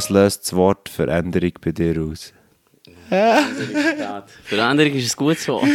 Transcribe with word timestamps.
Was 0.00 0.08
löst 0.08 0.44
das 0.44 0.56
Wort 0.56 0.88
Veränderung 0.88 1.52
bei 1.60 1.72
dir 1.72 2.00
aus? 2.00 2.32
Veränderung 4.44 4.94
ist 4.94 5.12
ein 5.12 5.16
gutes 5.18 5.46
Wort. 5.46 5.66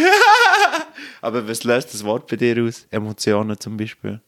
Aber 1.22 1.48
was 1.48 1.64
löst 1.64 1.94
das 1.94 2.04
Wort 2.04 2.26
bei 2.26 2.36
dir 2.36 2.64
aus? 2.64 2.88
Emotionen 2.90 3.60
zum 3.60 3.78
Beispiel? 3.78 4.20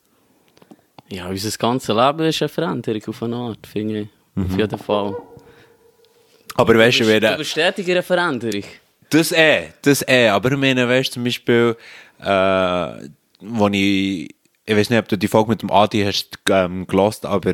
Ja, 1.10 1.28
unser 1.30 1.58
ganzes 1.58 1.88
Leben 1.88 2.28
ist 2.28 2.44
eine 2.44 2.50
Veränderung 2.50 3.02
auf 3.08 3.24
eine 3.24 3.36
Art, 3.38 3.66
finde 3.66 4.02
ich. 4.02 4.08
Auf 4.36 4.56
jeden 4.56 4.78
Fall. 4.78 5.18
Aber 6.54 6.78
weißt 6.78 7.00
du, 7.00 7.04
Du 7.04 7.10
wer 7.10 7.36
bist 7.36 7.50
stetig 7.50 7.88
in 7.88 7.94
einer 7.94 8.04
Veränderung. 8.04 8.66
Das 9.10 9.32
eh, 9.32 9.70
das 9.82 10.08
eh. 10.08 10.28
Aber 10.28 10.52
ich 10.52 10.60
meine, 10.60 10.88
weißt 10.88 11.10
du, 11.10 11.14
zum 11.14 11.24
Beispiel, 11.24 11.76
äh, 12.20 13.10
wo 13.40 13.68
ich, 13.70 14.30
ich 14.64 14.76
weiß 14.76 14.92
nicht, 14.92 15.00
ob 15.00 15.08
du 15.08 15.18
die 15.18 15.28
Folge 15.28 15.50
mit 15.50 15.64
dem 15.64 15.72
Adi 15.72 16.04
hast 16.04 16.38
ähm, 16.52 16.86
gelost, 16.86 17.26
aber 17.26 17.54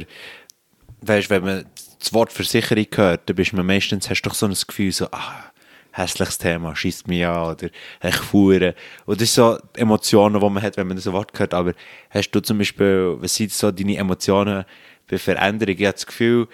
weißt 1.03 1.29
du, 1.29 1.35
wenn 1.35 1.43
man 1.45 1.65
das 2.03 2.13
Wort 2.13 2.31
Versicherung 2.31 2.87
hört, 2.93 3.29
dann 3.29 3.35
bist 3.35 3.53
man 3.53 3.65
meistens, 3.65 4.09
hast 4.09 4.21
du 4.21 4.29
doch 4.29 4.35
so 4.35 4.45
ein 4.45 4.53
Gefühl, 4.53 4.91
so, 4.91 5.07
ah, 5.11 5.51
hässliches 5.93 6.37
Thema, 6.37 6.75
schießt 6.75 7.07
mich 7.07 7.25
an 7.25 7.51
oder 7.51 7.69
ich 8.03 8.15
fuhre. 8.15 8.75
Und 9.05 9.21
das 9.21 9.33
sind 9.33 9.43
so 9.43 9.57
Emotionen, 9.75 10.39
die 10.39 10.49
man 10.49 10.61
hat, 10.61 10.75
wenn 10.77 10.87
man 10.87 10.97
das 10.97 11.11
Wort 11.11 11.37
hört. 11.37 11.53
Aber 11.53 11.73
hast 12.09 12.31
du 12.31 12.41
zum 12.41 12.57
Beispiel, 12.57 13.15
was 13.19 13.35
sind 13.35 13.51
so 13.51 13.71
deine 13.71 13.97
Emotionen 13.97 14.65
bei 15.09 15.17
Veränderung? 15.17 15.75
Ich 15.77 15.85
habe 15.85 15.93
das 15.93 16.05
Gefühl, 16.05 16.47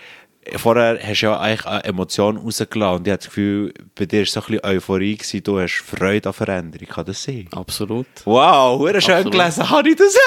vorher 0.58 1.00
hast 1.02 1.22
du 1.22 1.28
ja 1.28 1.40
eigentlich 1.40 1.66
eine 1.66 1.84
Emotion 1.86 2.38
rausgelassen 2.38 2.98
und 2.98 3.08
ich 3.08 3.12
habe 3.12 3.20
das 3.20 3.28
Gefühl, 3.28 3.74
bei 3.96 4.06
dir 4.06 4.20
war 4.20 4.26
so 4.26 4.40
ein 4.42 4.46
bisschen 4.46 4.66
Euphorie, 4.66 5.18
gewesen, 5.18 5.44
du 5.44 5.60
hast 5.60 5.84
Freude 5.86 6.30
an 6.30 6.34
Veränderung. 6.34 6.88
Kann 6.88 7.06
das 7.06 7.24
sein? 7.24 7.48
Absolut. 7.52 8.08
Wow, 8.26 8.82
schön 9.00 9.16
Absolut. 9.16 9.32
gelesen, 9.32 9.70
habe 9.70 9.90
ich 9.90 9.96
das? 9.96 10.18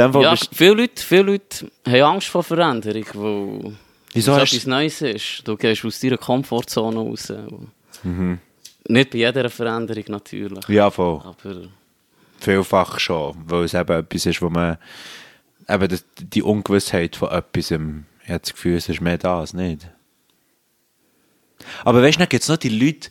Dem 0.00 0.12
Fall 0.12 0.22
Ja, 0.22 0.30
bist 0.30 0.48
viele 0.52 0.74
Leute, 0.74 1.02
viele 1.02 1.22
Leute 1.22 1.70
haben 1.86 2.02
Angst 2.02 2.28
vor 2.28 2.42
Veränderung, 2.42 3.04
weil 3.14 3.76
Wieso 4.12 4.32
es 4.32 4.38
hast 4.38 4.52
etwas 4.52 4.66
Neues 4.66 5.02
ist. 5.02 5.42
Du 5.44 5.56
gehst 5.56 5.84
aus 5.84 6.00
deiner 6.00 6.18
Komfortzone 6.18 6.98
raus. 6.98 7.32
Mhm. 8.02 8.38
Nicht 8.88 9.10
bei 9.10 9.18
jeder 9.18 9.50
Veränderung 9.50 10.04
natürlich. 10.08 10.66
Ja, 10.68 10.90
voll. 10.90 11.20
Aber 11.24 11.62
Vielfach 12.40 12.98
schon, 12.98 13.36
weil 13.46 13.64
es 13.64 13.74
eben 13.74 13.98
etwas 13.98 14.26
ist, 14.26 14.40
wo 14.40 14.48
man 14.48 14.78
eben 15.68 15.88
das, 15.88 16.04
die 16.18 16.42
Ungewissheit 16.42 17.16
von 17.16 17.30
etwas, 17.30 17.70
ich 17.70 17.78
habe 17.78 18.04
das 18.26 18.52
Gefühl, 18.54 18.76
es 18.76 18.88
ist 18.88 19.02
mehr 19.02 19.18
das, 19.18 19.52
nicht? 19.52 19.86
Aber 21.84 22.02
weißt 22.02 22.18
du, 22.18 22.26
gibt 22.26 22.42
es 22.42 22.48
noch 22.48 22.56
die 22.56 22.70
Leute, 22.70 23.10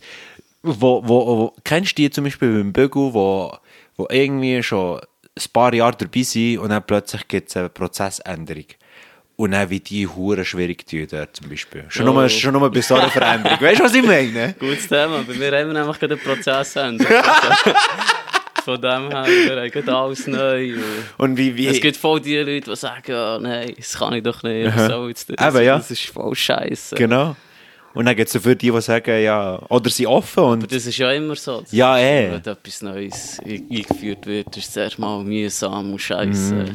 wo, 0.62 1.06
wo, 1.06 1.26
wo, 1.26 1.54
kennst 1.62 1.92
du 1.92 2.02
die 2.02 2.10
zum 2.10 2.24
Beispiel 2.24 2.52
beim 2.52 2.72
Bügel, 2.72 3.14
wo, 3.14 3.56
wo 3.96 4.06
irgendwie 4.10 4.60
schon 4.64 5.00
ein 5.38 5.52
paar 5.52 5.72
Jahre 5.74 5.96
dabei 5.96 6.22
sind 6.22 6.58
und 6.58 6.70
dann 6.70 6.82
plötzlich 6.84 7.26
gibt 7.28 7.48
es 7.48 7.56
eine 7.56 7.68
Prozessänderung. 7.68 8.64
Und 9.36 9.52
dann 9.52 9.70
wie 9.70 9.80
die 9.80 10.06
Huren 10.06 10.44
schwierig 10.44 10.86
tun 10.86 11.06
dort 11.10 11.34
zum 11.34 11.48
Beispiel. 11.48 11.84
Schon, 11.88 12.04
Ja. 12.04 12.12
nur, 12.12 12.28
schon 12.28 12.52
nur 12.52 12.70
bei 12.70 12.82
so 12.82 12.94
einer 12.96 13.08
Veränderung. 13.08 13.58
Weißt 13.58 13.80
du, 13.80 13.84
was 13.84 13.94
ich 13.94 14.02
meine? 14.04 14.54
gutes 14.58 14.86
Thema. 14.86 15.24
Bei 15.26 15.32
mir 15.32 15.46
haben 15.58 15.72
wir 15.72 15.80
nämlich 15.80 15.98
gerade 15.98 16.14
einen 16.14 16.22
Prozess. 16.22 16.74
Von 18.64 18.78
dem 18.82 19.08
her, 19.10 19.24
wir 19.26 19.56
haben 19.62 19.70
gerade 19.70 19.94
alles 19.96 20.26
neu. 20.26 20.74
Und 21.16 21.36
wie, 21.38 21.56
wie, 21.56 21.68
Es 21.68 21.80
gibt 21.80 21.96
voll 21.96 22.20
die 22.20 22.36
Leute, 22.36 22.70
die 22.70 22.76
sagen, 22.76 23.10
ja, 23.10 23.38
nein, 23.38 23.72
das 23.74 23.98
kann 23.98 24.12
ich 24.12 24.22
doch 24.22 24.42
nicht. 24.42 24.76
Soll 24.78 25.08
jetzt 25.08 25.30
das? 25.30 25.54
Eben, 25.54 25.64
ja. 25.64 25.76
das 25.78 25.90
ist 25.90 26.04
voll 26.06 26.34
scheiße. 26.34 26.96
Genau. 26.96 27.34
Und 27.92 28.04
dann 28.06 28.14
gibt 28.14 28.28
es 28.28 28.34
dafür 28.34 28.54
die, 28.54 28.70
die 28.70 28.80
sagen, 28.80 29.20
ja, 29.22 29.60
oder 29.68 29.90
sie 29.90 30.06
offen 30.06 30.44
und 30.44 30.72
Das 30.72 30.86
ist 30.86 30.96
ja 30.98 31.10
immer 31.10 31.34
so. 31.34 31.64
Ja, 31.72 31.98
eh. 31.98 32.30
Wenn 32.30 32.52
etwas 32.52 32.82
Neues 32.82 33.40
ein- 33.44 33.66
eingeführt 33.70 34.26
wird, 34.26 34.56
ist 34.56 34.68
es 34.68 34.72
zuerst 34.74 34.98
mal 34.98 35.24
mühsam 35.24 35.92
und 35.92 35.98
scheiße. 35.98 36.54
Mhm. 36.54 36.72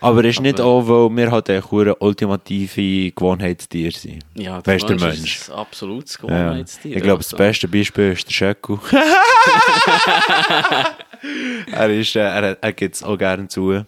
Aber 0.00 0.24
es 0.24 0.36
ist 0.36 0.40
nicht 0.40 0.60
auch, 0.60 0.82
weil 0.88 1.16
wir 1.16 1.30
halt 1.30 1.48
eine 1.48 1.94
ultimative 1.96 3.12
Gewohnheitstier 3.12 3.92
sind. 3.92 4.24
Ja, 4.34 4.60
der 4.60 4.74
Mensch 4.74 5.00
Mensch. 5.00 5.40
ist 5.42 5.50
ein 5.50 5.56
absolutes 5.56 6.18
Ja. 6.20 6.26
Gewohnheitstier. 6.28 6.96
Ich 6.96 7.02
glaube, 7.02 7.18
das 7.18 7.26
also. 7.32 7.36
beste 7.36 7.68
Beispiel 7.68 8.12
ist 8.12 8.26
der 8.26 8.32
Schöcku. 8.32 8.78
er 11.72 11.90
ist, 11.90 12.16
äh, 12.16 12.20
er, 12.20 12.58
er 12.60 12.72
gibt 12.72 12.96
es 12.96 13.02
auch 13.02 13.16
gerne 13.16 13.48
zu. 13.48 13.84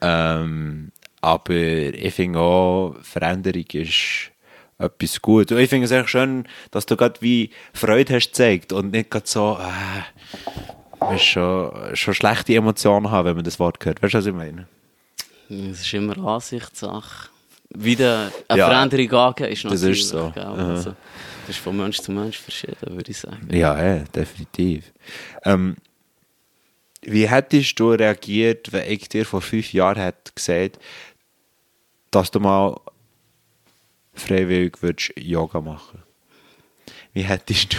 Ähm, 0.00 0.90
aber 1.20 1.54
ich 1.54 2.14
finde 2.14 2.38
auch, 2.40 2.96
Veränderung 3.02 3.64
ist 3.72 4.30
etwas 4.78 5.20
gut. 5.22 5.52
Und 5.52 5.58
ich 5.58 5.68
finde 5.70 5.84
es 5.86 5.90
echt 5.90 6.08
schön, 6.08 6.46
dass 6.70 6.86
du 6.86 6.96
gerade 6.96 7.20
wie 7.20 7.50
Freude 7.72 8.14
hast 8.14 8.28
gezeigt 8.28 8.72
und 8.72 8.90
nicht 8.92 9.10
gerade 9.10 9.26
so, 9.26 9.58
äh, 9.60 11.18
schon, 11.18 11.94
schon 11.94 12.14
schlechte 12.14 12.54
Emotionen 12.54 13.10
haben, 13.10 13.26
wenn 13.26 13.36
man 13.36 13.44
das 13.44 13.58
Wort 13.58 13.84
hört. 13.84 14.02
Weißt 14.02 14.14
du, 14.14 14.18
was 14.18 14.26
ich 14.26 14.32
meine? 14.34 14.66
Es 15.48 15.80
ist 15.80 15.94
immer 15.94 16.16
Ansichtssache. 16.18 17.28
Wie 17.76 17.96
der, 17.96 18.30
eine 18.48 18.58
Ja. 18.58 18.68
Veränderung 18.68 19.12
angehen 19.12 19.50
ist 19.52 19.64
Das 19.64 19.72
natürlich. 19.72 20.00
ist 20.00 20.08
so. 20.10 20.32
Also, 20.36 20.94
das 21.46 21.56
ist 21.56 21.58
von 21.58 21.76
Mensch 21.76 21.98
zu 22.00 22.12
Mensch 22.12 22.38
verschieden, 22.38 22.76
würde 22.96 23.10
ich 23.10 23.18
sagen. 23.18 23.48
Ja, 23.50 23.82
ja 23.82 24.04
definitiv. 24.14 24.92
Ähm, 25.44 25.76
wie 27.02 27.28
hättest 27.28 27.78
du 27.78 27.90
reagiert, 27.90 28.72
wenn 28.72 28.90
ich 28.90 29.08
dir 29.08 29.26
vor 29.26 29.42
fünf 29.42 29.72
Jahren 29.72 29.98
hätte 30.00 30.32
gesagt, 30.34 30.78
dass 32.10 32.30
du 32.30 32.40
mal 32.40 32.80
freiwillig 34.14 34.82
würdest 34.82 35.12
Yoga 35.16 35.60
machen? 35.60 36.02
Wie 37.12 37.22
hättest 37.22 37.74
du 37.74 37.78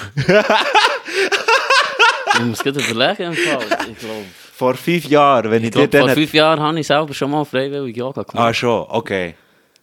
Ich 2.34 2.40
muss 2.42 2.64
gerade 2.64 2.80
überlegen, 2.80 3.24
im 3.24 3.34
Fall. 3.34 3.64
Ich 3.92 3.98
glaube, 4.00 4.26
vor 4.54 4.76
fünf 4.76 5.06
Jahren, 5.06 5.52
wenn 5.52 5.62
ich, 5.62 5.68
ich 5.68 5.72
dir 5.72 5.88
glaube 5.88 5.90
dann 5.90 6.08
vor 6.08 6.16
fünf 6.16 6.34
Jahren 6.34 6.60
habe 6.60 6.80
ich 6.80 6.88
selber 6.88 7.14
schon 7.14 7.32
mal 7.32 7.46
freiwillig 7.46 7.96
Yoga 7.96 8.24
gemacht. 8.24 8.48
Ah 8.48 8.54
schon, 8.54 8.86
okay. 8.90 9.36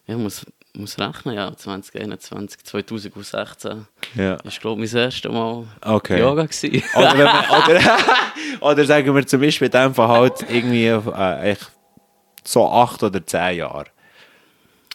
Ich 0.07 0.17
muss, 0.17 0.45
muss 0.75 0.99
rechnen, 0.99 1.35
ja, 1.35 1.55
2021, 1.55 2.65
2016. 2.65 3.87
Ja. 4.15 4.37
Das 4.37 4.55
war, 4.55 4.61
glaube 4.61 4.85
ich, 4.85 4.93
mein 4.93 5.03
erstes 5.03 5.31
Mal 5.31 5.65
Okay. 5.85 6.21
Yoga. 6.21 6.45
Gewesen. 6.45 6.83
Oder, 6.95 7.15
man, 7.15 7.45
oder, 7.51 7.81
oder 8.61 8.85
sagen 8.85 9.15
wir 9.15 9.27
zum 9.27 9.41
Beispiel 9.41 9.67
in 9.67 9.73
dem 9.73 9.95
Fall 9.95 10.09
halt 10.09 10.45
irgendwie 10.49 10.87
äh, 10.87 11.57
so 12.45 12.69
acht 12.69 13.03
oder 13.03 13.25
zehn 13.25 13.59
Jahre. 13.59 13.87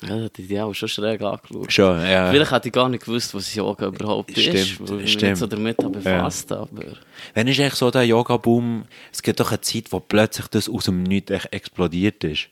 Ja, 0.03 0.09
das 0.09 0.23
hätte 0.25 0.41
ich 0.43 0.61
auch 0.61 0.73
schon 0.73 0.89
schräg 0.89 1.21
angeschaut. 1.21 1.73
Schon, 1.73 2.01
ja. 2.05 2.29
Vielleicht 2.29 2.51
hätte 2.51 2.67
ich 2.67 2.73
gar 2.73 2.87
nicht 2.87 3.05
gewusst, 3.05 3.33
was 3.33 3.53
Yoga 3.55 3.87
überhaupt 3.87 4.29
ist, 4.37 4.67
Stimmt, 4.67 4.89
weil 4.91 5.01
ich 5.01 5.19
mich 5.19 5.37
so 5.37 5.47
damit 5.47 5.77
habe 5.79 5.89
befasst 5.89 6.51
habe. 6.51 6.97
Wenn 7.33 7.47
ist 7.47 7.59
eigentlich 7.59 7.73
so 7.73 7.89
der 7.89 8.03
Yoga-Boom, 8.03 8.85
es 9.11 9.23
gibt 9.23 9.39
doch 9.39 9.49
eine 9.49 9.61
Zeit, 9.61 9.91
wo 9.91 9.99
plötzlich 9.99 10.47
das 10.47 10.69
aus 10.69 10.85
dem 10.85 11.01
Nichts 11.01 11.45
explodiert 11.45 12.23
ist. 12.23 12.49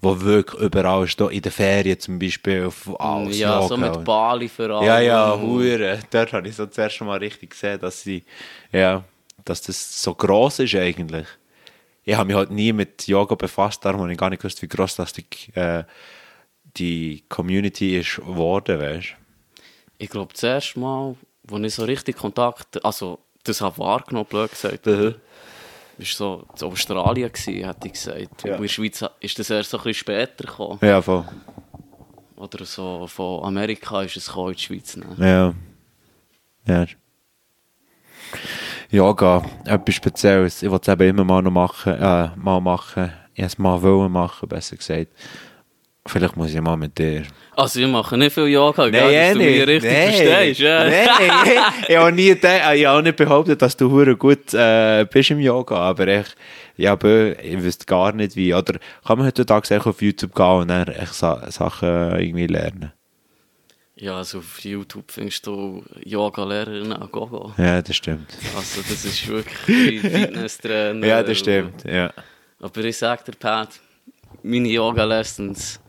Wo 0.00 0.20
wirklich 0.20 0.62
überall 0.62 1.06
ist, 1.06 1.20
in 1.20 1.42
den 1.42 1.50
Ferien 1.50 1.98
zum 1.98 2.20
Beispiel, 2.20 2.66
auf 2.66 3.00
alles 3.00 3.36
ja, 3.36 3.60
so 3.60 3.74
Yoga. 3.74 3.90
mit 3.90 4.04
Bali 4.04 4.48
vor 4.48 4.70
allem. 4.70 4.86
Ja, 4.86 5.00
ja, 5.00 5.36
hure. 5.36 5.98
Dort 6.08 6.32
habe 6.32 6.46
ich 6.46 6.54
so 6.54 6.66
zuerst 6.66 7.00
mal 7.00 7.18
richtig 7.18 7.50
gesehen, 7.50 7.80
dass 7.80 8.00
sie, 8.02 8.22
ja, 8.70 9.02
dass 9.44 9.62
das 9.62 10.00
so 10.00 10.14
gross 10.14 10.60
ist 10.60 10.76
eigentlich. 10.76 11.26
Ich 12.04 12.14
habe 12.14 12.28
mich 12.28 12.36
halt 12.36 12.52
nie 12.52 12.72
mit 12.72 13.08
Yoga 13.08 13.34
befasst, 13.34 13.84
darum 13.84 14.02
habe 14.02 14.12
ich 14.12 14.18
gar 14.18 14.30
nicht 14.30 14.40
gewusst, 14.40 14.62
wie 14.62 14.68
gross 14.68 14.94
das 14.94 15.12
die, 15.12 15.26
äh, 15.54 15.82
die 16.78 17.24
Community 17.28 17.98
ist 17.98 18.16
geworden, 18.16 18.78
weißt 18.80 19.14
Ich 19.98 20.08
glaube, 20.10 20.32
das 20.32 20.42
erste 20.42 20.78
Mal, 20.78 21.16
wo 21.44 21.58
ich 21.58 21.74
so 21.74 21.84
richtig 21.84 22.16
Kontakt, 22.16 22.84
also 22.84 23.18
das 23.44 23.60
habe 23.60 23.78
wahrgenommen, 23.78 24.26
blöd 24.28 24.50
gesagt, 24.50 24.86
Mhm. 24.86 25.14
war 25.98 26.06
so 26.06 26.46
in 26.60 26.66
Australien, 26.68 27.32
gewesen, 27.32 27.64
hätte 27.66 27.86
ich 27.88 27.92
gesagt. 27.94 28.44
Ja. 28.44 28.54
In 28.56 28.62
der 28.62 28.68
Schweiz 28.68 29.04
ist 29.20 29.38
das 29.38 29.50
erst 29.50 29.70
so 29.70 29.78
ein 29.78 29.82
bisschen 29.84 30.00
später 30.00 30.44
gekommen. 30.44 30.78
Ja, 30.82 31.02
voll. 31.02 31.24
Oder 32.36 32.64
so 32.64 33.06
von 33.08 33.44
Amerika 33.44 34.02
ist 34.02 34.16
es 34.16 34.26
gekommen 34.26 34.50
in 34.50 34.54
die 34.56 34.62
Schweiz. 34.62 34.96
Ne? 34.96 35.06
Ja. 35.18 35.54
Ja. 36.66 36.86
Yoga, 38.90 39.44
etwas 39.64 39.94
Spezielles. 39.94 40.62
Ich 40.62 40.70
wollte 40.70 40.90
es 40.90 40.94
eben 41.00 41.08
immer 41.10 41.24
mal 41.24 41.42
noch 41.42 41.50
machen, 41.50 41.94
äh, 41.94 42.30
mal 42.36 42.60
machen. 42.60 43.12
Ich 43.34 43.40
wollte 43.42 43.46
es 43.52 43.58
mal 43.58 43.82
wollen 43.82 44.12
machen, 44.12 44.48
besser 44.48 44.76
gesagt. 44.76 45.08
Vielleicht 46.08 46.36
muss 46.36 46.54
ich 46.54 46.60
mal 46.60 46.76
mit 46.76 46.98
dir. 46.98 47.22
Also 47.54 47.80
wir 47.80 47.88
machen 47.88 48.20
nicht 48.20 48.32
viel 48.32 48.46
Yoga, 48.48 48.84
Nein, 48.84 48.92
gell, 48.92 49.10
eh 49.10 49.28
dass 49.28 49.32
du 49.32 49.38
mich 49.38 49.56
nicht. 49.56 49.68
richtig 49.68 49.92
Nein. 49.92 50.12
verstehst. 50.14 50.60
Ja. 50.60 50.84
Nein, 50.84 51.62
ich 51.88 51.96
habe 51.96 52.12
nie 52.12 52.28
gedacht, 52.28 52.74
ich 52.76 52.86
habe 52.86 53.02
nicht 53.02 53.16
behauptet, 53.16 53.60
dass 53.62 53.76
du 53.76 53.90
hure 53.90 54.16
gut 54.16 54.54
äh, 54.54 55.04
bist 55.10 55.30
im 55.30 55.40
Yoga, 55.40 55.76
aber 55.76 56.06
ich, 56.08 56.26
ja, 56.76 56.94
ich 56.94 57.62
wüsste 57.62 57.84
gar 57.86 58.12
nicht 58.12 58.36
wie. 58.36 58.54
Oder 58.54 58.78
kann 59.06 59.18
man 59.18 59.26
heutzutage 59.26 59.74
echt 59.74 59.86
auf 59.86 60.00
YouTube 60.00 60.34
gehen 60.34 60.46
und 60.46 60.68
dann 60.68 60.88
echt 60.88 61.14
Sa 61.14 61.50
Sachen 61.50 61.88
irgendwie 61.88 62.46
lernen? 62.46 62.92
ja, 64.00 64.16
also 64.16 64.38
auf 64.38 64.60
YouTube 64.60 65.10
findest 65.10 65.44
du 65.46 65.82
Yoga-Lehrerin 66.04 66.92
an 66.92 67.08
Gogo. 67.10 67.52
Ja, 67.58 67.82
das 67.82 67.96
stimmt. 67.96 68.30
Also 68.56 68.80
das 68.82 69.04
ist 69.04 69.26
wirklich 69.26 70.00
Fitnesstrainer. 70.00 71.04
Ja, 71.04 71.22
das 71.24 71.38
stimmt. 71.38 71.82
Ja. 71.84 72.12
Aber 72.60 72.84
ich 72.84 72.96
sag 72.96 73.24
dir, 73.24 73.32
Pat, 73.32 73.70
meine 74.44 74.68
Yoga-Lessons, 74.68 75.80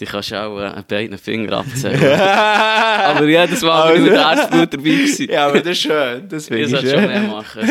die 0.00 0.06
kannst 0.06 0.30
du 0.30 0.42
auch 0.42 0.58
äh, 0.58 0.64
an 0.64 0.84
beiden 0.88 1.18
Fingern 1.18 1.60
abzählen. 1.60 2.02
Aber 2.20 3.26
jedes 3.26 3.60
Mal 3.60 3.92
bin 3.92 4.06
ich 4.06 4.10
mit 4.10 4.18
Herzblut 4.18 4.72
dabei 4.72 4.82
gewesen. 4.82 5.28
ja, 5.30 5.46
aber 5.46 5.58
das 5.60 5.68
ist 5.68 5.82
schön. 5.82 6.28
Das 6.28 6.50
Ich 6.50 6.70
sollte 6.70 6.90
schon 6.90 7.06
mehr 7.06 7.20
machen. 7.22 7.68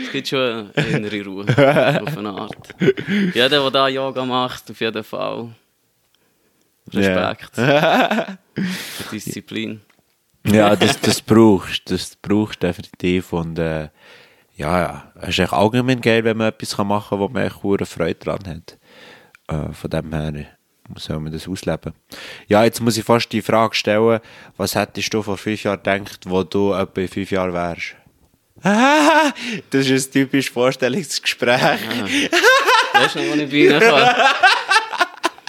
Es 0.00 0.12
gibt 0.12 0.28
schon 0.28 0.70
eine 0.74 0.86
innere 0.86 1.24
Ruhe, 1.24 1.44
auf 1.44 2.18
eine 2.18 2.30
Art. 2.30 2.68
Jeder, 3.34 3.48
der 3.48 3.70
da 3.70 3.88
Yoga 3.88 4.24
macht, 4.24 4.70
auf 4.70 4.80
jeden 4.80 5.02
Fall. 5.02 5.48
Respekt. 6.92 7.54
Für 7.54 8.38
Disziplin. 9.10 9.80
Ja, 10.46 10.76
das, 10.76 11.00
das 11.00 11.20
brauchst 11.20 11.88
du. 11.88 11.94
Das 11.94 12.16
brauchst 12.16 12.62
du 12.62 12.66
definitiv. 12.66 13.32
Und 13.32 13.58
äh, 13.58 13.88
ja, 14.56 14.80
ja. 14.80 15.12
Es 15.20 15.30
ist 15.30 15.38
echt 15.38 15.52
allgemein 15.52 16.00
geil, 16.00 16.24
wenn 16.24 16.36
man 16.36 16.48
etwas 16.48 16.76
machen 16.78 17.10
kann, 17.10 17.18
wo 17.18 17.28
man 17.28 17.44
echt 17.44 17.88
Freude 17.88 18.14
dran 18.14 18.46
hat. 18.46 18.78
Äh, 19.48 19.72
von 19.72 19.90
dem 19.90 20.12
her 20.12 20.46
soll 20.98 21.18
man 21.20 21.32
das 21.32 21.48
ausleben. 21.48 21.92
Ja, 22.48 22.64
jetzt 22.64 22.80
muss 22.80 22.96
ich 22.96 23.04
fast 23.04 23.30
die 23.32 23.42
Frage 23.42 23.74
stellen, 23.74 24.20
was 24.56 24.74
hättest 24.74 25.12
du 25.14 25.22
vor 25.22 25.36
fünf 25.36 25.62
Jahren 25.64 25.82
gedacht, 25.82 26.20
wo 26.26 26.42
du 26.42 26.72
etwa 26.72 27.00
in 27.00 27.08
fünf 27.08 27.30
Jahren 27.30 27.52
wärst? 27.52 27.94
das 29.70 29.86
ist 29.88 30.08
ein 30.08 30.12
typisches 30.12 30.52
Vorstellungsgespräch. 30.52 31.60
Weißt 32.92 33.14
du 33.14 33.20
noch, 33.20 33.36
wo 33.36 33.40
ich 33.40 33.52
Ihnen 33.52 33.80
kam? 33.80 34.08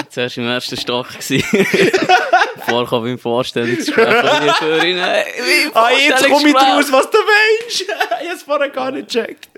Zuerst 0.10 0.38
im 0.38 0.46
ersten 0.48 0.78
Stock. 0.78 1.08
Vorkommen 2.68 3.06
beim 3.06 3.20
Vorstellungsgespräch. 3.20 4.06
Ich 4.46 4.62
hey, 4.62 5.72
Ah, 5.74 5.90
jetzt 5.92 6.28
komme 6.30 6.50
ich 6.50 6.54
Vorstellungsgespräch. 6.54 6.54
draus, 6.54 6.92
was 6.92 7.10
du 7.10 7.18
meinst. 7.18 7.82
ich 7.82 7.90
habe 7.90 8.36
es 8.36 8.44
vorher 8.44 8.70
gar 8.70 8.92
nicht 8.92 9.08
gecheckt. 9.10 9.50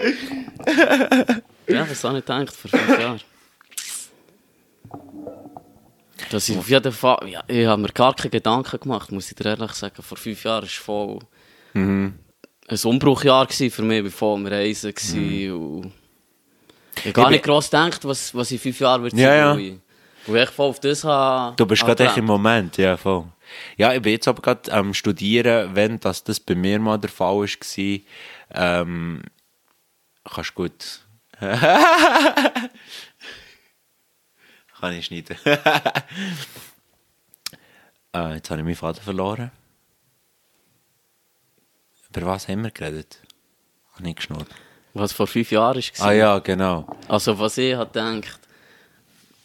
Ja, 1.68 1.90
was 1.90 2.04
habe 2.04 2.20
ich 2.20 2.26
gedacht 2.26 2.54
vor 2.56 2.72
fünf 2.72 3.00
Jahren? 3.00 3.22
Dass 6.36 6.50
ich 6.50 6.58
auf 6.58 6.70
jeden 6.70 6.92
Fall, 6.92 7.30
ja, 7.30 7.42
ich 7.48 7.66
habe 7.66 7.82
mir 7.82 7.88
gar 7.94 8.14
keine 8.14 8.30
Gedanken 8.30 8.78
gemacht, 8.78 9.10
muss 9.10 9.30
ich 9.30 9.38
dir 9.38 9.46
ehrlich 9.46 9.72
sagen. 9.72 10.04
Vor 10.04 10.18
fünf 10.18 10.44
Jahren 10.44 10.64
war 10.64 10.68
es 10.68 10.74
voll 10.74 11.20
ein 11.74 12.20
Umbruchjahr 12.84 13.48
für 13.48 13.82
mich, 13.82 14.04
bevor 14.04 14.38
wir 14.40 14.52
reisen 14.52 14.94
waren. 14.94 15.52
Und 15.54 15.94
ich 16.98 17.06
habe 17.06 17.14
gar 17.14 17.30
nicht 17.30 17.46
gross 17.46 17.70
gedacht, 17.70 18.04
was, 18.04 18.36
was 18.36 18.52
in 18.52 18.60
fünf 18.60 18.78
Jahren 18.82 19.04
wird 19.04 19.14
Ja, 19.14 19.34
ja. 19.34 19.58
Wo 20.26 20.36
ich, 20.36 20.50
voll 20.50 20.68
auf 20.68 20.82
das 20.82 21.06
habe. 21.06 21.56
Du 21.56 21.66
bist 21.66 21.86
gerade 21.86 22.04
echt 22.04 22.18
im. 22.18 22.26
Moment, 22.26 22.76
ja, 22.76 22.98
voll. 22.98 23.28
Ja, 23.78 23.94
ich 23.94 24.02
bin 24.02 24.12
jetzt 24.12 24.28
aber 24.28 24.42
gerade 24.42 24.74
am 24.74 24.94
Studieren, 24.94 25.74
wenn 25.74 26.02
das, 26.02 26.22
das 26.22 26.42
bei 26.42 26.56
mir 26.56 26.80
mal 26.80 26.98
der 26.98 27.12
Fall 27.12 27.48
war. 27.48 28.00
Ähm, 28.54 29.22
kannst 30.26 30.54
gut. 30.54 31.00
Kann 34.86 34.94
ich 34.94 35.06
schneiden. 35.08 35.36
äh, 35.46 35.58
jetzt 38.36 38.52
habe 38.52 38.62
ich 38.62 38.66
meinen 38.66 38.76
Vater 38.76 39.02
verloren. 39.02 39.50
Über 42.16 42.28
was 42.28 42.48
haben 42.48 42.64
wir 42.64 42.70
geredet? 42.70 43.20
Habe 43.94 44.08
ich 44.10 44.16
geschnurrt. 44.16 44.48
Was 44.94 45.12
vor 45.12 45.26
fünf 45.26 45.52
Jahren 45.52 45.82
war. 45.98 46.08
Ah 46.08 46.12
ja, 46.12 46.38
genau. 46.38 46.86
Also 47.08 47.40
was 47.40 47.58
ich 47.58 47.74
habe 47.74 47.92
gedacht, 47.92 48.40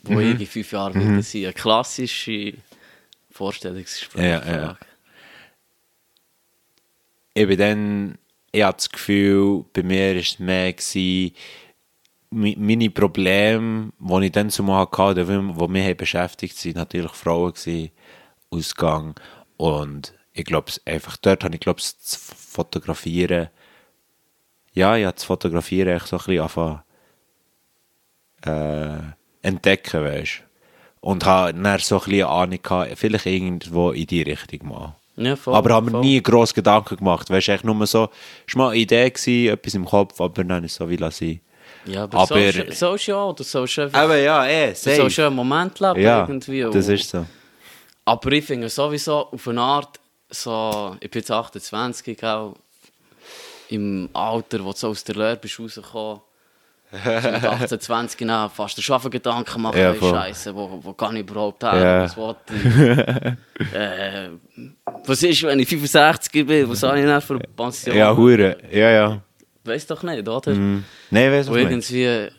wo 0.02 0.12
Mhm. 0.12 0.34
ich 0.34 0.40
in 0.40 0.46
fünf 0.46 0.72
Jahren 0.72 0.94
wieder 0.94 1.22
sein 1.22 1.44
Eine 1.44 1.52
klassische 1.54 2.52
Vorstellungsgespräch. 3.30 4.22
Ja, 4.22 4.46
ja. 4.46 4.78
ich 7.32 7.46
bin 7.48 7.58
dann, 7.58 8.18
ich 8.52 8.62
hatte 8.62 8.76
das 8.76 8.90
Gefühl, 8.90 9.64
bei 9.72 9.82
mir 9.84 10.12
war 10.14 10.20
es 10.20 10.38
mehr, 10.38 10.70
gewesen, 10.74 11.34
meine 12.30 12.90
Probleme, 12.90 13.92
die 13.98 14.26
ich 14.26 14.32
dann 14.32 14.50
zumal 14.50 14.88
hatte, 14.90 15.24
die 15.24 15.68
mich 15.68 15.84
haben 15.84 15.96
beschäftigt 15.96 16.64
waren, 16.64 16.72
natürlich 16.74 17.12
Frauen 17.12 17.52
gewesen, 17.52 17.90
Ausgang. 18.50 19.14
Und 19.56 20.14
ich 20.32 20.44
glaube, 20.44 20.72
einfach 20.84 21.16
dort 21.16 21.44
habe 21.44 21.54
ich, 21.54 21.60
glaube 21.60 21.80
das 21.80 22.16
Fotografieren, 22.16 23.48
ja, 24.72 24.96
ja, 24.96 25.10
das 25.10 25.24
Fotografieren 25.24 25.96
echt 25.96 26.06
so 26.06 26.16
ein 26.16 26.24
bisschen 26.24 26.42
anfangen, 26.42 26.82
äh, 28.46 29.46
entdecken, 29.46 30.04
weißt 30.04 30.44
Und 31.00 31.24
habe 31.24 31.54
dann 31.54 31.78
so 31.80 31.98
ein 31.98 32.04
bisschen 32.04 32.26
Ahnung 32.26 32.62
gehabt, 32.62 32.98
vielleicht 32.98 33.26
irgendwo 33.26 33.90
in 33.90 34.06
die 34.06 34.22
Richtung 34.22 34.68
mal. 34.68 34.96
Ja, 35.16 35.36
voll, 35.36 35.54
aber 35.54 35.74
habe 35.74 35.86
mir 35.86 35.92
voll. 35.92 36.00
nie 36.02 36.22
gross 36.22 36.54
Gedanken 36.54 36.96
gemacht. 36.96 37.28
Weißt 37.28 37.48
du, 37.48 37.52
echt 37.52 37.64
nur 37.64 37.86
so, 37.86 38.08
es 38.46 38.54
war 38.54 38.66
mal 38.66 38.70
eine 38.70 38.80
Idee, 38.80 39.10
gewesen, 39.10 39.52
etwas 39.52 39.74
im 39.74 39.84
Kopf, 39.84 40.20
aber 40.20 40.44
dann 40.44 40.64
ist 40.64 40.72
es 40.72 40.78
so 40.78 40.88
wie 40.88 40.96
lassen. 40.96 41.40
Ja, 41.86 42.04
aber, 42.04 42.18
Aber- 42.18 42.52
so, 42.72 42.96
so 42.96 42.96
sollst 43.44 43.78
einfach 43.78 44.00
Aber 44.00 44.16
ja, 44.16 44.46
eh, 44.46 44.72
ja 45.18 45.26
einen 45.26 45.36
Moment 45.36 45.78
leben 45.80 46.00
Ja, 46.00 46.20
irgendwie. 46.20 46.62
das 46.70 46.88
ist 46.88 47.08
so. 47.10 47.24
Aber 48.04 48.32
ich 48.32 48.44
finde 48.44 48.68
sowieso 48.68 49.28
auf 49.30 49.48
eine 49.48 49.60
Art, 49.60 49.98
so, 50.28 50.96
ich 51.00 51.10
bin 51.10 51.20
jetzt 51.20 51.30
28, 51.30 52.22
auch 52.24 52.54
im 53.68 54.08
Alter, 54.12 54.64
wo 54.64 54.72
du 54.72 54.76
so 54.76 54.88
aus 54.88 55.04
der 55.04 55.14
Lehre 55.14 55.36
bist 55.36 55.58
rausgekommen 55.58 56.20
so 56.92 56.98
mit 57.30 57.44
18, 57.44 57.78
20 57.80 58.18
genau, 58.18 58.48
fast 58.48 58.82
schon 58.82 58.96
auf 58.96 59.08
Gedanken 59.08 59.62
machen, 59.62 59.78
Ja. 59.78 59.94
Scheiße, 59.94 60.52
wo, 60.54 60.80
wo 60.82 60.92
kann 60.92 61.14
ich 61.14 61.22
überhaupt 61.22 61.62
her, 61.62 61.78
Ja. 61.80 62.02
was 62.02 62.16
will 62.16 62.34
ich? 62.48 63.74
äh, 63.74 64.28
was 65.06 65.22
ist, 65.22 65.42
wenn 65.44 65.60
ich 65.60 65.68
65 65.68 66.44
bin, 66.46 66.68
was 66.68 66.82
habe 66.82 66.98
ich 66.98 67.06
dann 67.06 67.20
für 67.20 67.34
eine 67.34 67.44
Pension? 67.56 67.96
Ja, 67.96 68.16
hure. 68.16 68.56
Ja, 68.72 68.90
ja. 68.90 69.22
Weiß 69.70 69.86
doch 69.86 70.02
nicht, 70.02 70.28
oder? 70.28 70.52
Nein, 70.52 70.84
Und 71.10 71.38
was 71.38 71.46
du 71.46 71.52
meinst? 71.52 71.90
irgendwie 71.90 72.32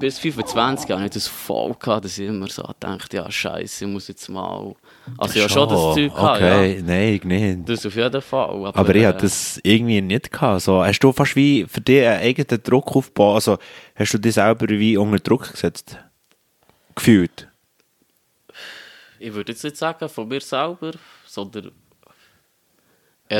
bis 0.00 0.18
25 0.18 0.90
habe 0.90 1.04
ich 1.04 1.10
das 1.10 1.28
voll 1.28 1.74
gehabt, 1.78 2.04
dass 2.04 2.18
ich 2.18 2.26
immer 2.26 2.48
so 2.48 2.68
dachte, 2.80 3.16
ja 3.16 3.30
scheiße, 3.30 3.84
ich 3.84 3.90
muss 3.90 4.08
jetzt 4.08 4.28
mal... 4.28 4.74
Also 5.18 5.38
ja 5.38 5.48
schon 5.48 5.68
das 5.68 5.94
Zeug 5.94 6.12
gehabt, 6.14 6.36
Okay, 6.42 6.76
ja. 6.76 6.82
nein, 6.82 7.14
ich 7.14 7.24
nicht. 7.24 7.68
Das 7.68 7.86
auf 7.86 7.94
jeden 7.94 8.20
Fall. 8.20 8.50
Aber, 8.50 8.76
Aber 8.76 8.94
ich 8.94 9.02
äh, 9.02 9.06
hatte 9.06 9.22
das 9.22 9.60
irgendwie 9.62 10.00
nicht 10.00 10.32
gehabt. 10.32 10.62
So, 10.62 10.84
hast 10.84 10.98
du 10.98 11.12
fast 11.12 11.36
wie 11.36 11.66
für 11.68 11.80
dich 11.80 12.04
einen 12.04 12.20
eigenen 12.20 12.62
Druck 12.62 12.96
aufgebaut? 12.96 13.36
Also, 13.36 13.58
hast 13.94 14.12
du 14.14 14.18
dich 14.18 14.34
selber 14.34 14.68
wie 14.68 14.96
unter 14.96 15.18
Druck 15.18 15.52
gesetzt? 15.52 15.96
Gefühlt? 16.96 17.48
Ich 19.20 19.32
würde 19.32 19.52
jetzt 19.52 19.62
nicht 19.62 19.76
sagen 19.76 20.08
von 20.08 20.26
mir 20.26 20.40
selber, 20.40 20.92
sondern... 21.24 21.70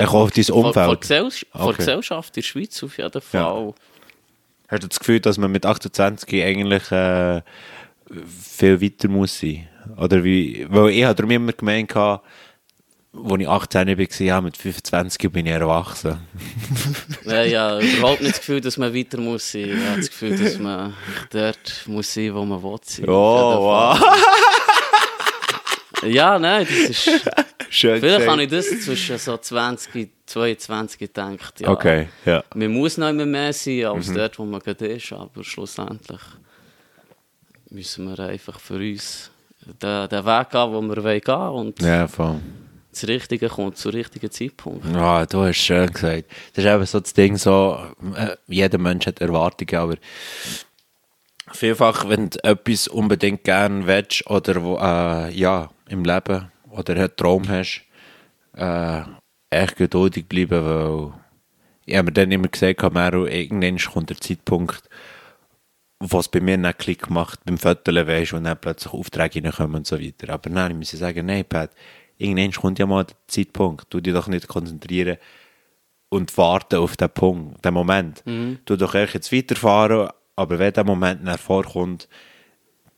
Ich 0.00 0.11
hoffe, 0.12 0.33
dein 0.35 0.44
Von, 0.44 0.65
Umfeld. 0.67 0.87
von, 0.87 1.00
Gesellschaft, 1.00 1.47
von 1.53 1.61
Okay. 1.62 1.77
Gesellschaft 1.77 2.37
in 2.37 2.41
der 2.43 2.47
Schweiz 2.47 2.83
auf 2.83 2.99
jeden 2.99 3.21
Fall. 3.21 3.75
Hast 4.69 4.83
du 4.83 4.89
das 4.89 4.99
Gefühl, 4.99 5.21
dass 5.21 5.37
man 5.39 5.53
mit 5.53 5.67
28 5.67 6.43
eigentlich 6.43 6.91
äh, 6.93 7.43
viel 8.50 8.81
weiter 8.81 9.09
muss 9.09 9.39
sein? 9.39 9.69
Oder 9.99 10.25
wie? 10.25 10.67
Weil 10.71 10.91
ich 10.91 11.05
habe 11.05 11.15
darum 11.15 11.31
immer 11.31 11.53
gemeint, 11.53 11.94
als 11.94 12.21
ich 13.39 13.49
18 13.49 13.99
war, 13.99 14.20
ja, 14.27 14.41
mit 14.41 14.56
25 14.56 15.31
bin 15.31 15.44
ich 15.46 15.53
erwachsen. 15.53 16.19
Ja, 17.25 17.43
ja, 17.44 17.79
überhaupt 17.79 18.20
nicht 18.20 18.32
das 18.32 18.41
Gefühl, 18.41 18.61
dass 18.61 18.77
man 18.79 18.94
weiter 18.94 19.19
muss 19.19 19.53
sein. 19.53 19.70
Ich 19.77 19.87
habe 19.87 19.96
das 20.01 20.08
Gefühl, 20.11 20.39
dass 20.39 20.58
man 20.58 20.94
dort 21.31 21.84
muss 21.87 22.13
sein, 22.13 22.34
wo 22.34 22.44
man 22.44 22.63
will 22.63 22.79
sein. 22.82 23.08
Oh, 23.08 23.13
Auf 23.13 23.99
Fall. 23.99 24.08
Ja, 26.11 26.39
nein, 26.39 26.67
das 26.69 26.89
ist... 27.06 27.11
Schön 27.74 28.00
Vielleicht 28.00 28.19
gesagt. 28.19 28.31
habe 28.32 28.43
ich 28.43 28.50
das 28.50 28.67
zwischen 28.84 29.17
so 29.17 29.38
20, 29.38 30.10
22 30.26 30.98
gedacht. 30.98 31.60
Ja, 31.60 31.70
Okay, 31.70 32.08
ja. 32.26 32.44
Man 32.55 32.70
muss 32.70 32.98
noch 32.98 33.08
immer 33.08 33.24
mehr 33.24 33.50
sein 33.55 33.86
als 33.86 34.12
dort, 34.12 34.38
wo 34.38 34.44
man 34.44 34.60
gerade 34.60 34.88
ist, 34.88 35.10
aber 35.12 35.43
schlussendlich 35.43 36.20
müssen 37.70 38.08
wir 38.10 38.19
einfach 38.29 38.60
für 38.60 38.74
uns 38.74 39.31
den, 39.81 40.06
den 40.06 40.24
Weg 40.26 40.50
gehen, 40.50 40.70
wo 40.72 40.82
wir 40.82 41.02
wollen 41.02 41.20
gehen 41.20 41.34
und 41.34 41.81
Ja, 41.81 42.06
voll. 42.08 42.41
das 42.91 43.08
Richtige 43.08 43.48
kommt 43.48 43.79
zum 43.79 43.93
richtigen 43.93 44.31
Zeitpunkt. 44.31 44.84
Ja, 44.93 45.24
du 45.24 45.43
hast 45.43 45.56
schön 45.56 45.91
gesagt. 45.91 46.26
Das 46.55 46.64
ist 46.67 46.70
eben 46.70 46.84
so 46.84 47.00
das 47.00 47.14
Ding, 47.14 47.38
so, 47.38 47.79
äh, 48.17 48.36
jeder 48.48 48.76
Mensch 48.76 49.06
hat 49.06 49.22
Erwartungen, 49.22 49.76
aber 49.76 49.94
vielfach, 51.52 52.06
wenn 52.06 52.29
du 52.29 52.44
etwas 52.44 52.86
unbedingt 52.88 53.44
gern 53.44 53.86
willst 53.86 54.26
oder 54.29 54.56
äh, 55.31 55.34
ja, 55.34 55.70
im 55.88 56.05
Leben 56.05 56.52
oder 56.72 56.94
einen 56.94 57.17
Traum 57.17 57.48
hast, 57.48 57.82
äh, 58.55 59.02
echt 59.50 59.76
geduldig 59.76 60.26
bleiben, 60.26 60.64
weil 60.64 61.12
ich 61.84 61.96
habe 61.96 62.06
mir 62.06 62.12
dann 62.12 62.32
immer 62.32 62.48
gesagt, 62.48 62.82
Mero, 62.93 63.26
irgendwann 63.26 63.79
kommt 63.79 64.10
der 64.10 64.17
Zeitpunkt, 64.19 64.88
was 65.98 66.29
bei 66.29 66.41
mir 66.41 66.56
nicht 66.56 66.79
Klick 66.79 67.10
macht, 67.10 67.44
beim 67.44 67.58
Foteln 67.58 68.06
weisst 68.06 68.32
und 68.32 68.44
dann 68.44 68.58
plötzlich 68.60 68.93
Aufträge 68.93 69.44
reinkommen 69.44 69.76
und 69.76 69.86
so 69.86 70.00
weiter. 70.00 70.32
Aber 70.32 70.50
nein, 70.50 70.72
ich 70.72 70.76
muss 70.76 70.91
sagen, 70.91 71.26
nein, 71.26 71.44
Pat, 71.44 71.70
irgendwann 72.19 72.52
kommt 72.52 72.79
ja 72.79 72.86
mal 72.86 73.05
der 73.05 73.17
Zeitpunkt. 73.26 73.86
Du 73.91 74.00
dich 74.00 74.14
doch 74.14 74.29
nicht 74.29 74.48
konzentrieren 74.48 75.19
und 76.08 76.36
warten 76.36 76.76
auf 76.76 76.96
den 76.96 77.10
Punkt, 77.10 77.64
den 77.64 77.74
Moment. 77.74 78.22
Du 78.64 78.76
doch 78.76 78.94
echt 78.94 79.14
jetzt 79.14 79.32
weiterfahren, 79.32 80.08
aber 80.36 80.58
wenn 80.58 80.72
der 80.72 80.84
Moment 80.84 81.26
dann 81.26 81.38
vorkommt, 81.38 82.08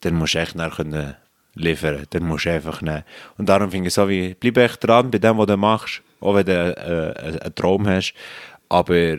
dann 0.01 0.15
musst 0.15 0.35
du 0.35 0.39
echt 0.39 0.59
dann 0.59 0.71
können 0.71 1.17
liefern. 1.55 2.05
Dann 2.11 2.25
musst 2.25 2.47
du 2.47 2.51
einfach 2.53 2.83
nehmen. 2.83 3.05
Und 3.39 3.49
darum 3.49 3.71
finde 3.71 3.89
ich 3.89 3.95
so 3.95 4.09
wie, 4.09 4.35
bleib 4.35 4.57
echt 4.59 4.85
dran 4.87 5.11
bei 5.11 5.19
dem, 5.19 5.39
was 5.39 5.47
du 5.47 5.57
machst, 5.57 6.03
auch 6.21 6.35
wenn 6.35 6.47
du 6.47 6.53
äh, 6.53 7.21
einen- 7.21 7.39
einen 7.41 7.55
Traum 7.55 7.87
hast. 7.89 8.15
Aber 8.69 9.17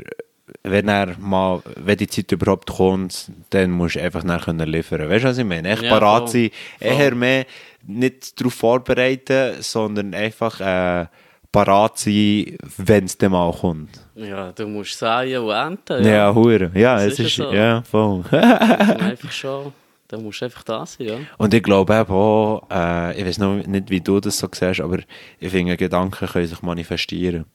wenn 0.63 0.88
er 0.88 1.18
mal, 1.20 1.62
wenn 1.75 1.98
die 1.98 2.08
Zeit 2.08 2.32
überhaupt 2.32 2.70
kommt, 2.72 3.32
dann 3.50 3.72
musst 3.72 3.96
du 3.96 4.01
einfach 4.01 4.24
können 4.44 4.68
liefern. 4.70 5.10
Weißt 5.10 5.24
du, 5.25 5.30
was 5.30 5.38
ich 5.38 5.46
meine? 5.46 5.70
Echt 5.70 5.84
Ja, 5.84 5.89
parat 5.98 6.30
voll. 6.30 6.42
sein, 6.42 6.50
eher 6.80 7.15
mehr 7.15 7.46
nicht 7.88 8.39
darauf 8.39 8.54
vorbereiten, 8.54 9.56
sondern 9.62 10.13
einfach 10.13 10.60
äh, 10.60 11.06
parat 11.51 11.98
sein, 12.00 12.58
wenn 12.77 13.06
es 13.06 13.18
dann 13.18 13.32
mal 13.32 13.51
kommt. 13.54 14.01
Ja, 14.15 14.51
du 14.51 14.68
musst 14.68 14.98
sagen 14.98 15.38
und 15.38 15.50
ernten. 15.51 16.04
Ja, 16.04 16.12
Ja, 16.15 16.34
hure. 16.36 16.72
Ja, 16.74 17.00
es 17.04 17.13
ist 17.13 17.27
ist, 17.27 17.36
so. 17.36 17.54
ja, 17.54 17.82
voll. 17.84 18.24
Einfach 18.32 19.32
schon, 19.32 19.72
dann 20.15 20.24
musst 20.24 20.41
du 20.41 20.45
einfach 20.45 20.63
da 20.63 20.86
sein, 20.86 21.07
ja. 21.07 21.17
Und 21.38 21.53
ich 21.53 21.62
glaube 21.63 21.93
eben 21.95 22.10
auch, 22.12 22.67
äh, 22.72 23.19
ich 23.19 23.25
weiß 23.25 23.38
noch 23.39 23.55
nicht, 23.65 23.89
wie 23.89 24.01
du 24.01 24.19
das 24.19 24.38
so 24.38 24.48
siehst, 24.51 24.81
aber 24.81 25.00
ich 25.39 25.51
finde, 25.51 25.77
Gedanken 25.77 26.27
können 26.27 26.48
sich 26.48 26.62
manifestieren. 26.62 27.45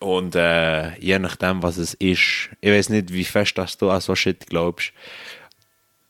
Und 0.00 0.34
äh, 0.36 0.96
je 0.98 1.18
nachdem, 1.18 1.62
was 1.62 1.76
es 1.76 1.94
ist, 1.94 2.50
ich 2.60 2.70
weiß 2.70 2.88
nicht, 2.90 3.12
wie 3.12 3.24
fest 3.24 3.58
dass 3.58 3.76
du 3.76 3.90
an 3.90 4.00
so 4.00 4.14
Shit 4.14 4.46
glaubst. 4.46 4.92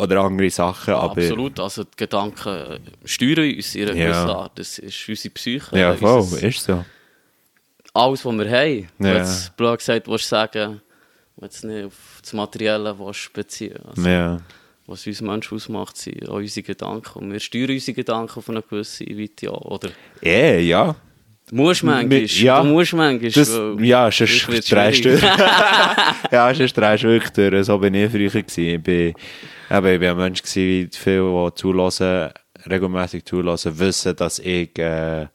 Oder 0.01 0.21
andere 0.21 0.51
Sachen, 0.51 0.95
aber... 0.95 1.21
Absolut, 1.23 1.59
also 1.59 1.83
die 1.85 1.91
Gedanken 1.97 2.49
äh, 2.49 2.79
steuern 3.05 3.53
uns 3.57 3.75
in 3.75 3.89
einer 3.89 3.97
Ja. 3.97 4.05
gewissen 4.07 4.31
Art. 4.31 4.59
Das 4.59 4.79
ist 4.79 5.09
unsere 5.09 5.35
Psyche. 5.35 5.77
Ja, 5.79 5.93
äh, 5.93 5.97
voll, 5.97 6.21
unser- 6.21 6.43
ist 6.47 6.63
so. 6.63 6.85
Alles, 7.95 8.25
was 8.25 8.33
wir 8.37 8.49
haben. 8.51 8.79
Ja. 8.79 8.87
Wenn 8.99 9.13
du 9.15 9.19
jetzt 9.19 9.57
blöd 9.57 9.79
gesagt 9.79 10.07
willst 10.07 10.29
sagen, 10.29 10.81
wenn 11.37 11.49
du 11.49 11.55
es 11.55 11.63
nicht 11.65 11.87
auf 11.87 12.19
das 12.23 12.33
Materielle 12.33 12.97
willst 12.99 13.33
beziehen 13.33 13.79
also, 13.89 14.09
Ja. 14.09 14.39
Was 14.91 15.07
uns 15.07 15.21
Menschen 15.21 15.55
ausmacht, 15.57 15.97
sind 15.99 16.29
auch 16.29 16.37
unsere 16.37 16.65
Gedanken. 16.65 17.19
Und 17.19 17.31
wir 17.33 17.41
steuern 17.41 17.71
unsere 17.73 17.95
Gedanken 17.95 18.39
auf 18.39 18.49
eine 18.49 18.63
gewisse 18.63 19.05
Weite 19.05 19.49
an. 19.51 19.57
Oder 19.57 19.91
Ja, 20.23 20.57
ja. 20.57 20.97
du 21.51 21.55
musst 21.57 21.83
manchmal, 21.85 22.25
Ja. 22.25 22.63
du 22.63 22.69
musst 22.71 22.95
manchmal. 22.95 23.31
Das, 23.31 23.53
weil- 23.53 23.85
ja, 23.85 24.11
sonst 24.11 24.47
drehst 24.71 25.05
du. 25.05 25.11
Ja, 26.33 26.55
sonst 26.55 26.73
drehst 26.75 27.05
du 27.05 27.09
wirklich 27.09 27.33
durch. 27.33 27.67
So 27.67 27.77
bin 27.79 27.93
ich 27.95 28.11
früher 28.11 28.31
gewesen. 28.31 28.65
Ich 28.65 28.83
bin, 28.83 29.15
eben, 29.71 29.87
ich 29.95 30.01
bin 30.01 30.09
ein 30.09 30.17
Mensch 30.17 30.43
gewesen, 30.43 30.91
die 30.91 30.97
viel, 30.97 31.21
die 31.49 31.55
zulassen, 31.55 32.31
regelmäßig 32.69 33.25
zulassen, 33.27 33.79
wissen, 33.79 34.17
dass 34.17 34.39
ich, 34.39 34.77
äh, 34.79 35.27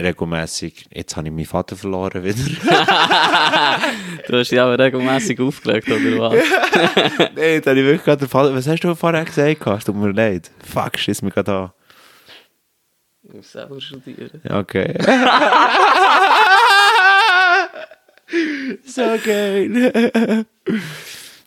regelmäßig, 0.00 0.86
jetzt 0.92 1.16
habe 1.16 1.28
ich 1.28 1.34
meinen 1.34 1.46
Vater 1.46 1.76
verloren 1.76 2.24
wieder. 2.24 2.34
Du 4.26 4.38
hast 4.38 4.50
dich 4.50 4.60
aber 4.60 4.78
regelmässig 4.78 5.38
aufgelegt, 5.38 5.88
oder 5.88 6.18
was? 6.18 6.34
Nein, 7.18 7.30
jetzt 7.36 7.66
habe 7.66 7.78
ich 7.78 7.84
wirklich 7.84 8.04
gerade 8.04 8.24
den 8.24 8.28
Vater, 8.28 8.54
was 8.54 8.66
hast 8.66 8.80
du 8.80 8.94
vorher 8.94 9.24
gesagt? 9.24 9.66
Es 9.66 9.84
tut 9.84 9.94
mir 9.94 10.12
leid. 10.12 10.50
Fuck, 10.64 10.98
schiss 10.98 11.20
mich 11.20 11.34
gerade 11.34 11.52
an. 11.52 11.72
Du 13.22 13.36
musst 13.36 13.52
selber 13.52 13.80
studieren. 13.80 14.40
Okay. 14.48 14.94
so 18.84 19.02
geil. 19.24 20.46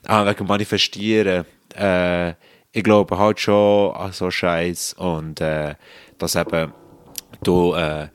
ah, 0.05 0.25
wegen 0.25 0.45
Manifestieren. 0.45 1.45
Äh, 1.75 2.33
ich 2.71 2.83
glaube 2.83 3.17
halt 3.17 3.39
schon 3.39 3.95
an 3.95 4.11
so 4.11 4.29
Scheiß 4.29 4.93
und 4.93 5.41
äh, 5.41 5.75
dass 6.17 6.35
eben 6.35 6.73
du, 7.41 7.73
äh, 7.73 8.07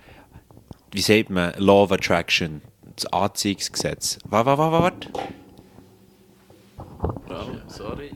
wie 0.93 1.01
sagt 1.01 1.31
man, 1.31 1.53
Law 1.57 1.85
of 1.85 1.93
Attraction, 1.93 2.63
das 2.97 3.07
Anziehungsgesetz. 3.07 4.19
Warte, 4.25 4.47
warte, 4.47 4.73
warte, 4.73 4.83
warte. 4.83 5.09
Bravo, 7.27 7.53
sorry. 7.67 8.11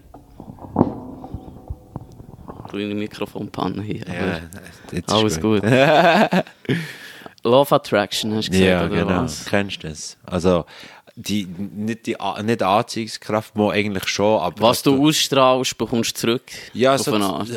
Kleine 2.69 2.95
Mikrofonpanne 2.95 3.83
hier. 3.83 4.05
Ja, 4.07 4.41
jetzt 4.93 5.11
Alles 5.13 5.41
gut. 5.41 5.63
Law 7.43 7.61
of 7.61 7.73
Attraction 7.73 8.35
hast 8.35 8.49
du 8.49 8.53
gesagt, 8.53 8.67
Ja, 8.69 8.87
oder 8.87 8.95
genau. 8.95 9.23
was? 9.23 9.47
Kennst 9.47 9.83
du 9.83 9.89
das? 9.89 10.17
Also, 10.27 10.67
die, 11.15 11.47
nicht 11.47 12.07
die 12.07 12.17
nicht 12.43 12.63
Anziehungskraft, 12.63 13.57
mal 13.57 13.71
eigentlich 13.73 14.09
schon, 14.09 14.41
aber... 14.41 14.61
Was 14.61 14.83
dass 14.83 14.83
du 14.83 15.07
ausstrahlst, 15.07 15.79
bekommst 15.79 16.17
du 16.17 16.21
zurück. 16.21 16.43
Ja, 16.75 16.99
so, 16.99 17.17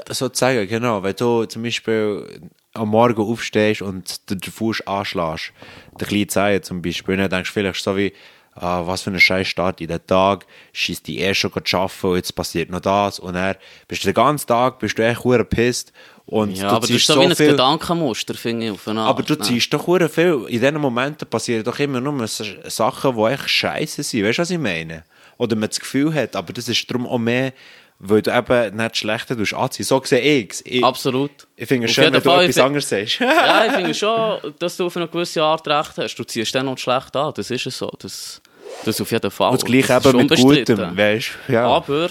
sozusagen, 0.10 0.68
genau. 0.68 1.04
Wenn 1.04 1.16
du 1.16 1.46
zum 1.46 1.64
Beispiel 1.64 2.50
am 2.79 2.89
Morgen 2.89 3.21
aufstehst 3.21 3.81
und 3.81 4.29
den 4.29 4.39
Fuß 4.39 4.88
anschlägst, 4.88 5.51
der 6.00 6.07
kleine 6.07 6.27
Zehen 6.27 6.63
zum 6.63 6.81
Beispiel, 6.81 7.17
dann 7.17 7.29
denkst 7.29 7.50
du 7.50 7.53
vielleicht 7.53 7.83
so 7.83 7.95
wie, 7.98 8.13
ah, 8.55 8.86
was 8.86 9.03
für 9.03 9.12
ein 9.12 9.19
scheiß 9.19 9.48
Start 9.48 9.81
in 9.81 9.88
den 9.88 10.05
Tag, 10.05 10.45
schießt 10.74 11.05
die 11.07 11.19
erst 11.19 11.41
schon 11.41 11.51
arbeiten 11.51 12.07
und 12.07 12.15
jetzt 12.15 12.36
passiert 12.36 12.69
noch 12.69 12.79
das 12.79 13.19
und 13.19 13.33
dann 13.33 13.55
bist 13.88 14.03
du 14.03 14.07
den 14.07 14.13
ganzen 14.13 14.48
Tag, 14.48 14.79
bist 14.79 14.98
du 14.98 15.05
echt 15.05 15.24
hure 15.24 15.45
pisst 15.45 15.93
und 16.25 16.55
Ja, 16.55 16.69
du 16.69 16.75
aber 16.75 16.79
das 16.81 16.89
ziehst 16.89 17.09
ist 17.09 17.15
so 17.15 17.21
wie 17.21 17.25
ein. 17.25 17.36
Gedankenmuster, 17.36 18.36
finde 18.36 18.67
ich, 18.67 18.71
auf 18.71 18.88
eine 18.88 19.01
Art. 19.01 19.09
Aber 19.09 19.24
du 19.24 19.33
ne? 19.33 19.39
ziehst 19.39 19.74
doch 19.74 19.88
hure 19.88 20.07
viel. 20.07 20.45
In 20.48 20.59
diesen 20.59 20.79
Momenten 20.79 21.27
passieren 21.27 21.63
doch 21.63 21.79
immer 21.79 22.00
nur 22.00 22.27
Sachen, 22.27 23.15
die 23.15 23.24
echt 23.24 23.50
scheiße 23.50 24.03
sind. 24.03 24.24
Weißt 24.24 24.38
du, 24.38 24.41
was 24.43 24.51
ich 24.51 24.59
meine? 24.59 25.03
Oder 25.38 25.55
man 25.55 25.69
das 25.69 25.79
Gefühl 25.79 26.13
hat, 26.13 26.36
aber 26.36 26.53
das 26.53 26.67
ist 26.67 26.89
darum 26.89 27.07
auch 27.07 27.17
mehr, 27.17 27.53
weil 28.00 28.22
du 28.22 28.36
eben 28.36 28.77
nicht 28.77 28.98
schlechter 28.98 29.38
tust 29.38 29.53
anziehen. 29.53 29.86
So 29.86 30.01
sehe 30.03 30.22
ich 30.22 30.63
es. 30.65 30.84
Absolut. 30.84 31.32
ich 31.56 31.68
finde 31.68 31.88
es 31.88 31.94
schön, 31.94 32.06
wenn 32.06 32.13
du 32.13 32.22
Fall, 32.22 32.44
etwas 32.44 32.58
ich 32.58 32.63
anderes 32.63 32.89
sagst. 32.89 33.20
ja, 33.20 33.65
ich 33.65 33.72
finde 33.75 33.94
schon, 33.94 34.53
dass 34.58 34.77
du 34.77 34.86
auf 34.86 34.96
eine 34.96 35.08
gewisse 35.08 35.44
Art 35.44 35.68
recht 35.68 35.98
hast. 35.98 36.15
Du 36.15 36.24
ziehst 36.24 36.56
dann 36.56 36.65
noch 36.65 36.77
schlecht 36.77 37.15
an, 37.15 37.34
das 37.36 37.51
ist 37.51 37.65
es 37.65 37.77
so. 37.77 37.91
Das, 38.00 38.41
das 38.86 39.01
auf 39.01 39.12
jeden 39.12 39.29
Fall. 39.29 39.51
Und 39.51 39.62
das 39.62 39.65
Gleiche 39.65 39.88
Das 39.88 40.06
ist 40.06 40.13
eben 40.13 40.48
mit. 40.48 40.68
Gutem, 40.68 40.98
weißt 40.98 41.32
du? 41.48 41.53
Ja. 41.53 41.68
Aber 41.68 42.10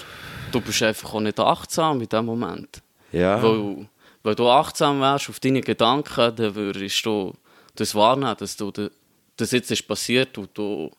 du 0.51 0.61
bist 0.61 0.83
einfach 0.83 1.13
auch 1.13 1.21
nicht 1.21 1.39
achtsam 1.39 1.99
in 2.01 2.07
dem 2.09 2.25
Moment. 2.25 2.81
ja. 3.11 3.41
Weil, 3.41 3.87
wenn 4.21 4.35
du 4.35 4.49
achtsam 4.49 4.99
wärst 4.99 5.29
auf 5.29 5.39
deine 5.39 5.61
Gedanken, 5.61 6.35
dann 6.35 6.53
würdest 6.53 7.05
du 7.05 7.33
das 7.75 7.95
wahrnehmen, 7.95 8.35
dass 8.37 8.57
du 8.57 8.69
das 9.37 9.51
jetzt 9.51 9.71
ist 9.71 9.87
passiert 9.87 10.37
und 10.37 10.49
du 10.53 10.91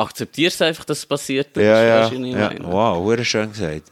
akzeptierst 0.00 0.62
einfach, 0.62 0.84
dass 0.84 0.98
es 0.98 1.06
passiert 1.06 1.56
ist. 1.56 1.62
ja, 1.64 1.82
ja. 1.82 2.06
Ich 2.08 2.18
ja. 2.18 2.50
Wow, 2.62 2.98
hure 2.98 3.24
schön 3.24 3.50
gesagt. 3.50 3.82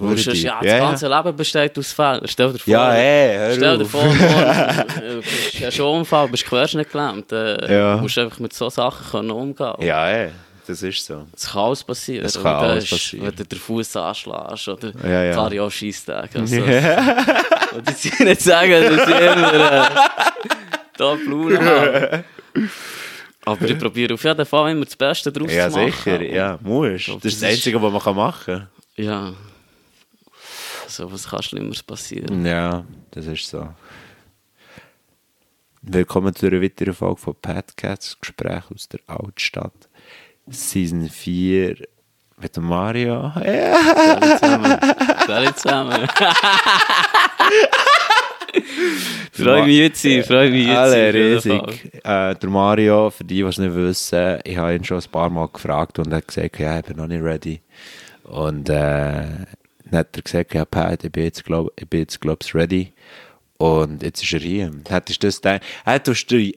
Deep. 0.00 0.34
ja, 0.44 0.60
das 0.62 0.78
ganze 0.78 1.08
Leben 1.08 1.36
besteht 1.36 1.76
aus 1.76 1.92
Fehlern. 1.92 2.20
Stell 2.26 2.52
dir 2.52 2.58
vor, 2.60 2.72
Ja, 2.72 2.92
hey, 2.92 3.36
hör 3.36 3.54
stell 3.56 3.78
dir 3.78 3.84
auf. 3.84 3.90
vor, 3.90 4.04
du 4.04 5.16
bist 5.22 5.58
ja 5.58 5.70
schon 5.72 5.98
Unfall, 6.00 6.28
bist 6.28 6.44
querschnittgelähmt. 6.46 7.32
Äh, 7.32 7.72
Ja. 7.74 7.96
Du 7.96 8.02
musst 8.02 8.16
einfach 8.16 8.38
mit 8.38 8.52
solchen 8.52 8.74
Sachen 8.76 9.10
können 9.10 9.30
umgehen 9.32 9.72
Ja, 9.80 10.08
ey, 10.08 10.30
das 10.68 10.82
ist 10.84 11.04
so. 11.04 11.26
Es 11.34 11.50
kann 11.50 11.62
alles 11.64 11.82
passieren. 11.82 12.26
Es 12.26 12.40
kann 12.40 12.46
alles 12.54 12.84
ist, 12.84 12.90
passieren. 12.90 13.26
Wenn 13.26 13.34
du 13.34 13.44
den 13.44 13.58
Fuß 13.58 13.96
anschlägst 13.96 14.68
oder 14.68 14.92
Ja, 15.02 15.22
ja. 15.24 15.32
klar, 15.32 15.52
ja, 15.52 15.68
Scheisstage. 15.68 16.38
Also, 16.38 16.56
Und 16.62 17.90
ich 18.04 18.20
will 18.20 18.26
nicht 18.28 18.40
sagen, 18.40 18.70
dass 18.96 19.08
ich 19.08 19.16
immer 19.16 19.54
äh, 19.54 19.88
da 20.96 21.14
Blumen 21.16 21.58
habe. 21.64 22.24
Aber 23.48 23.68
ich 23.68 23.78
probiere 23.78 24.12
auf 24.14 24.22
jeden 24.24 24.44
Fall 24.44 24.72
immer 24.72 24.84
das 24.84 24.94
Beste 24.96 25.32
daraus 25.32 25.50
Ja, 25.52 25.70
zu 25.70 25.78
machen. 25.78 25.90
sicher. 25.92 26.22
Ja, 26.22 26.58
musst. 26.62 27.08
Das 27.08 27.24
ist 27.24 27.42
das 27.42 27.50
Einzige, 27.50 27.80
was 27.80 28.04
man 28.04 28.16
machen 28.16 28.44
kann. 28.44 28.68
Ja. 28.96 29.32
So, 30.86 31.10
was 31.10 31.26
kann 31.28 31.42
Schlimmeres 31.42 31.82
passieren? 31.82 32.44
Ja, 32.44 32.84
das 33.10 33.26
ist 33.26 33.48
so. 33.48 33.68
Willkommen 35.80 36.34
zu 36.34 36.46
einer 36.46 36.60
weiteren 36.60 36.92
Folge 36.92 37.20
von 37.20 37.34
Padcats, 37.40 38.18
Gespräch 38.20 38.64
aus 38.74 38.88
der 38.88 39.00
Altstadt. 39.06 39.88
Season 40.48 41.08
4 41.08 41.76
mit 42.40 42.56
Mario. 42.58 43.32
Ja. 43.44 43.76
Alle 44.16 44.38
zusammen. 44.38 44.78
Alle 45.26 45.54
zusammen. 45.54 46.08
Freue 49.32 49.64
mich 49.66 49.76
jetzt, 49.76 50.26
freue 50.26 50.50
mich 50.50 50.66
jetzt. 50.66 50.76
Alle 50.76 51.14
riesig. 51.14 51.94
Äh, 52.04 52.34
der 52.34 52.48
Mario, 52.48 53.10
für 53.10 53.24
die, 53.24 53.36
die 53.36 53.40
es 53.42 53.58
nicht 53.58 53.74
wissen, 53.74 54.38
ich 54.44 54.56
habe 54.56 54.74
ihn 54.74 54.84
schon 54.84 54.98
ein 54.98 55.10
paar 55.10 55.30
Mal 55.30 55.48
gefragt 55.48 55.98
und 55.98 56.10
er 56.10 56.18
hat 56.18 56.28
gesagt, 56.28 56.58
ja, 56.58 56.78
ich 56.78 56.84
bin 56.84 56.96
noch 56.96 57.06
nicht 57.06 57.22
ready. 57.22 57.60
Und 58.24 58.68
äh, 58.68 58.72
dann 58.72 59.46
hat 59.92 60.16
er 60.16 60.22
gesagt, 60.22 60.54
ja, 60.54 60.64
Pat, 60.64 61.04
ich 61.04 61.12
bin 61.12 61.24
jetzt, 61.24 61.44
glaub, 61.44 61.72
ich 61.76 61.88
bin 61.88 62.00
jetzt, 62.00 62.20
glaub's, 62.20 62.54
ready. 62.54 62.92
Und 63.58 64.02
jetzt 64.02 64.22
ist 64.22 64.32
er 64.32 64.40
hier. 64.40 64.70
Hättest 64.88 65.22
du 65.22 65.26
das 65.26 65.40
gedacht? 65.40 65.62
Hättest 65.84 66.30
du, 66.30 66.52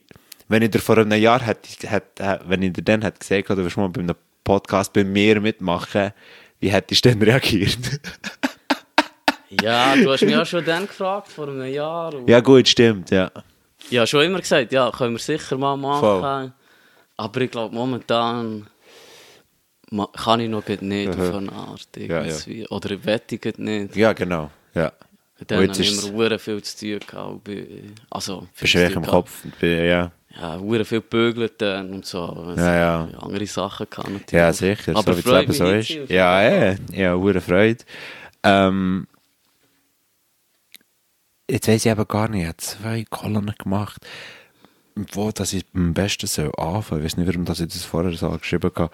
wenn 0.47 0.61
ich 0.61 0.71
dir 0.71 0.79
vor 0.79 0.97
einem 0.97 1.19
Jahr 1.19 1.41
hätte, 1.41 1.87
hätte, 1.87 2.41
wenn 2.45 2.61
ich 2.61 2.73
dir 2.73 2.83
dann 2.83 3.01
hätte 3.01 3.19
gesagt, 3.19 3.49
oder 3.49 3.63
du 3.63 3.79
mal 3.79 3.89
bei 3.89 4.01
einem 4.01 4.15
Podcast 4.43 4.93
bei 4.93 5.03
mir 5.03 5.39
mitmachen, 5.39 6.11
wie 6.59 6.71
hättest 6.71 7.05
du 7.05 7.09
dann 7.09 7.21
reagiert? 7.21 7.77
Ja, 9.61 9.95
du 9.95 10.09
hast 10.11 10.21
mich 10.23 10.35
auch 10.35 10.45
schon 10.45 10.63
dann 10.63 10.87
gefragt, 10.87 11.27
vor 11.27 11.47
einem 11.47 11.65
Jahr. 11.65 12.13
Ja, 12.27 12.39
gut, 12.39 12.67
stimmt, 12.67 13.09
ja. 13.11 13.29
Ich 13.89 13.97
habe 13.97 14.07
schon 14.07 14.23
immer 14.23 14.39
gesagt, 14.39 14.71
ja, 14.71 14.89
können 14.91 15.13
wir 15.15 15.19
sicher 15.19 15.57
mal 15.57 15.75
machen. 15.75 15.99
Voll. 16.21 16.51
Aber 17.17 17.41
ich 17.41 17.51
glaube, 17.51 17.75
momentan 17.75 18.67
kann 20.13 20.39
ich 20.39 20.49
noch 20.49 20.65
nicht 20.67 20.81
Mhm. 20.81 21.09
auf 21.21 21.35
eine 21.35 21.51
Art. 21.51 21.87
Ja, 21.97 22.23
Irgendwie. 22.23 22.67
Oder 22.69 22.91
ich 22.91 23.05
wette 23.05 23.37
grad 23.37 23.59
nicht. 23.59 23.95
Ja, 23.95 24.13
genau, 24.13 24.49
ja. 24.73 24.91
Dann 25.47 25.67
habe 25.69 25.81
ich 25.81 26.07
immer 26.07 26.39
viel 26.39 26.61
zu 26.61 26.77
tun 26.77 26.99
gehabt. 27.07 27.49
Also, 28.11 28.47
bist 28.59 28.73
du 28.75 28.85
im. 28.85 29.01
Kopf, 29.05 29.43
ja. 29.61 30.11
Ja, 30.39 30.57
hure 30.59 30.85
viel 30.85 31.01
gebügelt 31.01 31.61
dann 31.61 31.91
und 31.91 32.05
so. 32.05 32.23
Also, 32.23 32.61
Ja, 32.61 32.75
ja. 32.75 33.07
Andere 33.19 33.45
Sachen 33.47 33.89
kann 33.89 34.13
natürlich. 34.13 34.31
Ja, 34.31 34.53
sicher, 34.53 34.95
Aber 34.95 35.13
so 35.13 35.17
wie 35.17 35.21
das 35.23 35.39
Leben 35.41 35.51
so 35.53 35.65
ist. 35.65 36.09
Ja, 36.09 36.41
eh, 36.43 36.77
ja, 36.93 37.13
hure 37.15 37.41
Freude. 37.41 37.83
Ähm, 38.43 39.07
jetzt 41.51 41.67
weiss 41.67 41.85
ich 41.85 41.91
aber 41.91 42.05
gar 42.05 42.27
nicht, 42.29 42.41
ich 42.41 42.47
habe 42.47 42.57
zwei 42.57 43.05
Kolonnen 43.09 43.55
gemacht, 43.57 44.01
wo 45.13 45.31
dass 45.31 45.53
ich 45.53 45.65
am 45.73 45.93
besten 45.93 46.27
soll 46.27 46.51
anfangen. 46.57 47.01
Ich 47.01 47.05
weiß 47.05 47.17
nicht, 47.17 47.27
warum 47.27 47.45
dass 47.45 47.59
ich 47.59 47.67
das 47.67 47.83
vorher 47.83 48.11
so 48.13 48.29
geschrieben 48.31 48.71
habe. 48.75 48.91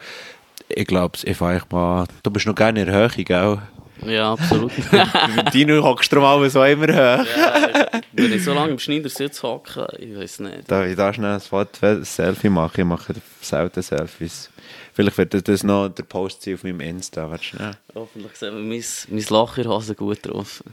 Ich 0.69 0.85
glaube, 0.87 1.17
ich 1.23 1.37
fange 1.37 1.61
mal, 1.71 2.05
du 2.23 2.31
bist 2.31 2.45
noch 2.45 2.55
gerne 2.55 2.81
in 2.81 2.87
der 2.87 2.95
Höhe, 2.95 3.23
gell? 3.23 3.59
Ja, 4.05 4.33
absolut. 4.33 4.71
Dino 5.53 5.81
hockst 5.83 6.11
du 6.11 6.17
mal 6.19 6.47
so 6.49 6.63
immer 6.63 6.87
hoch. 6.87 7.25
ja, 7.37 7.89
wenn 8.13 8.31
ich 8.31 8.43
so 8.43 8.53
lange 8.53 8.73
im 8.73 8.79
Schneidersitz 8.79 9.41
hocke, 9.41 9.87
ich 9.97 10.15
weiß 10.15 10.39
nicht. 10.41 10.69
Darf 10.69 10.85
ich 10.85 10.95
da 10.95 11.11
schnell 11.11 11.33
ein 11.33 11.39
Foto- 11.39 11.83
ein 11.87 12.03
Selfie 12.03 12.49
machen? 12.49 12.81
Ich 12.81 12.85
mache 12.85 13.15
selten 13.41 13.81
Selfies. 13.81 14.51
Vielleicht 14.93 15.17
wird 15.17 15.47
das 15.47 15.63
noch 15.63 15.89
der 15.89 16.03
Post 16.03 16.43
sein 16.43 16.55
auf 16.55 16.63
meinem 16.63 16.81
Insta. 16.81 17.27
Warte 17.29 17.43
schnell. 17.43 17.71
Hoffentlich 17.95 18.35
sehen 18.35 18.55
wir 18.55 18.61
mein, 18.63 18.83
mein 19.09 19.25
Loch 19.29 19.57
in 19.57 19.63
der 19.63 19.71
Hose 19.71 19.95
gut 19.95 20.19
drauf. 20.21 20.63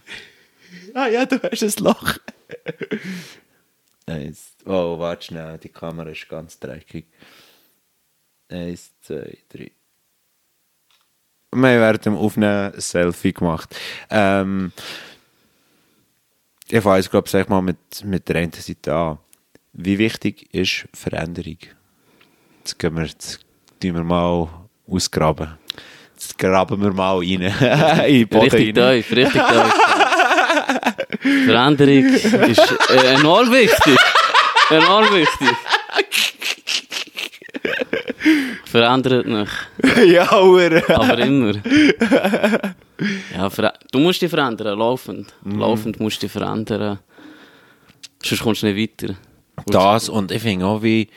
Ah 0.95 1.09
ja, 1.09 1.27
du 1.27 1.41
hast 1.43 1.63
ein 1.63 1.85
Loch. 1.85 2.19
Eins. 4.07 4.53
Oh, 4.67 4.99
warte 4.99 5.27
schnell, 5.27 5.59
die 5.59 5.69
Kamera 5.69 6.11
ist 6.11 6.29
ganz 6.29 6.59
dreckig. 6.59 7.07
Eins, 8.49 8.93
zwei, 9.03 9.39
drei. 9.49 9.71
Wir 11.53 11.69
haben 11.69 11.81
während 11.81 12.07
dem 12.07 12.17
Aufnehmen 12.17 12.73
ein 12.75 12.81
Selfie 12.81 13.33
gemacht. 13.33 13.75
Ähm, 14.11 14.73
ich 16.69 16.81
fange 16.81 16.97
jetzt, 16.97 17.11
glaube 17.11 17.29
ich, 17.33 17.49
mal 17.49 17.63
mit, 17.63 18.05
mit 18.05 18.29
der 18.29 18.37
einen 18.37 18.53
Seite 18.53 18.95
an. 18.95 19.19
Wie 19.73 19.99
wichtig 19.99 20.53
ist 20.55 20.89
Veränderung? 20.93 21.59
Jetzt 22.59 22.79
gehen 22.79 22.97
wir, 22.97 23.05
jetzt 23.05 23.41
tun 23.81 23.95
wir 23.95 24.05
mal 24.05 24.49
ausgraben. 24.87 25.59
Jetzt 26.15 26.39
graben 26.39 26.81
wir 26.81 26.93
mal 26.93 27.19
rein. 27.19 27.43
in 28.09 28.19
den 28.21 28.29
Boden 28.29 28.51
Richtig 28.51 28.77
rein. 28.79 29.03
tief, 29.03 29.17
richtig 29.17 29.43
tief. 29.43 29.75
Veränderung 31.21 32.05
ist 32.15 32.75
äh, 32.91 33.15
enorm 33.15 33.51
wichtig. 33.53 33.97
Enorm 34.71 35.13
wichtig. 35.15 35.57
Verändert 38.65 39.27
mich, 39.27 39.49
ja, 40.07 40.31
Hure. 40.31 40.83
aber 40.89 41.19
immer. 41.19 41.53
Ja, 43.37 43.49
du 43.93 43.99
musst 43.99 44.23
dich 44.23 44.31
verändern, 44.31 44.79
laufend. 44.79 45.35
Laufend 45.45 46.01
musst 46.01 46.23
du 46.23 46.27
dich 46.27 46.33
verändern. 46.33 46.99
Sonst 48.25 48.43
kommst 48.43 48.63
du 48.63 48.73
nicht 48.73 49.01
weiter. 49.01 49.15
Das 49.67 50.09
und 50.09 50.33
ich 50.33 50.43
finde 50.43 50.67
auch, 50.67 50.83
wie, 50.83 51.09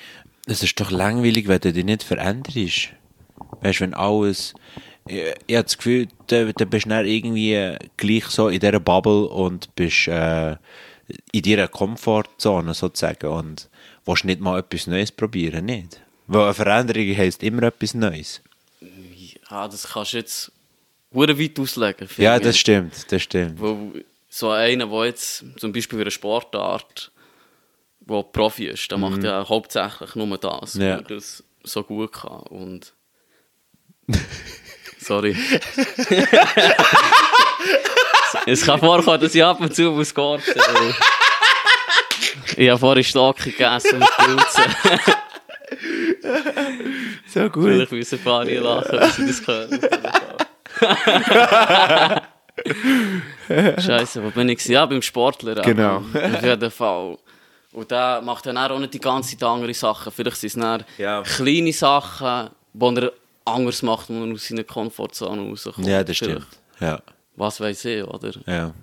es 0.46 0.62
ist 0.64 0.80
doch 0.80 0.92
langweilig, 0.92 1.48
wenn 1.48 1.60
du 1.60 1.74
dich 1.74 1.86
nicht 1.86 2.04
veränderst. 2.04 2.90
Weißt 3.62 3.80
du, 3.80 3.84
wenn 3.84 3.94
alles, 3.94 4.54
ich, 5.08 5.34
ich 5.48 5.56
habe 5.56 5.64
das 5.64 5.78
Gefühl, 5.78 6.08
du, 6.28 6.54
du 6.54 6.66
bist 6.66 6.90
dann 6.90 7.06
irgendwie 7.06 7.76
gleich 7.98 8.26
so 8.26 8.50
in 8.50 8.60
dieser 8.60 8.80
Bubble 8.80 9.28
und 9.28 9.74
bist 9.76 10.08
äh, 10.08 10.56
in 11.32 11.42
deiner 11.44 11.68
Komfortzone 11.68 12.74
sozusagen 12.74 13.28
und 13.28 13.70
willst 14.06 14.26
nicht 14.26 14.40
mal 14.42 14.60
etwas 14.60 14.88
Neues 14.88 15.12
probieren, 15.12 15.66
nicht? 15.66 16.02
Weil 16.28 16.44
eine 16.46 16.54
Veränderung 16.54 17.16
heisst 17.18 17.44
immer 17.44 17.64
etwas 17.64 17.94
Neues. 17.94 18.42
Ja, 19.50 19.68
das 19.68 19.88
kannst 19.94 20.14
du 20.14 20.18
jetzt 20.18 20.52
hure 21.14 21.40
weit 21.40 21.58
auslegen. 21.60 22.10
Ja, 22.18 22.38
das 22.40 22.58
stimmt, 22.58 23.10
das 23.12 23.22
stimmt. 23.22 23.60
Wo, 23.60 23.94
so 24.30 24.50
einer, 24.50 24.88
der 24.88 25.06
jetzt 25.06 25.46
zum 25.58 25.72
Beispiel 25.72 25.98
für 26.00 26.04
eine 26.04 26.12
Sportart, 26.12 27.12
der 28.02 28.24
Profi 28.24 28.68
ist, 28.68 28.92
der 28.92 28.98
macht 28.98 29.24
ja 29.24 29.48
hauptsächlich 29.48 30.16
nur 30.16 30.38
das, 30.38 30.76
Mhm. 30.76 30.82
Ja. 30.82 30.88
weil 30.90 30.98
er 31.00 31.04
das 31.16 31.44
so 31.64 31.84
gut 31.84 32.12
kann. 32.12 32.42
Und 32.50 32.94
Sorry. 35.08 35.36
es 38.46 38.66
kann 38.66 38.80
vorkommen, 38.80 39.22
dass 39.22 39.34
ich 39.34 39.42
ab 39.44 39.60
und 39.62 39.74
zu 39.74 39.84
muss 39.92 40.14
gorten. 40.14 40.44
weil 40.56 40.94
Ich 42.58 42.70
habe 42.70 42.80
vorhin 42.80 43.04
Stock 43.06 43.38
gegessen 43.38 44.00
mit 44.00 44.10
Pilzen. 44.18 44.66
So 47.28 47.50
gut. 47.50 47.66
Vielleicht 47.66 47.92
müssen 47.92 48.18
ein 48.20 48.24
paar 48.24 48.46
hier 48.46 48.62
lachen, 48.62 49.00
wenn 49.00 49.12
sie 49.12 49.28
das 49.28 49.46
hören. 49.48 49.80
Scheiße, 53.80 54.24
wo 54.24 54.30
bin 54.32 54.50
ich? 54.50 54.66
Ja, 54.66 54.86
beim 54.86 55.02
Sportler. 55.02 55.56
Genau. 55.62 55.98
Auf 56.14 56.44
jeden 56.44 56.72
Fall. 56.72 57.18
Und 57.74 57.92
der 57.92 58.22
macht 58.22 58.46
dann 58.46 58.58
auch 58.58 58.80
nicht 58.80 58.94
die 58.94 59.00
ganze 59.00 59.38
Zeit 59.38 59.44
andere 59.48 59.74
Sachen. 59.74 60.12
Vielleicht 60.12 60.38
sind 60.38 60.48
es 60.50 60.54
dann 60.56 60.84
Ja. 60.98 61.22
kleine 61.22 61.74
Sachen, 61.74 62.50
die 62.74 62.96
er 62.98 63.12
anders 63.48 63.82
macht, 63.82 64.10
wenn 64.10 64.30
er 64.30 64.34
aus 64.34 64.48
seiner 64.48 64.64
Komfortzone 64.64 65.42
rauskommt. 65.50 65.88
Ja, 65.88 66.04
das 66.04 66.18
stimmt. 66.18 66.46
Ja. 66.80 67.02
Was 67.36 67.60
weiß 67.60 67.86
ich, 67.86 68.04
oder? 68.04 68.32
Ja. 68.46 68.74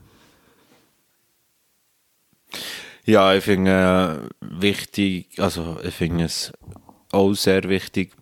Ja, 3.04 3.34
ich 3.34 3.44
finde 3.44 4.30
äh, 4.40 4.62
wichtig, 4.62 5.28
also 5.38 5.78
ich 5.82 5.94
finde 5.94 6.24
es 6.24 6.52
auch 7.12 7.34
sehr 7.34 7.64
wichtig, 7.64 8.12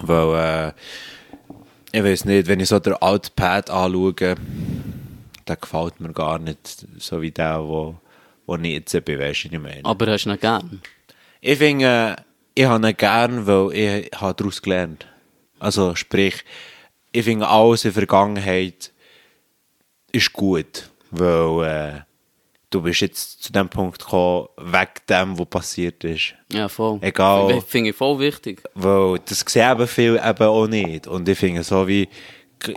weil 0.00 0.72
äh, 0.72 1.96
ich 1.96 2.02
weiß 2.02 2.24
nicht, 2.24 2.48
wenn 2.48 2.60
ich 2.60 2.68
so 2.68 2.78
den 2.78 2.94
alten 2.94 3.30
Pad 3.36 3.68
anschaue, 3.68 4.14
der 4.14 5.56
gefällt 5.56 6.00
mir 6.00 6.12
gar 6.12 6.38
nicht 6.38 6.86
so 6.98 7.20
wie 7.20 7.30
der, 7.30 7.62
wo, 7.62 7.96
wo 8.46 8.56
ich 8.56 8.72
jetzt 8.72 9.04
bin, 9.04 9.18
weißt 9.18 9.44
du, 9.44 9.48
ich 9.52 9.60
meine. 9.60 9.84
Aber 9.84 10.06
hast 10.06 10.24
du 10.24 10.30
ihn 10.30 10.40
gern? 10.40 10.80
Ich 11.40 11.58
finde, 11.58 12.16
äh, 12.16 12.22
ich 12.54 12.64
habe 12.64 12.88
ihn 12.88 12.96
gern, 12.96 13.46
weil 13.46 13.72
ich 13.74 14.10
habe 14.18 14.34
daraus 14.34 14.62
gelernt. 14.62 15.06
Also 15.58 15.94
sprich, 15.94 16.44
ich 17.12 17.24
finde 17.24 17.48
alles 17.48 17.84
in 17.84 17.92
der 17.92 17.94
Vergangenheit 17.94 18.92
ist 20.12 20.32
gut, 20.32 20.90
weil 21.10 21.64
äh, 21.64 22.00
du 22.70 22.82
bist 22.82 23.00
jetzt 23.00 23.42
zu 23.42 23.52
dem 23.52 23.68
Punkt 23.68 23.98
gekommen, 23.98 24.48
wegen 24.58 24.90
dem, 25.08 25.38
was 25.38 25.46
passiert 25.46 26.04
ist. 26.04 26.34
Ja, 26.52 26.68
voll. 26.68 26.98
Egal. 27.00 27.48
Finde 27.48 27.62
find 27.62 27.88
ich 27.88 27.96
voll 27.96 28.18
wichtig. 28.18 28.62
Weil 28.74 29.18
das 29.24 29.40
sehen 29.46 29.72
eben 29.72 29.88
viele 29.88 30.28
eben 30.28 30.46
auch 30.46 30.66
nicht. 30.66 31.06
Und 31.06 31.28
ich 31.28 31.38
finde 31.38 31.62
so 31.62 31.86
wie, 31.88 32.08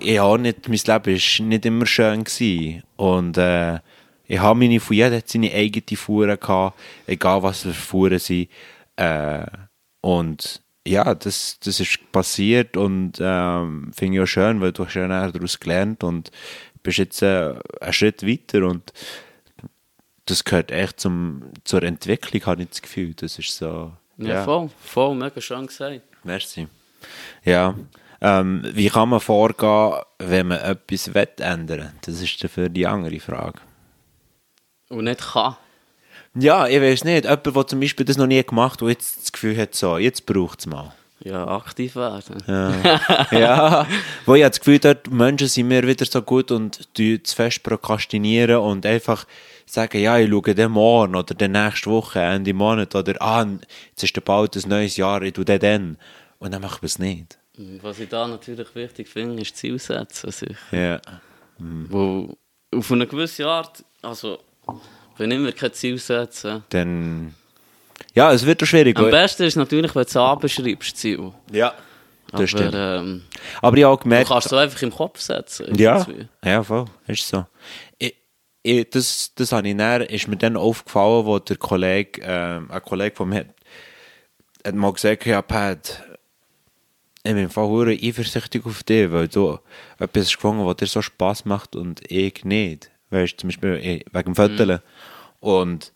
ich 0.02 0.20
habe 0.20 0.40
nicht, 0.40 0.68
mein 0.68 0.78
Leben 0.78 1.22
war 1.22 1.46
nicht 1.48 1.66
immer 1.66 1.86
schön 1.86 2.24
gewesen. 2.24 2.84
Und 2.96 3.38
äh, 3.38 3.80
ich 4.28 4.40
habe 4.40 4.60
meine, 4.60 4.80
von 4.80 4.96
jeder 4.96 5.18
hat 5.18 5.28
seine 5.28 5.52
eigene 5.52 5.98
Fuhren 5.98 6.40
gehabt, 6.40 6.80
egal 7.08 7.42
was 7.44 7.62
für 7.62 7.74
Fuhren 7.74 8.20
sind. 8.20 8.50
Äh, 8.96 9.46
und 10.02 10.62
ja, 10.88 11.14
das, 11.14 11.60
das 11.60 11.80
ist 11.80 12.12
passiert 12.12 12.78
und 12.78 13.14
ähm, 13.20 13.92
finde 13.94 14.18
ich 14.18 14.24
auch 14.24 14.28
schön, 14.28 14.62
weil 14.62 14.72
du 14.72 14.86
hast 14.86 14.96
ja 14.96 15.08
daraus 15.08 15.60
gelernt 15.60 16.04
und 16.04 16.32
bist 16.84 16.98
jetzt 16.98 17.22
äh, 17.22 17.56
einen 17.82 17.94
Schritt 17.94 18.26
weiter 18.26 18.66
und 18.66 18.94
das 20.26 20.44
gehört 20.44 20.72
echt 20.72 21.00
zum, 21.00 21.52
zur 21.64 21.84
Entwicklung, 21.84 22.46
habe 22.46 22.64
ich 22.64 22.70
das 22.70 22.82
Gefühl. 22.82 23.14
Das 23.16 23.40
ist 23.40 23.56
so... 23.56 23.94
Ja, 24.18 24.44
voll. 24.44 24.70
Voll, 24.80 25.16
mega 25.16 25.42
schön 25.42 25.66
gesagt. 25.66 26.02
Merci. 26.24 26.68
Ja. 27.44 27.76
Ähm, 28.22 28.64
wie 28.74 28.90
kann 28.90 29.10
man 29.10 29.22
vorgehen, 29.22 30.02
wenn 30.20 30.48
man 30.48 30.60
etwas 30.60 31.14
will 31.14 31.28
ändern 31.38 31.94
Das 32.02 32.22
ist 32.22 32.44
dafür 32.44 32.70
die 32.70 32.86
andere 32.86 33.20
Frage. 33.20 33.60
Und 34.90 35.06
nicht 35.06 35.22
kann. 35.22 35.56
Ja, 36.36 36.68
ich 36.68 36.80
weiß 36.82 37.04
nicht. 37.06 37.26
Jemand, 37.26 37.46
der 37.46 37.68
zum 37.68 37.80
Beispiel 37.80 38.06
das 38.06 38.18
noch 38.18 38.28
nie 38.28 38.44
gemacht 38.44 38.74
hat, 38.74 38.82
der 38.82 38.90
jetzt 38.90 39.22
das 39.22 39.32
Gefühl 39.32 39.58
hat, 39.58 39.76
so, 39.76 39.98
jetzt 39.98 40.26
braucht 40.26 40.60
es 40.60 40.66
mal. 40.68 40.94
Ja, 41.22 41.48
aktiv 41.48 41.96
werden. 41.98 42.42
ja, 43.32 43.86
wo 44.26 44.36
ich 44.36 44.44
habe 44.44 44.52
das 44.52 44.60
Gefühl 44.60 44.80
dort 44.80 45.12
Menschen 45.12 45.50
sind 45.50 45.68
mir 45.68 45.86
wieder 45.86 46.06
so 46.06 46.22
gut 46.22 46.50
und 46.50 46.88
zu 46.96 47.20
fest 47.26 47.62
prokrastinieren 47.64 48.58
und 48.58 48.86
einfach 48.86 49.26
sagen, 49.66 50.02
ja, 50.02 50.18
ich 50.18 50.30
schaue 50.30 50.56
den 50.56 50.72
morgen 50.72 51.16
oder 51.16 51.34
den 51.34 51.52
nächste 51.52 51.90
Woche, 51.90 52.20
Ende 52.20 52.54
Monat 52.54 52.96
oder 52.96 53.22
ah, 53.22 53.46
jetzt 53.90 54.04
ist 54.04 54.26
bald 54.26 54.56
ein 54.56 54.70
neues 54.70 54.96
Jahr, 54.96 55.22
ich 55.22 55.34
tue 55.34 55.44
den 55.44 55.60
dann. 55.60 55.98
Und 56.40 56.54
dann 56.54 56.62
machen 56.62 56.82
wir 56.82 56.88
es 56.88 57.00
nicht. 57.00 57.38
Was 57.82 58.00
ich 58.00 58.08
da 58.08 58.26
natürlich 58.26 58.74
wichtig 58.74 59.10
finde, 59.10 59.42
ist 59.42 59.58
Ziel 59.58 59.78
setzen. 59.78 60.34
Ja. 60.72 61.02
Wo 61.58 62.38
auf 62.74 62.92
eine 62.94 63.06
gewisse 63.06 63.46
Art, 63.46 63.84
also 64.02 64.40
wenn 65.20 65.32
ich 65.32 65.40
mir 65.40 65.52
kein 65.54 65.74
Ziel 65.74 65.98
setze. 65.98 66.64
Dann, 66.70 67.36
ja, 68.16 68.32
es 68.34 68.46
wird 68.46 68.62
doch 68.62 68.66
schwierig. 68.66 68.98
Am 68.98 69.12
besten 69.12 69.44
ist 69.44 69.56
natürlich, 69.56 69.94
wenn 69.96 70.04
du 70.04 70.08
es 70.10 70.16
abschreibst, 70.18 70.98
Ziel. 70.98 71.32
Ja, 71.52 71.74
das 72.32 72.34
Aber 72.40 72.48
stimmt. 72.48 72.74
ähm, 72.76 73.24
Aber 73.62 73.78
ich 73.78 73.84
habe 73.84 73.94
auch 73.94 73.98
du 73.98 74.04
gemerkt, 74.04 74.30
kannst 74.30 74.48
es 74.48 74.54
einfach 74.54 74.82
im 74.82 74.92
Kopf 74.92 75.20
setzen. 75.20 75.76
ja, 75.76 75.98
irgendwie. 76.00 76.28
ja, 76.44 76.64
voll, 76.64 76.86
ist 77.08 77.28
so. 77.28 77.46
Ich, 77.98 78.16
ich, 78.64 78.90
das, 78.90 79.32
das 79.36 79.52
habe 79.52 79.68
ich 79.68 79.76
dann, 79.78 80.02
ist 80.04 80.28
mir 80.28 80.38
dann 80.38 80.56
aufgefallen, 80.58 81.26
wo 81.26 81.40
der 81.40 81.58
Kollege, 81.58 82.22
ähm, 82.24 82.70
ein 82.72 82.82
Kollege 82.82 83.16
von 83.16 83.30
mir 83.30 83.40
hat, 83.40 83.48
hat 84.66 84.76
mal 84.76 84.94
gesagt, 84.94 85.26
ja, 85.26 85.42
Pat, 85.42 86.04
ich 87.24 87.34
bin 87.34 87.50
verdammt 87.50 88.02
eifersüchtig 88.04 88.66
auf 88.66 88.84
dich, 88.84 89.12
weil 89.12 89.28
du 89.28 89.60
etwas 90.00 90.26
hast 90.28 90.36
gefunden, 90.36 90.66
was 90.66 90.78
dir 90.78 90.86
so 90.88 91.02
Spass 91.02 91.46
macht 91.46 91.76
und 91.76 92.02
ich 92.12 92.46
nicht. 92.46 92.90
Weißt 93.10 93.34
du, 93.34 93.38
zum 93.38 93.48
Beispiel 93.50 93.76
ich- 93.76 94.06
wegen 94.14 94.34
dem 94.34 94.36
Föteln. 94.36 94.80
Und 95.40 95.92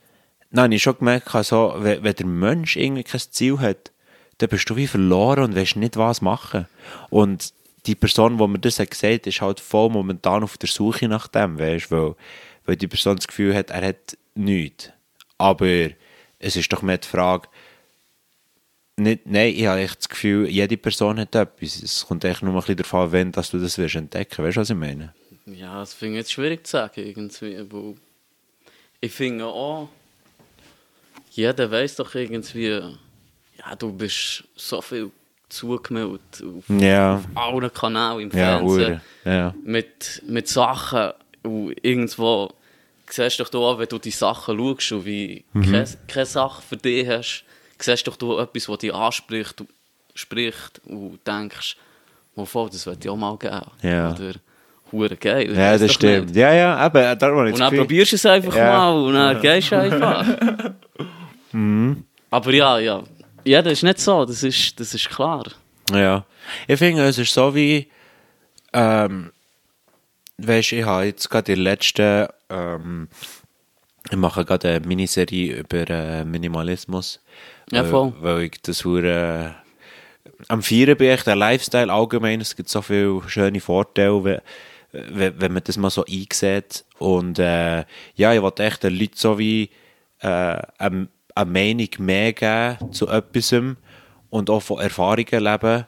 dann 0.51 0.65
habe 0.65 0.75
ich 0.75 0.84
schon 0.84 0.97
gemerkt, 0.97 1.34
also, 1.34 1.73
wenn, 1.77 2.03
wenn 2.03 2.15
der 2.15 2.25
Mensch 2.25 2.75
irgendwie 2.75 3.03
kein 3.03 3.21
Ziel 3.21 3.60
hat, 3.60 3.91
dann 4.38 4.49
bist 4.49 4.69
du 4.69 4.75
wie 4.75 4.88
verloren 4.88 5.43
und 5.43 5.56
weißt 5.56 5.75
nicht, 5.75 5.97
was 5.97 6.21
machen. 6.21 6.67
Und 7.10 7.53
die 7.86 7.95
Person, 7.95 8.38
die 8.38 8.47
mir 8.47 8.60
das 8.60 8.79
hat 8.79 8.91
gesagt 8.91 9.27
ist 9.27 9.41
halt 9.41 9.60
voll 9.60 9.89
momentan 9.89 10.43
auf 10.43 10.58
der 10.58 10.69
Suche 10.69 11.08
nach 11.08 11.27
dem, 11.27 11.60
weißt 11.60 11.91
weil, 11.91 12.15
weil 12.65 12.75
die 12.75 12.88
Person 12.88 13.17
das 13.17 13.27
Gefühl 13.27 13.53
hat, 13.53 13.71
er 13.71 13.88
hat 13.88 14.17
nichts. 14.36 14.89
Aber 15.38 15.89
es 16.39 16.56
ist 16.56 16.71
doch 16.71 16.82
mehr 16.82 16.97
die 16.97 17.08
Frage, 17.08 17.47
nicht, 18.95 19.25
nein, 19.25 19.53
ich 19.56 19.65
habe 19.65 19.82
echt 19.82 19.99
das 19.99 20.10
Gefühl, 20.10 20.47
jede 20.47 20.77
Person 20.77 21.19
hat 21.19 21.34
etwas. 21.34 21.82
Es 21.82 22.06
kommt 22.06 22.23
echt 22.25 22.43
nur 22.43 22.53
ein 22.53 22.60
bisschen 22.60 22.77
darauf 22.77 22.93
an, 22.93 23.12
wenn 23.12 23.32
dass 23.32 23.49
du 23.49 23.58
das 23.58 23.77
entdecken. 23.77 24.45
Weißt 24.45 24.58
du, 24.58 24.62
was 24.62 24.69
ich 24.69 24.75
meine? 24.75 25.13
Ja, 25.47 25.79
das 25.79 25.93
finde 25.93 26.13
ich 26.13 26.19
jetzt 26.19 26.32
schwierig 26.32 26.65
zu 26.65 26.71
sagen, 26.71 27.01
irgendwie, 27.01 27.56
ich 29.04 29.12
finde 29.12 29.46
auch, 29.46 29.89
jeder 31.32 31.70
weiß 31.70 31.98
doch 31.98 32.13
irgendwie, 32.16 32.68
ja, 33.58 33.76
du 33.78 33.92
bist 33.92 34.44
so 34.56 34.82
viel 34.82 35.12
zugemeldet 35.50 36.42
auf, 36.44 36.63
Ja. 36.70 37.16
auf 37.16 37.24
allen 37.36 37.74
Kanälen 37.74 38.20
im 38.32 38.38
Ja, 38.38 38.58
Fernsehen. 38.60 39.02
hure. 39.26 39.34
Ja. 39.36 39.54
mit, 39.63 40.22
mit 40.28 40.48
Sachen 40.48 41.12
und 41.44 41.76
irgendwo 41.86 42.52
siehst 43.10 43.39
doch 43.39 43.50
du 43.50 43.60
auch, 43.63 43.78
wenn 43.78 43.88
du 43.89 44.00
die 44.00 44.12
Sachen 44.12 44.58
schaust 44.58 44.92
und 44.94 45.06
wie 45.06 45.44
Mhm. 45.54 45.63
keine, 45.63 45.88
keine 46.08 46.26
Sache 46.26 46.62
für 46.62 46.78
dich 46.78 47.08
hast, 47.08 47.44
siehst 47.80 48.08
doch 48.08 48.16
du 48.16 48.38
etwas, 48.38 48.70
was 48.70 48.78
dich 48.80 48.94
anspricht 48.94 49.60
und, 49.62 49.70
spricht 50.16 50.82
und 50.86 51.20
denkst, 51.28 51.76
voll, 52.46 52.70
das 52.70 52.86
wird 52.86 53.08
auch 53.08 53.16
mal 53.18 53.38
geben. 53.38 53.62
Ja. 53.82 54.13
Oder, 54.13 54.34
hure 54.93 55.15
geil. 55.17 55.53
Ja, 55.53 55.77
das 55.77 55.91
stimmt. 55.93 56.27
nicht. 56.27 56.38
Ja, 56.38 56.53
ja, 56.53 56.77
habe 56.79 57.01
ich 57.03 57.23
Und 57.53 57.60
dann 57.60 57.75
probierst 57.75 58.12
du 58.13 58.15
es 58.15 58.25
einfach 58.25 58.56
Ja. 58.56 58.77
mal 58.77 58.93
und 58.93 59.13
dann 59.13 59.41
gehst 59.41 59.71
du 59.71 59.77
einfach. 59.79 60.25
Mhm. 61.51 62.06
Aber 62.32 62.51
ja, 62.51 62.79
ja. 62.79 63.03
Ja, 63.43 63.62
das 63.62 63.73
ist 63.73 63.84
nicht 63.84 63.99
so, 63.99 64.25
das 64.25 64.41
ist, 64.41 64.79
das 64.79 64.93
ist 64.95 65.08
klar. 65.10 65.43
Ja. 65.93 66.25
Ich 66.67 66.79
finde, 66.79 67.03
es 67.03 67.17
ist 67.19 67.32
so 67.34 67.53
wie, 67.53 67.88
ähm, 68.73 69.32
weißt 70.39 70.71
ich 70.71 70.84
habe 70.86 71.06
jetzt 71.06 71.29
gerade 71.29 71.53
die 71.53 71.62
letzten, 71.62 72.27
ähm, 72.49 73.08
ich 74.10 74.17
mache 74.17 74.45
gerade 74.45 74.69
eine 74.69 74.79
Miniserie 74.88 75.58
über 75.58 75.88
äh, 75.89 76.23
Minimalismus. 76.25 77.19
Ja, 77.71 77.84
weil- 77.84 77.89
voll. 77.91 78.13
Weil 78.21 78.41
ich 78.45 78.62
das 78.63 78.84
hure 78.84 79.56
am 80.47 80.62
Vieren 80.63 80.97
bin 80.97 81.12
ich 81.13 81.21
der 81.23 81.36
Lifestyle 81.36 81.91
allgemein, 81.93 82.41
es 82.41 82.56
gibt 82.56 82.67
so 82.69 82.82
viele 82.82 83.21
schöne 83.27 83.60
Vorteile, 83.62 84.41
wenn, 84.93 85.41
wenn, 85.41 85.53
man 85.53 85.63
das 85.63 85.77
mal 85.77 85.89
so 85.89 86.06
einsieht. 86.06 86.86
Und 86.99 87.39
äh, 87.39 87.84
ja, 88.15 88.34
ich 88.34 88.41
wollte 88.41 88.63
echt 88.63 88.84
den 88.84 88.97
Leuten 88.97 89.15
so 89.17 89.38
wie 89.38 89.69
äh, 90.19 90.27
eine, 90.77 91.08
eine 91.36 91.51
Meinung 91.51 91.89
mehr 91.97 92.34
geben 92.34 92.93
zu 92.93 93.08
etwas 93.10 93.53
und 94.29 94.49
auch 94.49 94.62
von 94.62 94.79
Erfahrungen 94.79 95.43
leben, 95.43 95.86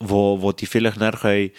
wo, 0.00 0.42
wo 0.42 0.52
die 0.52 0.66
vielleicht 0.66 1.00
dann 1.00 1.14
können 1.14 1.50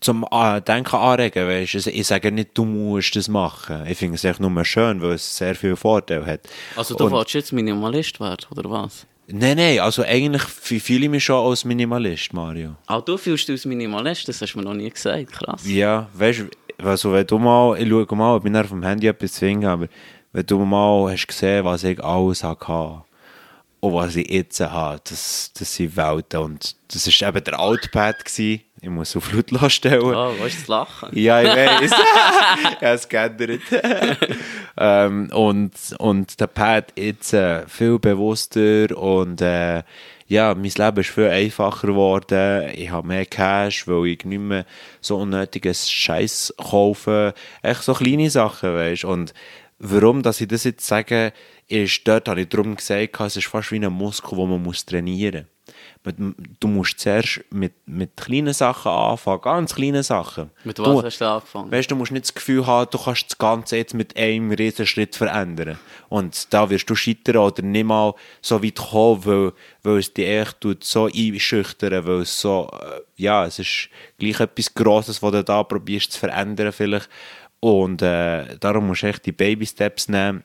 zum 0.00 0.26
äh, 0.30 0.60
Denken 0.62 0.96
anregen, 0.96 1.46
weißt 1.46 1.86
du. 1.86 1.90
Ich 1.90 2.06
sage 2.06 2.32
nicht, 2.32 2.50
du 2.54 2.64
musst 2.64 3.14
das 3.16 3.28
machen. 3.28 3.86
Ich 3.86 3.98
finde 3.98 4.14
es 4.14 4.24
echt 4.24 4.40
nur 4.40 4.64
schön, 4.64 5.00
weil 5.02 5.12
es 5.12 5.36
sehr 5.36 5.54
viele 5.54 5.76
Vorteile 5.76 6.24
hat. 6.24 6.40
Also 6.74 6.94
du 6.94 7.04
Und- 7.04 7.12
wolltest 7.12 7.34
jetzt 7.34 7.52
Minimalist 7.52 8.18
werden, 8.18 8.46
oder 8.56 8.70
was? 8.70 9.06
Nein, 9.32 9.56
nein, 9.56 9.78
also 9.80 10.02
eigentlich 10.02 10.42
fühle 10.42 11.04
ich 11.04 11.10
mich 11.10 11.24
schon 11.24 11.46
als 11.46 11.64
Minimalist, 11.64 12.32
Mario. 12.32 12.76
Auch 12.86 13.04
du 13.04 13.16
fühlst 13.16 13.48
dich 13.48 13.54
als 13.54 13.64
Minimalist, 13.64 14.28
das 14.28 14.40
hast 14.40 14.54
du 14.54 14.58
mir 14.58 14.64
noch 14.64 14.74
nie 14.74 14.90
gesagt, 14.90 15.32
krass. 15.32 15.62
Ja, 15.66 16.08
weißt 16.14 16.40
du, 16.40 16.84
also 16.84 17.12
wenn 17.12 17.26
du 17.26 17.38
mal, 17.38 17.80
ich 17.80 17.88
schaue 17.88 18.16
mal, 18.16 18.36
ich 18.36 18.42
bin 18.42 18.56
auf 18.56 18.68
dem 18.68 18.82
Handy 18.82 19.06
etwas 19.06 19.32
zwingen, 19.34 19.66
aber 19.66 19.86
wenn 20.32 20.46
du 20.46 20.58
mal 20.60 21.12
hast 21.12 21.26
gesehen, 21.26 21.64
was 21.64 21.84
ich 21.84 22.02
alles 22.02 22.42
hatte 22.42 23.02
und 23.80 23.94
was 23.94 24.14
ich 24.16 24.30
jetzt 24.30 24.60
habe, 24.60 25.00
das, 25.08 25.52
das 25.58 25.74
sind 25.74 25.96
Welten. 25.96 26.40
Und 26.40 26.76
das 26.88 27.06
war 27.06 27.28
eben 27.28 27.44
der 27.44 27.58
Altpad. 27.58 28.24
Gewesen. 28.24 28.60
Ich 28.82 28.88
muss 28.88 29.16
auf 29.16 29.32
lautlos 29.32 29.72
stellen. 29.72 30.14
Oh, 30.14 30.34
wo 30.38 30.44
ist 30.44 30.60
das 30.60 30.68
Lachen? 30.68 31.08
Ja, 31.12 31.42
ich 31.42 31.48
weiß. 31.48 31.90
ich 31.90 32.66
habe 32.76 32.86
es 32.86 33.08
geändert. 33.08 33.60
ähm, 34.76 35.30
und, 35.32 35.72
und 35.98 36.40
der 36.40 36.46
Pad 36.46 36.92
jetzt 36.96 37.32
äh, 37.32 37.66
viel 37.68 37.98
bewusster 37.98 38.96
und 38.96 39.40
äh, 39.40 39.82
ja, 40.26 40.54
mein 40.54 40.70
Leben 40.70 41.00
ist 41.00 41.10
viel 41.10 41.28
einfacher 41.28 41.88
geworden. 41.88 42.70
Ich 42.74 42.90
habe 42.90 43.08
mehr 43.08 43.26
Cash, 43.26 43.88
weil 43.88 44.06
ich 44.06 44.24
nicht 44.24 44.38
mehr 44.38 44.64
so 45.00 45.16
unnötiges 45.16 45.90
Scheiß 45.90 46.54
kaufe. 46.56 47.34
Echt 47.62 47.82
so 47.82 47.94
kleine 47.94 48.30
Sachen, 48.30 48.74
weißt 48.74 49.04
Und 49.04 49.34
warum, 49.80 50.22
dass 50.22 50.40
ich 50.40 50.48
das 50.48 50.64
jetzt 50.64 50.86
sage, 50.86 51.32
ist, 51.70 52.06
dort 52.06 52.28
habe 52.28 52.42
ich 52.42 52.48
darum 52.48 52.76
gesagt, 52.76 53.20
es 53.20 53.36
ist 53.36 53.46
fast 53.46 53.70
wie 53.72 53.76
ein 53.76 53.92
Muskel, 53.92 54.36
den 54.36 54.50
man 54.50 54.62
muss 54.62 54.84
trainieren 54.84 55.46
muss. 55.46 56.14
Du 56.58 56.66
musst 56.66 56.98
zuerst 56.98 57.42
mit, 57.50 57.74
mit 57.86 58.16
kleinen 58.16 58.54
Sachen 58.54 58.90
anfangen, 58.90 59.40
ganz 59.42 59.74
kleinen 59.74 60.02
Sachen. 60.02 60.50
Mit 60.64 60.78
du, 60.78 60.84
was 60.84 61.04
hast 61.04 61.20
du 61.20 61.28
angefangen? 61.28 61.70
Weißt 61.70 61.90
du, 61.90 61.94
du 61.94 61.98
musst 61.98 62.10
nicht 62.10 62.24
das 62.24 62.34
Gefühl 62.34 62.66
haben, 62.66 62.90
du 62.90 62.98
kannst 62.98 63.30
das 63.30 63.38
Ganze 63.38 63.76
jetzt 63.76 63.94
mit 63.94 64.16
einem 64.16 64.50
riesen 64.50 64.86
Schritt 64.86 65.14
verändern. 65.14 65.78
Und 66.08 66.52
da 66.52 66.70
wirst 66.70 66.88
du 66.88 66.94
scheitern 66.94 67.36
oder 67.36 67.62
nicht 67.62 67.84
mal 67.84 68.14
so 68.40 68.62
weit 68.62 68.76
kommen, 68.76 69.24
weil, 69.26 69.52
weil 69.82 69.98
es 69.98 70.12
dich 70.12 70.26
echt 70.26 70.60
tut 70.60 70.84
so 70.84 71.06
einschüchtern, 71.06 72.06
weil 72.06 72.22
es 72.22 72.40
so, 72.40 72.68
äh, 72.72 73.00
ja, 73.16 73.44
es 73.44 73.58
ist 73.58 73.90
gleich 74.18 74.40
etwas 74.40 74.74
Grosses, 74.74 75.22
was 75.22 75.32
du 75.32 75.44
da 75.44 75.62
probierst 75.62 76.12
zu 76.12 76.18
verändern 76.18 76.72
vielleicht. 76.72 77.08
Und 77.60 78.00
äh, 78.00 78.56
darum 78.58 78.86
musst 78.86 79.02
du 79.02 79.08
echt 79.08 79.26
die 79.26 79.32
Baby-Steps 79.32 80.08
nehmen 80.08 80.44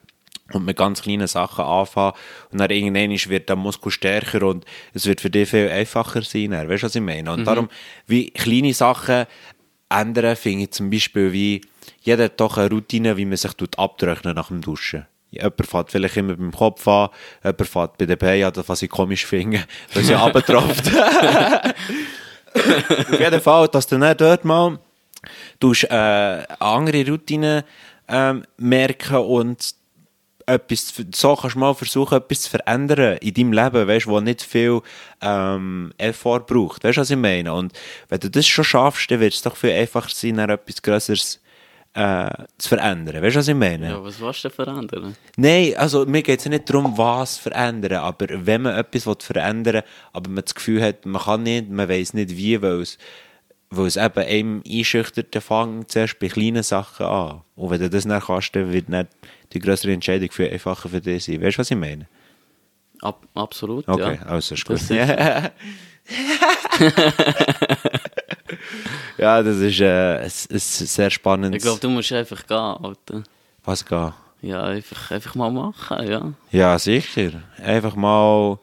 und 0.53 0.65
mit 0.65 0.77
ganz 0.77 1.01
kleinen 1.01 1.27
Sachen 1.27 1.65
anfangen 1.65 2.13
und 2.51 2.59
dann 2.59 2.69
irgendwann 2.69 3.11
wird 3.29 3.49
der 3.49 3.55
Muskel 3.55 3.91
stärker 3.91 4.43
und 4.43 4.65
es 4.93 5.05
wird 5.07 5.21
für 5.21 5.29
dich 5.29 5.49
viel 5.49 5.69
einfacher 5.69 6.21
sein. 6.21 6.51
dann. 6.51 6.69
Weißt 6.69 6.83
du, 6.83 6.87
was 6.87 6.95
ich 6.95 7.01
meine? 7.01 7.31
Und 7.31 7.45
darum, 7.45 7.69
wie 8.05 8.29
kleine 8.29 8.73
Sachen 8.73 9.25
ändern, 9.89 10.35
finde 10.35 10.63
ich 10.63 10.71
zum 10.71 10.89
Beispiel 10.89 11.31
wie, 11.33 11.61
jeder 12.01 12.25
hat 12.25 12.39
doch 12.39 12.57
eine 12.57 12.69
Routine, 12.69 13.17
wie 13.17 13.25
man 13.25 13.37
sich 13.37 13.53
tut 13.53 13.79
abtrocknen 13.79 14.35
nach 14.35 14.49
dem 14.49 14.61
Duschen. 14.61 15.05
Jemand 15.31 15.65
fährt 15.65 15.91
vielleicht 15.91 16.17
immer 16.17 16.35
beim 16.35 16.51
Kopf 16.51 16.87
an, 16.87 17.09
jemand 17.43 17.67
fährt 17.67 17.97
bei 17.97 18.05
den 18.05 18.17
Beinen 18.17 18.45
an, 18.45 18.53
das, 18.53 18.69
was 18.69 18.81
ich 18.83 18.89
komisch 18.89 19.25
finde, 19.25 19.63
weil 19.93 20.03
sie 20.03 20.15
abgetropft. 20.15 20.91
Auf 22.55 23.19
jeden 23.19 23.41
Fall, 23.41 23.67
dass 23.67 23.87
du 23.87 23.97
nicht 23.97 24.21
dort 24.21 24.45
mal 24.45 24.79
tust, 25.59 25.85
äh, 25.85 25.87
eine 25.87 26.61
andere 26.61 27.05
Routine 27.07 27.65
ähm, 28.07 28.45
merken 28.57 29.17
und 29.17 29.75
etwas, 30.45 30.93
so 31.13 31.35
kannst 31.35 31.55
du 31.55 31.59
mal 31.59 31.73
versuchen, 31.73 32.17
etwas 32.17 32.41
zu 32.41 32.49
verändern 32.49 33.17
in 33.17 33.33
deinem 33.33 33.53
Leben, 33.53 33.87
weißt, 33.87 34.07
wo 34.07 34.19
nicht 34.19 34.41
viel 34.41 34.81
ähm, 35.21 35.91
Effort 35.97 36.41
braucht. 36.41 36.83
Weißt 36.83 36.97
du, 36.97 37.01
was 37.01 37.09
ich 37.09 37.17
meine? 37.17 37.53
Und 37.53 37.73
wenn 38.09 38.19
du 38.19 38.29
das 38.29 38.45
schon 38.45 38.63
schaffst, 38.63 39.09
dann 39.09 39.19
wird 39.19 39.33
es 39.33 39.41
doch 39.41 39.55
viel 39.55 39.71
einfacher 39.71 40.09
sein, 40.11 40.37
dann 40.37 40.49
etwas 40.49 40.81
Größeres 40.81 41.39
äh, 41.95 42.29
zu 42.57 42.69
verändern. 42.69 43.23
Weißt 43.23 43.35
du, 43.35 43.39
was 43.39 43.47
ich 43.47 43.55
meine? 43.55 43.89
Ja, 43.89 44.03
was 44.03 44.19
willst 44.19 44.43
du 44.43 44.49
denn 44.49 44.55
verändern? 44.55 45.15
Nein, 45.37 45.73
also 45.77 46.05
mir 46.05 46.21
geht 46.21 46.39
es 46.39 46.45
nicht 46.45 46.69
darum, 46.69 46.97
was 46.97 47.37
verändern, 47.37 47.99
aber 47.99 48.27
wenn 48.29 48.63
man 48.63 48.75
etwas 48.75 49.03
verändern 49.23 49.75
will, 49.75 49.83
aber 50.13 50.29
man 50.29 50.43
das 50.43 50.53
Gefühl 50.53 50.83
hat, 50.83 51.05
man 51.05 51.21
kann 51.21 51.43
nicht, 51.43 51.69
man 51.69 51.87
weiß 51.87 52.13
nicht 52.13 52.35
wie, 52.35 52.61
weil 52.61 52.81
es, 52.81 52.97
weil 53.77 53.87
es 53.87 53.97
eben 53.97 54.19
einem 54.19 54.63
einschüchtert, 54.67 55.33
dann 55.33 55.41
fängt 55.41 55.91
zuerst 55.91 56.19
bei 56.19 56.27
kleinen 56.27 56.63
Sachen 56.63 57.05
an. 57.05 57.41
Und 57.55 57.69
wenn 57.69 57.79
du 57.79 57.89
das 57.89 58.05
dann 58.05 58.21
kannst, 58.21 58.55
dann 58.55 58.71
wird 58.71 58.89
nicht 58.89 59.07
die 59.53 59.59
größere 59.59 59.93
Entscheidung 59.93 60.31
viel 60.31 60.49
einfacher 60.49 60.89
für 60.89 61.01
dich 61.01 61.25
sein. 61.25 61.41
Weißt 61.41 61.57
du, 61.57 61.59
was 61.59 61.71
ich 61.71 61.77
meine? 61.77 62.07
Ab, 63.01 63.25
absolut, 63.33 63.87
Okay, 63.87 64.19
ja. 64.21 64.27
also 64.27 64.55
ist 64.55 64.65
gut. 64.65 64.77
Das 64.77 64.89
ja, 69.17 69.41
das 69.43 69.57
ist 69.57 69.79
äh, 69.81 70.17
ein, 70.17 70.23
ein 70.23 70.59
sehr 70.59 71.09
spannendes... 71.09 71.57
Ich 71.57 71.63
glaube, 71.63 71.79
du 71.79 71.89
musst 71.89 72.11
einfach 72.11 72.45
gehen, 72.45 72.57
Alter. 72.57 73.23
was 73.63 73.85
geht? 73.85 74.13
Ja, 74.41 74.63
einfach, 74.63 75.11
einfach 75.11 75.35
mal 75.35 75.51
machen, 75.51 76.07
ja. 76.07 76.33
Ja, 76.51 76.77
sicher. 76.77 77.41
Einfach 77.57 77.95
mal 77.95 78.59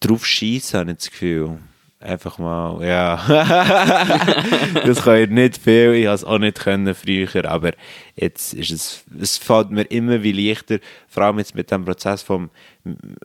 drauf 0.00 0.26
schießen, 0.26 0.78
habe 0.78 0.90
ich 0.90 0.98
das 0.98 1.10
Gefühl. 1.10 1.58
Einfach 2.00 2.38
mal, 2.38 2.86
ja. 2.86 3.16
das 4.86 5.02
kann 5.02 5.16
ich 5.16 5.30
nicht 5.30 5.58
viel, 5.58 5.94
ich 5.94 6.06
habe 6.06 6.14
es 6.14 6.22
auch 6.22 6.38
nicht 6.38 6.60
können 6.60 6.94
früher, 6.94 7.44
aber 7.44 7.72
jetzt 8.14 8.54
ist 8.54 8.70
es, 8.70 9.04
es 9.20 9.36
fällt 9.36 9.70
mir 9.72 9.82
immer 9.82 10.22
wie 10.22 10.30
leichter, 10.30 10.78
vor 11.08 11.24
allem 11.24 11.38
jetzt 11.38 11.56
mit 11.56 11.72
dem 11.72 11.84
Prozess 11.84 12.22
vom, 12.22 12.50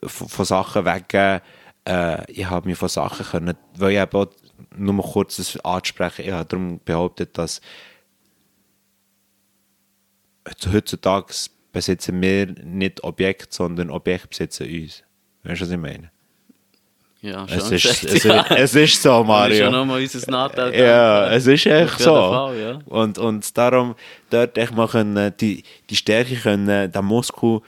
von, 0.04 0.28
von 0.28 0.46
Sachen 0.46 0.86
weggeben, 0.86 1.42
äh, 1.88 2.32
ich 2.32 2.50
habe 2.50 2.68
mich 2.68 2.78
von 2.80 2.90
Sachen 2.90 3.28
können, 3.28 3.56
weil 3.78 3.92
ich 3.92 4.00
eben 4.00 4.18
auch, 4.18 4.34
nur 4.76 4.94
mal 4.96 5.04
kurz 5.04 5.36
das 5.36 5.60
ansprechen, 5.64 6.26
ich 6.26 6.32
habe 6.32 6.46
darum 6.46 6.80
behauptet, 6.84 7.38
dass 7.38 7.62
heutzutage 10.72 11.32
besitzen 11.72 12.20
wir 12.22 12.48
nicht 12.64 13.04
Objekt, 13.04 13.54
sondern 13.54 13.92
Objekt 13.92 14.30
besitzen 14.30 14.68
uns. 14.68 15.04
Weißt 15.44 15.62
du, 15.62 15.66
was 15.66 15.72
ich 15.72 15.78
meine? 15.78 16.12
Ja, 17.24 17.46
Es 17.46 17.64
schon 17.64 17.74
ist, 17.74 17.84
gesagt, 17.84 18.04
es, 18.04 18.24
ja. 18.26 18.42
ist, 18.42 18.52
es 18.52 18.76
ist 18.76 19.02
so, 19.02 19.10
Das 19.10 19.22
ist 19.22 19.28
Mario. 19.28 19.72
ja 19.72 19.82
unser. 19.82 20.76
Ja, 20.76 21.32
es 21.32 21.48
ist 21.48 21.66
echt 21.66 22.00
so. 22.00 22.14
Fall, 22.14 22.60
ja. 22.60 22.80
und, 22.86 23.18
und 23.18 23.58
darum 23.58 23.96
dort 24.30 24.58
echt 24.58 24.76
mal 24.76 24.90
können, 24.90 25.34
die, 25.40 25.64
die 25.90 25.96
Stärke 25.96 26.36
können, 26.36 26.92
der 26.92 27.02
Muskel, 27.02 27.62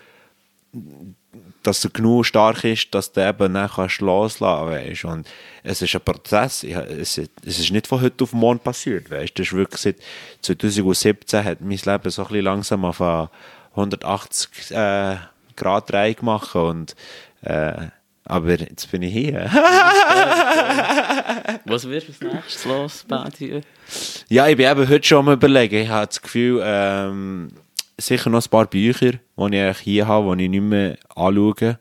dass 1.63 1.86
er 1.86 1.89
genug 1.91 2.26
stark 2.26 2.65
ist, 2.65 2.94
dass 2.94 3.13
du 3.13 3.26
eben 3.26 3.54
dann 3.54 3.70
kannst 3.70 4.02
loslassen 4.02 4.68
weißt. 4.68 5.06
Und 5.06 5.26
es 5.63 5.82
ist 5.82 5.96
ein 5.96 6.02
Prozess. 6.02 6.65
Es, 6.65 7.18
es 7.18 7.60
ist 7.60 7.72
nicht 7.72 7.88
von 7.88 8.02
heute 8.02 8.26
auf 8.26 8.34
morgen 8.34 8.60
passiert. 8.60 9.10
Weißt. 9.10 9.39
Das 9.39 9.48
ist 9.48 9.54
wirklich 9.54 9.82
seit 9.82 9.96
2017 10.41 11.46
hat 11.46 11.62
mein 11.62 11.80
Leben 11.84 12.10
so 12.10 12.24
ein 12.24 12.28
bisschen 12.28 12.44
langsam 12.44 12.84
auf 12.84 13.02
eine 13.02 13.30
180 13.72 14.72
äh, 14.72 15.15
Grad 15.56 15.89
Dreh 15.89 16.13
gemacht 16.13 16.56
und 16.56 16.94
äh, 17.41 17.88
Aber 18.25 18.49
jetzt 18.49 18.89
bin 18.91 19.03
ich 19.03 19.13
hier. 19.13 19.45
Was 21.65 21.88
wird 21.88 22.07
als 22.07 22.19
nächstes 22.21 22.65
los, 22.65 23.05
Bad 23.07 23.38
hier? 23.38 23.61
ja, 24.29 24.47
ich 24.47 24.57
bin 24.57 24.69
eben 24.69 24.89
heute 24.89 25.07
schon 25.07 25.27
am 25.27 25.33
überlegen. 25.33 25.75
Ich 25.75 25.89
habe 25.89 26.07
das 26.07 26.19
Gefühl, 26.21 26.61
ähm, 26.63 27.51
sicher 27.99 28.31
noch 28.31 28.43
ein 28.43 28.49
paar 28.49 28.65
Bücher, 28.65 29.11
die 29.38 29.69
ich 29.69 29.77
hier 29.77 30.07
habe, 30.07 30.35
die 30.38 30.45
ich 30.45 30.49
nicht 30.49 30.61
mehr 30.61 30.97
anschaue. 31.15 31.77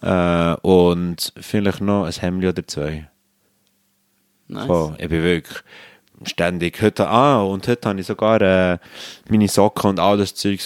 Äh, 0.00 0.54
und 0.62 1.32
vielleicht 1.38 1.80
noch 1.82 2.06
ein 2.06 2.12
Hemd 2.12 2.44
oder 2.44 2.66
zwei. 2.66 3.08
Nice. 4.48 4.66
Voll. 4.66 4.94
Ich 4.98 5.08
bin 5.08 5.22
wirklich 5.22 5.58
ständig. 6.26 6.80
Heute, 6.82 7.08
ah, 7.08 7.42
und 7.42 7.66
heute 7.68 7.88
habe 7.88 8.00
ich 8.00 8.06
sogar 8.06 8.40
äh, 8.40 8.78
meine 9.28 9.48
Socken 9.48 9.90
und 9.90 10.00
all 10.00 10.16
das 10.16 10.34
Zeug. 10.34 10.60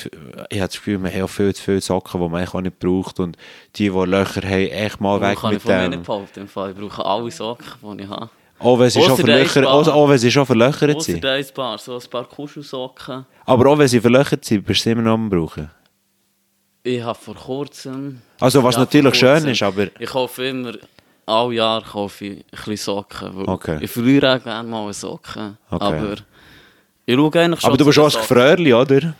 Ich 0.50 0.58
habe 0.58 0.68
das 0.68 0.72
Gefühl, 0.72 0.98
man 0.98 1.12
hat 1.12 1.22
auch 1.22 1.28
viel 1.28 1.54
zu 1.54 1.62
viele 1.62 1.80
Socken, 1.80 2.20
die 2.20 2.28
man 2.28 2.40
eigentlich 2.40 2.54
auch 2.54 2.60
nicht 2.60 2.78
braucht. 2.78 3.20
Und 3.20 3.36
die, 3.76 3.90
die 3.90 4.04
Löcher 4.06 4.42
haben, 4.42 4.68
echt 4.68 5.00
mal 5.00 5.20
weg 5.20 5.38
kann 5.38 5.50
ich 5.50 5.54
mit 5.54 5.62
von 5.62 5.72
mir 5.72 5.82
dem. 5.82 5.90
nicht 5.90 6.02
behaupten. 6.04 6.40
Im 6.40 6.48
Fall. 6.48 6.70
Ich 6.70 6.76
brauche 6.76 7.04
alle 7.04 7.30
Socken, 7.30 7.98
die 7.98 8.04
ich 8.04 8.08
habe. 8.08 8.30
Auch 8.60 8.78
wenn 8.78 8.90
sie 8.90 9.00
schon 9.00 9.12
Ausser 9.12 9.24
verlöchert, 9.24 9.66
Eisbahn. 9.66 9.94
auch, 9.94 10.08
wenn 10.08 10.18
sie 10.18 10.30
schon 10.30 10.46
verlöchert 10.46 11.02
sind. 11.02 11.24
ein 11.24 11.46
paar, 11.54 11.78
so 11.78 11.94
ein 11.94 12.10
paar 12.10 12.24
Kuschelsocken. 12.24 13.24
Aber 13.44 13.70
auch 13.70 13.78
wenn 13.78 13.88
sie 13.88 14.00
verlöchert 14.00 14.44
sind, 14.44 14.66
bist 14.66 14.84
du 14.84 14.90
immer 14.90 15.02
noch 15.02 15.14
am 15.14 15.30
brauchen. 15.30 15.70
Ich 16.82 17.02
habe 17.02 17.18
vor 17.18 17.34
kurzem... 17.34 18.20
Also, 18.40 18.62
was 18.64 18.76
natürlich 18.76 19.14
schön 19.14 19.46
ist, 19.46 19.62
aber... 19.62 19.88
Ich 19.98 20.10
kaufe 20.10 20.44
immer... 20.44 20.72
Alle 21.28 21.54
Jahr 21.54 21.82
kaufe 21.82 22.24
ich 22.24 22.38
ein 22.38 22.44
bisschen 22.50 22.76
Socken. 22.76 23.48
Okay. 23.48 23.78
Ich 23.82 23.90
verliere 23.90 24.36
auch 24.36 24.42
gerne 24.42 24.68
mal 24.68 24.84
eine 24.84 24.92
Socke. 24.92 25.56
Okay. 25.70 25.84
Aber... 25.84 26.14
Ich 27.06 27.14
schaue 27.14 27.40
eigentlich 27.40 27.60
schon 27.60 27.68
Aber 27.68 27.76
du 27.78 27.84
bist 27.86 27.98
auch 27.98 28.04
ein 28.04 28.10
Socken. 28.10 28.28
Gefröhrli, 28.28 28.74
oder? 28.74 29.14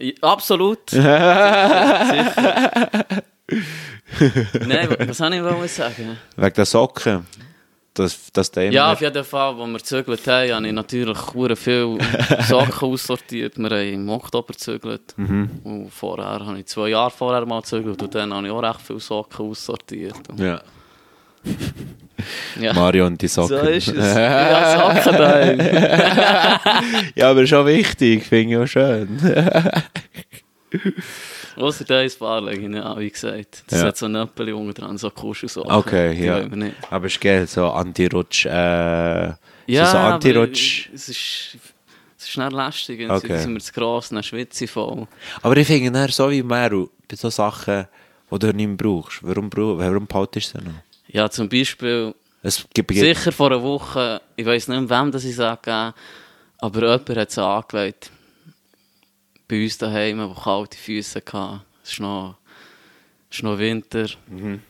Ja, 0.00 0.12
Absolut. 0.22 0.90
Sicher. 0.90 1.04
Nein, 4.66 4.90
wa- 4.90 4.96
was 5.08 5.16
soll 5.18 5.32
ich 5.64 5.72
sagen? 5.72 6.16
Wegen 6.36 6.54
der 6.54 6.64
Socken. 6.66 7.26
Das, 7.94 8.30
das 8.32 8.50
Thema. 8.50 8.72
Ja, 8.72 8.92
auf 8.92 9.00
jeden 9.00 9.24
Fall, 9.24 9.54
als 9.54 9.58
wir 9.58 9.72
gezögert 9.78 10.26
haben, 10.28 10.52
habe 10.54 10.66
ich 10.68 10.72
natürlich 10.72 11.18
sehr 11.18 11.56
viele 11.56 11.98
Sachen 12.44 12.88
aussortiert. 12.92 13.58
Wir 13.58 13.70
haben 13.70 13.92
im 13.92 14.08
Oktober 14.08 14.52
gezögert. 14.52 15.14
Mhm. 15.16 15.50
Und 15.64 15.90
vorher 15.90 16.46
habe 16.46 16.60
ich 16.60 16.66
zwei 16.66 16.88
Jahre 16.90 17.10
vorher 17.10 17.44
mal 17.44 17.60
gezögert 17.60 18.00
und 18.00 18.14
dann 18.14 18.32
habe 18.32 18.46
ich 18.46 18.52
auch 18.52 18.62
recht 18.62 18.80
viele 18.82 19.00
Sachen 19.00 19.50
aussortiert. 19.50 20.28
Und, 20.28 20.38
ja. 20.38 20.62
ja. 22.60 22.72
Mario 22.72 23.06
und 23.06 23.20
die 23.20 23.28
Socken. 23.28 23.58
So 23.58 23.62
ist 23.66 23.88
es. 23.88 24.14
Ja, 24.14 25.02
daheim. 25.12 25.60
ja, 27.14 27.30
aber 27.30 27.46
schon 27.46 27.66
wichtig, 27.66 28.24
finde 28.24 28.54
ich 28.54 28.58
auch 28.62 28.66
schön. 28.66 29.18
Paar 32.18 32.40
lege 32.42 32.62
ich 32.62 32.68
nicht 32.68 32.82
an, 32.82 32.98
wie 32.98 33.10
gesagt. 33.10 33.64
Das 33.68 33.80
Ja. 33.80 33.86
hat 33.86 33.96
so 33.96 34.06
ein 34.06 34.12
Nöppel 34.12 34.52
unten 34.52 34.74
dran, 34.74 34.98
so 34.98 35.10
Kuschelsachen. 35.10 35.70
Okay, 35.70 36.14
Die 36.14 36.24
ja. 36.24 36.40
nicht. 36.46 36.74
Aber 36.90 37.06
es 37.06 37.14
ist 37.14 37.20
geil, 37.20 37.46
so 37.46 37.68
Anti-Rutsch. 37.70 38.46
Äh, 38.46 38.50
Ja, 38.50 39.36
so, 39.86 39.92
so 39.92 39.98
aber 39.98 40.14
Anti-Rutsch. 40.14 40.88
Es 40.94 41.08
ist, 41.08 41.56
es 42.16 42.24
ist 42.24 42.30
schnell 42.30 42.52
lästig. 42.52 43.08
Okay. 43.10 43.38
sind 43.38 43.54
wir 43.54 43.60
zu 43.60 43.72
gross, 43.72 44.10
dann 44.10 44.22
schwitze 44.22 44.64
ich 44.64 44.70
voll. 44.70 45.06
Aber 45.42 45.56
ich 45.56 45.66
finde, 45.66 46.08
so 46.12 46.30
wie 46.30 46.42
Meru, 46.42 46.88
bei 47.08 47.16
so 47.16 47.28
Sachen, 47.30 47.86
die 48.30 48.38
du 48.38 48.46
nicht 48.52 48.66
mehr 48.66 48.76
brauchst, 48.76 49.22
warum, 49.22 49.50
warum 49.52 50.06
behaltest 50.06 50.54
du 50.54 50.58
sie 50.58 50.64
noch? 50.64 50.87
Ja, 51.08 51.30
zum 51.30 51.48
Beispiel, 51.48 52.14
sicher 52.44 53.32
vor 53.32 53.50
einer 53.50 53.62
Woche, 53.62 54.20
ich 54.36 54.44
weiß 54.44 54.68
nicht, 54.68 54.90
wem 54.90 55.10
das 55.10 55.24
ich 55.24 55.34
sage, 55.36 55.94
aber 56.58 56.80
jemand 56.80 57.08
hat 57.10 57.30
es 57.30 57.38
angelegt. 57.38 58.10
Bei 59.48 59.62
uns 59.62 59.78
daheim, 59.78 60.18
der 60.18 60.34
kalte 60.42 60.76
Füße 60.76 61.22
hatte. 61.32 61.62
Es 61.82 61.92
ist 61.92 62.00
noch, 62.00 62.36
es 63.30 63.38
ist 63.38 63.42
noch 63.42 63.58
Winter. 63.58 64.06
Mhm. 64.28 64.60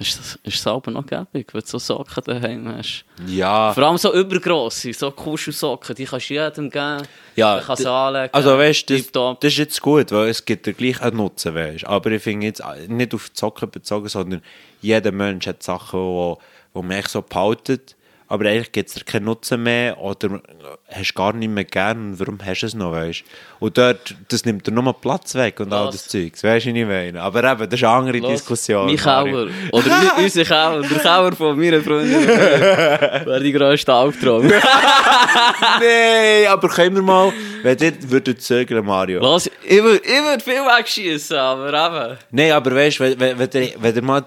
Ist, 0.00 0.18
das, 0.18 0.38
ist 0.44 0.56
es 0.56 0.66
aber 0.66 0.90
noch 0.90 1.04
gäbig, 1.06 1.52
wenn 1.52 1.60
du 1.60 1.66
so 1.66 1.78
Socken 1.78 2.22
daheim 2.24 2.66
hast. 2.74 3.04
Ja, 3.26 3.72
Vor 3.74 3.82
allem 3.84 3.98
so 3.98 4.12
übergrosse, 4.14 4.92
so 4.94 5.10
Kuschelsocken, 5.10 5.94
die 5.94 6.06
kannst 6.06 6.30
du 6.30 6.34
jedem 6.34 6.70
geben. 6.70 7.02
Ja, 7.36 7.56
der 7.56 7.64
kann 7.64 7.76
d- 7.76 7.82
sie 7.82 7.90
anlegen. 7.90 8.32
also 8.32 8.56
weißt 8.56 8.88
du, 8.88 8.96
das, 8.98 9.10
das 9.12 9.52
ist 9.52 9.58
jetzt 9.58 9.80
gut, 9.82 10.10
weil 10.10 10.28
es 10.30 10.42
gibt 10.44 10.66
ja 10.66 10.72
gleich 10.72 11.02
einen 11.02 11.18
Nutzen, 11.18 11.54
weißt 11.54 11.86
Aber 11.86 12.10
ich 12.12 12.22
finde 12.22 12.46
jetzt 12.46 12.60
äh, 12.60 12.88
nicht 12.88 13.12
auf 13.14 13.28
die 13.28 13.38
Socken 13.38 13.70
bezogen, 13.70 14.08
sondern 14.08 14.40
jeder 14.80 15.12
Mensch 15.12 15.46
hat 15.46 15.62
Sachen, 15.62 16.00
wo, 16.00 16.38
wo 16.72 16.80
man 16.82 16.92
echt 16.96 17.10
so 17.10 17.20
behaltet, 17.20 17.94
aber 18.30 18.46
eigentlich 18.46 18.70
gibt 18.70 18.88
es 18.88 18.94
dir 18.94 19.02
keinen 19.02 19.24
Nutzen 19.24 19.60
mehr 19.60 19.98
oder 19.98 20.40
hast 20.88 21.14
gar 21.16 21.32
nicht 21.32 21.50
mehr 21.50 21.64
gern 21.64 22.12
und 22.12 22.20
warum 22.20 22.38
hast 22.44 22.60
du 22.60 22.66
es 22.66 22.74
noch, 22.74 22.92
weißt 22.92 23.24
Und 23.58 23.76
dort, 23.76 24.14
das 24.28 24.44
nimmt 24.44 24.64
dir 24.64 24.70
nur 24.70 24.92
Platz 25.00 25.34
weg 25.34 25.58
und 25.58 25.72
all 25.72 25.86
das 25.86 26.06
Zeugs, 26.06 26.44
weißt 26.44 26.66
du, 26.66 26.70
was 26.70 26.76
ich 26.76 26.86
meine? 26.86 27.20
Aber 27.20 27.42
eben, 27.42 27.68
das 27.68 27.80
ist 27.80 27.84
eine 27.84 27.92
andere 27.92 28.18
Los, 28.18 28.30
Diskussion. 28.30 28.86
Mein. 28.86 28.96
Kauer. 28.98 29.48
Oder 29.72 30.12
unser 30.16 30.44
Kauer. 30.44 30.80
Der 30.82 30.98
Kauer 31.00 31.32
von 31.32 31.58
meiner 31.58 31.80
Freundin. 31.80 32.24
Wäre 32.24 33.42
die 33.42 33.50
grösste 33.50 33.92
Albtraum. 33.92 34.46
Nein, 35.80 36.46
aber 36.48 36.68
können 36.68 36.94
wir 36.94 37.02
mal, 37.02 37.32
wenn 37.64 37.78
ihr 37.78 38.10
würdet 38.10 38.40
zögern, 38.42 38.86
Mario. 38.86 39.20
Los, 39.20 39.50
ich 39.64 39.82
würde 39.82 40.04
viel 40.40 40.54
wegschießen, 40.54 41.36
aber 41.36 41.66
eben. 41.66 42.18
Nein, 42.30 42.52
aber 42.52 42.76
weißt 42.76 43.00
du, 43.00 43.18
wenn, 43.18 43.18
wenn, 43.18 43.52
wenn, 43.52 43.70
wenn 43.76 43.96
ihr 43.96 44.02
mal 44.02 44.24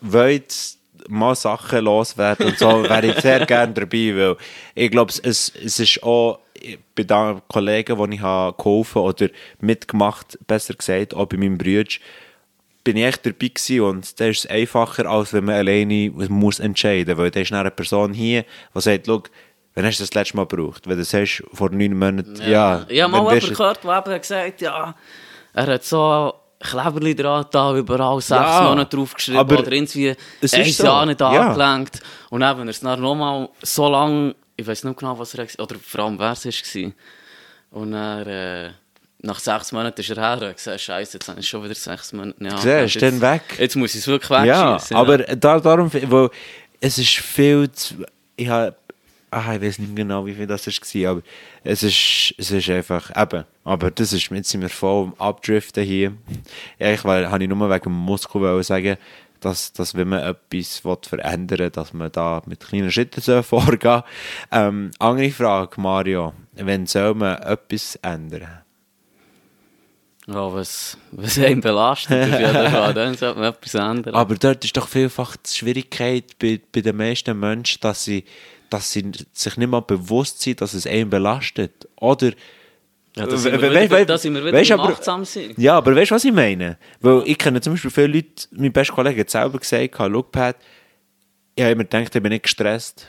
wollt, 0.00 0.77
mal 1.08 1.34
Sachen 1.34 1.84
loswerden 1.84 2.46
und 2.48 2.58
so, 2.58 2.82
wäre 2.84 3.06
ich 3.06 3.20
sehr 3.20 3.44
gerne 3.46 3.72
dabei, 3.72 4.14
weil 4.16 4.36
ich 4.74 4.90
glaube, 4.90 5.12
es, 5.22 5.48
es 5.54 5.80
ist 5.80 6.02
auch 6.02 6.40
bei 6.94 7.02
den 7.04 7.40
Kollegen, 7.48 8.10
die 8.10 8.14
ich 8.16 8.20
habe 8.20 8.56
geholfen 8.56 9.02
oder 9.02 9.28
mitgemacht, 9.60 10.38
besser 10.46 10.74
gesagt, 10.74 11.14
auch 11.14 11.26
bei 11.26 11.36
meinem 11.36 11.58
Bruder, 11.58 11.84
bin 12.84 12.96
ich 12.96 13.04
echt 13.04 13.26
dabei 13.26 13.48
gewesen 13.48 13.80
und 13.80 14.20
das 14.20 14.28
ist 14.28 14.50
einfacher, 14.50 15.06
als 15.06 15.32
wenn 15.32 15.44
man 15.44 15.56
alleine 15.56 16.10
muss 16.28 16.58
entscheiden 16.58 17.14
muss, 17.14 17.22
weil 17.24 17.30
da 17.30 17.40
ist 17.40 17.52
eine 17.52 17.70
Person 17.70 18.12
hier, 18.14 18.44
die 18.74 18.80
sagt, 18.80 19.06
schau, 19.06 19.22
wenn 19.74 19.84
hast 19.84 20.00
du 20.00 20.02
das 20.04 20.14
letzte 20.14 20.36
Mal 20.36 20.46
gebraucht? 20.46 20.88
Wenn 20.88 20.96
du 20.96 21.04
sagst, 21.04 21.42
vor 21.52 21.70
neun 21.70 21.96
Monaten, 21.96 22.36
ja. 22.42 22.86
Ich 22.88 23.00
habe 23.00 23.12
mal 23.12 23.38
du- 23.38 23.48
gehört, 23.52 23.84
der 23.84 23.98
eben 24.06 24.20
gesagt 24.20 24.60
ja, 24.60 24.94
er 25.54 25.66
hat 25.66 25.84
so 25.84 26.34
Kleberli 26.60 27.14
dran 27.14 27.46
da 27.50 27.74
überall 27.76 28.20
sechs 28.20 28.40
Ja, 28.40 28.62
Monate 28.62 28.96
draufgeschrieben 28.96 29.40
aber 29.40 29.60
oder 29.60 29.70
irgendwie 29.72 30.14
es 30.40 30.52
ist 30.52 30.76
so, 30.78 30.84
Jahr 30.84 31.06
nicht 31.06 31.20
ja. 31.20 31.28
angelenkt. 31.28 32.00
Und 32.30 32.42
eben, 32.42 32.60
er 32.62 32.68
ist 32.68 32.84
dann 32.84 33.00
nochmal 33.00 33.48
so 33.62 33.88
lange, 33.88 34.34
ich 34.56 34.66
weiß 34.66 34.84
nicht 34.84 34.98
genau, 34.98 35.16
was 35.18 35.34
er 35.34 35.44
gesagt 35.46 35.60
oder 35.60 35.76
vor 35.80 36.00
allem 36.04 36.18
wer 36.18 36.32
es 36.32 36.44
war. 36.44 36.92
Und 37.70 37.92
er, 37.94 38.26
äh, 38.26 38.70
nach 39.20 39.38
sechs 39.38 39.72
Monaten 39.72 40.00
ist 40.00 40.10
er 40.10 40.16
her 40.16 40.48
und 40.48 40.56
gesagt, 40.56 40.80
Scheiße, 40.80 41.18
jetzt 41.18 41.28
habe 41.28 41.40
ich 41.40 41.48
schon 41.48 41.62
wieder 41.64 41.74
sechs 41.74 42.12
Monate 42.12 42.42
nicht 42.42 42.52
Siehst, 42.58 42.64
angelenkt. 42.66 43.02
dann 43.02 43.12
Jetzt- 43.14 43.22
weg. 43.22 43.42
Jetzt 43.58 43.76
muss 43.76 43.94
ich 43.94 44.00
es 44.00 44.06
wirklich 44.08 44.30
Ja, 44.30 44.72
wegschießen. 44.74 44.96
aber 44.96 45.18
da, 45.18 45.60
darum, 45.60 45.90
weil 45.92 46.30
es 46.80 46.98
ist 46.98 47.08
viel 47.18 47.70
zu, 47.70 48.04
ich 48.36 48.48
habe, 48.48 48.74
ah, 49.30 49.54
ich 49.54 49.62
weiß 49.62 49.78
nicht 49.78 49.96
genau, 49.96 50.26
wie 50.26 50.34
viel 50.34 50.46
das 50.46 50.66
war, 50.66 51.10
aber 51.10 51.22
es 51.64 51.82
ist, 51.82 52.34
es 52.38 52.50
ist 52.50 52.70
einfach, 52.70 53.10
eben, 53.16 53.44
aber 53.64 53.90
das 53.90 54.12
ist, 54.12 54.30
jetzt 54.30 54.50
sind 54.50 54.62
wir 54.62 54.68
voll 54.68 55.04
am 55.04 55.14
Abdriften 55.18 55.84
hier. 55.84 56.12
Eigentlich, 56.78 57.04
weil, 57.04 57.30
habe 57.30 57.42
ich 57.42 57.48
nur 57.48 57.70
wegen 57.70 57.84
dem 57.84 57.92
Muskel 57.92 58.62
sagen, 58.62 58.96
dass, 59.40 59.72
dass 59.72 59.94
wenn 59.94 60.08
man 60.08 60.20
etwas 60.20 60.78
verändern 60.78 61.58
will, 61.58 61.70
dass 61.70 61.92
man 61.92 62.10
da 62.10 62.42
mit 62.46 62.60
kleinen 62.60 62.90
Schritten 62.90 63.20
soll 63.20 63.42
vorgehen 63.42 64.02
ähm, 64.50 64.90
Andere 64.98 65.30
Frage, 65.30 65.80
Mario, 65.80 66.32
wenn 66.54 66.86
soll 66.86 67.14
man 67.14 67.38
etwas 67.38 67.96
ändern? 67.96 68.62
Ja, 70.26 70.52
was, 70.52 70.98
was 71.10 71.38
einen 71.38 71.62
belastet, 71.62 72.34
auf 72.34 72.38
jeden 72.38 72.70
Fall, 72.70 72.92
dann 72.92 73.14
sollte 73.14 73.38
man 73.40 73.48
etwas 73.48 73.74
ändern. 73.74 74.14
Aber 74.14 74.34
dort 74.34 74.62
ist 74.62 74.76
doch 74.76 74.86
vielfach 74.86 75.36
die 75.36 75.56
Schwierigkeit 75.56 76.38
bei, 76.38 76.60
bei 76.70 76.82
den 76.82 76.96
meisten 76.96 77.38
Menschen, 77.38 77.80
dass 77.80 78.04
sie, 78.04 78.24
dass 78.70 78.92
sie 78.92 79.10
sich 79.32 79.56
nicht 79.56 79.68
mal 79.68 79.80
bewusst 79.80 80.40
sind, 80.42 80.60
dass 80.60 80.74
es 80.74 80.86
einen 80.86 81.10
belastet. 81.10 81.88
Oder. 81.96 82.32
ja, 83.16 83.26
da 83.26 83.36
sind 83.36 83.52
We- 83.54 83.62
wir 83.62 83.70
wieder, 83.70 83.90
we- 83.98 84.06
da 84.06 84.18
sind 84.18 84.34
wir 84.34 84.44
wieder 84.44 84.74
aber- 84.74 84.92
achtsam 84.92 85.24
sein. 85.24 85.54
Ja, 85.56 85.76
aber 85.78 85.94
weißt 85.96 86.10
du, 86.10 86.14
was 86.14 86.24
ich 86.24 86.32
meine? 86.32 86.78
Weil 87.00 87.22
ich 87.26 87.38
kenne 87.38 87.60
zum 87.60 87.74
Beispiel 87.74 87.90
viele 87.90 88.06
Leute, 88.08 88.46
mein 88.52 88.72
bester 88.72 88.94
Kollege 88.94 89.20
hat 89.20 89.30
selber 89.30 89.58
gesagt, 89.58 89.94
schau, 89.96 90.22
Pat, 90.22 90.56
ich 91.54 91.62
habe 91.64 91.72
immer 91.72 91.84
gedacht, 91.84 92.14
ich 92.14 92.22
bin 92.22 92.30
nicht 92.30 92.44
gestresst. 92.44 93.06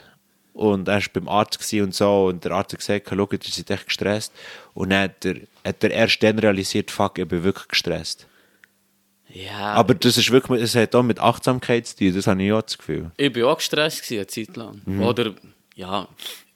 Und 0.54 0.88
er 0.90 0.96
war 0.96 1.02
beim 1.14 1.30
Arzt 1.30 1.74
und 1.74 1.94
so. 1.96 2.26
Und 2.26 2.44
der 2.44 2.52
Arzt 2.52 2.74
hat 2.74 2.80
gesagt, 2.80 3.08
schau, 3.10 3.30
ihr 3.32 3.40
seid 3.44 3.70
echt 3.70 3.86
gestresst. 3.86 4.34
Und 4.74 4.90
dann 4.90 5.04
hat 5.04 5.24
er, 5.24 5.36
hat 5.64 5.84
er 5.84 5.92
erst 5.92 6.22
dann 6.24 6.40
realisiert, 6.40 6.92
fuck, 6.92 7.18
ich 7.20 7.28
bin 7.28 7.44
wirklich 7.44 7.68
gestresst. 7.68 8.26
Ja, 9.32 9.74
Aber 9.74 9.94
das 9.94 10.18
ist 10.18 10.32
wirklich, 10.32 10.62
es 10.64 10.76
hat 10.76 10.96
auch 10.96 11.04
mit 11.04 11.20
Achtsamkeit 11.20 11.86
zu 11.88 11.96
tun, 11.98 12.16
das 12.16 12.26
habe 12.28 12.42
ich 12.44 12.52
auch 12.52 12.62
das 12.64 12.78
Gefühl. 12.78 13.12
ich 13.18 13.36
war 13.36 13.52
auch 13.52 13.58
gestresst 13.58 14.12
eine 14.12 14.26
Zeit 14.28 14.56
lang. 14.58 14.82
Mhm. 14.86 15.04
Oder, 15.04 15.34
ja, 15.76 16.08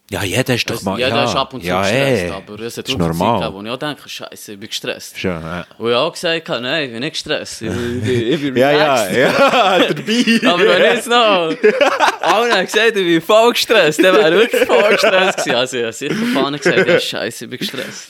Ja, 0.09 0.23
jeder 0.23 0.55
ist 0.55 0.69
doch 0.69 0.81
mal. 0.81 0.97
jeder 0.97 1.09
ja, 1.15 1.23
ist 1.25 1.35
ab 1.35 1.53
und 1.53 1.61
zu 1.61 1.67
ja, 1.67 1.81
gestresst, 1.81 2.23
ey. 2.23 2.29
aber 2.31 2.59
es 2.59 2.77
hat 2.77 2.87
ist 2.89 2.97
wirklich 2.97 3.01
eine 3.01 3.11
Zeit 3.11 3.17
normal. 3.19 3.39
gegeben, 3.41 3.55
wo 3.55 3.63
ich 3.63 3.71
auch 3.71 3.77
denke, 3.77 4.09
Scheiße, 4.09 4.53
ich 4.53 4.59
bin 4.59 4.69
gestresst. 4.69 5.19
Schon, 5.19 5.31
ja. 5.41 5.65
Wo 5.77 5.89
ich 5.89 5.95
auch 5.95 6.11
gesagt 6.11 6.49
habe, 6.49 6.61
nein, 6.61 6.85
ich 6.85 6.91
bin 6.91 6.99
nicht 6.99 7.11
gestresst, 7.13 7.61
ich 7.61 7.69
bin, 7.69 8.03
ich 8.33 8.41
bin 8.41 8.55
Ja, 8.57 8.71
ja, 8.71 9.09
ja, 9.11 9.31
dabei. 9.79 10.47
Aber 10.51 10.67
wenn 10.67 10.81
jetzt 10.81 11.07
noch 11.07 11.15
alle 12.21 12.53
haben 12.53 12.65
gesagt, 12.65 12.87
ich 12.97 13.05
bin 13.05 13.21
voll 13.21 13.51
gestresst, 13.53 14.03
dann 14.03 14.15
wäre 14.15 14.29
ich 14.33 14.39
wirklich 14.51 14.65
voll 14.65 14.89
gestresst 14.93 15.37
gewesen. 15.37 15.55
Also 15.55 15.77
ich 15.77 15.83
habe 15.83 15.93
sicher 15.93 16.15
vorne 16.33 16.57
gesagt, 16.57 16.87
ja, 16.87 16.99
Scheiße, 16.99 17.45
ich 17.45 17.49
bin 17.51 17.59
gestresst. 17.59 18.09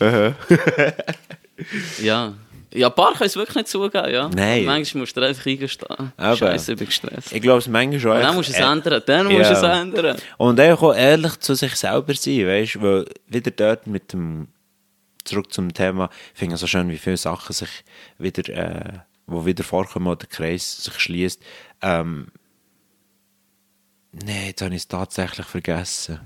ja, 2.02 2.34
Ja, 2.74 2.88
ein 2.88 2.96
paar 2.96 3.14
können 3.14 3.28
es 3.28 3.36
wirklich 3.36 3.56
nicht 3.56 3.68
zugeben, 3.68 4.12
ja. 4.12 4.30
Nein. 4.30 4.66
Manchmal 4.66 5.02
musst 5.02 5.16
du 5.16 5.22
einfach 5.22 5.46
eingestehen. 5.46 6.12
Aber- 6.18 6.38
Scheiße, 6.38 6.72
ich 6.74 6.78
bin 6.80 6.88
gestresst. 6.88 7.32
Ich 7.32 7.42
glaube, 7.42 7.60
es 7.60 7.68
manchmal 7.68 8.00
schon. 8.00 8.12
Und 8.12 8.22
dann 8.22 8.36
musst 8.36 8.50
du 8.50 8.54
es 8.54 8.60
äh, 8.60 8.64
ändern. 8.64 9.04
Dann 9.06 9.26
musst 9.28 9.50
du 9.50 9.54
es 9.54 9.62
ja. 9.62 9.82
ändern. 9.82 10.18
Und 10.38 10.60
einfach 10.60 10.84
auch 10.84 10.96
ehrlich 10.96 11.40
zu 11.40 11.54
sich 11.56 11.76
selber 11.76 12.14
sein, 12.16 12.48
weißt 12.48 12.76
du, 12.76 12.82
weil 12.82 13.06
wieder 13.28 13.52
dort 13.52 13.86
mit 13.88 14.12
dem, 14.14 14.48
zurück 15.24 15.54
zum 15.54 15.74
Thema, 15.74 16.10
ich 16.34 16.40
finde 16.40 16.56
es 16.56 16.62
so 16.62 16.68
schön, 16.68 16.90
wie 16.90 16.98
viele 16.98 17.18
Sachen 17.18 17.54
sich 17.54 17.70
wieder, 18.18 18.50
äh, 18.50 19.00
wo 19.28 19.46
wieder 19.46 19.64
vorkommen 19.64 20.08
oder 20.08 20.18
der 20.18 20.30
Kreis 20.30 20.84
sich 20.84 21.00
schließt. 21.00 21.42
Ähm, 21.82 22.28
Nein, 24.12 24.46
jetzt 24.48 24.62
habe 24.62 24.76
ich 24.76 24.82
es 24.82 24.88
tatsächlich 24.88 25.46
vergessen. 25.48 26.20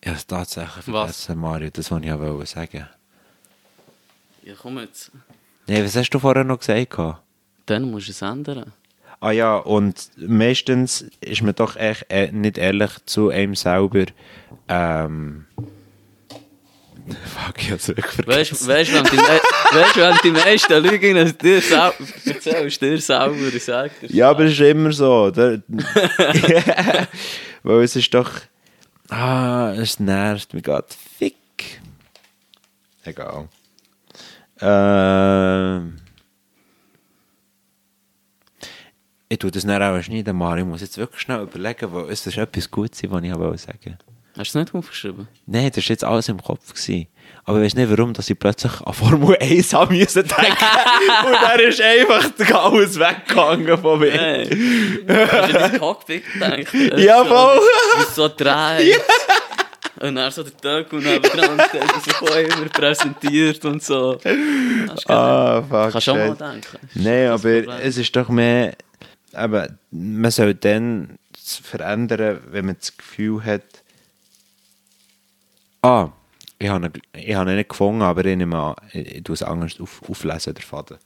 Ich 0.00 0.06
habe 0.06 0.16
es 0.18 0.26
tatsächlich 0.26 0.86
Was? 0.86 1.24
vergessen, 1.24 1.38
Mario, 1.40 1.70
das 1.70 1.90
wollte 1.90 2.06
ich 2.06 2.12
auch 2.12 2.46
sagen. 2.46 2.88
Ja, 4.48 4.54
komm 4.58 4.78
jetzt. 4.78 5.10
Nein, 5.66 5.84
was 5.84 5.94
hast 5.94 6.08
du 6.08 6.18
vorher 6.18 6.42
noch 6.42 6.60
gesagt? 6.60 6.96
Dann 7.66 7.90
musst 7.90 8.08
du 8.08 8.12
es 8.12 8.22
ändern. 8.22 8.72
Ah 9.20 9.30
ja, 9.30 9.56
und 9.58 10.08
meistens 10.16 11.04
ist 11.20 11.42
man 11.42 11.54
doch 11.54 11.76
echt 11.76 12.06
äh, 12.08 12.32
nicht 12.32 12.56
ehrlich 12.56 12.92
zu 13.04 13.28
einem 13.28 13.54
selber. 13.54 14.06
Ähm. 14.66 15.44
Fuck, 17.08 17.58
ich 17.58 17.72
hab's 17.72 17.88
wirklich 17.88 18.26
Weißt 18.26 18.56
vergessen. 18.56 19.04
du, 19.04 19.16
weißt, 19.18 19.44
weißt, 19.72 19.96
wenn 19.98 20.16
die 20.24 20.30
meisten 20.30 20.82
Lügen 20.82 21.16
es 21.18 21.36
dir 21.36 21.60
selber 21.60 21.94
erzählst, 22.24 22.80
dir 22.80 22.98
selber, 22.98 23.54
ich 23.54 23.64
sag 23.64 24.00
dir. 24.00 24.06
Ja, 24.10 24.30
aber 24.30 24.44
es 24.46 24.52
ist 24.52 24.60
immer 24.60 24.92
so. 24.92 25.30
Da, 25.30 25.58
Weil 27.62 27.82
es 27.82 27.96
ist 27.96 28.14
doch. 28.14 28.30
Ah, 29.10 29.74
es 29.76 30.00
nervt 30.00 30.54
mich 30.54 30.62
gerade. 30.62 30.86
Fick. 31.18 31.34
Egal. 33.04 33.50
Ähm. 34.60 35.96
Ich 39.30 39.38
tue 39.38 39.50
das 39.50 39.66
dann 39.66 39.82
auch 39.82 40.02
schneiden, 40.02 40.36
Mario. 40.36 40.64
Ich 40.64 40.70
muss 40.70 40.80
jetzt 40.80 40.96
wirklich 40.96 41.20
schnell 41.20 41.42
überlegen, 41.42 41.92
weil 41.92 42.10
es 42.10 42.26
ist 42.26 42.38
etwas 42.38 42.70
Gutes, 42.70 43.02
was 43.10 43.22
ich 43.22 43.34
wollte 43.34 43.58
sagen. 43.58 43.98
Hast 44.38 44.54
du 44.54 44.58
es 44.60 44.64
nicht 44.66 44.74
aufgeschrieben? 44.74 45.28
Nein, 45.46 45.70
das 45.74 45.84
war 45.84 45.90
jetzt 45.90 46.04
alles 46.04 46.28
im 46.28 46.40
Kopf. 46.42 46.72
Gewesen. 46.72 47.08
Aber 47.44 47.58
ich 47.58 47.64
weiß 47.64 47.74
nicht, 47.74 47.90
warum 47.90 48.12
dass 48.14 48.30
ich 48.30 48.38
plötzlich 48.38 48.72
an 48.80 48.92
Formel 48.94 49.36
1 49.40 49.74
haben 49.74 49.96
müssen 49.96 50.22
denken. 50.22 50.38
Und 51.26 51.32
dann 51.42 51.60
ist 51.60 51.80
einfach 51.80 52.30
alles 52.62 52.98
weggegangen 52.98 53.78
von 53.78 53.98
mir. 53.98 54.12
Hey. 54.12 54.46
Hast 55.08 55.42
du 55.42 55.42
an 55.42 55.52
dein 55.52 55.78
Cockpit 55.78 56.22
gedacht? 56.32 56.74
Ja, 56.98 57.24
voll. 57.24 57.60
So 58.14 58.28
dreht. 58.28 59.00
Und 60.00 60.14
dann 60.14 60.30
so 60.30 60.44
der 60.44 60.56
Tag 60.56 60.92
und 60.92 61.04
dann 61.04 61.20
dran 61.20 61.58
dann 61.58 61.88
so 62.04 62.10
voll 62.12 62.42
immer 62.42 62.68
präsentiert 62.68 63.64
und 63.64 63.82
so. 63.82 64.20
Ah, 65.06 65.62
fuck. 65.62 65.92
Kannst 65.92 66.06
du 66.06 66.12
auch 66.12 66.16
mal 66.16 66.36
denken. 66.36 66.78
Nein, 66.94 67.28
aber 67.28 67.80
es 67.80 67.96
ist 67.96 68.14
doch 68.14 68.28
mehr. 68.28 68.76
Aber 69.32 69.68
man 69.90 70.30
soll 70.30 70.54
dann 70.54 71.18
verändern, 71.34 72.40
wenn 72.50 72.66
man 72.66 72.76
das 72.78 72.96
Gefühl 72.96 73.44
hat. 73.44 73.64
Ah, 75.82 76.10
ich 76.58 76.68
habe 76.68 76.86
ihn, 76.86 76.92
ich 77.12 77.34
habe 77.34 77.50
ihn 77.50 77.56
nicht 77.56 77.70
gefunden, 77.70 78.02
aber 78.02 78.24
ich 78.24 78.36
nehme 78.36 78.56
an, 78.56 78.76
ich, 78.92 79.16
ich 79.16 79.24
tue 79.24 79.34
es 79.34 79.42
anders 79.42 79.80
auf, 79.80 80.02
auflesen, 80.08 80.54
der 80.54 80.62
Faden. 80.62 80.98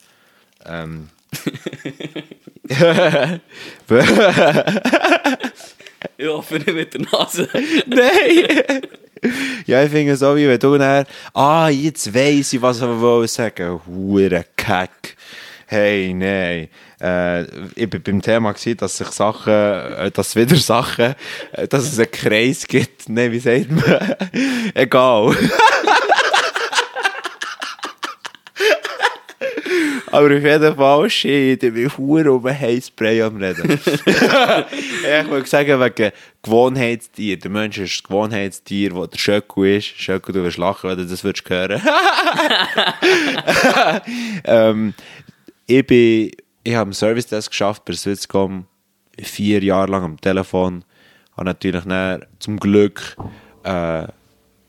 Ähm. 0.66 1.09
Ich 6.17 6.27
hoffe 6.27 6.55
nicht 6.55 6.73
mit 6.73 6.95
der 6.95 7.03
Nase. 7.03 7.49
Nein! 7.87 8.83
ja, 9.67 9.85
ich 9.85 9.91
finde 9.91 10.12
es 10.12 10.21
so, 10.21 10.37
wie 10.37 10.49
wenn 10.49 10.59
du 10.59 10.77
dann, 10.79 11.07
ah, 11.35 11.69
jetzt 11.69 12.12
weiss 12.15 12.53
ich, 12.53 12.62
was 12.62 12.79
ich 12.79 12.83
will 12.83 13.29
sagen. 13.29 13.81
Hure 13.87 14.45
Kack. 14.57 15.17
Hey, 15.67 16.12
nein. 16.12 16.69
Äh, 17.01 17.45
ich 17.75 17.88
bin 17.88 18.03
beim 18.03 18.21
Thema 18.21 18.53
gewesen, 18.53 18.77
dass 18.77 18.99
sich 18.99 19.09
Sachen, 19.09 19.53
äh, 19.53 20.11
dass 20.11 20.37
wieder 20.37 20.57
Sachen, 20.57 21.15
äh, 21.53 21.67
dass 21.67 21.85
es 21.85 21.99
einen 21.99 22.11
Kreis 22.11 22.67
gibt. 22.67 23.09
Nein, 23.09 23.33
wie 23.33 23.38
sagt 23.38 23.71
man? 23.71 24.15
Egal. 24.75 25.35
Aber 30.12 30.27
auf 30.27 30.42
jeden 30.42 30.77
Fall, 30.77 31.11
shit, 31.11 31.62
ich 31.62 31.72
bin 31.72 31.90
hure 31.96 32.33
um 32.33 32.44
ein 32.44 32.61
Heißspray 32.61 33.22
am 33.22 33.38
Reden. 33.38 33.70
ich 33.81 35.31
wollte 35.31 35.48
sagen, 35.48 35.81
wegen 35.81 36.12
Gewohnheitstier. 36.42 37.38
Der 37.38 37.51
Mensch 37.51 37.79
ist 37.79 37.96
das 37.96 38.03
Gewohnheitstier, 38.03 38.94
wo 38.94 39.07
der 39.07 39.18
Schöcku 39.18 39.64
ist. 39.64 39.87
Schöcku, 39.87 40.33
du 40.33 40.44
wirst 40.44 40.59
lachen, 40.59 40.90
wenn 40.90 40.98
du 40.98 41.07
das 41.07 41.25
würdest 41.25 41.48
hören. 41.48 41.81
ähm, 44.44 44.94
ich 45.66 45.87
bin, 45.87 46.31
ich 46.62 46.75
habe 46.75 46.90
im 46.90 46.92
Service 46.92 47.27
Desk 47.27 47.51
geschafft 47.51 47.87
bei 47.87 47.94
Swisscom, 47.94 48.66
vier 49.18 49.64
Jahre 49.64 49.90
lang 49.90 50.05
am 50.05 50.20
Telefon. 50.20 50.85
Habe 51.38 51.46
natürlich 51.46 51.85
dann, 51.85 52.27
zum 52.38 52.61
Glück 52.61 53.16
äh, 53.64 54.07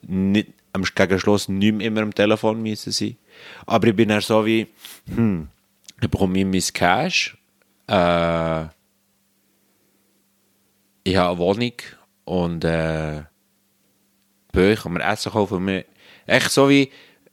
nicht, 0.03 0.53
am 0.71 0.83
gegen 0.83 1.19
Schluss 1.19 1.49
nicht 1.49 1.75
mehr 1.75 1.87
immer 1.87 2.01
am 2.01 2.15
Telefon 2.15 2.61
müssen 2.61 2.93
sein. 2.93 3.17
Aber 3.65 3.87
ich 3.87 3.95
bin 3.95 4.09
dann 4.09 4.21
so 4.21 4.45
wie, 4.45 4.67
hm, 5.13 5.47
ich 6.01 6.09
bekomme 6.09 6.43
mein 6.45 6.61
Cash, 6.73 7.37
äh, 7.87 8.63
ich 11.05 11.15
habe 11.15 11.29
eine 11.31 11.37
Wohnung 11.37 11.73
und 12.25 12.63
äh, 12.63 13.19
ich 14.55 14.79
kann 14.81 14.93
mir 14.93 15.03
Essen 15.03 15.31
kaufen. 15.31 15.55
und 15.57 15.65
Mir, 15.65 15.85
echt 16.25 16.51
so 16.51 16.69
wie, 16.69 16.89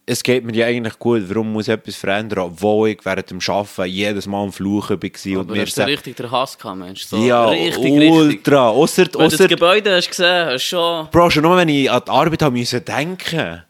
es 0.07 0.23
geht 0.23 0.44
mir 0.44 0.55
ja 0.55 0.66
eigentlich 0.66 0.99
gut, 0.99 1.23
warum 1.29 1.53
muss 1.53 1.68
ich 1.68 1.75
etwas 1.75 1.94
verändern, 1.94 2.40
obwohl 2.40 2.88
ich 2.88 3.05
während 3.05 3.31
dem 3.31 3.38
Arbeiten 3.46 3.85
jedes 3.88 4.27
Mal 4.27 4.42
am 4.42 4.53
Fluchen 4.53 5.01
war. 5.01 5.33
und 5.33 5.38
Aber 5.46 5.53
mir 5.55 5.62
hast 5.62 5.77
du 5.77 5.81
sa- 5.83 5.85
richtig 5.85 6.16
den 6.16 6.31
Hass 6.31 6.59
gehabt, 6.59 6.79
Mensch? 6.79 7.05
So 7.05 7.25
ja, 7.25 7.49
richtig, 7.51 7.85
richtig. 7.92 8.11
ultra. 8.11 8.68
Ausser, 8.70 9.03
Wenn 9.05 9.12
du 9.12 9.18
das 9.18 9.35
ausser, 9.35 9.49
Gebäude 9.49 9.94
hast 9.94 10.09
gesehen, 10.09 10.46
hast 10.46 10.62
schon... 10.64 11.09
Bro, 11.11 11.31
schon 11.31 11.42
nur 11.44 11.57
wenn 11.57 11.68
ich 11.68 11.88
an 11.88 12.03
die 12.05 12.11
Arbeit 12.11 12.42
habe 12.42 12.59
müssen 12.59 12.85
denken. 12.85 13.62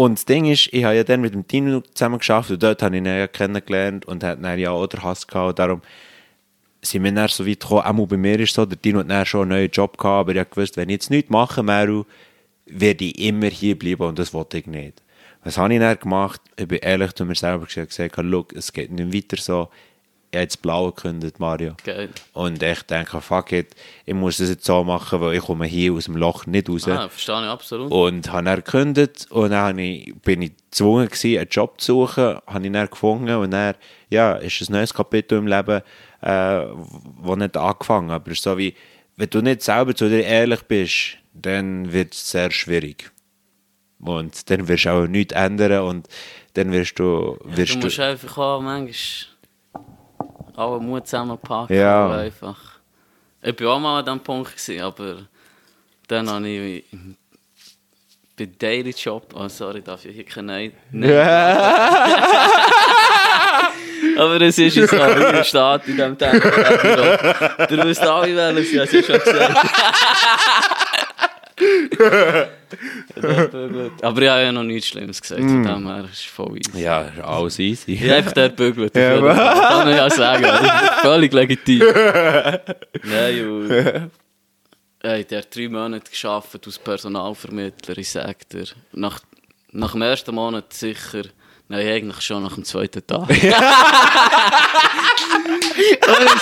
Und 0.00 0.14
das 0.14 0.24
Ding 0.24 0.46
ist, 0.46 0.72
ich 0.72 0.82
habe 0.84 0.96
ja 0.96 1.04
dann 1.04 1.20
mit 1.20 1.34
dem 1.34 1.46
Tino 1.46 1.82
zusammen 1.92 2.20
geschafft 2.20 2.50
und 2.50 2.62
dort 2.62 2.82
habe 2.82 2.96
ich 2.96 3.02
ihn 3.02 3.04
ja 3.04 3.26
kennengelernt 3.26 4.06
und 4.06 4.24
hat 4.24 4.42
dann 4.42 4.58
ja 4.58 4.70
auch 4.70 4.86
den 4.86 5.02
Hass 5.02 5.26
gehabt. 5.26 5.50
Und 5.50 5.58
darum 5.58 5.82
sind 6.80 7.04
wir 7.04 7.12
dann 7.12 7.28
so 7.28 7.46
weit 7.46 7.60
gekommen, 7.60 7.82
auch 7.82 8.06
bei 8.06 8.16
mir 8.16 8.40
ist 8.40 8.54
so, 8.54 8.64
der 8.64 8.80
Tino 8.80 9.00
hat 9.00 9.10
dann 9.10 9.26
schon 9.26 9.42
einen 9.42 9.50
neuen 9.50 9.70
Job 9.70 9.98
gehabt, 9.98 10.20
aber 10.20 10.32
ich 10.32 10.38
habe 10.38 10.48
gewusst, 10.48 10.78
wenn 10.78 10.88
ich 10.88 10.94
jetzt 10.94 11.10
nichts 11.10 11.28
mache, 11.28 11.62
Meru, 11.62 12.04
werde 12.64 13.04
ich 13.04 13.18
immer 13.18 13.48
hier 13.48 13.78
bleiben 13.78 14.04
und 14.04 14.18
das 14.18 14.32
wollte 14.32 14.56
ich 14.56 14.66
nicht. 14.66 15.02
Was 15.44 15.58
habe 15.58 15.74
ich 15.74 15.80
dann 15.80 15.98
gemacht? 15.98 16.40
Ich 16.56 16.66
bin 16.66 16.78
ehrlich 16.78 17.12
zu 17.12 17.26
mir 17.26 17.34
selber 17.34 17.66
gesagt, 17.66 17.92
es 18.54 18.72
geht 18.72 18.90
nicht 18.92 19.14
weiter 19.14 19.36
so. 19.36 19.68
Ich 20.32 20.38
jetzt 20.38 20.62
Blau 20.62 20.92
gekündigt, 20.92 21.40
Mario. 21.40 21.74
Geil. 21.84 22.08
Und 22.34 22.62
ich 22.62 22.82
denke, 22.82 23.20
fuck 23.20 23.50
it, 23.50 23.74
ich 24.06 24.14
muss 24.14 24.36
das 24.36 24.48
jetzt 24.48 24.64
so 24.64 24.84
machen, 24.84 25.20
weil 25.20 25.34
ich 25.36 25.42
komme 25.42 25.66
hier 25.66 25.92
aus 25.92 26.04
dem 26.04 26.16
Loch 26.16 26.46
nicht 26.46 26.68
raus. 26.68 26.86
Ah, 26.86 27.08
verstehe 27.08 27.42
ich 27.42 27.48
absolut. 27.48 27.90
Und 27.90 28.30
habe 28.30 28.44
dann 28.44 28.56
gekündigt 28.56 29.26
und 29.30 29.50
dann 29.50 29.78
ich, 29.78 30.14
bin 30.22 30.42
ich 30.42 30.52
gezwungen 30.70 31.08
gewesen, 31.08 31.38
einen 31.38 31.48
Job 31.48 31.80
zu 31.80 31.94
suchen, 32.06 32.38
habe 32.46 32.66
ich 32.66 32.72
dann 32.72 32.88
gefunden 32.88 33.34
und 33.34 33.50
dann, 33.50 33.74
ja, 34.08 34.34
ist 34.34 34.60
ein 34.60 34.72
neues 34.72 34.94
Kapitel 34.94 35.38
im 35.38 35.48
Leben, 35.48 35.82
äh, 36.22 36.64
wo 37.18 37.34
nicht 37.34 37.56
angefangen 37.56 38.10
aber 38.10 38.32
so 38.34 38.56
wie, 38.56 38.76
wenn 39.16 39.30
du 39.30 39.40
nicht 39.40 39.62
selber 39.62 39.96
zu 39.96 40.08
dir 40.08 40.22
ehrlich 40.24 40.62
bist, 40.62 41.18
dann 41.34 41.92
wird 41.92 42.14
es 42.14 42.30
sehr 42.30 42.52
schwierig. 42.52 43.10
Und 43.98 44.48
dann 44.48 44.68
wirst 44.68 44.84
du 44.84 44.90
auch 44.90 45.06
nichts 45.06 45.34
ändern 45.34 45.82
und 45.82 46.08
dann 46.54 46.72
wirst 46.72 46.98
du, 46.98 47.36
wirst 47.44 47.74
Du 47.74 47.80
du, 47.80 47.86
musst 47.86 48.00
einfach 48.00 48.38
auch 48.38 48.60
manchmal 48.60 48.94
alle 50.56 50.80
Mut 50.80 51.06
zusammenpacken. 51.06 51.76
Ja. 51.76 52.10
Einfach. 52.10 52.58
Ich 53.42 53.60
war 53.60 53.74
auch 53.74 53.80
mal 53.80 53.98
an 54.00 54.04
diesem 54.04 54.20
Punkt, 54.20 54.52
gewesen, 54.52 54.82
aber 54.82 55.16
dann 56.08 56.28
habe 56.28 56.48
ich 56.48 56.84
bei 58.36 58.48
Daily 58.58 58.90
Job, 58.90 59.34
oh 59.34 59.48
sorry, 59.48 59.82
darf 59.82 60.04
ich 60.04 60.14
hier 60.14 60.24
keinen 60.24 60.72
Nein. 60.90 61.10
Aber 64.16 64.40
es 64.40 64.58
ist 64.58 64.74
so, 64.74 64.96
wie 64.96 65.44
steht 65.44 65.88
in 65.88 65.96
diesem 65.96 66.18
Text. 66.18 66.42
Du 67.68 67.84
wisst 67.84 68.00
alle, 68.02 68.60
ich 68.60 68.74
habe 68.74 68.84
es 68.84 68.92
ja 68.92 69.02
schon 69.02 69.18
gesagt. 69.18 69.56
Aber 74.02 74.22
ich 74.22 74.28
habe 74.28 74.42
ja 74.42 74.52
noch 74.52 74.62
nichts 74.62 74.88
Schlimmes 74.88 75.20
gesagt, 75.20 75.40
von 75.40 75.64
dem 75.64 75.86
her 75.86 76.04
ist 76.04 76.20
es 76.20 76.24
voll 76.24 76.56
easy. 76.58 76.80
ja, 76.82 77.02
ist 77.02 77.20
alles 77.20 77.58
easy. 77.58 77.92
Ich 77.92 78.02
habe 78.02 78.14
einfach 78.14 78.32
dort 78.32 78.56
bügelt. 78.56 78.96
Ja, 78.96 79.16
Ja, 79.16 79.68
kann 79.68 79.88
ich 79.90 79.96
ja 79.96 80.10
sagen. 80.10 80.42
Das 80.42 80.60
ist 80.62 80.70
völlig 81.02 81.32
legitim. 81.32 81.80
Nein, 83.04 83.36
Junge. 83.36 84.10
Hey, 85.02 85.24
der 85.24 85.38
hat 85.38 85.54
drei 85.56 85.68
Monate 85.68 86.10
gearbeitet 86.10 86.66
als 86.66 86.78
Personalvermittler, 86.78 87.96
ich 87.98 88.10
sag 88.10 88.48
dir. 88.50 88.64
Nach, 88.92 89.18
nach 89.72 89.92
dem 89.92 90.02
ersten 90.02 90.34
Monat 90.34 90.72
sicher. 90.72 91.22
Nein, 91.68 91.86
eigentlich 91.86 92.20
schon 92.20 92.42
nach 92.42 92.54
dem 92.54 92.64
zweiten 92.64 93.06
Tag. 93.06 93.28
Und 93.28 93.38
ich 93.38 93.42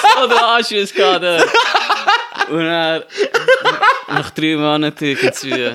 so 0.01 0.27
den 0.27 0.39
Anschluss 0.39 0.93
gehabt 0.95 1.23
dort. 1.23 1.45
Und 2.51 2.65
dann, 2.65 3.03
nach 4.09 4.31
drei 4.31 4.57
Monaten 4.57 5.05
irgendwie, 5.05 5.27
hat 5.27 5.43
der- 5.45 5.75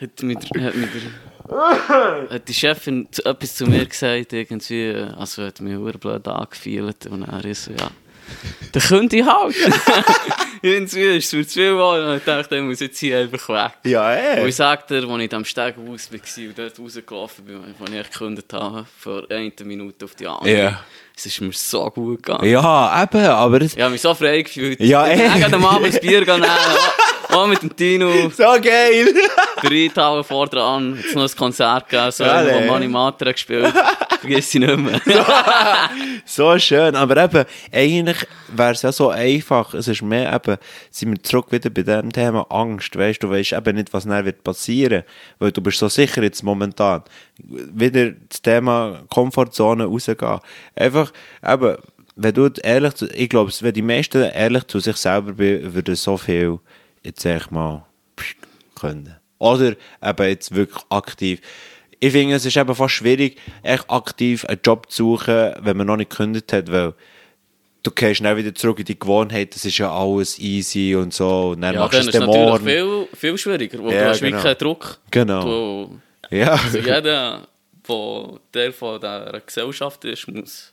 hat 0.00 0.22
der 0.22 0.72
hat 2.30 2.48
die 2.48 2.54
Chefin 2.54 3.08
etwas 3.24 3.54
zu 3.56 3.66
mir 3.66 3.84
gesagt, 3.86 4.32
irgendwie, 4.32 4.94
also 5.18 5.42
hat 5.44 5.60
mich 5.60 5.76
sehr 5.76 5.92
blöd 5.98 6.28
angefühlt 6.28 7.06
und 7.06 7.22
er 7.24 7.44
ist 7.44 7.64
so, 7.64 7.72
ja, 7.72 7.90
dann 8.72 8.82
könnte 8.82 9.16
ich 9.16 9.26
halt. 9.26 9.54
irgendwie 10.62 11.16
ist 11.16 11.26
es 11.26 11.32
mir 11.32 11.46
zu 11.46 11.54
viel 11.54 11.70
geworden 11.72 12.06
und 12.10 12.16
ich 12.18 12.24
dachte, 12.24 12.56
ich 12.56 12.62
muss 12.62 12.78
jetzt 12.80 12.98
hier 12.98 13.18
einfach 13.18 13.48
weg. 13.48 13.72
Ja, 13.90 14.10
Und 14.10 14.16
ey. 14.18 14.48
ich 14.48 14.54
sagte 14.54 15.00
dir, 15.00 15.08
als 15.08 15.22
ich 15.22 15.34
am 15.34 15.44
Stegenhaus 15.44 16.12
war 16.12 16.20
und 16.48 16.58
dort 16.58 16.78
rausgelaufen 16.78 17.44
bin, 17.44 17.56
als 17.56 17.90
ich 18.06 18.12
gekündigt 18.12 18.52
habe, 18.52 18.86
von 18.98 19.28
einer 19.30 19.50
Minute 19.64 20.04
auf 20.04 20.14
die 20.14 20.26
andere, 20.28 20.56
Ja. 20.56 20.84
es 21.16 21.26
ist 21.26 21.40
mir 21.40 21.52
so 21.52 21.90
gut 21.90 22.22
gegangen. 22.22 22.48
Ja, 22.48 23.02
eben, 23.02 23.24
aber 23.26 23.62
es... 23.62 23.74
Ich 23.74 23.80
habe 23.82 23.90
mich 23.92 24.00
so 24.02 24.14
frei 24.14 24.42
gefühlt. 24.42 24.78
Ja, 24.80 25.08
ich 25.08 25.18
ey. 25.18 25.42
bin 25.42 25.54
am 25.54 25.66
Abend 25.66 25.88
das 25.92 26.00
Bier 26.00 26.20
gegangen, 26.20 26.44
auch 27.32 27.46
mit 27.48 27.62
dem 27.62 27.74
Tino, 27.74 28.10
So 28.30 28.44
geil! 28.60 29.14
der 29.62 29.70
Reithalle 29.70 30.24
vor 30.24 30.46
dran, 30.48 30.96
jetzt 31.02 31.14
noch 31.14 31.22
ein 31.30 31.36
Konzert 31.36 31.88
gegeben, 31.88 32.10
so, 32.12 32.24
Ja, 32.24 32.44
wo 32.68 32.88
Mater 32.88 33.26
hat 33.26 33.34
gespielt. 33.36 33.72
Vergiss 34.20 34.54
ich 34.54 34.60
nicht 34.60 34.76
mehr. 34.76 35.00
So 36.24 36.56
schön, 36.58 36.94
aber 36.94 37.16
eben, 37.24 37.44
eigentlich 37.72 38.18
wäre 38.54 38.72
es 38.72 38.82
ja 38.82 38.92
so 38.92 39.08
einfach. 39.10 39.74
Es 39.74 39.88
ist 39.88 40.02
mehr 40.02 40.32
eben, 40.32 40.56
sind 40.90 41.10
wir 41.10 41.22
zurück 41.22 41.46
wieder 41.50 41.70
bei 41.70 41.82
dem 41.82 42.12
Thema 42.12 42.46
Angst, 42.50 42.96
weißt 42.96 43.22
du, 43.22 43.30
weißt 43.30 43.52
eben 43.52 43.76
nicht, 43.76 43.92
was 43.92 44.04
dann 44.04 44.24
wird 44.24 44.44
passieren, 44.44 45.02
weil 45.38 45.50
du 45.52 45.60
bist 45.60 45.78
so 45.78 45.88
sicher 45.88 46.22
jetzt 46.22 46.42
momentan. 46.42 47.02
Wieder 47.38 48.10
das 48.28 48.42
Thema 48.42 49.02
Komfortzone 49.08 49.84
rausgehen. 49.86 50.38
Einfach, 50.76 51.12
eben, 51.46 51.76
wenn 52.16 52.34
du 52.34 52.50
ehrlich, 52.62 52.94
zu- 52.94 53.08
ich 53.08 53.28
glaube, 53.28 53.50
wenn 53.60 53.72
die 53.74 53.82
meisten 53.82 54.22
ehrlich 54.22 54.66
zu 54.66 54.78
sich 54.78 54.96
selber 54.96 55.32
sind, 55.36 55.74
würden 55.74 55.94
so 55.96 56.16
viel 56.16 56.58
jetzt 57.02 57.24
echt 57.24 57.50
mal 57.50 57.86
können. 58.74 59.16
Oder 59.38 59.74
eben 60.02 60.28
jetzt 60.28 60.54
wirklich 60.54 60.82
aktiv. 60.90 61.40
Ich 61.98 62.12
finde, 62.12 62.34
es 62.36 62.46
ist 62.46 62.56
eben 62.56 62.74
fast 62.74 62.94
schwierig, 62.94 63.38
echt 63.62 63.88
aktiv 63.90 64.44
einen 64.46 64.60
Job 64.64 64.90
zu 64.90 65.16
suchen, 65.16 65.52
wenn 65.60 65.76
man 65.76 65.86
noch 65.86 65.96
nicht 65.96 66.10
gekündigt 66.10 66.52
hat, 66.52 66.70
weil 66.72 66.94
du 67.82 67.90
gehst 67.90 68.22
dann 68.24 68.36
wieder 68.36 68.54
zurück 68.54 68.78
in 68.78 68.84
die 68.86 68.98
Gewohnheit, 68.98 69.54
das 69.54 69.64
ist 69.64 69.78
ja 69.78 69.90
alles 69.92 70.38
easy 70.38 70.94
und 70.94 71.12
so, 71.12 71.50
und 71.50 71.60
dann 71.62 71.74
Ja, 71.74 71.80
machst 71.80 71.94
du 71.94 71.98
dann 71.98 72.08
es 72.08 72.14
ist 72.14 72.20
es 72.20 72.26
natürlich 72.26 72.60
viel, 72.62 73.08
viel 73.14 73.38
schwieriger, 73.38 73.84
weil 73.84 73.92
Ja, 73.94 74.00
du 74.04 74.08
hast 74.10 74.20
genau. 74.20 74.30
wirklich 74.32 74.42
keinen 74.44 74.58
Druck. 74.58 74.98
Genau. 75.10 75.42
Du, 75.44 76.00
Ja. 76.30 76.52
also 76.52 76.78
jeder, 76.78 77.00
der 77.88 78.38
Teil 78.52 78.72
von 78.72 79.00
dieser 79.00 79.40
Gesellschaft 79.44 80.04
ist, 80.04 80.28
muss, 80.28 80.72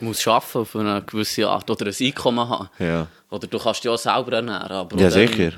muss 0.00 0.26
arbeiten 0.26 0.58
auf 0.58 0.76
eine 0.76 1.02
gewisse 1.02 1.48
Art 1.48 1.70
oder 1.70 1.86
ein 1.86 1.94
Einkommen 2.00 2.48
haben. 2.48 2.68
Ja. 2.78 3.06
Oder 3.30 3.46
du 3.46 3.58
kannst 3.58 3.84
dich 3.84 3.90
auch 3.90 3.98
selber 3.98 4.32
ernähren, 4.34 4.70
aber 4.72 4.96
Ja, 4.98 5.10
sicher. 5.10 5.52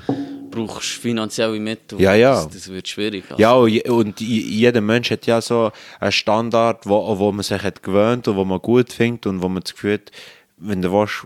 brauchst 0.49 0.97
du 0.97 1.01
finanzielle 1.01 1.59
Mittel. 1.59 2.01
Ja, 2.01 2.13
ja. 2.15 2.33
Das, 2.43 2.49
das 2.49 2.67
wird 2.69 2.87
schwierig. 2.87 3.23
also. 3.29 3.41
Ja, 3.41 3.53
und 3.53 3.69
je- 3.69 3.89
und 3.89 4.19
je- 4.19 4.41
jeder 4.41 4.81
Mensch 4.81 5.09
hat 5.11 5.25
ja 5.25 5.39
so 5.41 5.71
einen 5.99 6.11
Standard, 6.11 6.85
wo, 6.85 7.17
wo 7.19 7.31
man 7.31 7.43
sich 7.43 7.61
hat 7.61 7.81
gewöhnt 7.83 8.27
und 8.27 8.35
wo 8.35 8.43
man 8.45 8.59
gut 8.59 8.91
findet 8.91 9.25
und 9.27 9.41
wo 9.41 9.47
man 9.49 9.63
das 9.63 9.73
Gefühl 9.73 9.93
hat, 9.93 10.11
wenn 10.57 10.81
du 10.81 10.91
willst, 10.91 11.25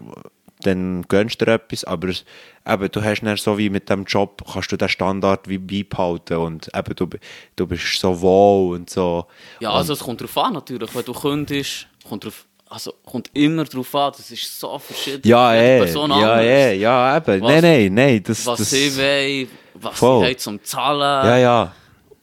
dann 0.61 1.03
gönnst 1.07 1.41
du 1.41 1.45
dir 1.45 1.53
etwas, 1.53 1.84
aber 1.84 2.07
es, 2.09 2.24
eben, 2.68 2.89
du 2.91 3.03
hast 3.03 3.22
dann 3.22 3.38
so 3.38 3.57
wie 3.57 3.70
mit 3.70 3.89
dem 3.89 4.05
Job, 4.05 4.41
kannst 4.51 4.72
du 4.72 4.78
den 4.78 4.89
Standard 4.89 5.47
wie 5.49 5.57
beibehalten 5.57 6.38
und 6.38 6.70
eben, 6.76 6.95
du, 6.95 7.07
du 7.55 7.68
bist 7.68 7.99
so 7.99 8.20
wohl 8.22 8.76
und 8.76 8.89
so. 8.89 9.26
Ja, 9.59 9.72
also 9.72 9.93
es 9.93 9.99
kommt 9.99 10.22
darauf 10.22 10.38
an 10.38 10.53
natürlich, 10.53 10.93
wenn 10.95 11.05
du 11.05 11.13
kündigst, 11.13 11.88
kommt 12.07 12.24
drauf, 12.26 12.45
also 12.70 12.93
kommt 13.05 13.30
immer 13.34 13.63
darauf 13.66 13.93
an, 13.95 14.13
das 14.18 14.32
ist 14.32 14.59
so 14.59 14.78
verschieden. 14.80 15.22
Ja, 15.28 15.53
Jede 15.53 15.66
eh, 15.66 15.80
Person 15.80 16.09
ja, 16.09 16.16
anders. 16.16 16.41
eh, 16.45 16.74
ja, 16.76 17.18
eben. 17.18 17.41
Was- 17.41 17.51
nein, 17.51 17.61
nein, 17.61 17.93
nein, 17.93 18.24
das, 18.24 18.45
Was 18.45 18.59
das, 18.59 18.70
sie 18.72 18.97
wollen, 18.97 19.47
was 19.76 19.97
Voll. 19.99 20.22
sie 20.22 20.26
haben 20.32 20.38
zum 20.39 20.63
Zahlen. 20.63 21.28
ja, 21.28 21.38
ja, 21.38 21.76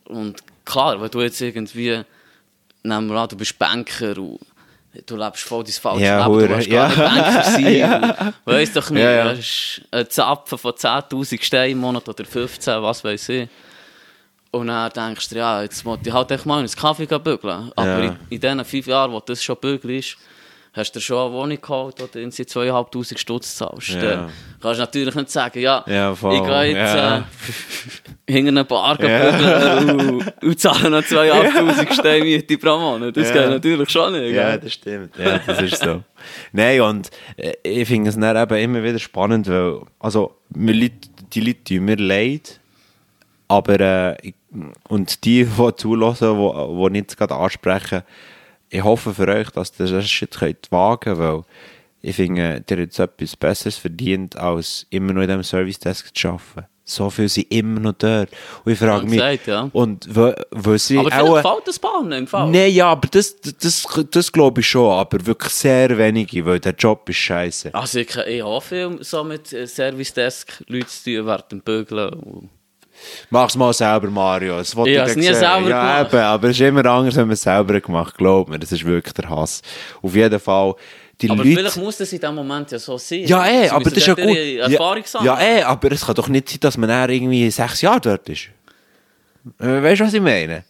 Und 0.07 0.43
klar, 0.65 1.01
wenn 1.01 1.11
du 1.11 1.21
jetzt 1.23 1.41
irgendwie, 1.41 2.03
nehmen 2.83 3.09
wir 3.09 3.17
an, 3.21 3.29
du 3.29 3.37
bist 3.37 3.59
Banker 3.59 4.19
und 4.19 4.41
du 5.07 5.17
lebst 5.17 5.45
voll 5.45 5.63
dein 5.65 5.73
falsches 5.73 6.03
Ja, 6.03 6.19
Leben, 6.27 6.33
du 6.39 6.41
hure, 6.41 6.49
willst 6.57 6.71
gar 6.71 6.91
ja. 6.91 7.13
nicht 7.13 7.15
Banker 7.25 7.43
sein. 7.51 7.77
Ja. 7.77 8.33
Weiss 8.45 8.73
doch 8.73 8.91
nicht, 8.91 9.03
Ja, 9.03 9.11
ja. 9.13 9.37
hast 9.37 9.83
einen 9.91 10.11
Zapfen 10.11 10.59
von 10.59 10.73
10'000 10.73 11.43
Steinen 11.43 11.73
im 11.73 11.79
Monat 11.79 12.09
oder 12.09 12.25
15, 12.25 12.83
was 12.83 13.05
weiß 13.05 13.29
ich. 13.31 13.49
Und 14.51 14.67
dann 14.67 14.91
denkst 14.93 15.31
du, 15.31 15.37
ja, 15.37 15.63
jetzt 15.63 15.83
muss 15.85 15.99
ich 16.05 16.13
halt 16.13 16.31
echt 16.31 16.45
mal 16.45 16.59
einen 16.59 16.69
Kaffee 16.69 17.07
bügeln. 17.07 17.73
Aber 17.75 17.87
Ja. 17.87 17.99
in, 18.01 18.17
in 18.29 18.39
diesen 18.41 18.65
fünf 18.67 18.87
Jahren, 18.87 19.11
wo 19.13 19.21
das 19.21 19.43
schon 19.43 19.57
bügelst, 19.57 20.19
hast 20.75 20.93
du 20.93 21.01
schon 21.01 21.19
eine 21.27 21.33
Wohnung 21.35 21.61
geholt, 21.61 21.97
wo 21.99 22.07
du 22.07 22.19
in 22.21 22.31
sie 22.31 22.45
2'500 22.45 23.19
Stutz 23.19 23.57
zahlst. 23.57 23.91
Ja. 23.91 24.01
Dann 24.03 24.31
kannst 24.61 24.79
du 24.79 24.83
natürlich 24.83 25.15
nicht 25.15 25.31
sagen, 25.31 25.61
ja, 25.61 25.85
Ja, 25.87 26.13
ich 26.13 26.21
gehe 26.21 26.65
jetzt 26.65 26.95
ja. 26.95 27.19
äh, 27.19 27.23
hinter 28.33 28.49
einer 28.49 28.65
Bar 28.65 28.99
Ja. 29.03 29.31
bügeln 29.31 30.01
und, 30.11 30.43
und 30.43 30.61
zahle 30.61 30.89
noch 30.91 31.03
2'500 31.03 31.93
Steine 31.93 32.25
Miete 32.25 32.57
pro 32.57 32.79
Monat. 32.79 33.17
Das 33.17 33.29
Ja. 33.29 33.35
geht 33.43 33.51
natürlich 33.51 33.91
schon 33.91 34.13
nicht. 34.13 34.35
Ja, 34.35 34.51
gell? 34.51 34.61
das 34.61 34.73
stimmt. 34.73 35.17
Ja, 35.19 35.39
das 35.47 35.61
ist 35.61 35.83
so. 35.83 36.03
Nein, 36.53 36.81
und 36.81 37.11
äh, 37.37 37.53
ich 37.63 37.87
finde 37.89 38.09
es 38.11 38.19
dann 38.19 38.37
eben 38.37 38.57
immer 38.57 38.83
wieder 38.83 38.99
spannend, 38.99 39.49
weil, 39.49 39.81
also, 39.99 40.37
mir 40.55 40.73
Leute, 40.73 40.95
die 41.35 41.41
Leute 41.41 41.65
tun 41.65 41.85
mir 41.85 41.97
leid, 41.97 42.61
aber, 43.49 43.79
äh, 43.79 44.33
und 44.89 45.25
die, 45.25 45.45
die 45.45 45.77
zulassen, 45.77 46.37
die, 46.39 46.85
die 46.85 46.91
nicht 46.93 47.17
gerade 47.17 47.35
ansprechen, 47.35 48.03
ich 48.73 48.83
hoffe 48.83 49.13
für 49.13 49.29
euch, 49.29 49.51
dass 49.51 49.79
ihr 49.79 49.87
das 49.87 50.21
jetzt 50.21 50.39
könnt 50.39 50.73
wagen 50.73 51.19
weil 51.19 51.43
ich 52.01 52.17
finde, 52.17 52.41
ihr 52.41 52.55
habt 52.57 52.71
jetzt 52.71 52.99
etwas 52.99 53.37
Besseres 53.37 53.77
verdient, 53.77 54.35
als 54.35 54.87
immer 54.91 55.13
noch 55.13 55.23
in 55.23 55.29
diesem 55.29 55.45
Service 55.45 55.79
Desk 55.79 56.13
zu 56.13 56.29
arbeiten. 56.29 56.67
So 56.85 57.11
viel 57.11 57.29
sind 57.29 57.53
immer 57.53 57.79
noch 57.79 57.93
dort. 57.93 58.31
Und 58.65 58.73
ich 58.73 58.79
frage 58.79 59.05
mich, 59.05 59.21
gesagt, 59.21 59.47
ja. 59.47 59.71
und 59.73 60.13
weil, 60.13 60.35
weil 60.51 60.79
sie 60.81 60.99
Aber 60.99 61.23
auch, 61.23 61.37
gefällt 61.37 61.69
das 61.69 61.79
Bahn 61.79 62.11
im 62.11 62.27
Fall. 62.27 62.51
Nein, 62.51 62.73
ja, 62.73 62.89
aber 62.89 63.07
das, 63.09 63.37
das, 63.41 63.87
das 64.11 64.33
glaube 64.33 64.63
ich 64.63 64.69
schon, 64.69 64.91
aber 64.91 65.25
wirklich 65.25 65.53
sehr 65.53 65.97
wenige, 65.97 66.45
weil 66.45 66.59
der 66.59 66.75
Job 66.75 67.09
ist 67.09 67.19
scheiße. 67.19 67.73
Also 67.73 68.01
ich, 68.01 68.17
ich 68.17 68.43
habe 68.43 68.61
viel 68.61 68.99
so 69.01 69.23
mit 69.23 69.47
Service 69.47 70.13
Desk 70.13 70.65
Leuten 70.67 70.89
zu 70.89 71.23
tun 71.23 71.39
dem 71.53 71.61
Bügeln. 71.61 72.51
Mach's 73.31 73.57
mal 73.57 73.73
selber, 73.73 74.09
Mario. 74.11 74.57
Das 74.59 74.73
Ich 74.75 74.83
dir 74.85 75.01
hab's 75.03 75.17
nie 75.17 75.23
sehen. 75.23 75.35
selber 75.35 75.69
ja, 75.69 75.97
gemacht. 76.03 76.15
Eben, 76.15 76.23
aber 76.23 76.49
es 76.49 76.57
ist 76.57 76.61
immer 76.67 76.87
anders, 76.87 77.17
wenn 77.17 77.27
man 77.27 77.33
es 77.35 77.43
selber 77.43 77.81
gemacht 77.81 78.17
glaub 78.17 78.49
mir. 78.49 78.59
Das 78.59 78.73
ist 78.73 78.85
wirklich 78.85 79.13
der 79.15 79.29
Hass. 79.29 79.63
Auf 80.03 80.15
jeden 80.15 80.41
Fall, 80.41 80.75
die 81.21 81.31
Aber 81.31 81.45
Leute... 81.45 81.57
vielleicht 81.57 81.77
muss 81.77 81.97
das 81.99 82.13
in 82.13 82.21
dem 82.21 82.35
Moment 82.35 82.71
ja 82.71 82.79
so 82.79 82.99
sein. 82.99 83.25
Ja, 83.25 83.47
eh, 83.47 83.65
Sie 83.65 83.71
aber 83.71 83.85
das 83.85 83.93
ist 83.95 84.07
ja 84.07 84.15
gut. 84.15 84.37
Erfahrung 84.37 85.05
ja, 85.15 85.25
ja, 85.25 85.41
eh, 85.41 85.63
aber 85.63 85.93
es 85.93 86.05
kann 86.07 86.15
doch 86.15 86.29
nicht 86.29 86.49
sein, 86.49 86.59
dass 86.61 86.77
man 86.77 86.89
dann 86.89 87.11
irgendwie 87.11 87.51
sechs 87.51 87.81
Jahre 87.81 88.01
dort 88.01 88.29
ist. 88.29 88.49
Äh, 89.61 89.83
Weißt 89.83 90.01
du, 90.01 90.05
was 90.07 90.15
ich 90.15 90.21
meine? 90.21 90.65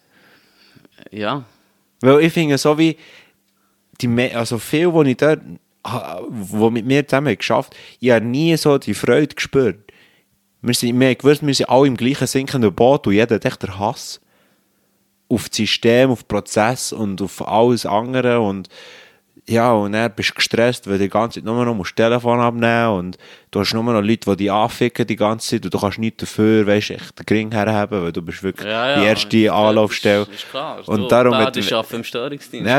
ja. 1.11 1.45
Weil 2.01 2.21
ich 2.25 2.33
finde, 2.33 2.59
so 2.59 2.77
wie 2.79 2.97
die, 4.01 4.09
Me- 4.09 4.33
also 4.35 4.59
viel, 4.59 4.91
die 5.05 5.11
ich 5.13 5.17
dort, 5.19 5.41
wo 6.29 6.69
mit 6.71 6.85
mir 6.85 7.07
zusammen 7.07 7.37
geschafft 7.37 7.77
ich 8.01 8.11
habe 8.11 8.25
nie 8.25 8.57
so 8.57 8.79
die 8.79 8.95
Freude 8.95 9.35
gespürt. 9.35 9.92
Wir, 10.63 10.75
sind, 10.75 10.99
wir 10.99 11.15
gewusst, 11.15 11.45
wir 11.45 11.55
sind 11.55 11.69
alle 11.69 11.89
im 11.89 11.97
gleichen 11.97 12.27
sinkenden 12.27 12.73
Boot 12.75 13.07
und 13.07 13.13
jeder 13.13 13.35
hat 13.35 13.45
echt 13.45 13.63
den 13.63 13.79
Hass 13.79 14.21
auf 15.29 15.49
das 15.49 15.57
System, 15.57 16.11
auf 16.11 16.23
den 16.23 16.29
Prozess 16.29 16.93
und 16.93 17.21
auf 17.21 17.47
alles 17.47 17.85
andere 17.85 18.41
und 18.41 18.69
ja, 19.49 19.73
und 19.73 19.93
dann 19.93 20.13
bist 20.15 20.31
du 20.31 20.35
gestresst, 20.35 20.87
weil 20.87 20.99
du 20.99 21.05
die 21.05 21.09
ganze 21.11 21.41
Zeit 21.41 21.45
nur 21.45 21.65
noch 21.65 21.75
musst 21.75 21.99
das 21.99 22.07
Telefon 22.07 22.39
abnehmen 22.39 22.91
und 22.91 23.19
du 23.51 23.59
hast 23.61 23.75
nur 23.75 23.83
noch 23.83 24.01
Leute, 24.01 24.31
die 24.31 24.37
dich 24.37 24.53
anficken 24.53 25.05
die 25.07 25.17
ganze 25.17 25.49
Zeit 25.49 25.65
und 25.65 25.75
du 25.75 25.79
kannst 25.81 25.99
nichts 25.99 26.19
dafür, 26.21 26.65
weißt 26.67 26.91
du, 26.91 26.95
echt 26.95 27.19
den 27.19 27.27
Gring 27.27 27.51
herhaben, 27.53 28.03
weil 28.03 28.13
du 28.13 28.23
bist 28.23 28.43
wirklich 28.45 28.69
Ja, 28.69 28.91
ja. 28.91 29.01
die 29.01 29.07
erste 29.07 29.37
Ja, 29.39 29.55
Anlaufstelle. 29.69 30.23
Ist, 30.23 30.33
ist 30.33 30.51
klar. 30.51 30.81
Und 30.87 31.01
du, 31.03 31.09
darum 31.09 31.33
da, 31.33 31.47
hat- 31.47 31.57
ich 31.59 31.75
arbeite 31.75 31.97
im 31.97 32.05
Störungsdienst. 32.05 32.71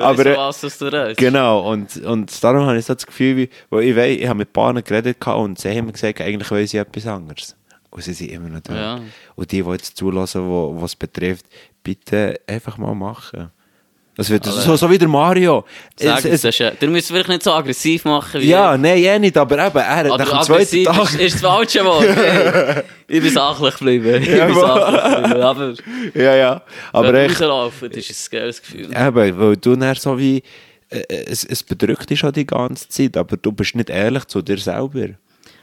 Aber, 0.00 0.26
äh, 0.26 0.36
was 0.36 0.60
du. 0.78 1.14
Genau, 1.16 1.70
und, 1.70 1.96
und 2.04 2.42
darum 2.44 2.66
habe 2.66 2.78
ich 2.78 2.84
so 2.84 2.94
das 2.94 3.06
Gefühl, 3.06 3.36
wie, 3.36 3.50
weil 3.70 3.84
ich 3.84 3.96
weiß, 3.96 4.16
ich 4.18 4.26
habe 4.26 4.38
mit 4.38 4.52
Paaren 4.52 4.82
geredet 4.82 5.24
und 5.26 5.58
sie 5.58 5.70
haben 5.70 5.86
mir 5.86 5.92
gesagt, 5.92 6.20
eigentlich 6.20 6.50
wollen 6.50 6.66
sie 6.66 6.78
etwas 6.78 7.06
anderes. 7.06 7.56
Und 7.90 8.02
sie 8.02 8.12
sind 8.12 8.30
immer 8.32 8.48
noch 8.48 8.60
da. 8.60 8.74
Ja. 8.74 9.00
Und 9.36 9.52
die, 9.52 9.62
die 9.62 9.70
jetzt 9.70 9.96
zulassen, 9.96 10.42
was 10.80 10.96
betrifft, 10.96 11.46
bitte 11.84 12.40
einfach 12.46 12.76
mal 12.76 12.94
machen. 12.94 13.50
Das 14.16 14.30
wird 14.30 14.44
so, 14.44 14.76
so 14.76 14.88
wie 14.90 14.96
der 14.98 15.08
Mario. 15.08 15.64
Sag 15.96 16.18
Es- 16.24 16.24
es, 16.24 16.44
es- 16.44 16.60
äh, 16.60 16.72
ihr 16.80 16.88
müsst 16.88 17.10
wirklich 17.10 17.28
nicht 17.36 17.42
so 17.42 17.52
aggressiv 17.52 18.04
machen 18.04 18.40
wie 18.40 18.48
ja, 18.48 18.76
nein, 18.76 18.98
eh 18.98 19.18
nicht, 19.18 19.36
aber 19.36 19.66
eben, 19.66 19.76
er 19.76 19.96
hat 19.96 20.06
nach 20.06 20.16
dem 20.18 20.26
zweiten 20.42 20.52
aggressiv 20.52 20.86
Tag... 20.86 21.02
ist, 21.04 21.14
ist 21.20 21.34
das 21.34 21.40
falsche 21.42 21.84
Wort. 21.84 22.04
Hey, 23.06 23.18
ich 23.18 23.22
bin 23.22 23.32
sachlich 23.32 23.76
geblieben. 23.76 24.22
Ich 24.22 24.28
bin 24.28 24.38
Jawohl. 24.38 24.54
sachlich 24.62 25.14
geblieben. 25.14 25.42
Aber 25.42 25.74
ja, 26.14 26.34
ja. 26.36 26.62
Aber 26.92 27.12
wenn 27.12 27.28
echt, 27.30 27.40
du 27.40 27.44
rauslaufen, 27.44 27.90
das 27.90 28.08
ist 28.10 28.32
ein 28.32 28.38
geiles 28.38 28.62
Gefühl. 28.62 28.84
eben, 28.96 29.38
weil 29.38 29.56
du 29.56 29.76
dann 29.76 29.94
so 29.96 30.18
wie... 30.18 30.42
äh, 30.90 31.02
Es, 31.26 31.44
es 31.44 31.62
bedrückt 31.62 32.08
dich 32.08 32.20
schon 32.20 32.32
die 32.32 32.46
ganze 32.46 32.88
Zeit, 32.88 33.16
aber 33.16 33.36
du 33.36 33.52
bist 33.52 33.74
nicht 33.74 33.90
ehrlich 33.90 34.24
zu 34.26 34.40
dir 34.42 34.58
selber. 34.58 35.08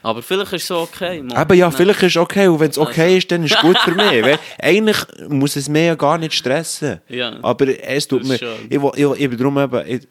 Aber 0.04 0.22
vielleicht 0.22 0.54
ist 0.54 0.64
es 0.64 0.72
okay. 0.72 1.22
Mann. 1.22 1.38
Aber 1.38 1.54
ja, 1.54 1.68
Nein. 1.68 1.78
vielleicht 1.78 2.02
ist 2.04 2.16
es 2.16 2.18
okay. 2.18 2.48
Und 2.48 2.60
wenn 2.60 2.70
es 2.72 2.78
okay 2.78 3.18
ist, 3.18 3.32
dann 3.32 3.44
ist 3.44 3.54
es 3.56 3.62
gut 3.62 3.78
für 3.80 3.92
mich. 3.92 4.24
Weil 4.24 4.40
eigentlich 4.62 4.98
muss 5.30 5.56
es 5.56 5.70
mir 5.70 5.86
ja 5.86 5.96
gar 5.96 6.18
nicht 6.18 6.34
stressen. 6.34 7.02
Ja. 7.08 7.38
Aber 7.44 7.68
es 7.88 8.08
tut 8.08 8.24
mir. 8.26 8.36
Ich, 8.70 8.82
will- 8.82 8.92
ich, 8.96 9.22
ich 9.22 9.30
bin 9.30 9.38
darum 9.38 9.58
eben. 9.60 9.86
Ich, 9.88 10.08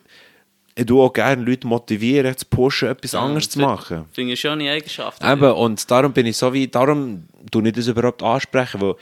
ich 0.77 0.87
tue 0.87 1.03
auch 1.03 1.13
gerne 1.13 1.43
Leute 1.43 1.67
motivieren, 1.67 2.35
zu 2.37 2.47
pushen, 2.47 2.89
etwas 2.89 3.13
Ja, 3.13 3.21
anderes 3.21 3.51
zu 3.51 3.59
das 3.59 3.67
machen. 3.69 4.05
Finde 4.13 4.33
ich 4.33 4.45
eine 4.47 4.55
schöne 4.57 4.71
Eigenschaft. 4.71 5.23
Eben, 5.23 5.53
und 5.53 5.91
darum 5.91 6.13
bin 6.13 6.27
ich 6.27 6.37
so 6.37 6.53
wie, 6.55 6.69
darum 6.69 7.25
tu 7.51 7.61
ich 7.63 7.73
das 7.73 7.89
überhaupt 7.89 8.23
ansprechen, 8.23 8.81
weil 8.81 8.95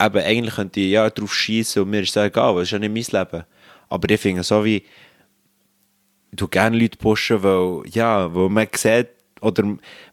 eben 0.00 0.18
eigentlich 0.24 0.54
könnte 0.54 0.78
ich 0.80 0.90
ja 0.92 1.08
drauf 1.08 1.34
schießen 1.34 1.82
und 1.82 1.90
mir 1.90 2.02
ist 2.02 2.14
es 2.14 2.22
egal, 2.22 2.54
weil 2.54 2.62
es 2.62 2.68
ist 2.68 2.72
ja 2.72 2.78
nicht 2.78 3.10
mein 3.12 3.20
Leben. 3.22 3.44
Aber 3.88 4.10
ich 4.10 4.20
finde 4.20 4.42
so 4.42 4.62
wie, 4.64 4.76
ich 4.76 6.36
tue 6.36 6.48
gerne 6.48 6.78
Leute 6.78 6.98
pushen, 6.98 7.42
weil, 7.42 7.82
ja, 7.90 8.32
weil 8.32 8.48
man 8.50 8.68
sieht, 8.76 9.08
oder 9.40 9.64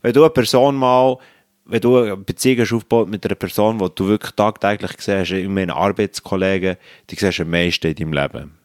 wenn 0.02 0.14
du 0.14 0.24
eine 0.24 0.30
Person 0.30 0.76
mal, 0.76 1.18
wenn 1.66 1.82
du 1.82 1.98
eine 1.98 2.18
Beziehung 2.18 2.62
hast 2.62 2.74
aufgebaut 2.74 3.10
mit 3.10 3.26
einer 3.26 3.36
Person, 3.36 3.78
die 3.80 3.90
du 3.96 4.08
wirklich 4.08 4.32
tagtäglich 4.32 4.92
siehst, 5.00 5.32
in 5.32 5.54
meinen 5.54 5.72
Arbeitskollegen, 5.72 6.78
die 7.10 7.16
siehst 7.16 7.40
du 7.40 7.44
am 7.44 7.50
meisten 7.50 7.88
in 7.88 7.96
deinem 7.96 8.14
Leben. 8.14 8.58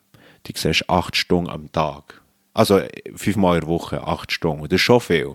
Die 0.46 0.52
siehst 0.56 0.88
acht 0.88 1.16
Stunden 1.16 1.50
am 1.50 1.70
Tag. 1.72 2.20
Also 2.54 2.80
fünfmal 3.14 3.56
in 3.56 3.60
der 3.62 3.68
Woche, 3.68 4.02
acht 4.02 4.30
Stunden. 4.30 4.64
Das 4.64 4.76
ist 4.76 4.82
schon 4.82 5.00
viel. 5.00 5.34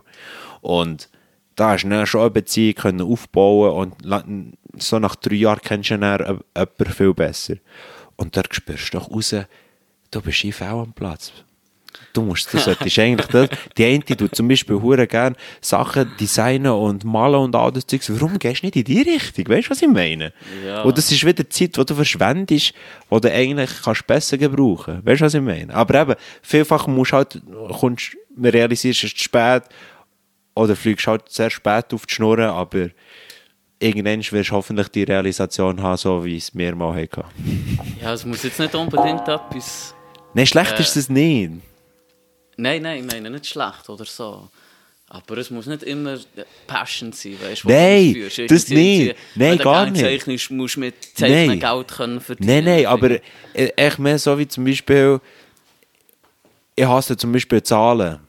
Und 0.62 1.10
da 1.56 1.72
hast 1.72 1.84
du 1.84 2.06
schon 2.06 2.22
eine 2.22 2.30
Beziehung 2.30 2.76
können 2.76 3.02
aufbauen 3.02 3.94
und 4.04 4.58
so 4.78 5.00
nach 5.00 5.16
drei 5.16 5.36
Jahren 5.36 5.60
kennst 5.62 5.90
du 5.90 5.98
dann 5.98 6.20
jemanden 6.56 6.94
viel 6.94 7.14
besser. 7.14 7.56
Und 8.16 8.38
da 8.38 8.44
spürst 8.50 8.94
du 8.94 9.00
doch 9.00 9.12
raus, 9.12 9.36
du 10.12 10.22
bist 10.22 10.62
auch 10.62 10.84
am 10.84 10.94
Platz. 10.94 11.32
Du 12.14 12.22
musst, 12.22 12.54
du 12.54 12.58
solltest 12.58 12.98
eigentlich 13.00 13.28
das, 13.28 13.50
die 13.78 13.86
eine 13.86 14.04
tut 14.04 14.36
zum 14.36 14.48
Beispiel 14.48 14.82
hure 14.82 15.08
gern 15.08 15.36
Sachen 15.62 16.12
designen 16.20 16.72
und 16.72 17.04
malen 17.04 17.36
und 17.42 17.56
all 17.56 17.72
das 17.72 17.86
Zeugs. 17.86 18.12
Warum 18.14 18.40
gehst 18.40 18.62
du 18.64 18.68
nicht 18.68 18.76
in 18.76 18.84
die 18.84 19.02
Richtung? 19.02 19.48
Weißt 19.48 19.68
du, 19.68 19.72
was 19.72 19.82
ich 19.82 19.88
meine? 19.88 20.34
Ja. 20.66 20.82
Und 20.84 20.98
das 20.98 21.12
ist 21.12 21.26
wieder 21.26 21.48
Zeit, 21.50 21.78
die 21.78 21.86
du 21.86 21.96
verschwendest, 21.96 22.74
die 23.12 23.22
du 23.22 23.32
eigentlich 23.32 23.70
kannst 23.84 24.08
besser 24.08 24.38
gebrauchen. 24.38 25.02
Weißt 25.06 25.22
du, 25.22 25.26
was 25.26 25.34
ich 25.34 25.42
meine? 25.42 25.74
Aber 25.74 26.02
eben, 26.02 26.16
vielfach 26.42 26.88
musst 26.88 27.12
du 27.12 27.18
halt, 27.18 27.42
kommst, 27.80 28.16
realisierst, 28.42 29.04
es 29.04 29.12
zu 29.16 29.24
spät 29.24 29.64
oder 30.56 30.76
fliegst 30.76 31.08
halt 31.08 31.30
sehr 31.30 31.50
spät 31.50 31.94
auf 31.94 32.06
die 32.06 32.14
Schnur, 32.16 32.40
aber 32.40 32.90
irgendwann 33.80 34.20
wirst 34.20 34.50
du 34.50 34.54
hoffentlich 34.54 34.88
die 34.90 35.04
Realisation 35.04 35.82
haben, 35.82 35.98
so 35.98 36.26
wie 36.26 36.38
es 36.38 36.54
mir 36.54 36.76
mal 36.76 37.00
hatte. 37.00 37.26
Ja, 38.02 38.14
es 38.14 38.26
muss 38.26 38.44
jetzt 38.44 38.60
nicht 38.60 38.74
unbedingt 38.74 39.28
etwas... 39.28 39.94
Nein, 40.34 40.48
schlecht 40.48 40.74
Äh. 40.80 40.82
ist 40.82 40.96
es 40.98 41.10
nicht. 41.10 41.52
Nein, 42.58 42.82
nein, 42.82 43.06
ich 43.06 43.12
meine 43.12 43.30
nicht 43.30 43.48
schlecht 43.48 43.88
oder 43.90 44.06
so. 44.06 44.50
Aber 45.10 45.38
es 45.38 45.50
muss 45.50 45.68
nicht 45.68 45.84
immer 45.84 46.18
Passion 46.68 47.14
sein, 47.14 47.38
weißt 47.42 47.64
du? 47.64 47.70
Nein, 47.70 48.14
du 48.14 48.28
das 48.48 48.68
nicht. 48.68 49.16
Nein, 49.36 49.52
wenn 49.52 49.58
du 49.58 49.64
gar 49.64 49.86
nicht. 49.90 50.02
Zeichnest, 50.02 50.52
musst 50.52 50.76
du 50.76 50.82
mit 50.82 50.96
Zeichnen 51.16 51.48
Nein. 51.48 51.60
Geld 51.62 51.88
können 51.88 52.20
verdienen. 52.20 52.50
Nein, 52.50 52.66
nein, 52.66 52.86
aber 52.88 53.20
echt 53.54 54.00
mehr 54.00 54.20
so 54.20 54.38
wie 54.38 54.48
zum 54.50 54.66
Beispiel, 54.66 55.22
ich 56.76 56.86
hasse 56.86 57.16
zum 57.16 57.32
Beispiel 57.32 57.64
Zahlen. 57.64 58.20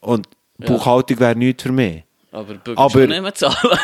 Und 0.00 0.28
Buchhaltung 0.58 1.18
wäre 1.18 1.34
nichts 1.34 1.64
für 1.64 1.72
mich. 1.72 2.04
Aber 2.30 2.54
du 2.54 2.72
aber- 2.72 2.80
aber, 2.82 3.06
nicht 3.08 3.22
mehr 3.22 3.34
zahlen. 3.34 3.56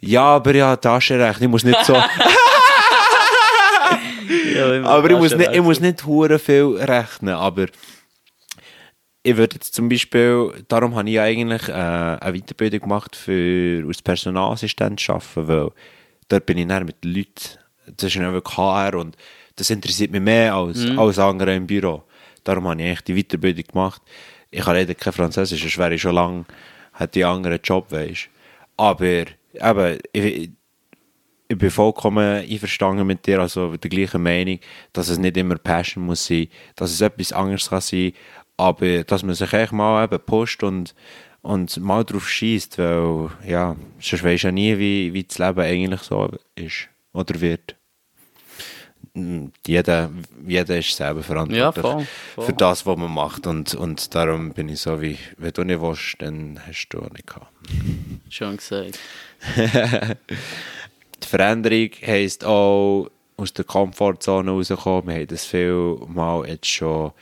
Ja, 0.00 0.22
aber 0.22 0.54
ja, 0.54 0.76
Taschenrechnen, 0.76 1.42
ich 1.42 1.50
muss 1.50 1.64
nicht 1.64 1.84
so, 1.84 1.94
aber 4.84 5.10
ich 5.10 5.16
muss 5.16 5.34
nicht, 5.34 5.50
ich 5.52 5.60
muss 5.60 5.80
nicht 5.80 6.00
viel 6.00 6.76
rechnen, 6.78 7.34
aber 7.34 7.66
ich 9.28 9.36
würde 9.36 9.56
jetzt 9.56 9.74
zum 9.74 9.88
Beispiel, 9.88 10.64
darum 10.68 10.94
habe 10.96 11.10
ich 11.10 11.20
eigentlich 11.20 11.68
äh, 11.68 11.72
eine 11.72 12.32
Weiterbildung 12.32 12.80
gemacht 12.80 13.14
für 13.14 13.84
als 13.86 14.00
Personalassistent 14.00 15.00
zu 15.00 15.12
arbeiten, 15.12 15.48
weil 15.48 15.70
dort 16.28 16.46
bin 16.46 16.58
ich 16.58 16.66
näher 16.66 16.84
mit 16.84 17.04
den 17.04 17.14
Leuten, 17.14 17.58
das 17.96 18.04
ist 18.04 18.14
ja 18.14 18.32
wirklich 18.32 18.56
HR 18.56 18.94
und 18.94 19.16
das 19.56 19.70
interessiert 19.70 20.12
mich 20.12 20.22
mehr 20.22 20.54
als 20.54 20.84
alles 20.96 21.18
andere 21.18 21.54
im 21.54 21.66
Büro. 21.66 22.04
Darum 22.44 22.68
habe 22.68 22.80
ich 22.80 22.86
eigentlich 22.86 23.02
die 23.02 23.22
Weiterbildung 23.22 23.64
gemacht. 23.64 24.02
Ich 24.50 24.64
habe 24.64 24.78
leider 24.78 24.94
kein 24.94 25.12
Französisch, 25.12 25.60
sonst 25.60 25.78
wäre 25.78 25.94
ich 25.94 26.00
schon 26.00 26.14
lange, 26.14 26.44
hätte 26.94 27.18
ich 27.18 27.26
einen 27.26 27.36
anderen 27.36 27.60
Job, 27.62 27.90
weißt 27.90 28.30
Aber, 28.76 29.26
eben, 29.52 29.98
ich, 30.12 30.50
ich 31.50 31.56
bin 31.56 31.70
vollkommen 31.70 32.44
einverstanden 32.44 33.06
mit 33.06 33.26
dir, 33.26 33.40
also 33.40 33.76
der 33.76 33.90
gleichen 33.90 34.22
Meinung, 34.22 34.60
dass 34.92 35.08
es 35.08 35.18
nicht 35.18 35.36
immer 35.36 35.56
Passion 35.56 36.04
muss 36.04 36.26
sein, 36.26 36.48
dass 36.76 36.90
es 36.90 37.00
etwas 37.00 37.32
anderes 37.32 37.70
kann 37.70 37.80
sein, 37.80 38.12
aber 38.58 39.04
dass 39.04 39.22
man 39.22 39.34
sich 39.34 39.52
echt 39.54 39.72
mal 39.72 40.04
eben 40.04 40.20
pusht 40.20 40.62
und, 40.62 40.94
und 41.40 41.78
mal 41.78 42.04
drauf 42.04 42.28
schießt, 42.28 42.76
weil, 42.78 43.30
ja, 43.46 43.76
sonst 44.00 44.22
du 44.24 44.34
ja 44.34 44.52
nie, 44.52 44.76
wie, 44.78 45.14
wie 45.14 45.24
das 45.24 45.38
Leben 45.38 45.60
eigentlich 45.60 46.02
so 46.02 46.30
ist 46.54 46.88
oder 47.14 47.40
wird. 47.40 47.76
Mm, 49.14 49.46
Jeder, 49.66 50.10
jeder 50.46 50.78
ist 50.78 50.94
selber 50.94 51.22
verantwortlich 51.22 51.60
Ja, 51.60 51.72
voll, 51.72 52.06
voll. 52.34 52.44
für 52.44 52.52
das, 52.52 52.84
was 52.84 52.96
man 52.96 53.10
macht 53.12 53.46
und, 53.46 53.74
und 53.74 54.14
darum 54.14 54.52
bin 54.52 54.68
ich 54.68 54.80
so 54.80 55.00
wie, 55.00 55.16
wenn 55.38 55.52
du 55.52 55.64
nicht 55.64 55.80
willst, 55.80 56.16
dann 56.18 56.60
hast 56.66 56.88
du 56.90 56.98
auch 56.98 57.10
nicht 57.10 57.26
gehabt. 57.26 57.52
Schon 58.28 58.56
gesagt. 58.56 58.98
Die 61.22 61.26
Veränderung 61.26 61.90
heisst 62.06 62.44
auch 62.44 63.08
aus 63.36 63.52
der 63.52 63.64
Komfortzone 63.64 64.50
rauskommen. 64.50 65.08
Wir 65.08 65.14
haben 65.20 65.26
das 65.28 65.44
viel 65.44 65.96
Mal 66.08 66.46
jetzt 66.48 66.66
schon 66.66 67.12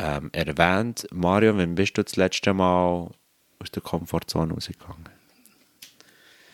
ähm, 0.00 0.30
erwähnt. 0.32 1.06
Mario, 1.12 1.56
wann 1.56 1.74
bist 1.74 1.98
du 1.98 2.02
das 2.02 2.16
letzte 2.16 2.54
Mal 2.54 3.10
aus 3.58 3.70
der 3.72 3.82
Komfortzone 3.82 4.54
rausgegangen? 4.54 5.08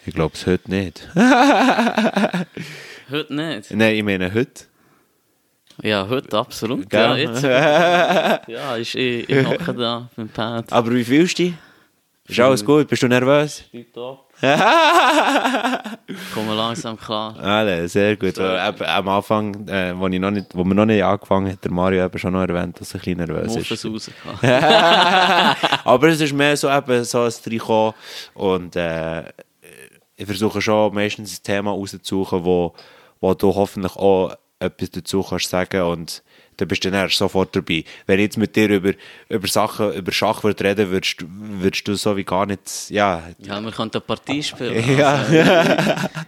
Ich 0.05 0.15
glaube 0.15 0.35
es 0.35 0.47
heute 0.47 0.71
nicht. 0.71 1.09
Heute 3.09 3.35
nicht. 3.35 3.71
Nein, 3.71 3.95
ich 3.95 4.03
meine 4.03 4.35
heute. 4.35 4.65
Ja, 5.81 6.09
heute 6.09 6.37
absolut. 6.37 6.91
Gell? 6.91 7.01
Ja, 7.01 7.17
jetzt. 7.17 8.49
ja, 8.49 8.77
ich, 8.77 8.97
ich, 8.97 9.29
ich 9.29 9.47
hocke 9.47 9.75
da 9.75 10.11
mit 10.17 10.29
dem 10.29 10.33
Pad. 10.33 10.73
Aber 10.73 10.93
wie 10.93 11.05
fühlst 11.05 11.39
du 11.39 11.45
dich? 11.45 11.55
Ist 12.29 12.41
alles 12.41 12.65
gut? 12.65 12.89
Bist 12.89 13.03
du 13.03 13.09
nervös? 13.09 13.65
Tipptopp. 13.71 14.27
Komme 16.35 16.55
langsam 16.55 16.99
klar. 16.99 17.39
Alle, 17.39 17.89
sehr 17.89 18.17
gut. 18.17 18.37
Weil 18.37 18.69
eben 18.69 18.85
am 18.85 19.09
Anfang, 19.09 19.69
äh, 19.69 19.99
wo, 19.99 20.09
ich 20.09 20.21
noch 20.21 20.31
nicht, 20.31 20.55
wo 20.55 20.65
wir 20.65 20.75
noch 20.75 20.85
nicht 20.85 21.03
angefangen 21.03 21.47
haben, 21.47 21.53
hat 21.53 21.65
der 21.65 21.71
Mario 21.73 22.05
eben 22.05 22.19
schon 22.19 22.33
noch 22.33 22.43
erwähnt, 22.43 22.81
dass 22.81 22.93
er 22.95 23.01
ein 23.01 23.17
bisschen 23.17 23.19
nervös 23.19 23.57
ist. 23.57 23.71
Muffes 23.71 23.87
rausgekommen. 23.87 24.39
Aber 25.85 26.09
es 26.09 26.21
ist 26.21 26.33
mehr 26.33 26.57
so 26.57 26.69
eben 26.69 27.05
so 27.05 27.23
ein 27.23 27.31
Trikot 27.31 27.95
und 28.35 28.77
äh, 28.77 29.23
ich 30.17 30.27
versuche 30.27 30.61
schon 30.61 30.95
meistens 30.95 31.39
ein 31.39 31.43
Thema 31.43 31.71
rauszusuchen, 31.71 32.45
wo, 32.45 32.75
wo 33.21 33.35
du 33.35 33.55
hoffentlich 33.55 33.97
auch 33.97 34.35
etwas 34.59 34.91
dazu 34.91 35.23
kannst 35.23 35.49
sagen 35.49 35.83
und 35.83 36.23
dann 36.59 36.69
bist 36.69 36.85
du 36.85 36.91
dann 36.91 37.09
sofort 37.11 37.55
dabei. 37.55 37.85
Wenn 38.07 38.19
ich 38.19 38.25
jetzt 38.25 38.39
mit 38.39 38.57
dir 38.57 38.69
über, 38.71 38.93
über 39.29 39.49
Sachen, 39.49 39.93
über 39.93 40.13
Schach 40.13 40.43
würde 40.45 40.65
reden, 40.65 40.91
würdest, 40.91 41.21
du- 41.21 41.27
würdest 41.29 41.87
du 41.89 41.95
so 41.95 42.17
wie 42.17 42.25
gar 42.25 42.47
nicht, 42.47 42.91
ja... 42.91 43.23
Ja, 43.39 43.61
wir 43.61 43.73
können 43.73 43.91
eine 43.93 44.01
Partie 44.01 44.43
spielen. 44.43 44.85
Ja, 44.99 45.25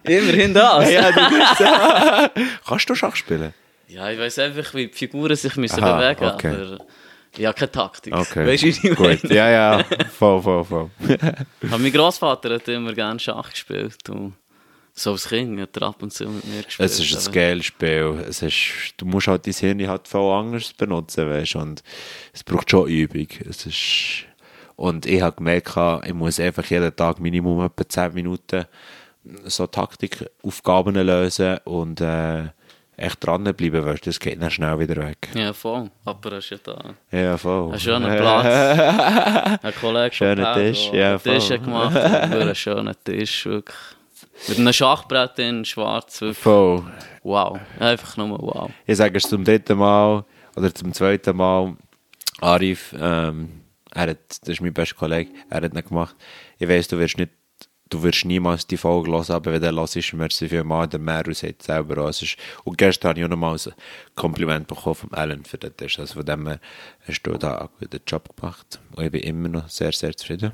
Immerhin 0.05 0.55
das. 0.55 0.91
ja 0.91 1.11
du 1.11 1.21
bist, 1.31 2.51
Kannst 2.67 2.91
du 2.91 2.95
Schach 2.95 3.17
spielen? 3.17 3.53
Ja, 3.89 4.11
ich 4.11 4.19
weiß 4.19 4.39
einfach, 4.41 4.75
wie 4.75 4.89
die 4.89 4.93
Figuren 4.93 5.35
sich 5.35 5.57
müssen 5.57 5.83
Aha, 5.83 5.97
bewegen 5.99 6.25
okay. 6.35 6.49
aber 6.49 6.79
ich 7.37 7.47
habe 7.47 7.55
keine 7.59 7.71
Taktik. 7.73 8.15
Okay. 8.15 8.47
Weißt 8.47 8.63
du, 8.63 8.67
wie 8.67 8.89
ich 8.91 8.97
Gut, 8.97 9.31
ja, 9.31 9.49
ja, 9.51 9.85
voll, 10.19 10.43
voll, 10.43 10.65
voll. 10.65 10.91
Aber 11.63 11.79
mein 11.79 11.93
Großvater 11.93 12.55
hat 12.55 12.67
immer 12.69 12.93
gerne 12.93 13.19
Schach 13.21 13.51
gespielt. 13.51 13.97
Und 14.09 14.35
so 14.99 15.13
als 15.13 15.29
Kind 15.29 15.61
hat 15.61 15.77
er 15.77 15.83
ab 15.89 16.03
und 16.03 16.13
zu 16.13 16.29
mit 16.29 16.45
mir 16.45 16.63
gespielt. 16.63 16.91
Es 16.91 16.99
ist 16.99 17.29
ein 17.29 17.33
geiles 17.33 17.67
Spiel. 17.67 18.25
Es 18.29 18.43
ist, 18.43 18.95
du 18.97 19.07
musst 19.07 19.29
halt 19.29 19.47
dein 19.47 19.55
Hirn 19.55 19.89
halt 19.89 20.09
voll 20.09 20.33
anders 20.39 20.73
benutzen, 20.73 21.29
weißt 21.29 21.57
und 21.57 21.83
es 22.33 22.43
braucht 22.45 22.71
schon 22.71 22.89
Übung. 22.89 23.29
Es 23.49 23.67
ist, 23.67 24.25
und 24.77 25.07
ich 25.07 25.23
habe 25.23 25.37
gemerkt, 25.37 25.75
ich 26.07 26.15
muss 26.15 26.41
einfach 26.41 26.65
jeden 26.67 26.95
Tag 26.95 27.21
Minimum 27.21 27.65
etwa 27.65 27.89
10 27.89 28.15
Minuten 28.15 28.65
so 29.45 29.67
Taktikaufgaben 29.67 30.95
lösen 30.95 31.59
und 31.65 32.01
äh, 32.01 32.45
echt 32.97 33.25
dranbleiben, 33.25 33.85
weil 33.85 33.99
das 33.99 34.19
geht 34.19 34.41
dann 34.43 34.51
schnell 34.51 34.79
wieder 34.79 34.97
weg. 34.97 35.29
Ja, 35.35 35.53
voll. 35.53 35.91
Aber 36.05 36.33
er 36.33 36.39
ist 36.39 36.51
ja 36.51 36.59
da. 36.63 36.95
Ja, 37.11 37.37
voll. 37.37 37.73
Ein 37.73 37.81
schöner 37.81 38.17
Platz. 38.17 39.65
Ein 39.65 39.75
Kollege 39.81 40.17
Pedro 40.19 40.55
Tisch, 40.55 40.91
ja, 40.93 41.11
einen 41.11 41.23
Tisch 41.23 41.47
voll. 41.49 41.59
gemacht. 41.59 41.97
Einen 41.97 42.55
schönen 42.55 42.95
Tisch, 43.05 43.47
wirklich. 43.47 43.77
Mit 44.47 44.59
einem 44.59 44.73
Schachbrett 44.73 45.39
in 45.39 45.65
schwarz. 45.65 46.21
Wirklich. 46.21 46.39
Voll. 46.39 46.85
Wow. 47.23 47.59
Einfach 47.79 48.17
nur 48.17 48.39
wow. 48.41 48.71
Ich 48.87 48.97
sage 48.97 49.17
es 49.17 49.25
zum 49.25 49.45
dritten 49.45 49.79
Mal 49.79 50.25
oder 50.57 50.75
zum 50.75 50.93
zweiten 50.93 51.37
Mal. 51.37 51.77
Arif, 52.41 52.95
ähm, 52.99 53.63
er 53.93 54.11
hat, 54.11 54.19
das 54.41 54.49
ist 54.49 54.61
mein 54.61 54.73
bester 54.73 54.95
Kollege, 54.95 55.31
er 55.51 55.63
hat 55.63 55.75
ihn 55.75 55.85
gemacht. 55.85 56.15
Ich 56.59 56.69
weiss, 56.69 56.87
du 56.87 56.99
wirst 56.99 57.19
nicht, 57.19 57.33
du 57.89 58.03
wirst 58.03 58.25
niemals 58.25 58.67
die 58.67 58.77
Folge 58.77 59.11
hören, 59.11 59.33
aber 59.33 59.53
wenn 59.53 59.61
du 59.61 59.75
hörst, 59.75 60.13
merci 60.13 60.49
vielmals, 60.49 60.91
der 60.91 61.01
Meru 61.01 61.33
sagt 61.33 61.65
selber 61.65 62.05
auch. 62.05 62.09
Es 62.09 62.23
ist, 62.23 62.37
und 62.65 62.79
gestern 62.79 63.11
habe 63.11 63.19
ich 63.19 63.25
auch 63.25 63.31
noch 63.31 63.37
mal 63.37 63.55
ein 63.55 63.73
Kompliment 64.15 64.69
bekommen 64.69 64.95
von 64.95 65.13
Alan 65.15 65.45
für 65.45 65.59
den 65.59 65.77
Tisch. 65.77 65.99
Also 65.99 66.15
von 66.15 66.27
dem 66.27 66.47
her 66.47 66.61
hast 67.07 67.23
du 67.23 67.33
da 67.37 67.59
einen 67.59 67.69
guten 67.81 68.01
Job 68.07 68.37
gemacht. 68.37 68.79
Und 68.95 69.05
ich 69.05 69.11
bin 69.11 69.23
immer 69.23 69.49
noch 69.49 69.69
sehr, 69.69 69.93
sehr 69.93 70.17
zufrieden. 70.17 70.53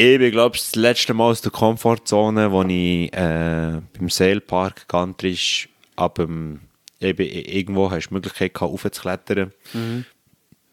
Ich 0.00 0.18
bin, 0.18 0.30
glaube 0.30 0.56
ich, 0.56 0.62
das 0.62 0.76
letzte 0.76 1.12
Mal 1.12 1.24
aus 1.24 1.42
der 1.42 1.50
Komfortzone, 1.52 2.50
wo 2.50 2.62
ich 2.62 3.12
äh, 3.12 3.82
beim 3.98 4.08
Sailpark 4.08 4.88
Gantrisch 4.88 5.68
ab 5.94 6.14
dem, 6.14 6.60
eben, 7.00 7.26
irgendwo 7.26 7.90
hast 7.90 8.06
du 8.06 8.08
die 8.08 8.14
Möglichkeit 8.14 8.54
gehabt, 8.54 8.72
raufzuklettern. 8.72 9.52
Und 9.74 10.06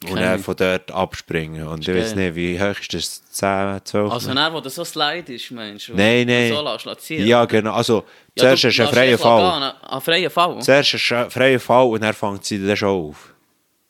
Kenn 0.05 0.15
dann 0.15 0.39
von 0.39 0.55
dort 0.55 0.91
abspringen. 0.91 1.67
Und 1.67 1.85
ich 1.85 1.93
weiß 1.93 2.15
nicht, 2.15 2.35
wie 2.35 2.57
hoch 2.57 2.79
ist 2.79 2.93
das? 2.93 3.25
10, 3.31 3.81
12? 3.83 4.11
Also, 4.13 4.33
dann, 4.33 4.53
wo 4.53 4.61
du 4.61 4.69
so 4.69 4.85
slide 4.85 5.33
ist, 5.33 5.51
meinst 5.51 5.89
du? 5.89 5.95
Nein, 5.95 6.25
nein. 6.25 6.53
So 6.53 6.61
lässt, 6.61 7.09
ja, 7.09 7.43
genau. 7.43 7.73
Also, 7.73 8.05
Ja, 8.37 8.43
zuerst 8.43 8.63
du 8.63 8.67
ist 8.69 8.79
ein 8.79 8.87
freier 8.87 9.17
Fall. 9.17 9.73
Ein 9.81 10.01
freier 10.01 10.29
Fall? 10.29 10.61
Zuerst 10.61 10.93
ist 10.93 11.11
ein 11.11 11.29
freier 11.29 11.59
Fall 11.59 11.87
und 11.87 12.01
dann 12.01 12.13
fängt 12.13 12.45
sie 12.45 12.65
dann 12.65 12.77
schon 12.77 13.09
auf. 13.09 13.33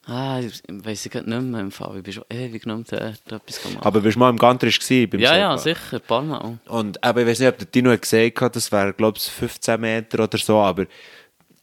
Ah, 0.08 0.40
ich 0.40 0.64
weiss 0.70 1.06
ich 1.06 1.12
grad 1.12 1.28
nicht 1.28 1.42
mehr 1.42 1.60
im 1.60 1.72
Fall. 1.72 1.98
Ich 1.98 2.04
bin 2.04 2.14
schon 2.14 2.24
ewig 2.30 2.66
nicht 2.66 2.66
mehr 2.66 2.76
dort 2.78 3.42
etwas 3.42 3.62
gemacht. 3.62 3.86
Aber 3.86 4.00
bist 4.00 4.16
du 4.16 4.20
mal 4.20 4.30
im 4.30 4.38
Gantrisch 4.38 4.80
gewesen? 4.80 5.20
Ja, 5.20 5.36
ja, 5.38 5.58
sicher, 5.58 5.98
ein 5.98 6.02
paar 6.02 6.22
Mal. 6.22 6.60
Und 6.68 6.98
eben, 7.06 7.20
ich 7.20 7.28
weiß 7.28 7.40
nicht, 7.40 7.50
ob 7.50 7.58
der 7.58 7.70
Tino 7.70 7.92
hat 7.92 8.02
gesagt 8.02 8.42
hat, 8.42 8.56
das 8.56 8.72
wäre, 8.72 8.94
glaube 8.94 9.18
ich, 9.18 9.24
15 9.26 9.80
Meter 9.82 10.24
oder 10.24 10.38
so, 10.38 10.60
aber 10.60 10.86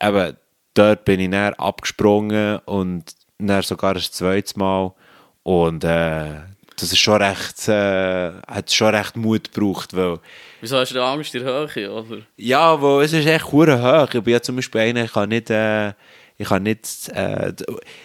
eben, 0.00 0.36
dort 0.74 1.04
bin 1.06 1.20
ich 1.20 1.28
näher 1.28 1.58
abgesprungen 1.58 2.58
und 2.66 3.14
dann 3.38 3.62
sogar 3.62 3.94
ein 3.94 4.02
zweites 4.02 4.56
Mal. 4.56 4.92
Und 5.42 5.82
äh, 5.84 6.42
das 6.76 6.92
ist 6.92 6.98
schon 6.98 7.22
recht, 7.22 7.66
äh, 7.68 8.32
hat 8.46 8.70
schon 8.70 8.94
recht 8.94 9.16
Mut 9.16 9.52
gebraucht, 9.52 9.96
weil 9.96 10.18
Wieso 10.60 10.76
hast 10.78 10.94
du 10.94 11.02
Angst 11.02 11.34
in 11.34 11.44
der 11.44 11.68
Höhe, 11.74 11.90
oder? 11.90 12.18
Ja, 12.36 12.80
wo 12.80 13.00
es 13.00 13.12
ist 13.12 13.26
echt 13.26 13.52
hure 13.52 13.80
hoch. 13.80 14.12
Ich 14.12 14.22
bin 14.22 14.32
ja 14.32 14.42
zum 14.42 14.56
Beispiel 14.56 14.80
einer, 14.82 15.04
ich 15.04 15.12
kann 15.12 15.28
nicht, 15.28 15.50
äh, 15.50 15.92
ich 16.36 16.48
kann 16.48 16.64
nicht, 16.64 17.08
äh, 17.10 17.52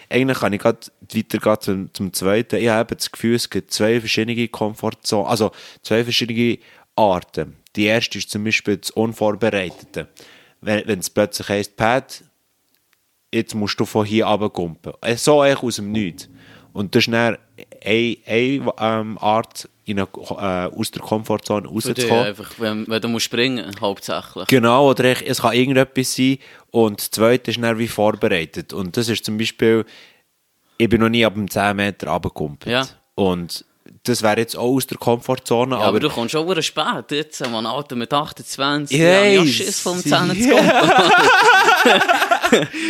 eigentlich 0.08 0.38
kann 0.38 0.52
ich 0.52 0.60
grad 0.60 0.92
weitergehen 1.12 1.60
zum, 1.60 1.94
zum 1.94 2.12
zweiten. 2.12 2.56
Ich 2.56 2.68
habe 2.68 2.94
das 2.94 3.10
Gefühl, 3.10 3.34
es 3.34 3.50
gibt 3.50 3.72
zwei 3.72 3.98
verschiedene 3.98 4.48
Komfortzonen, 4.48 5.26
also 5.26 5.50
zwei 5.82 6.04
verschiedene 6.04 6.58
Arten. 6.94 7.56
Die 7.74 7.84
erste 7.84 8.18
ist 8.18 8.30
zum 8.30 8.44
Beispiel 8.44 8.76
das 8.76 8.90
Unvorbereitete. 8.90 10.08
Wenn, 10.60 10.86
wenn 10.86 10.98
es 11.00 11.10
plötzlich 11.10 11.48
heisst, 11.48 11.76
Pat, 11.76 12.22
jetzt 13.32 13.54
musst 13.54 13.80
du 13.80 13.84
von 13.84 14.06
hier 14.06 14.26
runterkumpen. 14.26 14.92
Äh, 15.00 15.16
So 15.16 15.42
echt 15.42 15.62
aus 15.62 15.76
dem 15.76 15.90
Nichts. 15.90 16.28
Und 16.72 16.94
das 16.94 17.06
ist 17.06 17.12
dann 17.12 17.36
eine, 17.84 18.16
eine 18.26 18.72
ähm, 18.78 19.18
Art, 19.18 19.68
in 19.90 19.98
eine, 19.98 20.08
äh, 20.14 20.78
aus 20.78 20.90
der 20.90 21.02
Komfortzone 21.02 21.68
rauszukommen. 21.68 22.26
einfach, 22.26 22.50
wenn, 22.58 22.86
wenn 22.88 23.00
du 23.02 23.08
musst 23.08 23.26
springen 23.26 23.70
hauptsächlich. 23.80 24.46
Genau, 24.46 24.90
oder 24.90 25.12
ich, 25.12 25.28
es 25.28 25.42
kann 25.42 25.54
irgendetwas 25.54 26.14
sein 26.14 26.38
und 26.70 27.00
das 27.00 27.10
zweite 27.10 27.50
ist 27.50 27.62
dann 27.62 27.78
wie 27.78 27.88
vorbereitet. 27.88 28.72
Und 28.72 28.96
das 28.96 29.08
ist 29.08 29.24
zum 29.24 29.38
Beispiel, 29.38 29.84
ich 30.78 30.88
bin 30.88 31.00
noch 31.00 31.08
nie 31.08 31.24
ab 31.24 31.34
dem 31.34 31.50
10 31.50 31.76
Meter 31.76 32.08
runtergekumpelt. 32.10 32.72
Ja. 32.72 32.86
Und 33.14 33.64
das 34.04 34.22
wäre 34.22 34.38
jetzt 34.38 34.56
auch 34.56 34.74
aus 34.74 34.86
der 34.86 34.98
Komfortzone, 34.98 35.72
Ja, 35.74 35.78
aber, 35.78 35.88
aber, 35.88 36.00
du 36.00 36.08
kommst 36.08 36.32
schon 36.32 36.46
verdammt 36.46 36.64
spät. 36.64 37.10
Jetzt, 37.10 37.40
man, 37.50 37.66
Alter, 37.66 37.96
mit 37.96 38.12
28, 38.12 38.96
Ich 38.96 39.02
ja, 39.02 39.24
ich. 39.24 39.56
Schiss 39.56 39.80
vom 39.80 39.98
10 39.98 40.10
zu 40.10 40.48
kommen. 40.48 40.70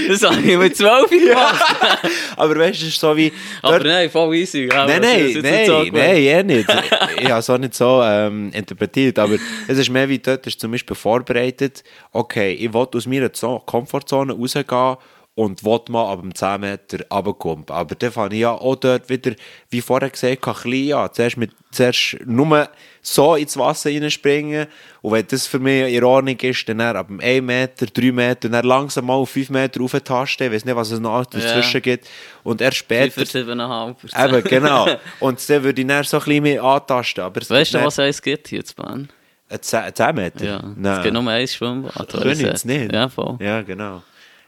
das 0.08 0.22
habe 0.22 0.40
ich 0.40 0.56
mit 0.56 0.76
12 0.76 1.10
gemacht. 1.10 1.64
aber 2.36 2.56
weißt 2.56 2.80
du, 2.80 2.86
es 2.86 2.92
ist 2.92 3.00
so 3.00 3.16
wie... 3.16 3.32
Aber 3.62 3.78
dort- 3.78 3.86
nein, 3.86 4.10
voll 4.10 4.34
easy. 4.36 4.68
Ja, 4.70 4.86
Nein, 4.86 5.00
nein, 5.02 5.38
nein, 5.42 5.66
so 5.66 5.82
nein, 5.82 6.16
eh 6.16 6.42
nicht. 6.42 6.68
Ich 7.20 7.28
habe 7.30 7.40
es 7.40 7.50
auch 7.50 7.58
nicht 7.58 7.74
so 7.74 8.02
ähm, 8.02 8.50
interpretiert, 8.52 9.18
aber 9.18 9.34
es 9.68 9.78
ist 9.78 9.90
mehr 9.90 10.08
wie 10.08 10.18
dort 10.18 10.46
ist 10.46 10.60
zum 10.60 10.70
Beispiel 10.72 10.96
vorbereitet, 10.96 11.82
okay, 12.12 12.52
ich 12.52 12.72
will 12.72 12.86
aus 12.94 13.06
meiner 13.06 13.32
Zo- 13.32 13.60
Komfortzone 13.60 14.32
rausgehen 14.32 14.96
und 15.40 15.64
will 15.64 15.80
mal 15.88 16.12
ab 16.12 16.20
dem 16.20 16.34
10 16.34 16.60
Meter 16.60 16.98
runterkommen. 17.10 17.64
Aber 17.70 17.94
dann 17.94 18.12
fange 18.12 18.34
ich 18.34 18.42
ja 18.42 18.50
auch 18.50 18.76
dort 18.76 19.08
wieder, 19.08 19.32
wie 19.70 19.80
vorher 19.80 20.10
gesagt, 20.10 20.46
ein 20.46 20.52
bisschen 20.52 20.92
an. 20.92 21.08
Zuerst, 21.14 21.38
mit, 21.38 21.52
zuerst 21.70 22.16
nur 22.26 22.68
so 23.00 23.36
ins 23.36 23.56
Wasser 23.56 23.88
reinspringen 23.88 24.66
und 25.00 25.12
wenn 25.12 25.26
das 25.26 25.46
für 25.46 25.58
mich 25.58 25.94
in 25.94 26.04
Ordnung 26.04 26.36
ist, 26.38 26.68
dann 26.68 26.82
ab 26.82 27.06
dem 27.08 27.20
1 27.20 27.42
Meter, 27.42 27.86
3 27.86 28.12
Meter, 28.12 28.50
dann 28.50 28.66
langsam 28.66 29.06
mal 29.06 29.14
auf 29.14 29.30
5 29.30 29.48
Meter 29.48 29.80
rauftasten. 29.80 30.48
Ich 30.48 30.52
weiß 30.52 30.66
nicht, 30.66 30.76
was 30.76 30.90
es 30.90 31.00
noch 31.00 31.24
dazwischen 31.24 31.76
Ja. 31.76 31.80
gibt. 31.80 32.06
Und 32.44 32.60
erst 32.60 32.76
später... 32.76 33.24
5 33.24 33.30
7,5. 33.48 34.28
Eben, 34.28 34.44
genau. 34.44 34.88
Und 35.20 35.48
dann 35.48 35.62
würde 35.64 35.80
ich 35.80 35.88
dann 35.88 36.04
so 36.04 36.18
ein 36.18 36.24
bisschen 36.24 36.42
mehr 36.42 36.62
antasten. 36.62 37.24
Aber 37.24 37.40
es 37.40 37.48
Weißt 37.48 37.72
du, 37.72 37.82
was 37.82 37.98
eins 37.98 38.20
gibt 38.20 38.48
hier 38.48 38.62
zu 38.62 38.74
Bern? 38.74 39.08
Ein 39.48 39.62
10 39.62 39.94
10 39.94 40.14
Meter? 40.14 40.44
Ja, 40.44 40.62
Nein. 40.76 40.98
es 40.98 41.02
gibt 41.02 41.14
nur 41.14 41.26
ein 41.26 41.48
Schwimmbad. 41.48 42.08
Können 42.12 42.44
es 42.44 42.66
nicht? 42.66 42.92
Ja, 42.92 43.08
voll. 43.08 43.38
Ja, 43.40 43.62
genau. 43.62 44.02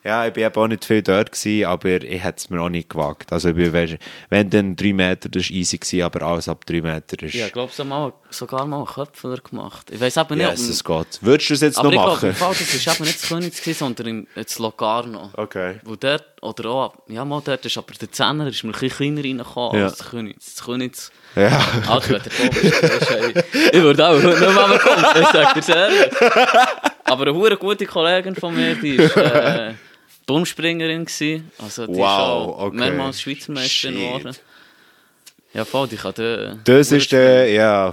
Ja, 0.05 0.27
ich 0.27 0.33
bin 0.33 0.45
eben 0.45 0.55
auch 0.57 0.67
nicht 0.67 0.85
viel 0.85 1.01
dort 1.01 1.31
gewesen, 1.31 1.65
aber 1.65 2.03
ich 2.03 2.23
hätte 2.25 2.39
es 2.39 2.51
mir 2.51 2.61
auch 2.61 2.69
nicht 2.69 2.89
gewagt. 2.91 3.33
Also, 3.33 3.51
ich 3.51 3.55
bin, 3.55 3.99
wenn 4.31 4.51
dann 4.51 4.75
3 4.75 4.93
Meter, 4.93 5.29
das 5.29 5.45
war 5.49 5.57
easy 5.57 5.79
gewesen, 5.79 6.03
aber 6.03 6.23
alles 6.23 6.49
ab 6.49 6.67
3 6.67 6.81
Meter 6.81 7.23
ist... 7.23 7.35
Ja, 7.35 7.47
ich 7.47 7.53
glaube, 7.53 7.73
so 7.73 7.85
mal, 7.85 8.13
sogar 8.31 8.67
mal 8.67 8.79
einen 8.79 8.87
Köpfler 8.87 9.37
gemacht. 9.39 9.91
Ich 9.93 10.01
weiß 10.01 10.19
aber 10.19 10.35
nicht, 10.35 10.49
yes, 10.51 10.69
es 10.69 10.83
geht. 10.83 11.07
Würdest 11.21 11.51
du 11.51 11.55
es 11.55 11.61
jetzt 11.61 11.79
aber 11.79 11.93
noch 11.93 11.93
ich 11.93 11.99
glaube, 12.01 12.11
machen? 12.15 12.29
im 12.31 12.35
Fall, 12.35 12.55
das 12.59 12.87
war 12.87 12.95
eben 12.95 13.05
nicht 13.05 13.23
das 13.23 13.29
Königs, 13.29 13.61
gewesen, 13.61 13.79
sondern 13.79 14.07
im, 14.09 14.27
das 14.35 14.59
Locarno. 14.59 15.31
Okay. 15.35 15.81
Wo 15.85 15.95
dort, 15.95 16.25
oder 16.43 16.69
auch, 16.71 16.95
ja 17.07 17.25
mal 17.25 17.41
dort 17.45 17.65
ist 17.65 17.79
aber 17.79 17.93
der 17.95 18.11
Zehner 18.11 18.49
ist 18.49 18.65
mir 18.65 18.71
ein 18.71 18.73
bisschen 18.73 18.97
kleiner 19.15 19.23
reingekommen 19.23 19.79
Ja. 19.79 19.85
als 19.87 19.99
das 19.99 20.11
Königs. 20.11 20.55
Das 20.57 20.65
Königs, 20.65 21.13
Ja. 21.37 21.61
Wenn 21.87 22.09
der 22.09 22.27
ist, 22.27 22.73
ist 22.73 23.11
ey, 23.11 23.45
ich 23.73 23.83
würde 23.83 24.05
auch 24.09 24.15
heute 24.15 24.27
nicht 24.29 24.41
mehr 24.41 24.79
kommen, 24.81 25.07
ich 25.21 25.29
sag 25.29 25.55
dir 25.65 25.77
ehrlich. 25.77 26.13
Aber 27.05 27.27
eine 27.29 27.57
gute 27.57 27.87
Kollegin 27.87 28.35
von 28.35 28.55
mir, 28.57 28.75
die 28.75 28.97
ist 28.97 29.17
äh, 29.17 29.75
Turmspringerin 30.33 31.05
gewesen. 31.05 31.51
Also 31.59 31.87
die 31.87 31.95
Wow, 31.99 32.57
ist 32.57 32.63
okay. 32.65 32.77
mehrmals 32.77 33.21
Schweizer 33.21 33.53
Meisterin 33.53 33.97
geworden. 33.97 34.37
Ja 35.53 35.67
voll, 35.67 35.89
die 35.89 35.97
kann 35.97 36.15
da... 36.15 36.57
Das 36.65 36.91
ist 36.91 37.13
der, 37.13 37.51
ja. 37.51 37.93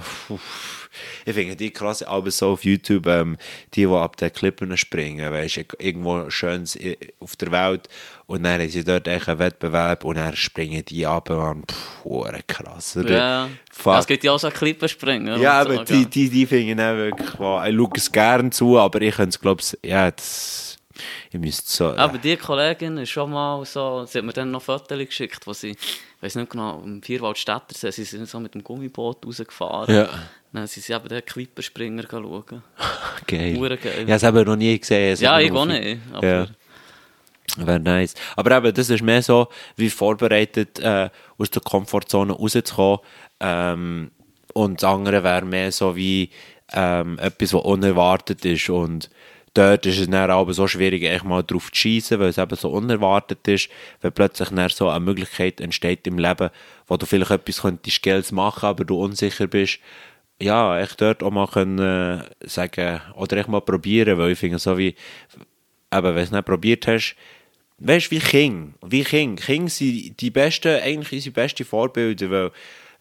Ich 1.26 1.34
finde 1.34 1.54
die 1.54 1.70
krasse, 1.70 2.08
aber 2.08 2.30
so 2.30 2.52
auf 2.52 2.64
YouTube, 2.64 3.06
ähm, 3.06 3.36
die, 3.74 3.82
die 3.86 3.92
ab 3.92 4.16
den 4.16 4.32
Klippen 4.32 4.74
springen, 4.78 5.30
weißt 5.30 5.58
du, 5.58 5.62
irgendwo 5.78 6.30
schönes 6.30 6.74
i- 6.76 6.96
auf 7.20 7.36
der 7.36 7.52
Welt 7.52 7.88
und 8.26 8.42
dann 8.44 8.60
haben 8.60 8.68
sie 8.70 8.82
dort 8.82 9.06
einen 9.06 9.38
Wettbewerb 9.38 10.04
und 10.04 10.16
dann 10.16 10.34
springen 10.34 10.82
die 10.86 11.06
ab 11.06 11.28
und 11.28 11.70
pff, 11.70 12.04
hure 12.04 12.40
krass. 12.46 12.96
Oder? 12.96 13.10
Ja, 13.16 13.48
Fuck. 13.70 13.98
es 13.98 14.06
gibt 14.06 14.24
ja 14.24 14.32
auch 14.32 14.38
so 14.40 14.48
Klippen 14.50 14.88
springen. 14.88 15.40
Ja, 15.40 15.60
und 15.60 15.66
so, 15.68 15.74
aber 15.74 15.84
die, 15.84 15.92
gell. 15.92 16.04
die, 16.06 16.30
die 16.30 16.46
finde 16.46 16.72
ich 16.72 16.88
auch 16.88 16.96
wirklich, 16.96 17.38
wow. 17.38 17.66
ich 17.66 17.76
schaue 17.76 17.90
es 17.96 18.12
gerne 18.12 18.50
zu, 18.50 18.78
aber 18.78 19.02
ich 19.02 19.14
könnte 19.14 19.28
es, 19.30 19.40
glaube 19.40 19.60
ich, 19.62 19.78
ja, 19.88 20.10
das, 20.10 20.69
ich 21.30 21.38
müsste 21.38 21.70
so, 21.70 21.96
Aber 21.96 22.18
die 22.18 22.36
Kollegin 22.36 22.98
ist 22.98 23.10
schon 23.10 23.30
mal 23.30 23.64
so, 23.64 24.04
sie 24.06 24.18
hat 24.18 24.24
mir 24.24 24.32
dann 24.32 24.50
noch 24.50 24.62
Fotos 24.62 24.98
geschickt, 24.98 25.46
wo 25.46 25.52
sie, 25.52 25.70
ich 25.70 25.78
weiß 26.20 26.36
nicht 26.36 26.50
genau, 26.50 26.82
im 26.84 27.02
Vierwaldstättersee, 27.02 27.90
sie 27.90 28.04
sind 28.04 28.28
so 28.28 28.40
mit 28.40 28.54
dem 28.54 28.64
Gummiboot 28.64 29.24
rausgefahren. 29.24 29.94
Ja. 29.94 30.08
Dann 30.52 30.66
sind 30.66 30.84
sie 30.84 30.92
eben 30.92 31.08
den 31.08 31.24
Klippenspringer 31.24 32.04
schauen. 32.10 32.62
geil. 33.26 33.56
Hure 33.56 33.76
geil. 33.76 33.92
Ich 33.98 34.00
habe 34.02 34.12
es 34.12 34.24
aber 34.24 34.44
noch 34.44 34.56
nie 34.56 34.78
gesehen. 34.78 35.12
es 35.12 35.20
Ja, 35.20 35.38
ich 35.38 35.52
auch 35.52 35.66
nicht. 35.66 36.00
Aber 36.12 36.26
Ja. 36.26 36.46
Wäre 37.56 37.80
nice. 37.80 38.14
Aber 38.36 38.56
eben, 38.56 38.74
das 38.74 38.90
ist 38.90 39.02
mehr 39.02 39.22
so, 39.22 39.48
wie 39.76 39.90
vorbereitet, 39.90 40.78
äh, 40.78 41.10
aus 41.38 41.50
der 41.50 41.62
Komfortzone 41.62 42.32
rauszukommen. 42.32 43.00
Ähm, 43.40 44.10
und 44.52 44.82
das 44.82 44.90
andere 44.90 45.24
wäre 45.24 45.44
mehr 45.44 45.72
so 45.72 45.96
wie 45.96 46.30
ähm, 46.72 47.18
etwas, 47.18 47.54
was 47.54 47.62
unerwartet 47.62 48.44
ist. 48.44 48.68
Und 48.68 49.10
dort 49.54 49.86
ist 49.86 49.98
es 49.98 50.08
dann 50.08 50.30
aber 50.30 50.52
so 50.52 50.66
schwierig, 50.66 51.02
echt 51.02 51.24
mal 51.24 51.42
drauf 51.42 51.70
zu 51.72 51.80
schießen, 51.80 52.18
weil 52.18 52.28
es 52.28 52.38
eben 52.38 52.56
so 52.56 52.70
unerwartet 52.70 53.46
ist, 53.48 53.68
wenn 54.00 54.12
plötzlich 54.12 54.50
dann 54.50 54.68
so 54.68 54.88
eine 54.88 55.00
Möglichkeit 55.00 55.60
entsteht 55.60 56.06
im 56.06 56.18
Leben, 56.18 56.50
wo 56.86 56.96
du 56.96 57.06
vielleicht 57.06 57.30
etwas 57.30 57.62
könntest 57.62 58.02
Geld 58.02 58.30
machen, 58.32 58.66
aber 58.66 58.84
du 58.84 59.00
unsicher 59.00 59.46
bist. 59.46 59.78
Ja, 60.40 60.80
echt 60.80 61.00
dort 61.00 61.22
auch 61.22 61.30
mal 61.30 61.46
können, 61.46 61.78
äh, 61.78 62.48
sagen, 62.48 63.00
oder 63.14 63.36
echt 63.36 63.48
mal 63.48 63.60
probieren, 63.60 64.16
weil 64.18 64.32
ich 64.32 64.38
finde, 64.38 64.58
so 64.58 64.78
wie, 64.78 64.88
eben, 64.88 64.96
wenn 65.90 66.14
du 66.14 66.20
es 66.20 66.30
nicht 66.30 66.46
probiert 66.46 66.86
hast, 66.86 67.14
weißt 67.78 68.10
wie 68.10 68.20
King, 68.20 68.74
wie 68.86 69.04
King, 69.04 69.36
King 69.36 69.68
sind 69.68 70.20
die 70.20 70.30
besten, 70.30 70.80
eigentlich 70.80 71.12
unsere 71.12 71.34
besten 71.34 71.64
Vorbilder, 71.64 72.30
weil, 72.30 72.46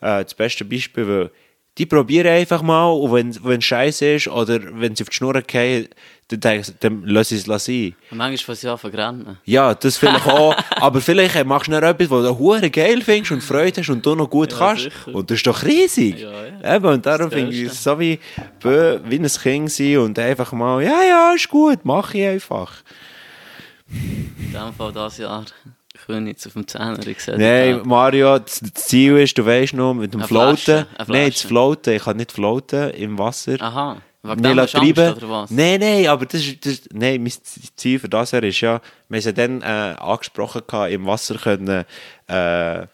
äh, 0.02 0.24
das 0.24 0.34
beste 0.34 0.66
Beispiel, 0.66 1.08
weil, 1.08 1.32
die 1.80 1.86
probieren 1.86 2.28
einfach 2.28 2.62
mal, 2.62 2.88
und 2.90 3.12
wenn, 3.14 3.44
wenn 3.44 3.58
es 3.60 3.66
scheiße 3.66 4.06
ist, 4.16 4.28
oder 4.28 4.60
wenn 4.80 4.96
sie 4.96 5.04
auf 5.04 5.10
die 5.10 5.16
Schnur 5.16 5.42
gehen, 5.42 5.88
dann, 6.28 6.40
denken 6.42 6.64
sie, 6.64 6.74
dann 6.80 7.04
lass 7.06 7.32
es 7.32 7.46
sein. 7.46 7.96
Und 8.12 8.18
manchmal 8.18 8.38
fangen 8.38 8.58
sie 8.58 8.68
an 8.70 8.78
zu 8.78 8.88
rennen. 8.88 9.38
Ja, 9.46 9.74
das 9.74 9.98
vielleicht 9.98 10.28
auch, 10.28 10.56
aber 10.76 11.02
vielleicht 11.02 11.44
machst 11.46 11.68
du 11.68 11.72
noch 11.72 11.82
etwas, 11.82 12.10
was 12.12 12.24
du 12.26 12.38
hure 12.38 12.70
geil 12.70 13.02
findest 13.02 13.32
und 13.32 13.42
Freude 13.42 13.82
hast 13.82 13.90
und 13.90 14.06
du 14.06 14.14
noch 14.14 14.30
gut 14.30 14.52
Ja, 14.52 14.58
kannst. 14.60 14.84
sicher. 14.84 15.16
Und 15.16 15.32
das 15.32 15.38
ist 15.38 15.48
doch 15.48 15.64
riesig. 15.64 16.20
Ja, 16.20 16.30
ja. 16.62 16.76
Eben, 16.76 16.86
und 16.86 17.06
darum 17.06 17.30
Das 17.30 17.40
finde 17.40 17.56
ich 17.56 17.64
es 17.64 17.84
so 17.84 18.00
wie, 18.00 18.20
wie 18.62 19.16
ein 19.16 19.26
Kind 19.28 19.72
sein 19.72 19.98
und 19.98 20.20
einfach 20.20 20.52
mal, 20.52 20.84
ja, 20.84 21.02
ja, 21.02 21.34
ist 21.34 21.50
gut, 21.50 21.80
mach 21.84 22.14
ich 22.14 22.26
einfach. 22.28 22.74
In 23.90 24.52
dem 24.54 24.74
Fall 24.78 24.92
dieses 24.92 25.18
Jahr 25.18 25.46
Königs 26.10 26.48
auf 26.48 26.54
dem 26.54 26.68
Zehner. 26.68 26.98
Sehe 27.02 27.38
Nein, 27.38 27.82
Mario, 27.88 28.40
das 28.40 28.62
Ziel 28.74 29.18
ist, 29.18 29.38
du 29.38 29.46
weißt 29.46 29.74
noch, 29.76 29.94
mit 29.94 30.12
dem 30.12 30.22
Eine 30.22 30.28
Floaten. 30.28 30.86
Nein, 31.08 31.30
das. 31.30 31.42
Floaten, 31.44 31.94
ich 31.94 32.04
kann 32.04 32.18
nicht 32.18 32.32
floaten 32.32 32.90
im 32.92 33.20
Wasser. 33.20 33.58
Aha. 33.60 33.98
Wegen 34.24 34.42
dem 34.42 34.60
hast 34.60 34.72
treiben. 34.72 35.14
oder 35.14 35.30
was? 35.30 35.52
Nein, 35.52 35.80
nein, 35.80 36.08
aber 36.08 36.26
das 36.26 36.42
ist, 36.42 36.66
das, 36.66 36.82
nein, 36.92 37.22
mein 37.22 37.32
Ziel 37.76 38.00
für 38.00 38.10
das 38.10 38.34
her 38.34 38.42
ist 38.44 38.60
ja, 38.60 38.82
wir 39.08 39.20
haben 39.20 39.26
ja 39.26 39.32
dann 39.32 39.62
äh, 39.62 39.96
angesprochen, 40.00 40.64
gehabt, 40.66 40.92
im 40.92 41.06
Wasser 41.06 41.36
können 41.36 41.86
äh, 42.28 42.80
äh, 42.82 42.88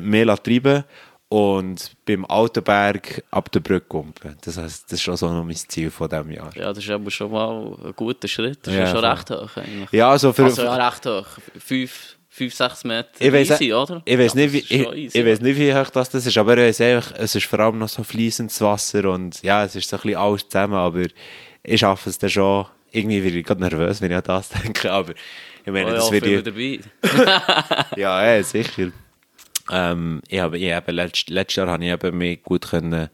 mehr 0.00 0.42
treiben 0.42 0.84
und 1.32 1.92
beim 2.04 2.26
Altenberg 2.26 3.24
ab 3.30 3.50
der 3.52 3.60
Brücke 3.60 3.86
kumpen. 3.88 4.36
Das 4.44 4.58
heisst, 4.58 4.84
das 4.86 4.92
ist 4.98 5.02
schon 5.02 5.16
so 5.16 5.32
noch 5.32 5.44
mein 5.44 5.56
Ziel 5.56 5.90
von 5.90 6.08
diesem 6.08 6.30
Jahr. 6.30 6.50
Ja, 6.54 6.68
das 6.74 6.84
ist 6.84 6.90
aber 6.90 7.10
schon 7.10 7.30
mal 7.32 7.74
ein 7.84 7.92
guter 7.96 8.28
Schritt. 8.28 8.58
Das 8.62 8.74
ist 8.74 8.80
Ja, 8.80 8.86
schon 8.86 9.00
voll. 9.00 9.04
recht 9.10 9.30
hoch 9.30 9.56
eigentlich. 9.56 9.92
Ja, 9.92 10.10
also 10.10 10.32
für, 10.34 10.44
also 10.44 10.62
ja, 10.62 10.74
recht 10.88 11.06
hoch. 11.06 11.26
Fünf, 11.58 12.16
5, 12.28 12.54
6 12.54 12.84
Meter 12.84 13.08
Ich 13.18 13.32
weiß, 13.32 13.50
easy, 13.52 13.72
oder? 13.72 14.02
ich 14.04 14.18
weiß 14.18 14.34
Ja, 14.34 14.40
nicht, 14.40 14.52
wie, 14.52 14.58
ich, 14.58 15.14
ich 15.14 15.24
weiß 15.26 15.40
nicht, 15.40 15.58
wie 15.58 15.74
hoch 15.74 15.88
das, 15.90 16.12
ist, 16.14 16.36
aber 16.36 16.58
ich 16.58 16.82
einfach, 16.82 17.12
es 17.16 17.34
ist 17.34 17.46
vor 17.46 17.60
allem 17.60 17.78
noch 17.78 17.88
so 17.88 18.02
fließendes 18.04 18.60
Wasser 18.60 19.08
und 19.10 19.42
ja, 19.42 19.64
es 19.64 19.74
ist 19.74 19.88
so 19.88 19.96
ein 19.96 20.02
bisschen 20.02 20.16
alles 20.18 20.46
zusammen, 20.48 20.74
aber 20.74 21.04
ich 21.62 21.80
schaffe 21.80 22.10
es 22.10 22.18
dann 22.18 22.30
schon. 22.30 22.66
Irgendwie 22.90 23.24
werde 23.24 23.38
ich 23.38 23.46
gerade 23.46 23.60
nervös, 23.62 24.02
wenn 24.02 24.10
ich 24.10 24.16
an 24.18 24.22
das 24.26 24.48
denke, 24.64 24.92
aber 24.92 25.12
ich 25.64 25.72
meine, 25.72 25.86
Oh 25.86 25.88
ja, 25.88 25.94
das 25.94 26.10
wird 26.12 26.26
ich, 26.26 26.42
dabei. 26.42 26.80
ja, 27.96 28.34
ja, 28.34 28.42
sicher. 28.42 28.90
Ähm, 29.70 30.20
ich 30.28 30.40
habe, 30.40 30.58
ich 30.58 30.64
eben, 30.64 30.94
letzt, 30.94 31.30
letztes 31.30 31.56
Jahr 31.56 31.68
habe 31.68 31.84
ich 31.84 31.90
eben 31.92 32.18
mich 32.18 32.42
gut 32.42 32.68
können 32.70 33.08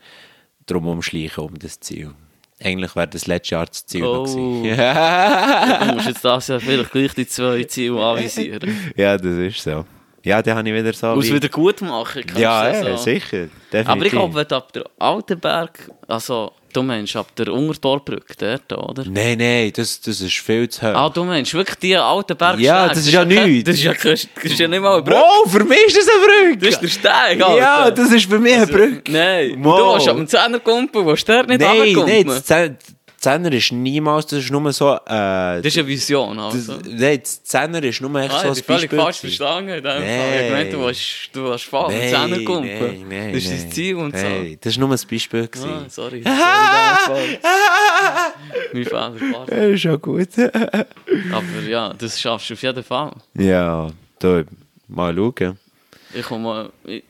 drum 0.66 0.86
umschleichen 0.86 1.44
um 1.44 1.58
das 1.58 1.80
Ziel. 1.80 2.12
Eigentlich 2.62 2.96
wäre 2.96 3.06
das 3.08 3.26
letztes 3.26 3.50
Jahr 3.50 3.66
das 3.66 3.86
Ziel 3.86 4.04
Oh. 4.04 4.22
gewesen. 4.62 5.88
Du 5.88 5.94
musst 5.94 6.08
jetzt 6.08 6.24
das 6.24 6.48
Jahr 6.48 6.60
vielleicht 6.60 6.90
gleich 6.90 7.14
die 7.14 7.26
zwei 7.26 7.64
Ziele 7.64 8.02
anvisieren. 8.04 8.92
ja, 8.96 9.16
das 9.16 9.36
ist 9.36 9.62
so. 9.62 9.84
Ja, 10.24 10.42
dann 10.42 10.56
habe 10.58 10.68
ich 10.68 10.74
wieder 10.74 10.92
so... 10.92 11.22
Wie- 11.22 11.32
wieder 11.34 11.48
gut 11.48 11.80
machen. 11.80 12.22
kannst 12.26 12.40
ja, 12.40 12.70
ja, 12.72 12.96
so. 12.96 13.02
sicher. 13.04 13.46
Definitiv. 13.72 13.88
Aber 13.88 14.04
ich 14.04 14.10
glaube, 14.12 14.34
wenn 14.34 14.48
du 14.48 14.56
ab 14.56 14.72
der 14.72 14.84
Altenberg, 14.98 15.90
also 16.08 16.52
du 16.72 16.82
meinst 16.82 17.16
ab 17.16 17.28
der 17.36 17.52
Untertorbrücke 17.52 18.34
dort, 18.38 18.72
oder? 18.72 19.04
Nein, 19.08 19.38
nein, 19.38 19.72
das, 19.74 20.00
das 20.00 20.20
ist 20.20 20.36
viel 20.38 20.68
zu 20.68 20.82
hoch. 20.82 20.94
Ah, 20.94 21.08
du 21.08 21.24
meinst 21.24 21.52
wirklich 21.54 21.78
die 21.78 21.96
Altenberg 21.96 22.58
Ja, 22.60 22.88
das 22.88 22.98
ist 22.98 23.12
ja 23.12 23.24
nichts. 23.24 23.64
Das 23.64 23.76
ist 23.76 23.84
ja, 23.84 23.92
das 23.94 24.26
ist 24.44 24.58
ja 24.58 24.68
nicht 24.68 24.80
mal 24.80 24.94
eine 24.94 25.02
Brücke. 25.02 25.16
Wow, 25.18 25.50
für 25.52 25.64
mich 25.64 25.86
ist 25.86 25.96
das 25.96 26.08
eine 26.08 26.26
Brücke! 26.26 26.58
Das 26.58 26.68
ist 26.74 26.80
der 26.82 26.88
Steig, 26.88 27.42
Alter. 27.42 27.56
ja, 27.56 27.90
das 27.90 28.12
ist 28.12 28.28
für 28.28 28.38
mich 28.38 28.54
eine 28.54 28.66
Brücke. 28.66 29.10
Nein, 29.12 29.56
Wow. 29.64 29.78
du 29.78 29.84
warst 29.86 30.08
am 30.08 30.26
Zehnerkumpel, 30.26 31.04
wo 31.04 31.14
du 31.14 31.22
dort 31.26 31.48
nicht 31.48 31.60
Nein, 31.60 31.92
nein, 31.94 32.78
Zehner 33.28 33.52
ist 33.52 33.72
niemals, 33.72 34.26
das 34.26 34.40
ist 34.44 34.50
nur 34.50 34.72
so... 34.72 34.94
Äh, 34.94 34.98
Das 35.06 35.66
ist 35.66 35.78
eine 35.78 35.86
Vision, 35.88 36.36
das, 36.36 36.54
also. 36.54 36.78
nein, 36.88 37.18
das 37.22 37.42
Zehner 37.44 37.82
ist 37.82 38.00
nur 38.00 38.14
echt 38.20 38.32
Ah, 38.32 38.40
so 38.40 38.52
ich 38.52 38.58
ein 38.58 38.74
Beispiel. 38.74 38.98
falsch 38.98 39.20
gewesen. 39.20 39.36
verstanden. 39.36 39.82
Nein. 39.82 40.02
Ich 40.40 40.46
gemeint, 40.48 40.72
du 40.72 40.80
warst, 40.82 41.30
du 41.32 41.44
warst 41.44 41.64
voll 41.64 41.84
am 41.86 41.92
Nein, 41.92 42.08
Zehnerkumpel. 42.08 42.80
nein, 42.92 43.06
nein, 43.08 43.32
Das 43.32 43.44
ist 43.44 43.62
dein 43.64 43.72
Ziel 43.72 43.96
und 43.96 44.16
so. 44.16 44.22
Nein, 44.26 44.58
das 44.60 44.74
war 44.80 44.86
nur 44.88 44.96
ein 44.96 45.00
Beispiel. 45.10 45.42
Ah, 45.42 45.46
gewesen. 45.46 45.86
sorry, 45.90 46.22
sorry, 47.06 47.38
Fall. 47.42 48.32
Mein 48.72 48.84
Fehler, 48.84 49.12
pardon. 49.32 49.46
Ja, 49.58 49.64
ist 49.74 49.80
schon 49.82 50.00
gut. 50.00 50.28
Aber 50.38 51.68
ja, 51.68 51.92
das 51.94 52.20
schaffst 52.20 52.50
du 52.50 52.54
auf 52.54 52.62
jeden 52.62 52.82
Fall. 52.84 53.12
ja, 53.34 53.90
da, 54.18 54.42
mal 54.88 55.14
schauen. 55.14 55.58
Ich 56.14 56.22
komme, 56.22 56.70
ich 56.84 57.02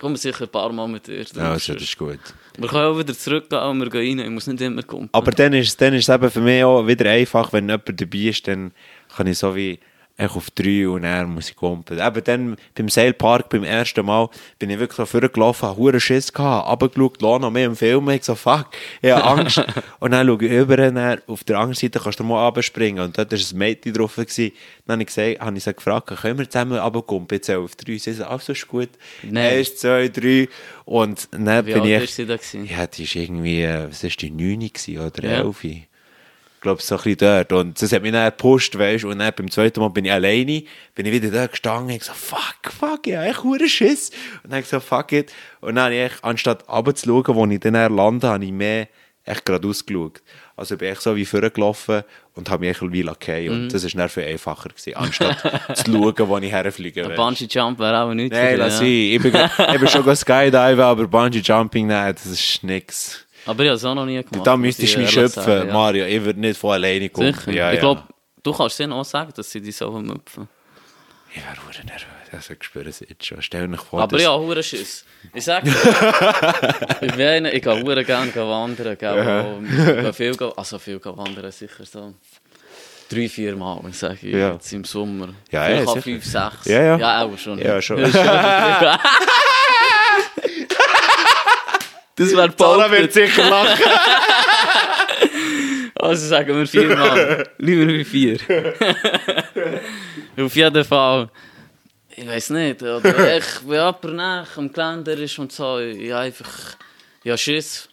komme 0.00 0.16
sicher 0.16 0.42
ein 0.44 0.48
paar 0.48 0.72
Mal 0.72 0.88
mit 0.88 1.06
dir. 1.06 1.24
Du 1.24 1.40
Also, 1.40 1.74
das 1.74 1.82
ist 1.82 1.96
gut. 1.98 2.18
wir 2.58 2.68
können 2.68 2.84
auch 2.84 2.98
wieder 2.98 3.14
zurückgehen 3.14 3.62
und 3.62 3.80
wir 3.80 3.90
gehen 3.90 4.18
rein. 4.18 4.26
Ich 4.26 4.32
muss 4.32 4.46
nicht 4.46 4.60
immer 4.60 4.82
kommen. 4.82 5.08
Aber 5.12 5.30
dann 5.30 5.52
ist, 5.52 5.80
dann 5.80 5.94
ist 5.94 6.08
es 6.08 6.14
eben 6.14 6.30
für 6.30 6.40
mich 6.40 6.64
auch 6.64 6.86
wieder 6.86 7.10
einfach, 7.10 7.52
wenn 7.52 7.68
jemand 7.68 8.00
dabei 8.00 8.18
ist, 8.18 8.48
dann 8.48 8.72
kann 9.14 9.26
ich 9.26 9.38
so 9.38 9.54
wie 9.54 9.78
echt 10.20 10.36
auf 10.36 10.50
drei 10.50 10.88
und 10.88 11.02
dann 11.02 11.34
muss 11.34 11.50
ich 11.50 11.56
kumpeln. 11.56 12.00
Eben 12.00 12.24
dann 12.24 12.56
beim 12.74 12.88
Sailpark 12.88 13.48
beim 13.48 13.64
ersten 13.64 14.04
Mal 14.06 14.28
bin 14.58 14.70
ich 14.70 14.78
wirklich 14.78 14.96
so 14.96 15.06
vorgelaufen, 15.06 15.68
habe 15.68 15.78
hure 15.78 16.00
Schiss 16.00 16.32
gehabt, 16.32 16.68
runtergeschaut, 16.82 17.20
noch 17.40 17.50
mehr 17.50 17.66
im 17.66 17.76
Film, 17.76 18.08
ich 18.10 18.24
so, 18.24 18.34
fuck, 18.34 18.66
ich 19.02 19.10
habe 19.10 19.24
Angst. 19.24 19.64
und 20.00 20.10
dann 20.12 20.26
schaue 20.26 20.44
ich 20.44 20.52
über, 20.52 20.76
dann, 20.76 21.20
auf 21.26 21.44
der 21.44 21.56
anderen 21.58 21.74
Seite 21.74 21.98
kannst 22.00 22.20
du 22.20 22.24
mal 22.24 22.44
runterspringen 22.46 23.02
und 23.04 23.16
dort 23.18 23.32
war 23.32 23.38
ein 23.38 23.58
Mädchen 23.58 23.92
drauf. 23.92 24.16
Gewesen. 24.16 24.52
Dann 24.86 24.94
habe 24.94 25.02
ich, 25.02 25.06
gesagt, 25.14 25.40
habe 25.40 25.56
ich 25.56 25.64
sie 25.64 25.74
gefragt, 25.74 26.06
können 26.20 26.38
wir 26.38 26.48
zusammen 26.50 26.78
runterkumpeln, 26.78 27.38
jetzt 27.38 27.50
auf 27.50 27.76
drei? 27.76 27.96
Sie 27.98 28.14
ach, 28.24 28.40
so 28.40 28.52
ist 28.52 28.66
gut. 28.68 28.90
Nein. 29.22 29.58
Eins, 29.58 29.76
zwei, 29.76 30.08
drei. 30.08 30.48
Und 30.84 31.28
dann 31.30 31.64
Wie 31.66 31.72
bin 31.74 31.84
ich 31.84 31.94
alt 31.94 32.02
echt- 32.02 32.10
ist 32.10 32.16
sie 32.16 32.26
da 32.26 32.36
gewesen? 32.36 32.66
ja, 32.66 32.86
die 32.86 33.04
war 33.14 33.22
irgendwie, 33.22 33.62
äh, 33.62 33.88
was 33.88 34.02
ist 34.04 34.20
die, 34.20 34.30
9 34.30 34.58
gewesen 34.72 34.98
oder 34.98 35.24
Ja. 35.28 35.44
11? 36.60 36.62
Ich 36.62 36.62
glaube, 36.62 36.82
so 36.82 36.94
ein 36.96 37.02
bisschen 37.02 37.16
dort. 37.18 37.52
Und 37.52 37.80
das 37.80 37.92
hat 37.92 38.02
mich 38.02 38.12
dann 38.12 38.30
gepusht, 38.30 38.78
weißt. 38.78 39.04
Und 39.04 39.18
dann 39.18 39.32
beim 39.34 39.50
zweiten 39.50 39.80
Mal 39.80 39.88
bin 39.88 40.04
ich 40.04 40.12
alleine, 40.12 40.62
bin 40.94 41.06
ich 41.06 41.12
wieder 41.12 41.30
dort 41.30 41.52
gestanden. 41.52 41.96
Ich 41.96 42.04
so, 42.04 42.12
fuck, 42.12 42.72
fuck, 42.78 43.06
ich 43.06 43.16
habe 43.16 43.26
echt 43.26 43.42
hure 43.42 43.68
Schiss. 43.68 44.10
Und 44.42 44.50
dann 44.50 44.52
habe 44.52 44.62
ich 44.62 44.68
so, 44.68 44.80
fuck 44.80 45.12
it. 45.12 45.32
Und 45.60 45.76
dann 45.76 45.86
habe 45.86 45.94
ich 45.94 46.12
anstatt 46.22 46.68
runterzuschauen, 46.68 47.34
wo 47.34 47.46
ich 47.46 47.60
dann 47.60 47.94
lande, 47.94 48.28
habe 48.28 48.44
ich 48.44 48.52
mehr 48.52 48.88
echt 49.24 49.44
geradeaus 49.44 49.84
geschaut. 49.84 50.22
Also 50.56 50.74
ich 50.74 50.78
bin 50.80 50.90
echt 50.90 51.02
so 51.02 51.16
wie 51.16 51.24
vorgelaufen 51.24 52.02
und 52.34 52.50
habe 52.50 52.60
mich 52.60 52.70
echt 52.70 52.92
wie 52.92 53.02
lackiert. 53.02 53.52
Mhm. 53.52 53.62
Und 53.62 53.74
das 53.74 53.84
war 53.84 53.90
dann 53.90 54.08
viel 54.08 54.24
einfacher 54.24 54.68
gewesen, 54.68 54.96
anstatt 54.96 55.76
zu 55.76 55.92
schauen, 55.92 56.28
wo 56.28 56.38
ich 56.38 56.50
herfliege. 56.50 57.06
Ein. 57.06 57.16
Bungee 57.16 57.46
Jump 57.48 57.78
wäre 57.78 58.00
auch 58.00 58.12
nichts. 58.12 58.36
Nein, 58.36 58.56
lass 58.58 58.78
dich, 58.80 59.20
sein. 59.22 59.26
Ich 59.26 59.32
bin, 59.32 59.74
ich 59.74 59.80
bin 59.80 59.88
schon 59.88 60.16
Skydiven, 60.16 60.80
aber 60.80 61.06
Bungee 61.06 61.40
Jumping, 61.40 61.86
nein, 61.86 62.14
das 62.14 62.26
ist 62.26 62.62
nix. 62.62 63.26
Aber 63.50 63.62
ich 63.64 63.68
habe 63.68 63.76
es 63.76 63.84
auch 63.84 63.94
noch 63.94 64.06
nie 64.06 64.22
gemacht. 64.22 64.46
Da 64.46 64.56
muss 64.56 64.66
müsstest 64.66 64.88
ich 64.88 64.94
du 64.94 65.00
mich 65.00 65.16
ehrlich 65.16 65.32
schöpfen, 65.32 65.42
sagen, 65.52 65.68
ja. 65.68 65.74
Mario. 65.74 66.06
Ich 66.06 66.22
würde 66.24 66.40
nicht 66.40 66.58
von 66.58 66.72
alleine 66.72 67.08
kommen. 67.10 67.34
Sicher. 67.34 67.50
Ja, 67.52 67.70
ich 67.70 67.74
ja. 67.76 67.80
glaube, 67.80 68.02
du 68.42 68.52
kannst 68.52 68.78
ihnen 68.80 68.92
auch 68.92 69.04
sagen, 69.04 69.32
dass 69.34 69.50
sie 69.50 69.60
dich 69.60 69.76
sollen 69.76 70.06
müpfen. 70.06 70.48
Ich 71.34 71.36
wäre 71.36 71.56
hure 71.64 71.84
nervös. 71.86 72.06
Also, 72.32 72.54
ich 72.54 72.62
spüre 72.64 72.88
es 72.88 73.00
jetzt 73.00 73.24
schon. 73.26 73.42
Stell 73.42 73.66
dir 73.66 73.76
vor, 73.76 74.02
Aber 74.02 74.20
ja, 74.20 74.36
hure 74.36 74.62
Schiss. 74.62 75.04
Ich 75.34 75.44
sag 75.44 75.64
dir, 75.64 75.72
ich, 77.00 77.12
bin, 77.14 77.44
ich 77.46 77.62
gehe 77.62 77.82
hure 77.82 78.04
gerne 78.04 78.32
wandern. 78.34 78.96
Gell, 78.96 79.60
gehe 80.02 80.12
viel, 80.12 80.36
also 80.56 80.78
viel 80.78 81.00
wandern, 81.04 81.50
sicher 81.50 81.84
so. 81.84 82.14
Drei, 83.08 83.28
vier 83.28 83.56
Mal, 83.56 83.80
sage 83.92 84.18
ich, 84.22 84.34
Ja. 84.34 84.52
jetzt 84.52 84.72
im 84.72 84.84
Sommer. 84.84 85.30
Ja, 85.50 85.64
Vielleicht 85.64 85.86
ja, 85.86 85.92
sicher. 85.94 86.02
fünf, 86.02 86.24
sechs. 86.24 86.64
Ja, 86.66 86.82
ja. 86.82 86.96
Ja, 86.98 87.22
auch 87.24 87.36
schon. 87.36 87.58
Ja, 87.58 87.82
schon. 87.82 87.98
Das 92.20 92.36
wäre 92.36 92.54
Zara 92.54 92.90
wird 92.90 93.12
sicher 93.12 93.48
lachen. 93.48 93.82
Also 95.94 96.28
sagen 96.28 96.56
wir 96.56 96.66
viermal. 96.66 97.46
Lieber 97.58 97.92
wie 97.92 98.04
vier. 98.04 98.38
Auf 100.38 100.56
jeden 100.56 100.84
Fall. 100.84 101.28
Ich 102.16 102.26
weiß 102.26 102.50
nicht. 102.50 102.82
Oder 102.82 103.36
ich, 103.36 103.44
wenn 103.66 103.72
jemand 103.74 104.04
nach 104.14 104.56
am 104.56 104.72
Geländer 104.72 105.12
ist 105.18 105.38
und 105.38 105.52
so, 105.52 105.78
ich 105.78 106.14
einfach 106.14 106.48
ja, 107.22 107.36
Schiss. 107.36 107.88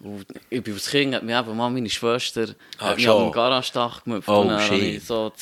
Und 0.00 0.26
ich 0.50 0.62
bin 0.62 0.74
als 0.74 0.90
Kind, 0.90 1.14
hat 1.14 1.22
mich 1.22 1.34
eben 1.34 1.56
mal 1.56 1.70
meine 1.70 1.88
Schwester 1.88 2.48
Ah, 2.78 2.90
hat 2.90 2.96
mich 2.96 3.06
schon. 3.06 3.22
am 3.24 3.32
Garagedach 3.32 4.04
gemüpft. 4.04 4.28
Oh, 4.28 4.40
und 4.42 4.60
shit. 4.60 5.02
so 5.02 5.32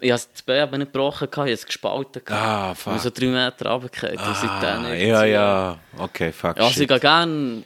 ich 0.00 0.10
habe 0.10 0.22
das 0.32 0.42
Bein 0.42 0.70
nicht 0.70 0.92
gebrochen, 0.92 1.28
ich 1.30 1.36
habe 1.36 1.50
es 1.50 1.66
gespalten. 1.66 2.22
Ah, 2.30 2.72
Ich 2.72 2.78
fuck. 2.78 2.92
bin 2.94 3.02
so 3.02 3.10
drei 3.10 3.26
Meter 3.26 3.70
runtergefallen. 3.70 4.18
und 4.18 4.92
Ah, 4.92 4.94
ja, 4.94 5.24
ja. 5.24 5.78
Okay, 5.98 6.32
fuck. 6.32 6.56
Also 6.58 6.70
ich 6.70 6.76
shit. 6.76 6.88
gehe 6.88 7.00
gerne 7.00 7.62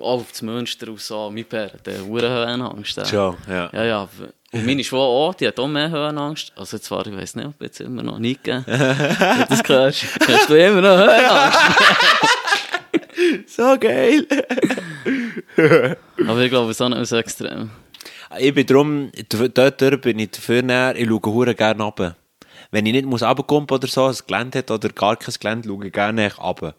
auf 0.00 0.26
das 0.30 0.42
Münster 0.42 0.88
und 0.88 1.00
so. 1.00 1.30
Mein 1.30 1.44
Bär 1.44 1.68
der. 1.84 1.98
Schon, 3.06 3.36
ja. 3.48 3.70
Ja, 3.72 3.84
ja. 3.84 4.08
Und 4.52 4.64
meine 4.64 4.82
Schwester 4.82 4.96
auch, 5.04 5.34
die 5.34 5.46
hat 5.46 5.58
auch 5.58 5.66
mehr 5.68 5.90
Höhenangst. 5.90 6.52
Also 6.56 6.78
zwar, 6.78 7.06
ich 7.06 7.16
weiß 7.16 7.34
nicht, 7.36 7.46
ob 7.46 7.60
jetzt 7.60 7.80
immer 7.80 8.02
noch 8.02 8.18
nie 8.18 8.34
gegeben. 8.34 8.64
Wenn 8.66 9.38
du 9.40 9.46
das 9.48 9.62
hörst, 9.68 10.04
hast 10.26 10.48
du 10.50 10.54
immer 10.54 10.80
noch 10.80 10.96
Höhenangst. 10.98 11.58
So 13.46 13.76
geil. 13.80 14.26
Aber 16.28 16.40
ich 16.42 16.50
glaube, 16.50 16.70
es 16.70 16.76
ist 16.76 16.80
auch 16.82 16.88
nicht 16.90 17.06
so 17.06 17.16
extrem. 17.16 17.70
Ich 18.38 18.54
bin 18.54 18.66
drum, 18.66 19.12
dort 19.28 20.00
bin 20.02 20.18
ich 20.18 20.30
dafür 20.32 20.62
näher, 20.62 20.96
ich 20.96 21.08
schaue 21.08 21.54
gerne 21.54 21.82
runter. 21.82 22.16
Wenn 22.70 22.86
ich 22.86 22.92
nicht 22.92 23.06
muss 23.06 23.22
runterkommen 23.22 23.68
oder 23.70 23.86
so, 23.86 24.06
ein 24.06 24.16
Gelände 24.26 24.58
hat 24.58 24.70
oder 24.70 24.88
gar 24.88 25.16
kein 25.16 25.34
Gelände, 25.38 25.68
schaue 25.68 25.86
ich 25.86 25.92
gerne 25.92 26.34
runter. 26.34 26.74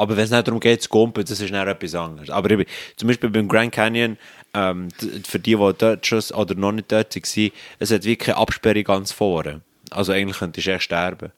Aber 0.00 0.16
wenn 0.16 0.24
es 0.24 0.30
nicht 0.30 0.46
darum 0.46 0.60
geht, 0.60 0.82
zu 0.82 0.88
kumpen, 0.88 1.24
das 1.24 1.38
ist 1.38 1.52
dann 1.52 1.68
etwas 1.68 1.94
anderes. 1.94 2.30
Aber 2.30 2.50
ich 2.52 2.66
zum 2.96 3.08
Beispiel 3.08 3.28
beim 3.28 3.48
Grand 3.48 3.72
Canyon, 3.72 4.16
ähm, 4.54 4.88
für 5.26 5.38
die, 5.38 5.56
die 5.56 5.72
dort 5.76 6.06
schon 6.06 6.22
oder 6.34 6.54
noch 6.54 6.72
nicht 6.72 6.90
dort 6.90 7.14
waren, 7.14 7.50
es 7.78 7.90
hat 7.90 8.04
wirklich 8.04 8.18
keine 8.18 8.38
Absperrung 8.38 8.84
ganz 8.84 9.12
vorne. 9.12 9.60
Also 9.90 10.12
eigentlich 10.12 10.38
könntest 10.38 10.66
du 10.66 10.72
echt 10.72 10.84
sterben. 10.84 11.32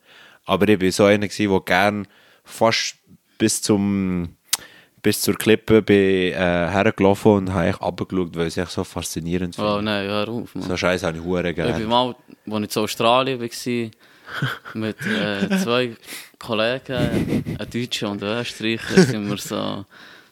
Aber 0.45 0.69
ich 0.69 0.81
war 0.81 0.93
so 0.93 1.05
einer, 1.07 1.27
der 1.27 1.61
gerne 1.61 2.05
fast 2.45 2.97
bis 3.39 3.63
zum 3.63 4.37
bis 5.03 5.21
zur 5.21 5.35
Klippe 5.35 5.83
bin, 5.83 5.97
äh, 6.33 6.35
hergelaufen 6.35 7.33
und 7.33 7.53
habe 7.53 7.67
echt 7.67 7.81
runtergeschaut, 7.81 8.37
weil 8.37 8.47
ich 8.47 8.57
es 8.57 8.73
so 8.73 8.85
faszinierend 8.85 9.57
Oh 9.59 9.63
finde. 9.63 9.83
nein, 9.83 10.07
hör 10.07 10.29
auf, 10.29 10.55
Mann. 10.55 10.69
So 10.69 10.77
scheiße 10.77 11.07
habe 11.07 11.19
ich 11.19 11.25
hure 11.25 11.51
Ich 11.51 11.57
bin 11.57 11.89
mal, 11.89 12.15
als 12.51 12.71
ich 12.71 12.77
in 12.77 12.83
Australien 12.83 13.41
war, 13.41 13.91
mit 14.75 14.97
äh, 15.07 15.59
zwei 15.63 15.97
Kollegen, 16.39 17.55
ein 17.59 17.71
Deutscher 17.71 18.11
und 18.11 18.23
ein 18.23 18.41
Österreicher, 18.41 19.03
sind 19.03 19.29
wir 19.29 19.37
so 19.39 19.85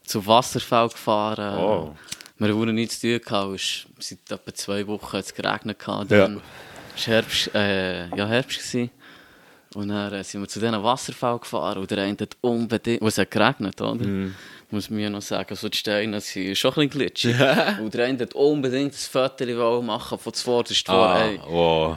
zu 0.05 0.27
Wasserfall 0.27 0.89
gefahren. 0.89 1.59
Oh. 1.59 1.95
Wir 2.39 2.57
hatten 2.57 2.75
nichts 2.75 3.01
zu 3.01 3.19
tun, 3.19 3.21
gehabt. 3.25 3.55
es 3.55 3.87
seit 3.99 4.19
etwa 4.31 4.55
zwei 4.55 4.87
Wochen 4.87 5.13
hat's 5.17 5.35
geregnet. 5.35 5.79
gehabt. 5.79 6.11
Ja. 6.11 6.19
Dann 6.23 6.37
war 6.37 6.43
Herbst, 7.05 7.55
äh, 7.55 8.09
ja, 8.17 8.27
Herbst. 8.27 8.59
Gewesen. 8.59 8.91
Und 9.75 9.89
dann 9.89 10.13
äh, 10.13 10.25
sind 10.25 10.41
wir 10.41 10.49
zu 10.49 10.59
diesem 10.59 10.83
Wasserfall 10.83 11.39
gefahren 11.39 11.79
und 11.79 11.91
der 11.91 11.99
eine 11.99 12.17
hat 12.19 12.37
unbedingt, 12.41 13.03
und 13.03 13.09
es 13.09 13.19
hat 13.19 13.31
geregnet, 13.31 13.81
oder? 13.81 14.05
Mhm. 14.07 14.35
Muss 14.73 14.89
mir 14.89 15.11
noch 15.11 15.23
sagen, 15.23 15.55
so 15.57 15.69
die 15.69 15.77
Steine 15.79 16.21
sind 16.21 16.57
schon 16.57 16.71
ein 16.71 16.89
bisschen 16.89 16.91
glitschig. 16.91 17.35
und 17.81 17.93
der 17.93 18.07
eine 18.07 18.19
hat 18.21 18.35
unbedingt 18.35 18.93
ein 18.93 18.97
Foto 18.97 19.83
machen 19.83 20.19
von 20.19 20.33
zuvorderst 20.33 20.87
vor. 20.87 20.95
Ah, 21.09 21.25
Ey. 21.27 21.41
wow. 21.49 21.97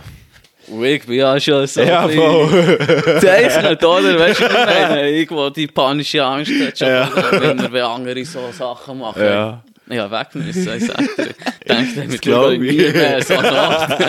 Und 0.68 0.84
ich 0.86 1.06
bin 1.06 1.16
ja 1.18 1.40
schon 1.40 1.68
so 1.68 1.82
Ja, 1.82 2.06
ein 2.06 2.10
gezeichnet, 2.10 3.84
oder? 3.84 4.18
Weißt 4.20 4.40
du, 4.40 4.46
was 4.46 4.52
ich 4.52 4.66
meine? 4.90 5.10
Irgendwo 5.12 5.50
die 5.50 5.68
panische 5.68 6.24
Angst 6.24 6.52
hat 6.52 6.78
schon, 6.80 7.42
wenn 7.42 7.72
wir 7.74 7.86
andere 7.88 8.26
so 8.26 8.52
Sachen 8.52 8.98
machen. 9.00 9.22
Ja. 9.24 9.64
Ja, 9.90 10.10
weg 10.10 10.30
müssen, 10.34 10.78
ich 10.78 10.86
sag 10.86 10.98
dir. 11.18 11.36
Ich 11.60 11.68
denke, 11.68 11.96
damit 11.96 12.22
glaub 12.22 12.44
schaue 12.46 12.56
ich 12.56 12.62
ich. 12.62 12.78
nie 12.88 12.94
mehr 12.94 13.22
so 13.22 13.34
nach. 13.34 14.00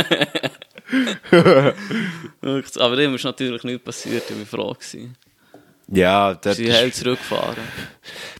Aber 2.80 2.96
dem 2.96 3.14
ist 3.16 3.24
natürlich 3.24 3.64
nichts 3.64 3.84
passiert, 3.84 4.22
ich 4.30 4.52
war 4.52 4.64
froh. 4.64 4.72
Gewesen. 4.74 5.16
Ja, 5.88 6.34
das 6.34 6.56
Sie 6.56 6.72
heil 6.72 6.92
zurückgefahren. 6.92 7.56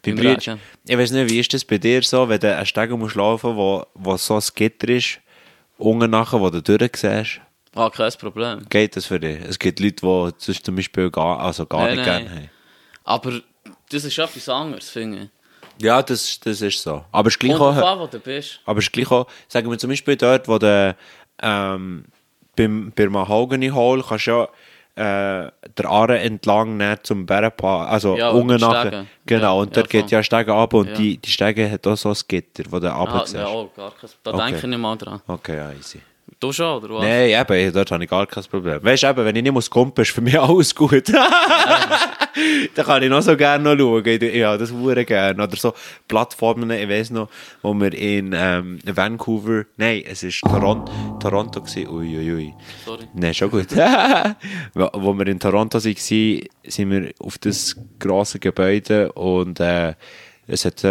Bei 0.02 0.12
Regen. 0.12 0.60
ich 0.86 0.98
weiß 0.98 1.10
nicht, 1.12 1.30
wie 1.30 1.40
ist 1.40 1.52
das 1.52 1.64
bei 1.64 1.78
dir 1.78 2.02
so, 2.02 2.28
wenn 2.28 2.40
du 2.40 2.54
einen 2.54 2.66
Steg 2.66 2.90
musst 2.90 3.16
laufen 3.16 3.54
wo, 3.56 3.84
wo 3.94 4.16
so 4.16 4.36
ein 4.36 4.42
Gitter 4.54 4.88
ist, 4.88 5.20
unten 5.78 6.10
nachher, 6.10 6.40
wo 6.40 6.50
du 6.50 6.62
durchsiehst, 6.62 7.40
Ah, 7.74 7.90
kein 7.90 8.12
Problem. 8.12 8.64
geht 8.70 8.96
das 8.96 9.06
für 9.06 9.18
dich? 9.18 9.38
Es 9.48 9.58
gibt 9.58 9.80
Leute, 9.80 9.96
die 9.96 10.46
das 10.46 10.62
zum 10.62 10.76
Beispiel 10.76 11.10
gar, 11.10 11.40
also 11.40 11.66
gar 11.66 11.86
Nein, 11.86 11.96
nicht 11.96 12.06
nein. 12.06 12.24
gerne 12.24 12.36
haben. 12.36 12.50
Aber 13.04 13.40
das 13.90 14.04
ist 14.04 14.16
etwas 14.18 14.48
anderes, 14.48 14.88
finde 14.88 15.18
ich. 15.24 15.84
Ja, 15.84 16.00
das, 16.02 16.38
das 16.40 16.60
ist 16.62 16.80
so. 16.80 17.04
Aber 17.10 17.26
es 17.28 17.34
ist 17.34 17.40
gleich 17.40 17.56
auch, 17.58 17.74
an, 17.74 17.98
wo 17.98 18.06
du 18.06 18.20
bist. 18.20 18.60
aber 18.64 18.78
es 18.78 18.84
ist 18.86 18.92
gleich 18.92 19.10
auch, 19.10 19.26
sagen 19.48 19.68
wir 19.70 19.76
zum 19.78 19.90
Beispiel 19.90 20.16
dort, 20.16 20.46
wo 20.46 20.56
du 20.58 20.96
ähm, 21.42 22.04
beim, 22.56 22.92
beim 22.94 23.12
Mahogany 23.12 23.68
Hall 23.70 24.02
kannst 24.08 24.26
ja 24.26 24.48
äh, 24.96 25.50
der 25.76 25.86
Aare 25.86 26.18
entlang 26.20 26.80
zum 27.02 27.26
Bärenpaar, 27.26 27.88
also 27.88 28.16
Ja, 28.16 28.30
unten 28.30 28.60
nachher. 28.60 29.06
Genau, 29.26 29.56
Ja, 29.56 29.62
und 29.62 29.76
ja, 29.76 29.82
geht 29.82 30.10
ja 30.10 30.22
Stege 30.22 30.54
ab 30.54 30.72
und 30.74 30.88
Ja. 30.88 30.94
die, 30.94 31.18
die 31.18 31.30
Stege 31.30 31.70
hat 31.70 31.86
auch 31.86 31.96
so 31.96 32.10
ein 32.10 32.16
Gitter, 32.28 32.64
wo 32.70 32.78
du 32.78 32.92
Ah, 32.92 33.02
runter 33.02 33.38
ja, 33.40 33.48
oh, 33.48 33.70
gar 33.74 33.90
kein, 33.90 34.10
da 34.22 34.30
Okay. 34.30 34.44
denke 34.44 34.58
ich 34.58 34.66
nicht 34.66 34.78
mal 34.78 34.96
dran. 34.96 35.20
Okay, 35.26 35.56
ja, 35.56 35.72
easy. 35.72 36.00
Du 36.44 36.52
schon, 36.52 36.84
oder 36.84 36.96
was? 36.96 37.02
Nein, 37.04 37.30
eben, 37.30 37.72
dort 37.72 37.90
habe 37.90 38.04
ich 38.04 38.10
gar 38.10 38.26
kein 38.26 38.44
Problem. 38.44 38.84
Weißt 38.84 39.02
du, 39.02 39.06
eben, 39.06 39.24
wenn 39.24 39.36
ich 39.36 39.42
nicht 39.42 39.52
muss 39.52 39.70
kumpen, 39.70 40.02
ist 40.02 40.10
für 40.10 40.20
mich 40.20 40.38
alles 40.38 40.74
gut. 40.74 41.08
Dann 41.08 42.84
kann 42.84 43.02
ich 43.02 43.08
noch 43.08 43.22
so 43.22 43.34
gerne 43.34 43.64
noch 43.64 43.78
schauen. 43.78 44.04
Habe 44.04 44.58
das 44.58 44.70
hure 44.70 45.06
gerne. 45.06 45.42
Oder 45.42 45.56
so 45.56 45.72
Plattformen, 46.06 46.70
ich 46.70 46.86
weiß 46.86 47.12
noch, 47.12 47.30
wo 47.62 47.72
wir 47.72 47.94
in 47.94 48.34
ähm, 48.36 48.78
Vancouver, 48.84 49.64
nein, 49.78 50.04
es 50.06 50.22
war 50.22 50.50
Toronto, 50.50 50.92
Toronto 51.18 51.62
gewesen. 51.62 51.88
Ui, 51.88 52.14
ui, 52.14 52.32
ui. 52.34 52.54
Sorry. 52.84 53.04
Nein, 53.14 53.32
schon 53.32 53.50
gut. 53.50 53.68
wo, 54.74 55.14
wir 55.18 55.26
in 55.26 55.40
Toronto 55.40 55.82
waren, 55.82 55.96
sind 55.96 56.90
wir 56.90 57.10
auf 57.20 57.38
das 57.38 57.74
grosse 57.98 58.38
Gebäude 58.38 59.10
und 59.12 59.60
äh, 59.60 59.94
es 60.46 60.66
hat, 60.66 60.84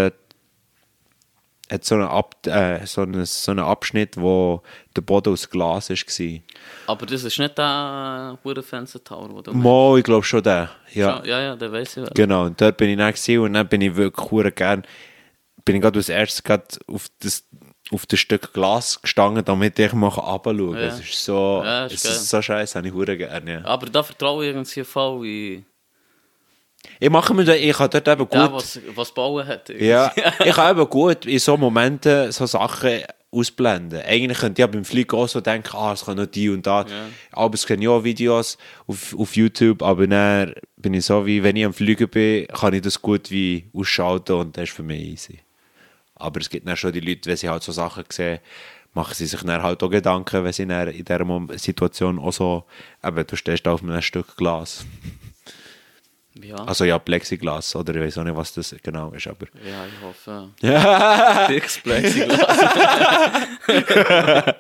hat 1.72 1.86
so, 1.86 1.96
einen 1.96 2.04
Ab, 2.04 2.36
äh, 2.46 2.86
so, 2.86 3.02
einen, 3.02 3.26
so 3.26 3.52
einen 3.52 3.62
Abschnitt, 3.62 4.18
wo 4.18 4.62
der 4.96 5.02
Boden 5.02 5.34
aus 5.34 5.50
Glas 5.50 5.90
war. 5.90 6.40
Aber 6.88 7.06
das 7.06 7.24
ist 7.24 7.40
nicht 7.40 7.58
der 7.58 8.38
äh, 8.46 8.62
Fenster 8.62 9.04
Tower, 9.04 9.30
wo 9.32 9.42
du 9.42 9.54
Mo, 9.54 9.98
ich 9.98 10.04
glaube 10.04 10.24
schon 10.24 10.44
der. 10.44 10.70
Ja, 10.94 11.22
Ja, 11.24 11.26
ja, 11.26 11.42
ja 11.42 11.56
der 11.56 11.72
weiß 11.72 11.98
ich. 11.98 12.10
genau. 12.14 12.46
Und 12.46 12.60
dort 12.60 12.78
bin 12.78 12.90
ich 12.90 12.98
dann 12.98 13.40
und 13.40 13.54
dann 13.54 13.68
bin 13.68 13.82
ich 13.82 13.96
wirklich 13.96 14.56
gern, 14.56 14.84
bin 15.66 15.76
ich 15.78 15.82
gerade 15.82 16.00
als 16.00 16.10
erstes 16.10 16.44
gerade 16.44 16.66
auf 16.88 17.08
das 17.20 17.46
auf 17.92 18.06
das 18.06 18.20
Stück 18.20 18.54
Glas 18.54 19.02
gestanden, 19.02 19.44
damit 19.44 19.78
ich 19.78 19.94
mal 19.94 20.08
runterschauen 20.08 20.72
kann. 20.74 20.82
Ja. 20.82 20.88
Es 20.88 21.00
ist 21.00 21.26
so, 21.26 21.62
Ja, 21.64 21.86
ist 21.86 21.94
es 21.96 22.04
geil. 22.04 22.12
ist 22.14 22.30
so 22.30 22.42
scheiße, 22.42 22.78
habe 22.78 22.88
ich 22.88 22.94
hure 22.94 23.18
gerne. 23.18 23.54
Ja. 23.54 23.66
Aber 23.66 23.88
da 23.88 24.02
vertraue 24.04 24.46
ich 24.46 24.52
irgendwie 24.52 24.84
voll 24.84 25.28
in 25.28 25.66
Ich 27.04 27.10
mache 27.10 27.34
mir 27.34 27.54
ich 27.54 27.76
kann 27.76 27.90
dort 27.90 28.08
eben 28.08 28.30
gut, 28.30 28.34
den, 28.34 28.54
was, 28.54 28.80
was 28.96 29.14
bauen 29.14 29.46
hat. 29.46 29.68
ja, 29.68 30.10
ich 30.46 30.54
kann 30.54 30.72
eben 30.72 30.90
gut 30.90 31.26
in 31.26 31.38
so 31.38 31.58
Momenten 31.58 32.32
so 32.32 32.46
Sachen 32.46 33.02
ausblenden. 33.30 34.02
Eigentlich 34.04 34.38
könnte 34.38 34.62
ich 34.62 34.64
ja 34.64 34.68
beim 34.68 34.86
Fliegen 34.86 35.14
auch 35.18 35.28
so 35.28 35.42
denken, 35.42 35.76
ah, 35.76 35.92
es 35.92 36.06
kann 36.06 36.16
noch 36.16 36.28
die 36.28 36.50
und 36.50 36.66
da. 36.66 36.84
Ja. 36.84 37.10
Aber 37.34 37.56
es 37.56 37.68
können 37.68 37.82
ja 37.82 37.90
auch 37.90 38.06
Videos 38.06 38.58
auf, 38.88 39.14
auf 39.20 39.36
YouTube, 39.36 39.84
aber 39.84 40.08
dann 40.08 40.54
bin 40.78 40.94
ich 40.94 41.04
so 41.04 41.26
wie, 41.26 41.44
wenn 41.44 41.58
ich 41.58 41.66
am 41.66 41.74
Fliegen 41.74 42.08
bin, 42.08 42.48
kann 42.48 42.74
ich 42.74 42.82
das 42.82 43.02
gut 43.02 43.30
wie 43.32 43.66
ausschalten 43.74 44.38
und 44.38 44.56
das 44.56 44.70
ist 44.70 44.74
für 44.74 44.84
mich 44.84 45.02
easy. 45.02 45.40
Aber 46.16 46.40
es 46.40 46.50
gibt 46.50 46.66
dann 46.66 46.78
schon 46.78 46.94
die 46.94 47.02
Leute, 47.02 47.30
wenn 47.30 47.36
sie 47.36 47.50
halt 47.50 47.64
so 47.64 47.74
Sachen 47.74 48.06
sehen, 48.08 48.40
machen 48.94 49.14
sie 49.14 49.26
sich 49.26 49.42
dann 49.42 49.62
halt 49.62 49.84
auch 49.84 49.90
Gedanken, 49.90 50.46
wenn 50.46 50.54
sie 50.54 50.64
in 50.64 50.70
dieser 50.70 51.58
Situation 51.58 52.18
auch 52.18 52.32
so, 52.32 52.64
eben, 53.04 53.28
du 53.28 53.36
stehst 53.36 53.68
auf 53.68 53.84
einem 53.84 54.02
Stück 54.02 54.38
Glas. 54.38 54.86
Ja, 56.42 56.56
Also 56.56 56.84
ja, 56.86 56.98
Plexiglas, 56.98 57.76
oder 57.76 57.94
ich 57.96 58.02
weiß 58.02 58.18
auch 58.18 58.24
nicht, 58.24 58.36
was 58.36 58.54
das 58.54 58.76
genau 58.82 59.12
ist, 59.12 59.28
aber... 59.28 59.46
ja 59.64 59.86
ich 59.86 60.02
hoffe. 60.02 60.50
Ja. 60.62 61.48
Dickes 61.48 61.78
Plexiglas. 61.80 62.48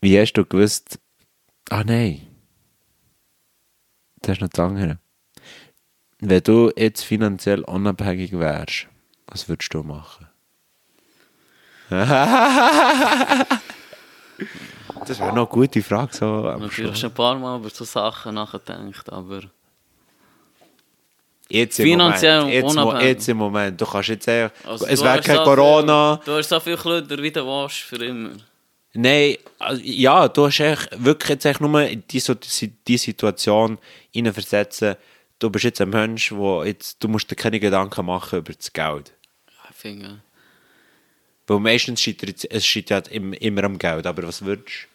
Wie 0.00 0.18
hast 0.20 0.32
du 0.34 0.44
gewusst? 0.44 0.98
Ah 1.70 1.84
nein. 1.84 2.26
Das 4.20 4.36
ist 4.36 4.40
noch 4.40 4.48
das 4.48 4.64
andere. 4.64 4.98
Wenn 6.20 6.42
du 6.42 6.70
jetzt 6.76 7.02
finanziell 7.04 7.62
unabhängig 7.62 8.32
wärst, 8.32 8.86
was 9.26 9.48
würdest 9.48 9.74
du 9.74 9.82
machen? 9.82 10.28
das 15.06 15.18
wäre 15.18 15.30
noch 15.30 15.36
eine 15.36 15.46
gute 15.46 15.82
Frage. 15.82 16.14
So 16.14 16.26
Natürlich 16.26 16.98
schon 16.98 17.10
ein 17.10 17.14
paar 17.14 17.38
Mal 17.38 17.58
über 17.58 17.70
so 17.70 17.84
Sachen 17.84 18.34
nachgedacht, 18.34 19.10
aber 19.12 19.42
Jetzt 21.52 21.78
im 21.80 21.84
Finanziell 21.84 22.40
Moment. 22.40 22.54
Jetzt, 22.54 22.72
unabhängig. 22.72 23.04
jetzt 23.04 23.28
im 23.28 23.36
Moment. 23.36 23.80
Du 23.80 23.84
kannst 23.84 24.08
jetzt 24.08 24.28
einfach, 24.28 24.56
also 24.64 24.86
es 24.86 25.02
wäre 25.02 25.20
kein 25.20 25.36
so 25.36 25.44
Corona. 25.44 26.16
Viel, 26.16 26.32
du 26.32 26.38
hast 26.38 26.48
so 26.48 26.60
viel 26.60 26.76
Klöder, 26.76 27.22
wie 27.22 27.30
du 27.30 27.44
willst, 27.44 27.76
für 27.76 28.02
immer. 28.02 28.30
Nein, 28.94 29.36
also, 29.58 29.82
ja, 29.84 30.28
du 30.28 30.46
hast 30.46 30.60
echt 30.60 30.88
wirklich 31.04 31.28
jetzt 31.28 31.44
echt 31.44 31.60
nur 31.60 31.82
in 31.82 32.02
die, 32.10 32.22
die 32.88 32.96
Situation 32.96 33.78
hineinversetzen. 34.10 34.96
Du 35.38 35.50
bist 35.50 35.64
jetzt 35.64 35.80
ein 35.82 35.90
Mensch, 35.90 36.32
wo 36.32 36.62
jetzt, 36.62 37.02
du 37.04 37.08
musst 37.08 37.30
dir 37.30 37.36
keine 37.36 37.60
Gedanken 37.60 38.06
machen 38.06 38.38
über 38.38 38.52
das 38.52 38.72
Geld. 38.72 39.12
Ich 39.70 39.76
finde, 39.76 40.22
Weil 41.46 41.58
meistens 41.60 42.00
scheitert 42.00 42.46
es 42.50 42.66
scheitert 42.66 43.08
im- 43.08 43.32
immer 43.34 43.64
am 43.64 43.78
Geld. 43.78 44.06
Aber 44.06 44.22
was 44.24 44.44
würdest 44.44 44.88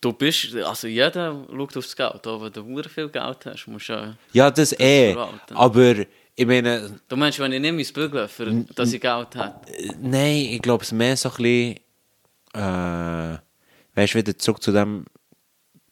du 0.00 0.12
bist, 0.12 0.54
also 0.56 0.86
jeder 0.88 1.46
schaut 1.48 1.76
aufs 1.76 1.96
Geld, 1.96 2.26
auch 2.26 2.42
wenn 2.42 2.52
du 2.52 2.88
viel 2.88 3.08
Geld 3.08 3.46
hast, 3.46 3.66
musst 3.68 3.88
du 3.88 3.92
ja... 3.92 4.16
Ja, 4.32 4.50
das 4.50 4.72
eh. 4.78 5.12
verwalten. 5.12 5.54
Aber 5.56 5.94
ich 6.34 6.46
meine, 6.46 7.00
Du 7.08 7.16
meinst, 7.16 7.38
wenn 7.38 7.52
ich 7.52 7.60
nicht 7.60 7.74
mein 7.74 7.94
Bügeln, 7.94 8.28
für, 8.28 8.52
dass 8.74 8.92
ich 8.92 9.00
Geld 9.00 9.36
habe? 9.36 9.54
äh, 9.70 9.92
nein, 10.00 10.36
ich 10.50 10.60
glaube 10.62 10.82
es 10.82 10.88
ist 10.92 10.98
mehr 10.98 11.16
so 11.16 11.30
ein 11.30 11.36
bisschen, 11.36 11.76
äh, 12.54 13.38
weißt 13.94 14.14
du, 14.14 14.18
wieder 14.18 14.36
zurück 14.38 14.62
zu 14.62 14.72
dem 14.72 15.04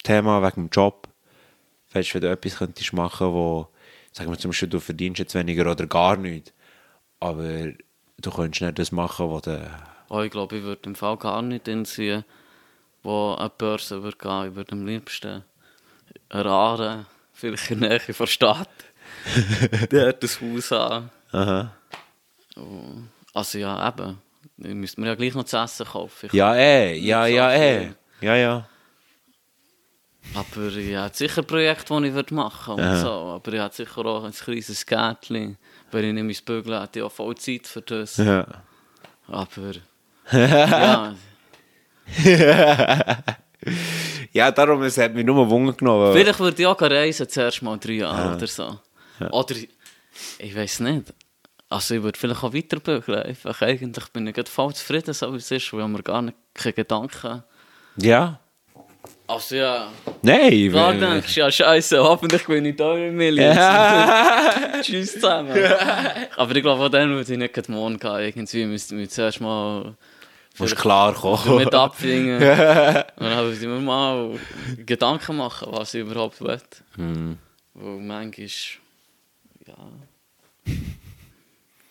Thema 0.02 0.42
wegen 0.42 0.66
dem 0.66 0.70
Job. 0.70 1.08
Weißt 1.92 2.10
du, 2.10 2.14
wenn 2.14 2.20
du 2.22 2.30
etwas 2.30 2.56
könntest 2.56 2.92
machen, 2.92 3.28
wo, 3.28 3.68
sagen 4.12 4.30
wir 4.30 4.38
zum 4.38 4.50
Beispiel, 4.50 4.68
du 4.68 4.80
verdienst 4.80 5.18
jetzt 5.20 5.34
weniger 5.34 5.70
oder 5.70 5.86
gar 5.86 6.16
nichts, 6.16 6.52
aber 7.20 7.72
du 8.18 8.30
könntest 8.30 8.62
nicht 8.62 8.78
das 8.78 8.92
machen, 8.92 9.30
was 9.30 9.42
du, 9.42 9.70
Oh, 10.08 10.20
ich 10.22 10.30
glaube, 10.32 10.56
ich 10.56 10.62
würde 10.64 10.82
im 10.86 10.96
Fall 10.96 11.16
gar 11.18 11.40
nicht 11.40 11.66
hinziehen, 11.66 12.24
wo 13.04 13.34
eine 13.34 13.48
Börse 13.50 14.02
würde 14.02 14.16
gehen. 14.18 14.48
Ich 14.48 14.54
würde 14.56 14.72
am 14.72 14.84
liebsten 14.86 15.44
erraten, 16.28 17.06
vielleicht 17.32 17.70
in 17.70 17.80
der 17.80 17.90
Nähe 17.90 18.00
von 18.00 18.26
der 18.26 18.26
Stadt. 18.26 18.68
Der 19.92 20.08
hat 20.08 20.22
das 20.22 20.40
Haus 20.40 20.72
an. 20.72 21.10
aha. 21.32 21.72
Also 23.34 23.58
ja, 23.58 23.88
eben. 23.88 24.18
Ich 24.58 24.74
müsste 24.74 25.00
mir 25.00 25.08
ja 25.08 25.14
gleich 25.14 25.34
noch 25.34 25.44
zu 25.44 25.56
essen 25.58 25.86
kaufen. 25.86 26.26
Ich- 26.26 26.32
Ja, 26.32 26.54
eh, 26.56 26.96
ja, 26.98 27.26
ja, 27.26 27.52
eh. 27.52 27.92
Ja, 28.20 28.34
ja. 28.34 28.68
Aber 30.34 30.66
ich 30.68 30.94
hätte 30.94 31.16
sicher 31.16 31.42
Projekte, 31.42 32.00
die 32.00 32.08
ich 32.08 32.14
würde 32.14 32.34
machen 32.34 32.74
und 32.74 32.96
so. 33.00 33.08
Aber 33.10 33.52
ich 33.52 33.60
hätte 33.60 33.76
sicher 33.76 34.04
auch 34.04 34.24
ein 34.24 34.32
kleines 34.32 34.84
Gärtchen. 34.86 35.56
Wenn 35.92 36.16
ich 36.16 36.24
nicht 36.24 36.48
mein 36.48 36.62
Bügeln 36.62 36.80
hätte, 36.80 36.98
ich 37.00 37.04
auch 37.04 37.12
voll 37.12 37.36
Zeit 37.36 37.66
für 37.66 37.82
das. 37.82 38.16
ja. 38.16 38.46
Aber 39.26 39.72
ja, 40.32 41.14
Ja, 44.32 44.50
darum, 44.50 44.82
es 44.82 44.96
hat 44.98 45.14
mich 45.14 45.24
nur 45.24 45.48
Wunder 45.50 45.72
genommen. 45.72 46.12
vielleicht 46.12 46.40
würde 46.40 46.60
ich 46.62 46.66
auch 46.66 46.80
reisen, 46.80 47.28
zuerst 47.28 47.62
mal 47.62 47.78
drei 47.78 47.92
Jahre 47.94 48.36
oder 48.36 48.46
so. 48.46 48.78
Oder, 49.30 49.54
ich 50.38 50.56
weiß 50.56 50.80
nicht. 50.80 51.12
Also 51.68 51.94
ich 51.94 52.02
würde 52.02 52.18
vielleicht 52.18 52.42
auch 52.42 52.52
weiter 52.54 52.80
bügeln. 52.80 53.22
Einfach 53.22 53.60
eigentlich 53.62 54.08
bin 54.08 54.26
ich 54.26 54.48
voll 54.48 54.74
zufrieden, 54.74 55.14
so 55.14 55.32
wie 55.32 55.36
es 55.36 55.50
ist, 55.50 55.72
weil 55.72 55.86
mir 55.88 56.02
gar 56.02 56.22
nicht 56.22 56.36
keine 56.54 56.72
Gedanken... 56.72 57.44
Ja. 57.96 58.40
Also 59.30 59.54
ja, 59.54 59.92
Nein, 60.22 60.70
klar 60.70 60.92
denkst 60.92 61.34
du, 61.34 61.40
ja 61.40 61.52
scheiße, 61.52 62.02
hoffentlich 62.02 62.44
bin 62.48 62.64
ich 62.64 62.74
da 62.74 62.96
in 62.96 63.14
Millions. 63.14 63.56
Tschüss 64.82 65.12
zusammen. 65.12 65.56
Aber 66.36 66.56
ich 66.56 66.62
glaube, 66.62 66.82
auch 66.82 66.88
dann 66.88 67.10
würde 67.10 67.32
ich 67.32 67.38
nicht 67.38 67.68
morgen 67.68 67.96
gehen. 67.96 68.18
Irgendwie 68.18 68.64
müsste 68.66 68.96
ich 68.96 69.00
mir 69.00 69.08
zuerst 69.08 69.40
mal 69.40 69.94
musst 70.58 70.74
klar 70.74 71.14
kommen. 71.14 71.58
mit 71.58 71.72
abfingen. 71.72 72.34
Und 72.34 72.40
dann 72.42 73.06
würde 73.18 73.52
ich 73.52 73.60
mir 73.60 73.78
mal 73.78 74.36
Gedanken 74.84 75.36
machen, 75.36 75.68
was 75.70 75.94
ich 75.94 76.00
überhaupt 76.00 76.40
will. 76.40 76.60
Hm. 76.96 77.38
Weil 77.74 78.00
manchmal, 78.00 78.48
ja, 79.68 79.76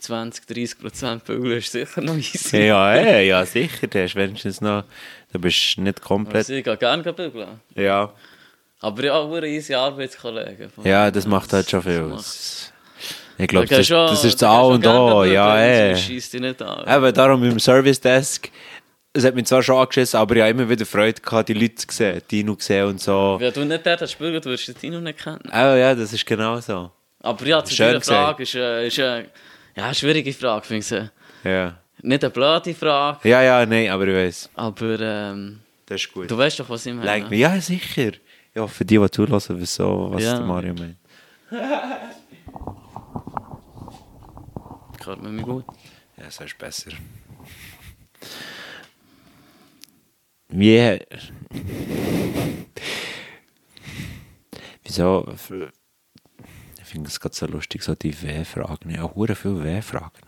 20, 0.10 0.48
30 0.48 0.80
Prozent 0.80 1.24
Bügeln 1.26 1.58
ist 1.60 1.72
sicher 1.72 2.02
noch 2.02 2.16
easy. 2.16 2.58
Ja, 2.66 2.96
eh, 2.96 3.28
ja, 3.28 3.46
sicher. 3.46 3.86
Du 3.88 4.02
hast 4.02 4.16
wenigstens 4.16 4.60
noch, 4.60 4.84
du 5.32 5.40
bist 5.40 5.78
nicht 5.78 6.02
komplett. 6.02 6.36
Also 6.38 6.54
ich 6.54 6.64
gehe 6.64 6.78
gerne 6.78 7.04
bügeln. 7.14 7.60
Ja. 7.76 8.12
Aber 8.82 9.04
ja, 9.04 9.14
auch 9.14 9.38
easy 9.44 9.74
Arbeitskollegen. 9.76 10.72
Ja, 10.84 11.12
das 11.12 11.28
macht 11.28 11.54
halt 11.54 11.70
schon 11.70 11.84
viel 11.84 12.02
aus. 12.12 12.74
Ich 13.38 13.48
glaube, 13.48 13.68
Da 13.68 13.78
das, 13.78 13.82
ist- 13.82 13.92
das 13.92 14.08
schon- 14.08 14.14
ist 14.16 14.24
das 14.26 14.36
da 14.38 14.50
A 14.52 14.62
und 14.62 14.84
schon 14.84 14.96
O, 14.96 15.24
ja, 15.24 15.46
dort, 15.94 16.10
eh. 16.10 16.96
Eben, 16.96 17.14
darum 17.14 17.44
im 17.44 17.60
Service 17.60 18.02
Desk, 18.02 18.50
es 19.14 19.24
hat 19.26 19.36
mich 19.36 19.46
zwar 19.46 19.62
schon 19.64 19.78
angeschissen, 19.78 20.20
aber 20.20 20.36
ich 20.36 20.42
habe 20.42 20.52
immer 20.52 20.68
wieder 20.70 20.86
Freude 20.86 21.22
gehabt, 21.22 21.50
die 21.50 21.54
Leute 21.54 21.76
zu 21.76 21.88
sehen, 21.90 22.22
Dino 22.30 22.56
gesehen 22.56 22.86
und 22.88 23.00
so. 23.02 23.38
Wenn 23.40 23.54
du 23.54 23.64
nicht 23.66 23.86
dort 23.86 24.02
hast 24.02 24.18
bügeln, 24.18 24.44
würdest 24.44 24.68
du 24.70 24.74
den 24.74 24.94
noch 24.94 25.02
nicht 25.02 25.20
kennen. 25.24 25.40
Oh 25.52 25.76
ja, 25.76 25.94
das 25.96 26.12
ist 26.14 26.26
genau 26.26 26.60
so. 26.60 26.92
Aber 27.22 27.46
ja, 27.46 27.64
zu 27.64 27.74
Schön 27.76 28.00
gesagt. 28.00 28.08
Frage 28.08 28.44
ist, 28.44 28.56
äh, 28.56 28.88
ist 28.88 28.98
äh, 28.98 29.24
ja, 29.80 29.86
eine 29.86 29.96
schwierige 29.96 30.34
Frage, 30.34 30.66
finde 30.66 30.86
ich. 30.86 30.92
äh. 30.92 31.10
Ja. 31.54 31.78
Nicht 32.02 32.24
eine 32.24 32.32
blöde 32.32 32.74
Frage, 32.74 33.28
Ja, 33.30 33.42
ja, 33.42 33.66
nein, 33.66 33.90
aber 33.90 34.08
ich 34.08 34.16
weiß. 34.16 34.50
aber 34.56 35.00
ähm, 35.00 35.60
Das 35.86 36.02
ist 36.02 36.12
gut. 36.14 36.30
du 36.32 36.38
weißt 36.38 36.60
doch, 36.60 36.70
was 36.70 36.86
ich 36.86 36.94
meine. 36.94 37.06
Like. 37.06 37.32
Ja, 37.32 37.60
sicher. 37.60 38.12
Ja, 38.56 38.68
für 38.68 38.86
die, 38.86 38.98
die 38.98 39.12
zulassen, 39.12 39.60
wieso, 39.60 40.10
was 40.12 40.24
Ja. 40.24 40.38
der 40.38 40.46
Mario 40.46 40.74
meint. 40.74 40.98
Hört 45.06 45.24
man 45.24 45.36
mich 45.36 45.46
gut. 45.46 45.66
Ja, 46.18 46.30
so 46.30 46.44
ist 46.44 46.58
besser. 46.58 46.92
Wie. 50.50 50.80
Wieso. 54.84 55.26
Ich 56.90 56.94
finde 56.94 57.08
es 57.08 57.20
gerade 57.20 57.36
so 57.36 57.46
lustig, 57.46 57.84
so 57.84 57.94
die 57.94 58.20
W-Fragen. 58.20 58.90
Ja, 58.90 59.04
hure 59.14 59.36
viele 59.36 59.64
W-Fragen. 59.64 60.24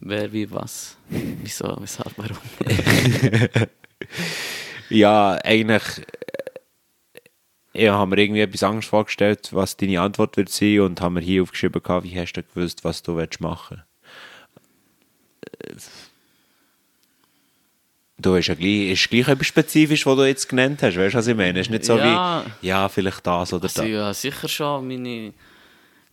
Wer, 0.00 0.30
wie, 0.30 0.50
was, 0.50 0.98
wieso, 1.08 1.74
weshalb, 1.80 2.12
warum. 2.18 2.36
Ja, 4.90 5.38
eigentlich. 5.42 5.82
äh, 6.00 7.20
Ich 7.72 7.88
habe 7.88 8.10
mir 8.14 8.22
irgendwie 8.22 8.42
etwas 8.42 8.62
Angst 8.62 8.88
vorgestellt, 8.90 9.54
was 9.54 9.78
deine 9.78 10.02
Antwort 10.02 10.36
wird 10.36 10.50
sein 10.50 10.80
und 10.80 11.00
haben 11.00 11.14
mir 11.14 11.20
hier 11.22 11.44
aufgeschrieben, 11.44 11.80
wie 12.02 12.20
hast 12.20 12.34
du 12.34 12.42
gewusst, 12.42 12.84
was 12.84 13.02
du 13.02 13.16
willst 13.16 13.40
machen 13.40 13.82
Äh, 15.60 15.76
Du 18.20 18.36
hast 18.36 18.48
ja 18.48 18.54
gleich, 18.54 18.90
ist 18.90 19.08
gleich 19.10 19.28
etwas 19.28 19.46
spezifisch, 19.46 20.04
was 20.04 20.16
du 20.16 20.24
jetzt 20.24 20.48
genannt 20.48 20.82
hast. 20.82 20.96
Weißt 20.96 21.14
du, 21.14 21.18
was 21.18 21.26
ich 21.26 21.36
meine? 21.36 21.58
Es 21.60 21.66
ist 21.66 21.70
nicht 21.70 21.84
so 21.84 21.96
Ja. 21.96 22.44
wie, 22.60 22.66
ja, 22.66 22.88
vielleicht 22.88 23.26
das 23.26 23.52
oder 23.52 23.64
Also, 23.64 23.80
das. 23.82 23.88
ich 23.88 23.96
habe 23.96 24.14
sicher 24.14 24.48
schon 24.48 24.88
meine 24.88 25.32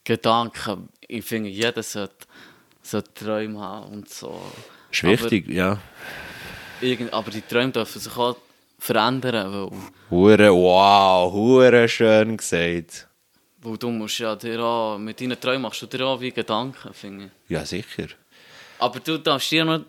Gedanken. 0.03 0.89
Ich 1.08 1.26
finde, 1.26 1.49
jeder 1.49 1.84
sollte, 1.84 2.26
sollte 2.82 3.14
Träume 3.14 3.60
haben 3.60 3.91
und 3.93 4.10
so. 4.10 4.41
Ist 4.91 5.03
wichtig, 5.03 5.47
ja. 5.49 5.72
Aber, 5.72 5.82
irgend, 6.82 7.12
aber 7.14 7.32
die 7.32 7.41
Träume 7.41 7.72
dürfen 7.72 7.99
sich 7.99 8.16
auch 8.16 8.38
verändern, 8.80 9.51
weil, 9.51 9.80
Hure, 10.10 10.53
wow, 10.53 11.32
hure 11.34 11.88
schön 11.89 12.38
gesagt. 12.38 13.08
weil 13.62 13.78
du 13.78 13.89
musst 13.89 14.20
ja 14.20 14.36
dir 14.36 14.62
auch, 14.64 14.97
mit 14.97 15.20
deinen 15.20 15.38
Träumen 15.39 15.64
machst 15.64 15.82
du 15.82 15.88
dir 15.88 16.05
auch 16.05 16.22
wie 16.22 16.32
Gedanken, 16.32 16.93
finde 16.93 17.26
ich. 17.26 17.32
Ja, 17.51 17.66
sicher. 17.66 18.08
Aber 18.80 18.99
du 19.01 19.18
darfst 19.18 19.51
dir 19.51 19.66
noch 19.66 19.82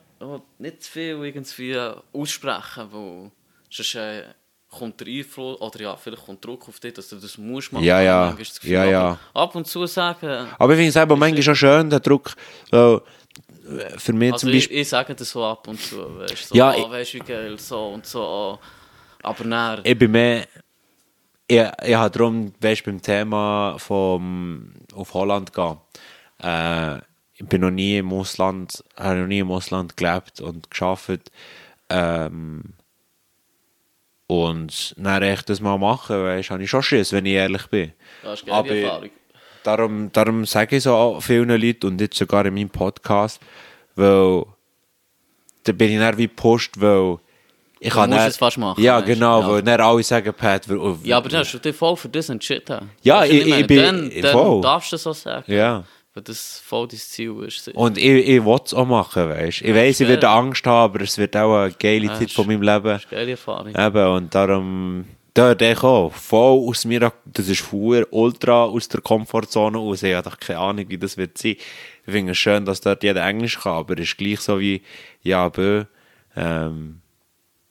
nicht 0.58 0.82
zu 0.82 0.90
viel 0.90 1.08
irgendwie 1.24 1.78
aussprechen, 2.12 2.88
weil 2.90 3.30
sonst 3.70 3.94
äh, 3.94 4.24
kommt 4.70 5.00
der 5.00 5.06
Einfluss, 5.08 5.60
oder 5.60 5.80
ja, 5.80 5.96
vielleicht 5.96 6.24
kommt 6.26 6.44
Druck 6.44 6.68
auf 6.68 6.78
dich, 6.80 6.92
dass 6.94 7.08
du 7.08 7.16
das 7.16 7.38
musst 7.38 7.72
machen. 7.72 7.84
Ja, 7.84 8.00
ja. 8.00 8.30
Gefühl, 8.32 8.70
Ja, 8.70 8.84
ja. 8.84 9.18
aber 9.32 9.42
Ab 9.42 9.54
und 9.54 9.66
zu 9.66 9.86
sagen, 9.86 10.48
Aber 10.58 10.72
ich 10.74 10.78
finde 10.78 10.88
es 10.90 10.96
eben 10.96 11.18
manchmal 11.18 11.42
schon 11.42 11.56
schön, 11.56 11.88
der 11.90 12.00
Druck, 12.00 12.34
weil, 12.70 13.00
äh, 13.78 13.98
für 13.98 14.12
mich 14.12 14.32
also 14.32 14.46
zum 14.46 14.50
ich, 14.50 14.64
Beispiel, 14.64 14.78
ich 14.78 14.88
sage 14.88 15.14
das 15.14 15.30
so 15.30 15.44
ab 15.44 15.66
und 15.68 15.80
zu, 15.80 16.18
weißt 16.18 16.32
du, 16.32 16.46
so, 16.48 16.54
Ja, 16.54 16.74
oh, 16.74 16.78
ich- 16.86 16.90
weißt 16.90 17.14
du, 17.14 17.18
geil, 17.20 17.58
so 17.58 17.86
und 17.88 18.04
so, 18.06 18.22
oh. 18.22 18.58
aber 19.22 19.44
näher. 19.44 19.80
ich 19.84 19.98
bin 19.98 20.10
mehr, 20.10 20.46
ich, 21.46 21.64
ich 21.86 21.94
habe 21.94 22.10
darum, 22.18 22.52
weißt 22.60 22.82
du, 22.82 22.90
beim 22.90 23.00
Thema 23.00 23.76
vom, 23.78 24.72
auf 24.94 25.14
Holland 25.14 25.52
gehen, 25.52 25.76
äh, 26.42 26.98
ich 27.40 27.46
bin 27.46 27.60
noch 27.62 27.70
nie 27.70 27.98
im 27.98 28.12
Ausland, 28.12 28.82
habe 28.96 29.20
noch 29.20 29.26
nie 29.26 29.38
im 29.38 29.50
Ausland 29.50 29.96
gelebt 29.96 30.40
und 30.40 30.70
geschafft, 30.70 31.30
ähm, 31.88 32.62
und 34.26 34.94
dann 34.98 35.22
echt 35.22 35.48
das 35.48 35.60
mal 35.60 35.78
machen, 35.78 36.22
weißt 36.22 36.48
du, 36.50 36.52
habe 36.54 36.62
ich 36.62 36.70
schon 36.70 36.82
Schiss, 36.82 37.12
wenn 37.12 37.24
ich 37.24 37.32
ehrlich 37.32 37.66
bin. 37.68 37.92
Das 38.22 38.40
ist 38.40 38.46
geile 38.46 38.82
Erfahrung. 38.82 39.10
Darum, 39.62 40.12
darum 40.12 40.44
sage 40.44 40.76
ich 40.76 40.82
so 40.82 41.18
vielen 41.20 41.48
Leuten 41.48 41.86
und 41.86 42.00
jetzt 42.00 42.16
sogar 42.18 42.44
in 42.46 42.54
meinem 42.54 42.68
Podcast, 42.70 43.40
weil 43.96 44.44
da 45.64 45.72
bin 45.72 45.92
ich 45.92 45.98
dann 45.98 46.16
wie 46.18 46.28
gepusht, 46.28 46.74
weil 46.78 47.18
ich 47.80 47.90
kann 47.90 48.10
musst 48.10 48.20
dann- 48.20 48.28
es 48.28 48.36
fast 48.36 48.58
machen, 48.58 48.82
Ja, 48.82 49.00
du? 49.00 49.06
genau, 49.06 49.40
Ja. 49.40 49.48
weil 49.48 49.62
dann 49.62 49.80
alle 49.80 50.02
sagen, 50.02 50.32
Pat, 50.34 50.68
weil, 50.68 50.96
Ja, 51.04 51.16
aber 51.18 51.28
dann 51.28 51.40
hast 51.40 51.52
du 51.54 51.58
dich 51.58 51.74
voll 51.76 51.96
für 51.96 52.08
das 52.08 52.28
entschieden. 52.28 52.90
Ja, 53.02 53.24
du, 53.24 53.30
ich- 53.32 53.46
meine? 53.46 53.60
ich 53.62 53.66
bin- 53.66 53.82
Dann, 53.82 54.10
dann 54.22 54.32
voll. 54.32 54.60
darfst 54.60 54.92
du 54.92 54.94
das 54.96 55.02
so 55.04 55.12
sagen. 55.12 55.50
Ja. 55.52 55.84
Weil 56.18 56.24
das 56.24 56.60
voll 56.66 56.88
dein 56.88 56.98
Ziel 56.98 57.44
ist. 57.46 57.68
Und 57.68 57.96
ich, 57.96 58.04
ich 58.04 58.44
will 58.44 58.58
es 58.64 58.74
auch 58.74 58.84
machen, 58.84 59.28
weißt 59.28 59.60
du. 59.60 59.66
Ich 59.66 59.72
weiss, 59.72 60.00
ich 60.00 60.08
geil. 60.08 60.16
werde 60.16 60.28
Angst 60.30 60.66
haben, 60.66 60.92
aber 60.92 61.04
es 61.04 61.16
wird 61.16 61.36
auch 61.36 61.56
eine 61.56 61.72
geile 61.74 62.06
Ja, 62.06 62.18
Zeit 62.18 62.32
von 62.32 62.48
meinem 62.48 62.62
Leben. 62.62 62.86
Das 62.86 63.04
ist 63.04 63.12
eine 63.12 63.20
geile 63.20 63.30
Erfahrung. 63.30 63.72
Eben, 63.72 64.06
und 64.16 64.34
darum, 64.34 65.04
da 65.32 65.54
denke 65.54 65.78
ich 65.78 65.84
auch, 65.84 66.12
voll 66.12 66.68
aus 66.68 66.84
mir, 66.86 67.12
das 67.24 67.48
ist 67.48 67.60
voll 67.60 68.04
ultra 68.10 68.64
aus 68.64 68.88
der 68.88 69.00
Komfortzone 69.00 69.78
raus. 69.78 70.02
Ich 70.02 70.12
habe 70.12 70.28
keine 70.40 70.58
Ahnung, 70.58 70.86
wie 70.88 70.98
das 70.98 71.16
wird 71.16 71.38
sein. 71.38 71.52
Ich 71.52 72.12
finde 72.12 72.32
es 72.32 72.38
schön, 72.38 72.64
dass 72.64 72.80
dort 72.80 73.04
jeder 73.04 73.24
Englisch 73.24 73.60
kann, 73.60 73.74
aber 73.74 73.94
es 73.94 74.08
ist 74.08 74.18
gleich 74.18 74.40
so 74.40 74.58
wie, 74.58 74.82
ja, 75.22 75.48
bö, 75.48 75.84
ähm, 76.34 77.00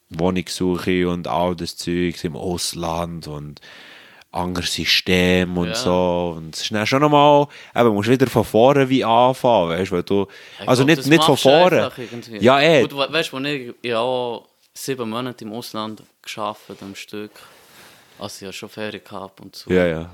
Wohnungssuche 0.09 1.09
und 1.09 1.27
all 1.27 1.53
das 1.53 1.75
Zeug 1.75 2.23
im 2.23 2.37
Ausland 2.37 3.27
und 3.27 3.59
anderes 4.31 4.73
System 4.73 5.57
und 5.57 5.69
Ja. 5.69 5.75
so. 5.75 6.33
Und 6.37 6.55
es 6.55 6.61
ist 6.61 6.71
dann 6.71 6.85
schon 6.85 7.01
nochmal, 7.01 7.47
eben, 7.75 7.89
musst 7.93 8.09
wieder 8.09 8.27
von 8.27 8.43
vorne 8.43 8.87
wie 8.89 9.03
anfangen, 9.03 9.69
weißt 9.71 9.91
weil 9.91 10.03
du, 10.03 10.27
Ich 10.61 10.67
also 10.67 10.85
glaub, 10.85 10.97
nicht, 10.97 11.09
nicht 11.09 11.23
von 11.23 11.37
vorne. 11.37 11.91
Ja, 12.39 12.59
eh. 12.61 12.81
Gut, 12.81 12.93
we 12.95 13.11
weißt 13.11 13.31
du, 13.31 13.37
ich, 13.45 13.73
ich 13.81 13.93
habe 13.93 14.43
sieben 14.73 15.09
Monate 15.09 15.43
im 15.45 15.53
Ausland 15.53 16.03
gearbeitet 16.21 16.77
am 16.81 16.93
Stück. 16.95 17.31
Also 18.19 18.37
ich 18.37 18.43
habe 18.43 18.53
schon 18.53 18.69
Ferien 18.69 19.03
gehabt 19.03 19.39
und 19.41 19.55
so. 19.55 19.71
Ja, 19.71 19.85
ja. 19.85 20.09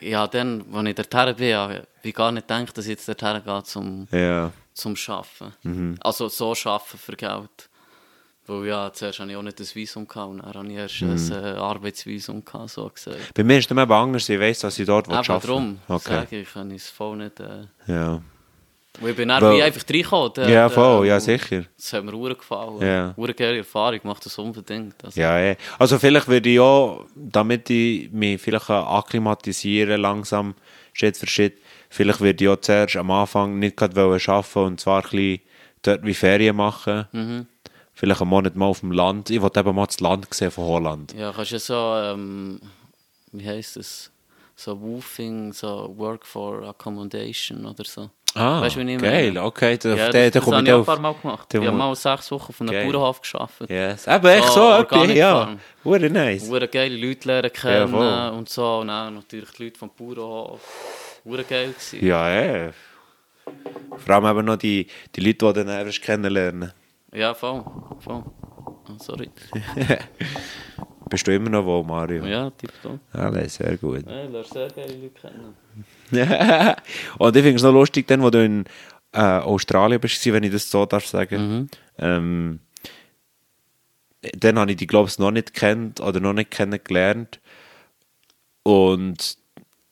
Ja, 0.00 0.26
dann, 0.26 0.64
als 0.72 0.88
ich 0.88 0.94
dorthin 0.94 1.36
bin, 1.36 1.54
habe 1.56 1.86
ich 2.02 2.14
gar 2.14 2.30
nicht 2.32 2.46
gedacht, 2.46 2.76
dass 2.78 2.84
ich 2.86 2.90
jetzt 2.90 3.08
dorthin 3.08 3.42
gehe 3.44 3.62
zum, 3.64 4.08
Ja. 4.12 4.52
zum 4.72 4.94
Arbeiten. 5.08 5.54
Mhm. 5.62 5.96
Also 6.00 6.28
so 6.28 6.52
arbeiten 6.64 6.98
für 6.98 7.16
Geld. 7.16 7.67
Weil 8.48 8.66
ja, 8.66 8.90
zuerst 8.92 9.20
hatte 9.20 9.30
ich 9.30 9.36
auch 9.36 9.42
nicht 9.42 9.60
das 9.60 9.74
Visum 9.76 10.08
gehabt 10.08 10.30
und 10.30 10.38
dann 10.38 10.54
habe 10.54 10.66
ich 10.68 10.74
erst 10.74 11.02
Mhm. 11.02 11.10
ein 11.10 11.44
äh, 11.44 11.58
Arbeitsvisum 11.58 12.44
gehabt, 12.44 12.70
so 12.70 12.88
gesagt. 12.88 13.34
Bei 13.34 13.44
mir 13.44 13.58
ist 13.58 13.66
es 13.66 13.76
eben 13.76 13.92
anders, 13.92 14.28
ich 14.28 14.40
weiss, 14.40 14.60
dass 14.60 14.78
ich 14.78 14.86
dort 14.86 15.06
Aber 15.08 15.18
arbeiten 15.18 15.46
darum 15.46 15.78
Okay. 15.86 16.14
sage 16.14 16.40
ich, 16.40 16.52
kann 16.52 16.70
ich 16.70 16.82
es 16.82 16.88
voll 16.88 17.16
nicht... 17.18 17.38
Äh, 17.40 17.66
Ja. 17.86 18.20
weil 19.00 19.10
ich 19.10 19.16
bin 19.16 19.28
dann 19.28 19.42
wie 19.54 19.62
einfach 19.62 19.82
reingekommen. 19.88 20.32
der- 20.34 20.48
Ja, 20.50 20.68
voll, 20.68 21.06
ja, 21.06 21.20
sicher. 21.20 21.64
Das 21.76 21.92
hat 21.92 22.04
mir 22.04 22.10
sehr 22.10 22.34
gefallen. 22.34 22.80
Ja. 22.80 23.14
Eine 23.16 23.34
geile 23.34 23.58
Erfahrung, 23.58 24.00
macht 24.02 24.24
das 24.26 24.36
unbedingt. 24.38 25.04
Also, 25.04 25.20
Ja, 25.20 25.38
eh. 25.38 25.56
Also 25.78 25.98
vielleicht 26.00 26.26
würde 26.26 26.48
ich 26.48 26.58
auch, 26.58 27.04
damit 27.14 27.70
ich 27.70 28.10
mich 28.10 28.40
vielleicht 28.40 28.70
akklimatisieren 28.70 30.00
langsam, 30.00 30.54
Schritt 30.92 31.16
für 31.16 31.26
Schritt, 31.28 31.58
vielleicht 31.90 32.20
würde 32.20 32.42
ich 32.44 32.50
auch 32.50 32.56
zuerst 32.60 32.96
am 32.96 33.10
Anfang 33.10 33.58
nicht 33.58 33.76
gerade 33.76 33.94
wollen 33.94 34.20
arbeiten 34.26 34.58
und 34.58 34.80
zwar 34.80 35.04
ein 35.04 35.10
bisschen 35.10 35.40
dort 35.82 36.04
wie 36.04 36.14
Ferien 36.14 36.56
machen. 36.56 37.06
Mhm. 37.12 37.46
Vielleicht 37.98 38.20
einen 38.20 38.30
Monat 38.30 38.54
mal 38.54 38.66
auf 38.66 38.78
dem 38.80 38.92
Land. 38.92 39.28
Ich 39.28 39.42
wollte 39.42 39.58
eben 39.58 39.74
mal 39.74 39.86
das 39.86 39.98
Land 39.98 40.32
sehen 40.32 40.52
von 40.52 40.64
Holland. 40.66 41.12
Ja, 41.14 41.32
kannst 41.32 41.50
du 41.50 41.58
so, 41.58 41.74
ähm, 41.74 42.60
wie 43.32 43.44
heisst 43.44 43.74
das? 43.76 44.12
So 44.54 44.80
Woofing, 44.80 45.52
so 45.52 45.92
Work 45.96 46.24
for 46.24 46.62
Accommodation 46.68 47.66
oder 47.66 47.82
so. 47.84 48.08
Ah, 48.34 48.60
Weißt 48.60 48.76
du, 48.76 48.86
wie 48.86 48.94
ich 48.94 49.00
geil, 49.02 49.32
meine? 49.32 49.42
okay. 49.44 49.76
Da, 49.78 49.88
Ja, 49.96 49.96
da, 49.96 50.12
das, 50.12 50.30
da 50.32 50.40
das 50.40 50.52
habe 50.52 50.64
ich 50.66 50.72
auch 50.72 50.78
ein 50.78 50.84
paar 50.84 51.00
Mal 51.00 51.14
gemacht. 51.14 51.52
Ich 51.54 51.60
habe 51.60 51.72
mal 51.76 51.94
sechs 51.96 52.30
Wochen 52.30 52.50
auf 52.50 52.60
einem 52.60 52.70
Geil. 52.70 52.84
Bauernhof 52.84 53.20
gearbeitet. 53.20 53.68
Yes. 53.70 54.06
Eben, 54.06 54.26
echt 54.26 54.46
So, 54.48 54.52
so, 54.54 54.72
etwas, 54.78 55.14
ja. 55.14 55.56
Hure 55.84 56.10
nice. 56.10 56.48
Hure 56.48 56.68
geile 56.68 56.96
Leute 56.96 57.26
lernen 57.26 57.52
kennen 57.52 57.88
voll. 57.88 58.30
und 58.36 58.48
so. 58.48 58.78
Und 58.78 58.88
dann 58.88 59.14
natürlich 59.14 59.50
die 59.52 59.64
Leute 59.64 59.78
vom 59.80 59.90
Bauernhof. 59.96 60.60
Hure 61.24 61.42
geil 61.42 61.68
gewesen. 61.72 62.06
Ja, 62.06 62.30
eh. 62.30 62.70
Vor 63.96 64.14
allem 64.14 64.26
eben 64.38 64.46
noch 64.46 64.56
die, 64.56 64.86
die 65.16 65.20
Leute, 65.20 65.46
die 65.52 65.64
dann 65.64 65.68
erst 65.86 66.00
kennenlernen. 66.02 66.72
Ja, 67.12 67.34
voll. 67.34 67.64
voll. 68.00 68.22
Oh, 68.88 68.96
sorry. 69.00 69.30
Bist 71.10 71.26
du 71.26 71.34
immer 71.34 71.50
noch 71.50 71.64
wo, 71.64 71.82
Mario? 71.82 72.26
Ja, 72.26 72.50
tipptopp. 72.50 73.00
Alles, 73.12 73.54
sehr 73.54 73.76
gut. 73.78 74.04
Ja, 74.06 74.24
ich 74.24 74.30
lerne 74.30 74.44
sehr 74.44 74.68
geile 74.68 74.94
Leute 74.94 75.10
kennen. 75.10 75.56
und 77.18 77.36
ich 77.36 77.42
finde 77.42 77.56
es 77.56 77.62
noch 77.62 77.72
lustig, 77.72 78.06
dann, 78.06 78.22
wo 78.22 78.30
du 78.30 78.44
in 78.44 78.64
äh, 79.12 79.20
Australien 79.20 80.00
bist, 80.00 80.24
wenn 80.26 80.42
ich 80.42 80.52
das 80.52 80.70
so 80.70 80.84
darf 80.84 81.06
sagen. 81.06 81.70
Ähm, 81.98 82.60
dann 84.20 84.58
habe 84.58 84.70
ich 84.72 84.76
die, 84.76 84.86
glaube 84.86 85.08
ich, 85.08 85.18
noch 85.18 85.30
nicht 85.30 85.54
kennt 85.54 86.00
oder 86.00 86.20
noch 86.20 86.34
nicht 86.34 86.50
kennengelernt. 86.50 87.40
Und 88.62 89.38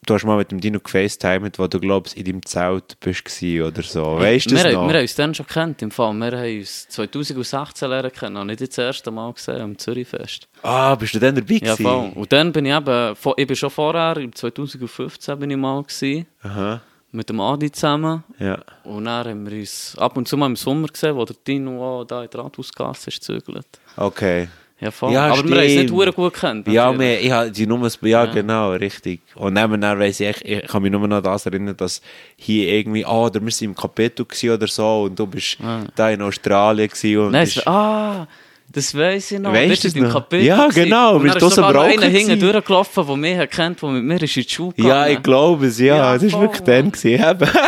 du 0.07 0.13
hast 0.15 0.25
mal 0.25 0.37
mit 0.37 0.51
dem 0.51 0.59
Dino 0.59 0.79
gefacetimed, 0.79 1.59
wo 1.59 1.67
du 1.67 1.79
glaubst, 1.79 2.17
in 2.17 2.25
deinem 2.25 2.43
Zelt 2.45 2.99
bist 2.99 3.23
oder 3.43 3.83
so. 3.83 4.17
Weißt 4.19 4.47
du 4.47 4.51
wir, 4.51 4.57
das 4.57 4.65
haben- 4.65 4.73
noch? 4.73 4.87
wir 4.87 4.95
haben 4.95 5.01
uns 5.01 5.15
dann 5.15 5.35
schon 5.35 5.45
kennt, 5.47 5.81
im 5.81 5.91
Fall. 5.91 6.13
Wir 6.13 6.31
haben 6.31 6.57
uns 6.59 6.87
2016 6.89 7.89
lernen 7.89 8.11
kennen, 8.11 8.37
und 8.37 8.47
nicht 8.47 8.61
das 8.61 8.77
erste 8.77 9.11
Mal 9.11 9.31
gesehen 9.33 9.61
am 9.61 9.77
Zürichfest. 9.77 10.47
ah, 10.63 10.95
bist 10.95 11.13
du 11.15 11.19
dann 11.19 11.35
dabei 11.35 11.53
Ja, 11.55 11.59
gewesen? 11.75 11.83
voll. 11.83 12.11
Und 12.15 12.31
dann 12.33 12.51
bin 12.51 12.65
ich 12.65 12.73
eben, 12.75 13.15
ich 13.37 13.47
bin 13.47 13.55
schon 13.55 13.69
vorher, 13.69 14.17
im 14.17 14.33
2015 14.33 15.37
bin 15.39 15.51
ich 15.51 15.57
mal 15.57 15.83
gewesen, 15.83 16.25
Aha, 16.43 16.81
mit 17.11 17.29
dem 17.29 17.39
Adi 17.39 17.71
zusammen. 17.71 18.23
ja. 18.39 18.59
Und 18.83 19.05
dann 19.05 19.27
haben 19.27 19.49
wir 19.49 19.59
uns 19.59 19.95
ab 19.97 20.17
und 20.17 20.27
zu 20.27 20.37
mal 20.37 20.45
im 20.47 20.55
Sommer 20.55 20.87
gesehen, 20.87 21.15
wo 21.15 21.25
der 21.25 21.35
Dino 21.47 22.03
da 22.05 22.23
in 22.23 22.29
der 22.29 22.39
Rathausgasse 22.43 23.09
ist 23.09 23.19
gezügelt. 23.19 23.67
Okay. 23.95 24.47
Ja, 24.79 24.91
voll. 24.91 25.11
Ja, 25.11 25.25
Aber 25.27 25.43
wir 25.43 25.55
haben 25.55 25.57
es 25.59 25.65
nicht 25.75 25.89
stimmt. 25.89 26.15
gut 26.15 26.15
gekannt. 26.33 26.67
Ja, 26.67 26.91
mehr, 26.91 27.19
ich 27.19 27.31
habe 27.31 27.49
die 27.49 27.65
Nummer, 27.65 27.89
ja, 28.01 28.25
Ja. 28.25 28.31
genau, 28.31 28.73
richtig. 28.73 29.21
Und 29.33 29.55
dann, 29.55 29.81
dann 29.81 29.97
weiss 29.99 30.19
ich, 30.19 30.27
echt, 30.27 30.41
ich 30.45 30.67
kann 30.67 30.83
mich 30.83 30.91
nur 30.91 31.07
noch 31.07 31.21
das 31.21 31.47
erinnern, 31.47 31.75
dass 31.75 31.99
hier 32.35 32.67
irgendwie, 32.73 33.03
ah, 33.03 33.25
oder 33.25 33.41
wir 33.43 33.51
sind 33.51 33.69
im 33.69 33.75
Kapitel 33.75 34.23
oder 34.53 34.67
so 34.67 35.03
und 35.03 35.17
du 35.17 35.25
bist 35.25 35.57
Ah. 35.63 35.81
da 35.95 36.11
in 36.11 36.21
Australien 36.21 36.89
gewesen 36.89 37.17
und 37.25 37.31
Nein, 37.31 37.45
bist- 37.45 37.67
ah, 37.67 38.27
das 38.69 38.93
weiss 38.95 39.31
ich 39.31 39.39
noch. 39.39 39.53
Weisst 39.53 39.85
Dort 39.85 39.95
du 39.95 39.99
im? 39.99 40.09
Kapitel 40.09 40.45
Ja, 40.45 40.67
gewesen. 40.67 40.83
genau, 40.83 41.15
Und 41.15 41.23
bist 41.23 41.41
du 41.41 41.49
so 41.49 41.61
broken 41.61 41.77
einer 41.79 42.05
hinten 42.07 42.39
gewesen? 42.39 42.51
durchgelaufen, 42.53 43.07
der 43.07 43.15
mich 43.17 43.49
kennt, 43.49 43.81
der 43.81 43.89
mit 43.89 44.03
mir 44.03 44.21
ist 44.21 44.37
in 44.37 44.43
die 44.43 44.49
Schule 44.49 44.73
gegangen 44.73 44.89
ja, 44.89 45.07
ich 45.07 45.23
glaube 45.23 45.67
es, 45.67 45.79
ja, 45.79 45.95
Ja, 45.95 46.17
das 46.17 46.33
war 46.33 46.41
wirklich 46.41 46.61
dann 46.63 46.91
gewesen, 46.91 47.29
eben. 47.29 47.49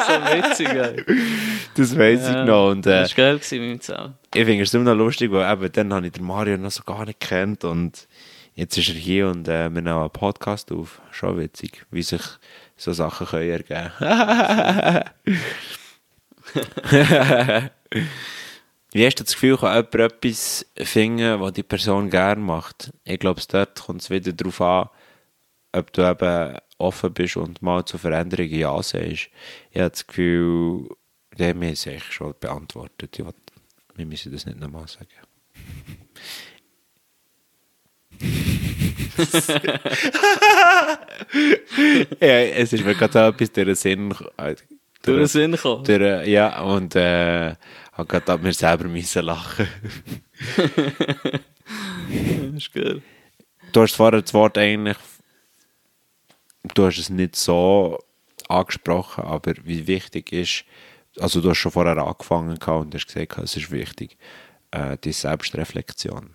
so 0.06 0.12
witzig, 0.36 0.68
ey. 0.68 1.04
Das 1.76 1.96
weiss 1.96 2.28
ich 2.28 2.44
noch 2.44 2.70
und 2.70 2.86
äh, 2.86 3.02
Das 3.02 3.16
war 3.16 3.24
geil 3.24 3.38
gewesen 3.38 3.60
mit 3.60 3.70
dem 3.70 3.80
Zelt. 3.80 4.10
ich 4.34 4.44
finde 4.44 4.62
es 4.64 4.74
immer 4.74 4.84
noch 4.84 4.94
lustig, 4.96 5.30
weil 5.32 5.50
eben 5.52 5.72
dann 5.72 5.92
habe 5.94 6.06
ich 6.06 6.12
den 6.12 6.24
Mario 6.24 6.56
noch 6.56 6.70
so 6.70 6.82
gar 6.84 7.04
nicht 7.06 7.20
kennt 7.20 7.64
und 7.64 8.06
jetzt 8.54 8.76
ist 8.76 8.88
er 8.88 8.94
hier 8.94 9.28
und 9.28 9.48
äh, 9.48 9.64
wir 9.72 9.82
nehmen 9.82 9.88
einen 9.88 10.10
Podcast 10.10 10.72
auf. 10.72 11.00
Schon 11.12 11.38
witzig, 11.38 11.84
wie 11.90 12.02
sich 12.02 12.22
so 12.76 12.92
Sachen 12.92 13.26
können 13.28 13.50
ergeben. 13.50 13.92
Wie 18.92 19.06
hast 19.06 19.16
du 19.16 19.24
das 19.24 19.34
Gefühl, 19.34 19.56
kann 19.56 19.76
jemand 19.76 19.94
etwas 19.94 20.66
finden, 20.76 21.40
was 21.40 21.52
die 21.52 21.62
Person 21.62 22.10
gerne 22.10 22.40
macht? 22.40 22.92
Ich 23.04 23.20
glaube, 23.20 23.40
dort 23.48 23.80
kommt 23.80 24.02
es 24.02 24.10
wieder 24.10 24.32
darauf 24.32 24.60
an, 24.60 24.88
ob 25.72 25.92
du 25.92 26.02
eben 26.02 26.58
offen 26.78 27.12
bist 27.12 27.36
und 27.36 27.62
mal 27.62 27.84
zu 27.84 27.98
Veränderungen 27.98 28.50
Ja 28.52 28.82
sagst. 28.82 29.28
Ich 29.70 29.78
habe 29.78 29.90
das 29.90 30.06
Gefühl, 30.06 30.88
der 31.38 31.50
haben 31.50 31.62
es 31.62 31.86
eigentlich 31.86 32.12
schon 32.12 32.34
beantwortet. 32.40 33.16
Ich 33.18 33.24
will, 33.24 33.32
wir 33.94 34.06
müssen 34.06 34.32
das 34.32 34.46
nicht 34.46 34.58
nochmal 34.58 34.88
sagen. 34.88 35.08
ja, 42.20 42.26
es 42.26 42.72
ist 42.72 42.84
mir 42.84 42.94
gerade 42.94 43.12
so 43.12 43.18
etwas 43.20 43.52
durch 43.52 43.66
den 43.66 43.74
Sinn 43.74 44.14
äh, 44.36 44.54
Durch 45.02 45.18
den 45.18 45.26
Sinn 45.26 45.52
gekommen. 45.52 45.84
durch, 45.84 46.26
ja, 46.26 46.60
und 46.62 46.94
äh, 46.96 47.54
habe 47.92 48.08
gerade 48.08 48.32
an 48.32 48.42
mir 48.42 48.52
selber 48.52 48.84
müssen 48.84 49.24
lachen. 49.24 49.68
Das 50.56 52.54
ist 52.56 52.72
geil. 52.72 53.02
Du 53.72 53.82
hast 53.82 53.94
vorher 53.94 54.20
das 54.20 54.34
Wort 54.34 54.58
eigentlich, 54.58 54.96
du 56.74 56.86
hast 56.86 56.98
es 56.98 57.10
nicht 57.10 57.36
so 57.36 57.98
angesprochen, 58.48 59.24
aber 59.24 59.54
wie 59.62 59.86
wichtig 59.86 60.32
ist, 60.32 60.64
also 61.18 61.40
du 61.40 61.50
hast 61.50 61.58
schon 61.58 61.72
vorher 61.72 61.96
angefangen 61.98 62.50
und 62.50 62.94
hast 62.94 63.06
gesagt, 63.06 63.38
es 63.38 63.56
ist 63.56 63.70
wichtig, 63.70 64.16
äh, 64.70 64.96
die 65.02 65.12
Selbstreflexion. 65.12 66.30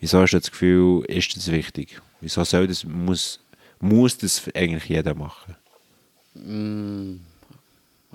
Wieso 0.00 0.20
hast 0.20 0.32
du 0.32 0.38
das 0.38 0.50
Gefühl, 0.50 1.04
ist 1.06 1.36
das 1.36 1.50
wichtig? 1.50 2.00
Wieso 2.20 2.44
soll 2.44 2.66
das, 2.66 2.84
muss, 2.84 3.40
muss 3.80 4.18
das 4.18 4.42
eigentlich 4.54 4.84
jeder 4.84 5.14
machen? 5.14 5.56
Mm. 6.34 7.20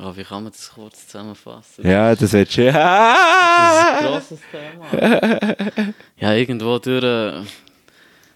Ja, 0.01 0.17
wie 0.17 0.23
kann 0.23 0.43
man 0.43 0.51
das 0.51 0.71
kurz 0.73 1.05
zusammenfassen? 1.05 1.87
Ja, 1.87 2.15
das 2.15 2.33
wird 2.33 2.51
schön. 2.51 2.73
Das 2.73 3.77
ist 3.77 3.85
ein 3.85 4.05
grosses 4.05 4.39
Thema. 4.49 5.93
ja, 6.17 6.33
irgendwo 6.33 6.79
durch 6.79 7.03
äh, 7.03 7.43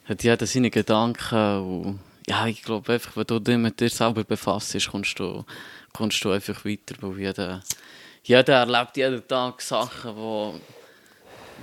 hat 0.07 0.23
jeder 0.23 0.45
seine 0.45 0.69
Gedanken. 0.69 1.57
Und, 1.57 1.99
ja, 2.27 2.45
ich 2.45 2.61
glaube 2.61 2.93
einfach, 2.93 3.17
wenn 3.17 3.25
du 3.25 3.39
dich 3.39 3.57
mit 3.57 3.79
dir 3.79 3.89
selber 3.89 4.23
befasst, 4.23 4.77
kommst 4.91 5.17
du, 5.17 5.43
kommst 5.91 6.23
du 6.23 6.29
einfach 6.29 6.63
weiter. 6.65 6.95
Weil 7.01 7.19
jeder, 7.19 7.63
jeder 8.23 8.53
erlebt 8.53 8.95
jeden 8.97 9.27
Tag 9.27 9.59
Sachen, 9.59 10.15
wo 10.15 10.59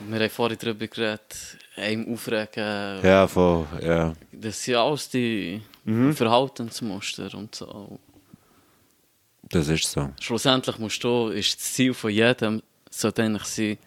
wir 0.09 0.19
haben 0.19 0.31
vorhin 0.31 0.59
darüber 0.61 0.89
geredet, 0.89 1.59
einem 1.77 2.13
aufregen. 2.13 3.05
Ja, 3.05 3.29
voll, 3.29 3.67
ja. 3.81 4.15
Das 4.33 4.65
sind 4.65 4.75
alles 4.75 5.09
die 5.11 5.63
Verhaltensmuster 5.85 7.33
und 7.35 7.55
so. 7.55 8.01
Das 9.53 9.69
ist 9.69 9.91
so. 9.91 10.09
Schlussendlich 10.21 10.79
musst 10.79 11.05
du, 11.05 11.29
ist 11.29 11.55
das 11.61 11.73
Ziel 11.75 11.93
von 11.95 12.11
jedem, 12.11 12.63
sollte 12.91 13.23
eigentlich 13.23 13.45
sein, 13.45 13.79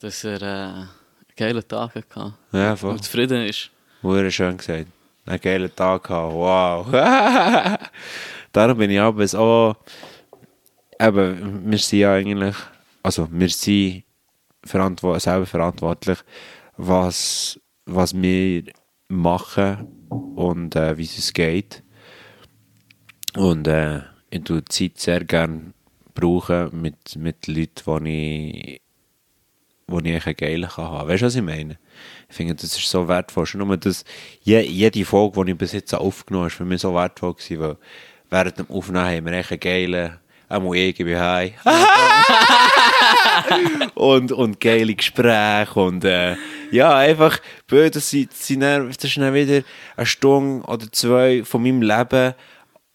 dass 0.00 0.24
er 0.24 0.42
äh, 0.42 0.46
einen 0.46 0.88
geilen 1.36 1.66
Tag 1.66 1.94
hat 1.94 2.04
Ja, 2.52 2.74
voll. 2.76 2.90
und 2.90 3.04
zufrieden 3.04 3.46
ist. 3.46 3.70
Wurde 4.02 4.30
schön 4.32 4.56
gesagt. 4.56 4.86
Einen 5.26 5.40
geilen 5.40 5.74
Tag 5.76 6.04
gehabt. 6.04 6.34
Wow. 6.34 6.90
Darum 8.52 8.78
bin 8.78 8.90
ich 8.90 8.98
aber 9.00 9.28
so. 9.28 9.76
Eben, 11.00 11.70
wir 11.70 11.78
sind 11.78 11.98
ja 12.00 12.14
eigentlich. 12.14 12.56
Also, 13.02 13.28
wir 13.30 13.48
sind 13.48 14.02
verantwo 14.64 15.16
selber 15.18 15.46
verantwortlich, 15.46 16.18
was, 16.76 17.60
was 17.86 18.12
wir 18.14 18.64
machen 19.08 19.86
und 20.10 20.74
äh, 20.74 20.98
wie 20.98 21.04
es 21.04 21.14
uns 21.16 21.32
geht. 21.32 21.82
Und 23.36 23.68
äh, 23.68 24.00
ich 24.30 24.44
tue 24.44 24.62
die 24.62 24.68
Zeit 24.68 24.98
sehr 24.98 25.24
gerne 25.24 25.72
brauchen 26.14 26.80
mit, 26.80 27.16
mit 27.16 27.46
Leuten, 27.46 28.04
die 28.04 28.74
ich 28.74 28.80
wo 29.90 29.98
ich 29.98 30.26
einen 30.26 30.68
kann 30.68 30.78
haben. 30.78 31.08
Weißt 31.08 31.22
du, 31.22 31.26
was 31.26 31.34
ich 31.34 31.42
meine? 31.42 31.78
Ich 32.28 32.36
finde, 32.36 32.54
das 32.54 32.76
ist 32.76 32.88
so 32.88 33.08
wertvoll. 33.08 33.46
Schon 33.46 33.66
nur 33.66 33.76
das, 33.76 34.04
je, 34.42 34.60
jede 34.60 35.04
Folge, 35.04 35.44
die 35.44 35.52
ich 35.52 35.58
bis 35.58 35.72
jetzt 35.72 35.94
aufgenommen 35.94 36.44
habe, 36.44 36.54
für 36.54 36.64
mich 36.64 36.80
so 36.80 36.94
wertvoll 36.94 37.34
gewesen, 37.34 37.60
weil 37.60 37.76
während 38.30 38.58
dem 38.58 38.70
Aufnehmen 38.70 39.04
haben 39.04 39.26
wir 39.26 39.32
echt 39.32 39.50
einen 39.50 39.60
geilen, 39.60 40.18
einmal 40.48 40.76
ich, 40.76 40.96
bin 40.96 41.18
heim. 41.18 41.52
und, 43.94 44.32
und 44.32 44.60
geile 44.60 44.94
Gespräche 44.94 45.80
und 45.80 46.04
äh, 46.04 46.36
ja, 46.70 46.96
einfach, 46.96 47.40
das, 47.66 48.10
sind, 48.10 48.30
das, 48.30 48.96
das 48.96 49.04
ist 49.04 49.16
dann 49.16 49.34
wieder 49.34 49.62
eine 49.96 50.06
Stunde 50.06 50.64
oder 50.66 50.90
zwei 50.92 51.42
von 51.42 51.62
meinem 51.62 51.82
Leben 51.82 52.34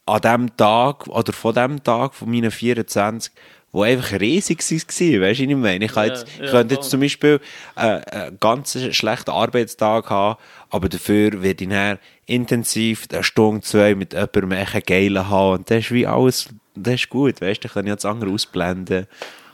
an 0.05 0.21
dem 0.21 0.57
Tag 0.57 1.07
oder 1.07 1.33
von 1.33 1.53
dem 1.55 1.83
Tag, 1.83 2.13
von 2.13 2.29
meinen 2.29 2.51
24, 2.51 3.31
wo 3.71 3.83
einfach 3.83 4.19
riesig 4.19 4.59
war, 4.59 5.21
weißt 5.21 5.39
du, 5.39 5.43
ich 5.43 5.55
meine? 5.55 5.85
Ich, 5.85 5.91
kann 5.91 6.07
jetzt, 6.07 6.27
ich 6.41 6.49
könnte 6.49 6.75
jetzt 6.75 6.89
zum 6.89 7.01
Beispiel 7.01 7.41
äh, 7.75 7.79
einen 7.79 8.39
ganz 8.39 8.77
schlechten 8.95 9.31
Arbeitstag 9.31 10.09
haben, 10.09 10.39
aber 10.69 10.87
dafür 10.87 11.41
werde 11.41 11.63
ich 11.63 11.69
dann 11.69 11.99
intensiv 12.25 13.07
eine 13.11 13.23
Stunde, 13.23 13.61
zwei 13.61 13.95
mit 13.95 14.13
jemandem 14.13 14.51
echt 14.53 14.87
geilen 14.87 15.29
haben 15.29 15.59
und 15.59 15.69
das 15.69 15.79
ist 15.79 15.91
wie 15.91 16.07
alles, 16.07 16.47
das 16.75 16.93
ist 16.93 17.09
gut, 17.09 17.41
weißt 17.41 17.63
du, 17.63 17.67
ich 17.67 17.73
kann 17.73 17.85
das 17.85 18.05
andere 18.05 18.31
ausblenden 18.31 19.07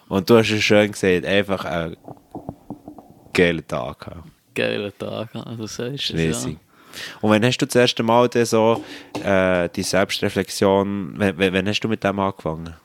und 0.07 0.29
du 0.29 0.37
hast 0.37 0.51
es 0.51 0.63
schön 0.63 0.91
gesagt, 0.91 1.25
einfach 1.25 1.65
einen 1.65 1.97
geilen 3.33 3.65
Tag 3.65 4.05
haben. 4.05 4.31
Geiler 4.53 4.95
Tag, 4.97 5.29
ja, 5.33 5.43
du 5.55 5.65
sagst 5.65 6.11
es, 6.11 6.45
ja. 6.45 6.51
Und 7.21 7.31
wenn 7.31 7.45
hast 7.45 7.57
du 7.57 7.65
das 7.65 7.75
erste 7.75 8.03
Mal 8.03 8.29
dann 8.29 8.45
so 8.45 8.83
äh, 9.23 9.69
die 9.69 9.83
Selbstreflexion, 9.83 11.13
wenn 11.17 11.67
hast 11.67 11.81
du 11.81 11.87
mit 11.87 12.03
dem 12.03 12.19
angefangen? 12.19 12.75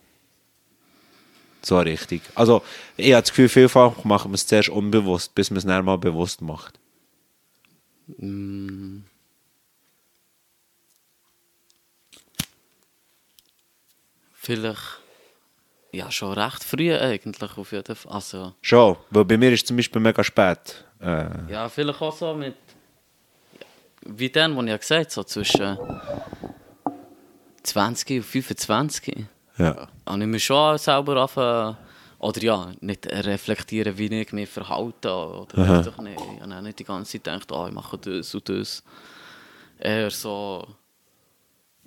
So 1.66 1.80
richtig. 1.80 2.22
Also, 2.36 2.62
ich 2.96 3.12
habe 3.12 3.22
das 3.22 3.30
Gefühl, 3.30 3.48
vielfach 3.48 4.04
macht 4.04 4.26
man 4.26 4.34
es 4.34 4.46
zuerst 4.46 4.68
unbewusst, 4.68 5.34
bis 5.34 5.50
man 5.50 5.58
es 5.58 5.64
dann 5.64 5.84
mal 5.84 5.98
bewusst 5.98 6.40
macht. 6.40 6.78
Mm. 8.18 8.98
Vielleicht, 14.32 15.00
ja, 15.90 16.08
schon 16.12 16.34
recht 16.34 16.62
früh 16.62 16.94
eigentlich 16.94 17.56
auf 17.56 17.72
jeden 17.72 17.96
Fall. 17.96 18.12
Also, 18.12 18.54
Schon, 18.62 18.96
weil 19.10 19.24
bei 19.24 19.36
mir 19.36 19.50
ist 19.50 19.62
es 19.62 19.66
zum 19.66 19.76
Beispiel 19.76 20.00
mega 20.00 20.22
spät. 20.22 20.84
Äh, 21.00 21.50
ja, 21.50 21.68
vielleicht 21.68 22.00
auch 22.00 22.16
so 22.16 22.32
mit, 22.34 22.54
wie 24.08 24.30
dann, 24.30 24.56
wo 24.56 24.62
ich 24.62 24.80
gesagt 24.80 25.00
habe, 25.00 25.10
so 25.10 25.24
zwischen 25.24 25.78
20 27.62 28.18
und 28.18 28.22
25. 28.24 29.26
ja. 29.58 29.88
habe 30.06 30.20
ich 30.20 30.26
mich 30.26 30.44
schon 30.44 30.78
selber 30.78 31.16
anfangen, 31.16 31.76
oder 32.18 32.42
ja, 32.42 32.72
nicht 32.80 33.06
reflektieren, 33.06 33.98
wie 33.98 34.06
ich 34.06 34.32
mich 34.32 34.48
verhalte, 34.48 35.12
oder 35.12 35.82
doch 35.82 35.98
nicht. 35.98 36.20
Ich 36.20 36.40
habe 36.40 36.62
nicht 36.62 36.78
die 36.78 36.84
ganze 36.84 37.12
Zeit 37.12 37.24
gedacht, 37.24 37.52
ah, 37.52 37.68
ich 37.68 37.74
mache 37.74 37.98
das 37.98 38.34
und 38.34 38.48
das. 38.48 38.82
Eher 39.78 40.10
so, 40.10 40.66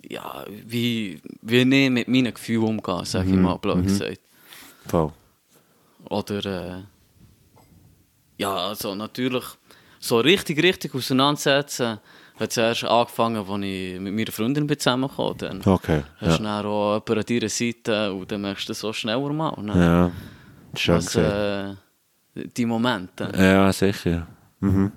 ja, 0.08 0.44
wie, 0.48 1.20
wie 1.42 1.60
ich 1.60 1.90
mit 1.90 2.08
meinen 2.08 2.32
Gefühlen 2.32 2.64
umgehe, 2.64 3.04
sage 3.04 3.30
ich 3.30 3.36
mal, 3.36 3.56
blöd 3.56 3.82
gesagt. 3.82 4.20
Voll. 4.86 5.12
Oder, 6.08 6.46
äh, 6.46 6.82
ja, 8.38 8.54
also 8.68 8.94
natürlich, 8.94 9.44
so 10.00 10.18
richtig, 10.18 10.62
richtig 10.62 10.94
auseinandersetzen, 10.94 11.98
hat 12.38 12.52
zuerst 12.52 12.84
angefangen, 12.84 13.36
als 13.36 13.62
ich 13.64 14.00
mit 14.00 14.14
meiner 14.14 14.32
Freundin 14.32 14.66
bin 14.66 14.78
zusammengekommen 14.78 15.36
bin. 15.36 15.60
Dann 15.60 15.72
Okay. 15.74 16.02
hast 16.18 16.38
du 16.40 16.42
Ja. 16.44 16.62
dann 16.62 16.66
auch 16.66 17.02
jemanden 17.06 17.18
an 17.18 17.26
deiner 17.26 17.48
Seite 17.50 18.12
und 18.14 18.32
dann 18.32 18.40
merkst 18.40 18.64
du 18.66 18.70
das 18.70 18.80
so 18.80 18.92
schneller 18.92 19.30
mal. 19.32 19.54
Ja. 19.78 20.10
Schön 20.74 20.96
Was, 20.96 21.06
gesehen. 21.06 21.78
äh, 22.36 22.48
die 22.56 22.64
Momente. 22.66 23.30
Ja, 23.36 23.70
sicher. 23.72 24.26
Mhm. 24.60 24.92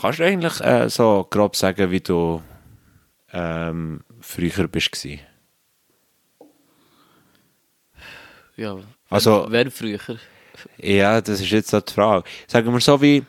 Kannst 0.00 0.18
du 0.18 0.24
eigentlich 0.24 0.60
äh, 0.60 0.88
so 0.88 1.26
grob 1.30 1.54
sagen, 1.54 1.90
wie 1.90 2.00
du 2.00 2.42
ähm, 3.32 4.02
früher 4.20 4.66
bist? 4.66 5.06
Ja, 8.56 8.76
Also- 9.10 9.46
wer 9.50 9.70
früher? 9.70 10.00
Ja, 10.78 11.20
das 11.20 11.40
ist 11.40 11.50
jetzt 11.50 11.70
so 11.70 11.80
die 11.80 11.92
Frage. 11.92 12.24
Sagen 12.46 12.72
wir 12.72 12.80
so 12.80 13.00
wie, 13.00 13.24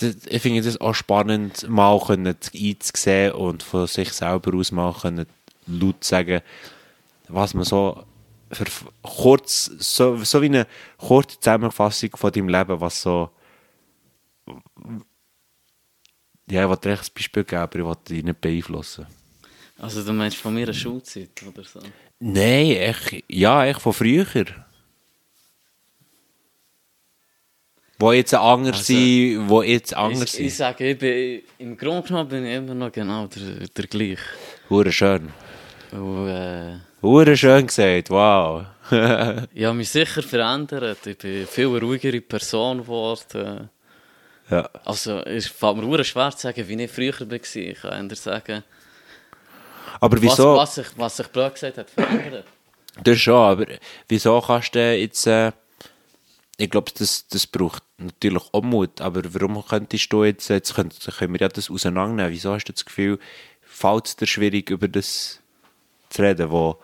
ich 0.00 0.42
finde 0.42 0.62
das 0.62 0.80
auch 0.80 0.94
spannend, 0.94 1.68
mal 1.68 2.00
einzusehen 2.00 3.32
und 3.32 3.62
von 3.62 3.86
sich 3.86 4.12
selber 4.12 4.56
aus 4.56 4.72
mal 4.72 4.94
laut 5.66 6.04
sagen, 6.04 6.40
was 7.28 7.54
man 7.54 7.64
so 7.64 8.04
für 8.50 8.64
kurz, 9.02 9.70
so, 9.78 10.16
so 10.24 10.40
wie 10.40 10.46
eine 10.46 10.66
kurze 10.96 11.38
Zusammenfassung 11.38 12.10
von 12.16 12.32
deinem 12.32 12.48
Leben, 12.48 12.80
was 12.80 13.02
so 13.02 13.30
ja, 16.50 16.62
ich 16.62 16.68
wollte 16.68 16.88
dir 16.88 16.94
echt 16.94 17.10
ein 17.10 17.14
Beispiel 17.14 17.44
geben, 17.44 17.62
aber 17.62 17.78
ich 17.78 17.84
wollte 17.84 18.14
dich 18.14 18.24
nicht 18.24 18.40
beeinflussen. 18.40 19.06
Also 19.78 20.02
du 20.02 20.12
meinst 20.12 20.38
von 20.38 20.54
meiner 20.54 20.72
Schulzeit 20.72 21.30
oder 21.46 21.62
so? 21.62 21.80
Nein, 22.20 22.70
echt, 22.72 23.24
ja, 23.28 23.64
echt 23.66 23.80
von 23.80 23.92
früher. 23.92 24.46
Wo 28.00 28.12
jetzt 28.12 28.32
anders 28.34 28.76
Also, 28.76 28.92
sind, 28.92 29.48
wo 29.48 29.62
jetzt 29.62 29.94
anders 29.94 30.34
Ich, 30.34 30.40
ich 30.46 30.54
sind. 30.54 30.58
sage, 30.58 30.90
ich 30.90 30.98
bin, 30.98 31.42
im 31.58 31.76
Grunde 31.76 32.06
genommen 32.06 32.28
bin 32.28 32.46
ich 32.46 32.54
immer 32.54 32.74
noch 32.74 32.92
genau 32.92 33.26
der, 33.26 33.66
der 33.76 33.86
gleiche. 33.86 34.22
Hure 34.70 34.92
schön. 34.92 35.32
Und, 35.92 36.28
äh, 36.28 36.76
Hure 37.02 37.36
schön 37.36 37.66
gesagt, 37.66 38.10
wow. 38.10 38.66
ich 38.90 39.64
habe 39.64 39.74
mich 39.76 39.88
sicher 39.90 40.22
verändert. 40.22 41.06
Ich 41.06 41.18
bin 41.18 41.36
eine 41.38 41.46
viel 41.46 41.66
ruhigere 41.66 42.20
Person 42.20 42.78
geworden. 42.78 43.68
ja. 44.50 44.68
Also 44.84 45.18
es 45.24 45.48
fällt 45.48 45.76
mir 45.76 45.86
hure 45.86 46.04
schwer 46.04 46.30
zu 46.30 46.38
sagen, 46.42 46.68
wie 46.68 46.82
ich 46.82 46.90
früher 46.90 47.18
war. 47.20 47.32
Ich 47.32 47.80
kann 47.80 48.08
eher 48.10 48.16
sagen, 48.16 48.62
Aber 50.00 50.22
wieso? 50.22 50.56
was, 50.56 50.68
was, 50.68 50.74
sich, 50.76 50.86
was 50.96 51.16
sich 51.16 51.26
blöd 51.28 51.54
gesagt 51.54 51.78
hat, 51.78 51.90
verändert. 51.90 52.44
Das 53.02 53.18
schon, 53.18 53.34
aber 53.34 53.66
wieso 54.08 54.40
kannst 54.40 54.74
du 54.74 54.96
jetzt, 54.96 55.26
äh, 55.26 55.52
ich 56.60 56.68
glaube, 56.68 56.90
das, 56.98 57.26
das 57.28 57.46
braucht 57.46 57.84
natürlich 57.98 58.42
auch 58.52 58.62
Mut, 58.62 59.00
aber 59.00 59.22
warum 59.32 59.64
könntest 59.64 60.12
du 60.12 60.24
jetzt, 60.24 60.48
jetzt 60.48 60.74
können, 60.74 60.90
können 60.90 61.32
wir 61.32 61.40
ja 61.40 61.48
das 61.48 61.70
auseinandernehmen, 61.70 62.32
wieso 62.32 62.52
hast 62.52 62.64
du 62.64 62.72
das 62.72 62.84
Gefühl, 62.84 63.20
fällt 63.62 64.06
es 64.06 64.16
dir 64.16 64.26
schwierig, 64.26 64.68
über 64.68 64.88
das 64.88 65.40
zu 66.10 66.22
reden, 66.22 66.50
wo, 66.50 66.78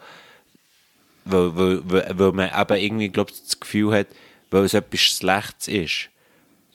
weil, 1.24 1.56
weil, 1.56 2.18
weil, 2.18 2.32
man 2.32 2.51
eben 2.56 2.76
irgendwie, 2.76 3.09
glaube 3.09 3.32
das 3.32 3.59
Gefühl 3.59 3.92
hat, 3.94 4.06
weil 4.51 4.64
es 4.64 4.74
etwas 4.74 5.01
Schlechtes 5.01 5.68
ist. 5.68 6.10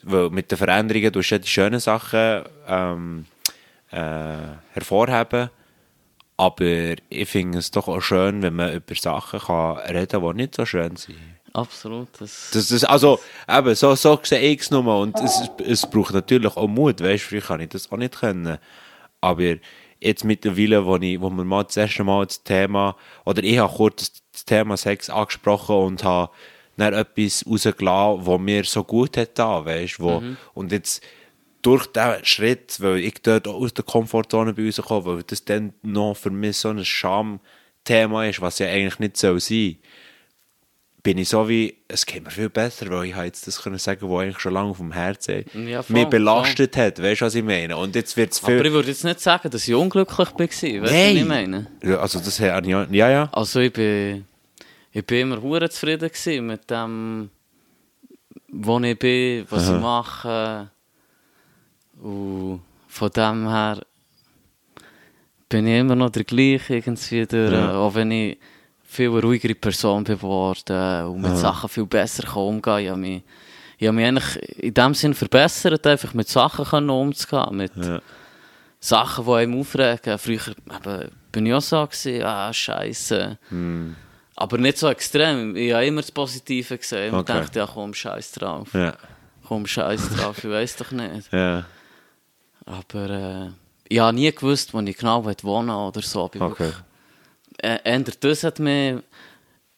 Weil 0.02 0.28
mit 0.28 0.50
den 0.50 0.58
Veränderungen, 0.58 1.12
du 1.12 1.20
hast 1.20 1.30
ja 1.30 1.38
die 1.38 1.48
schönen 1.48 1.80
Sachen 1.80 2.44
ähm, 2.66 3.24
äh, 3.92 4.56
hervorheben, 4.72 5.48
aber 6.36 6.94
ich 7.08 7.28
finde 7.28 7.58
es 7.58 7.70
doch 7.70 7.88
auch 7.88 8.00
schön, 8.00 8.42
wenn 8.42 8.54
man 8.54 8.74
über 8.74 8.94
Sachen 8.94 9.40
kann 9.40 9.78
reden 9.78 10.20
kann, 10.20 10.36
die 10.36 10.42
nicht 10.42 10.54
so 10.54 10.66
schön 10.66 10.96
sind. 10.96 11.16
Absolut. 11.52 12.08
Das, 12.18 12.50
Das, 12.52 12.68
das, 12.68 12.84
also, 12.84 13.20
eben, 13.48 13.74
so, 13.74 13.94
so 13.94 14.18
sehe 14.22 14.40
ich 14.40 14.60
es 14.60 14.70
nochmal. 14.70 15.02
Und 15.02 15.18
es, 15.20 15.50
es 15.64 15.88
braucht 15.88 16.14
natürlich 16.14 16.56
auch 16.56 16.68
Mut. 16.68 17.00
Weißt 17.00 17.24
du, 17.24 17.28
früher 17.28 17.40
kann 17.40 17.60
ich 17.60 17.70
das 17.70 17.90
auch 17.90 17.96
nicht 17.96 18.18
können. 18.18 18.58
Aber 19.20 19.56
jetzt 20.00 20.24
mittlerweile, 20.24 20.84
wo, 20.84 20.96
ich, 20.96 21.20
wo 21.20 21.30
wir 21.30 21.44
mal 21.44 21.64
das 21.64 21.76
erste 21.76 22.04
Mal 22.04 22.26
das 22.26 22.42
Thema, 22.42 22.96
oder 23.24 23.42
ich 23.42 23.58
habe 23.58 23.72
kurz 23.72 24.12
das, 24.32 24.44
Thema 24.44 24.76
Sex 24.76 25.10
angesprochen 25.10 25.76
und 25.76 26.04
habe 26.04 26.32
dann 26.76 26.94
etwas 26.94 27.44
rausgelassen, 27.46 28.26
was 28.26 28.40
mir 28.40 28.64
so 28.64 28.84
gut 28.84 29.16
hat 29.18 29.38
da, 29.38 29.64
weißt 29.64 29.98
du, 29.98 30.02
wo, 30.02 30.22
und 30.54 30.72
jetzt 30.72 31.04
durch 31.60 31.86
diesen 31.88 32.24
Schritt, 32.24 32.80
weil 32.80 32.98
ich 33.00 33.20
dort 33.22 33.46
aus 33.46 33.74
der 33.74 33.84
Komfortzone 33.84 34.54
bei 34.54 34.64
uns 34.64 34.80
komme, 34.80 35.04
weil 35.04 35.22
das 35.24 35.44
dann 35.44 35.74
noch 35.82 36.16
für 36.16 36.30
mich 36.30 36.56
so 36.56 36.70
ein 36.70 36.82
Schamthema 36.84 38.24
ist, 38.26 38.40
was 38.40 38.60
ja 38.60 38.68
eigentlich 38.68 38.98
nicht 38.98 39.16
so 39.18 39.38
sein 39.38 39.76
bin 41.02 41.18
ich 41.18 41.28
so 41.28 41.48
wie, 41.48 41.74
es 41.88 42.04
geht 42.04 42.24
mir 42.24 42.30
viel 42.30 42.50
besser, 42.50 42.90
weil 42.90 43.06
ich 43.06 43.14
habe 43.14 43.24
jetzt 43.26 43.46
das 43.46 43.62
können 43.62 43.78
sagen, 43.78 44.08
was 44.10 44.20
eigentlich 44.22 44.38
schon 44.38 44.52
lange 44.52 44.70
auf 44.70 44.78
dem 44.78 44.92
Herzen 44.92 45.44
Ja, 45.66 45.82
voll, 45.82 45.96
mich 45.96 46.06
belastet 46.08 46.76
hat, 46.76 47.02
weißt 47.02 47.20
du, 47.22 47.24
was 47.26 47.34
ich 47.34 47.44
meine? 47.44 47.76
Und 47.76 47.94
jetzt 47.94 48.16
wird 48.16 48.32
es 48.32 48.42
aber 48.42 48.56
ich 48.56 48.62
viel... 48.62 48.72
würde 48.72 48.88
jetzt 48.88 49.04
nicht 49.04 49.20
sagen, 49.20 49.50
dass 49.50 49.66
ich 49.66 49.74
unglücklich 49.74 50.18
war. 50.18 50.38
Weißt 50.38 50.62
du, 50.62 50.82
was 50.82 50.92
ich 50.92 51.24
meine? 51.24 51.66
Also 51.98 52.18
das 52.18 52.38
hat 52.40 52.66
ja, 52.66 52.86
ja, 52.90 53.10
ja. 53.10 53.28
Also 53.32 53.60
ich 53.60 53.72
bin, 53.72 54.26
ich 54.92 55.06
bin 55.06 55.20
immer 55.20 55.40
hure 55.40 55.70
zufrieden 55.70 56.10
mit 56.46 56.70
dem, 56.70 57.30
wo 58.48 58.78
ich 58.80 58.98
bin, 58.98 59.46
was 59.48 59.68
ich 59.70 59.80
mache. 59.80 60.70
Und 62.02 62.62
von 62.88 63.10
dem 63.10 63.48
her 63.48 63.80
bin 65.48 65.66
ich 65.66 65.80
immer 65.80 65.96
noch 65.96 66.10
der 66.10 66.24
gleiche 66.24 66.76
irgendwie 66.76 67.26
durch, 67.26 67.52
Ja. 67.52 67.74
auch 67.76 67.94
wenn 67.94 68.10
ich 68.10 68.38
viel 68.90 69.08
ruhigere 69.08 69.54
Person 69.54 70.04
geworden 70.04 71.06
und 71.06 71.20
mit 71.22 71.36
Sachen 71.36 71.68
viel 71.68 71.86
besser 71.86 72.24
kann 72.24 72.42
umgehen 72.42 72.78
Ich 72.84 72.88
habe 72.90 72.98
mich, 73.00 73.22
ich 73.78 73.86
habe 73.86 73.96
mich 73.96 74.06
eigentlich 74.06 74.58
in 74.58 74.74
dem 74.74 74.94
Sinn 74.94 75.14
verbessert, 75.14 75.86
einfach 75.86 76.12
mit 76.14 76.28
Sachen 76.28 76.64
können 76.64 76.90
umzugehen, 76.90 77.56
mit 77.56 77.72
Ja. 77.76 78.00
Sachen, 78.80 79.24
die 79.26 79.32
einem 79.32 79.60
aufregen. 79.60 80.18
Früher 80.18 80.48
eben, 80.48 81.10
bin 81.30 81.46
ich 81.46 81.54
auch 81.54 81.60
so, 81.60 81.86
gewesen, 81.86 82.22
ah, 82.24 82.52
Scheiße. 82.52 83.38
Hm. 83.50 83.94
Aber 84.36 84.56
nicht 84.58 84.78
so 84.78 84.88
extrem. 84.88 85.54
Ich 85.54 85.72
habe 85.72 85.84
immer 85.86 86.00
das 86.00 86.10
Positive 86.10 86.78
gesehen. 86.78 87.12
Und 87.14 87.20
Okay. 87.20 87.40
dachte, 87.40 87.58
ja, 87.58 87.66
komm, 87.72 87.92
Scheiß 87.92 88.32
drauf. 88.32 88.68
Ja, 88.72 88.94
Komm, 89.46 89.66
Scheiß 89.66 90.08
drauf, 90.16 90.38
ich 90.42 90.50
weiß 90.50 90.76
doch 90.76 90.90
nicht. 90.92 91.30
ja. 91.32 91.64
Aber 92.66 93.10
äh, 93.10 93.48
ich 93.88 93.98
habe 93.98 94.14
nie 94.14 94.30
gewusst, 94.32 94.72
wo 94.72 94.80
ich 94.80 94.96
genau 94.96 95.24
wohnen 95.24 95.70
oder 95.70 96.00
so. 96.02 96.26
Ich 96.26 96.30
bin 96.32 96.42
Okay. 96.42 96.70
Äh, 97.62 97.78
eher 97.84 98.00
das 98.00 98.44
hat 98.44 98.58
mich 98.58 98.96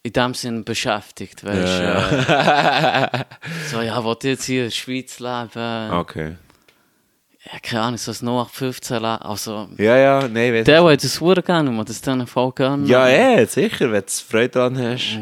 in 0.05 0.13
dem 0.13 0.35
Sinn 0.35 0.65
beschäftigt. 0.65 1.45
Weißt, 1.45 1.81
Ja, 1.81 3.05
Äh, 3.07 3.25
so, 3.71 3.81
ja, 3.81 4.03
ich 4.29 4.33
jetzt 4.33 4.45
hier 4.45 4.63
in 4.65 4.67
der 4.69 4.75
Schweiz 4.75 5.19
leben? 5.21 5.91
Okay. 5.93 6.37
Ja, 7.45 7.59
keine 7.61 7.83
Ahnung, 7.83 7.99
so 7.99 8.13
ein 8.13 8.29
0815 8.29 8.97
leben. 8.97 9.07
Also, 9.07 9.69
Ja, 9.77 9.97
ja, 9.97 10.29
nein, 10.29 10.55
weißt 10.55 10.67
der, 10.69 10.83
der 10.83 10.97
das 10.97 11.17
sehr 11.17 11.43
gerne 11.43 11.71
und 11.71 11.89
das 11.89 12.01
dann 12.01 12.25
voll 12.27 12.53
gerne. 12.53 12.87
Ja, 12.87 13.09
eh, 13.09 13.45
sicher, 13.47 13.91
wenn 13.91 14.03
du 14.03 14.07
Freude 14.29 14.49
dran 14.51 14.79
hast, 14.79 15.19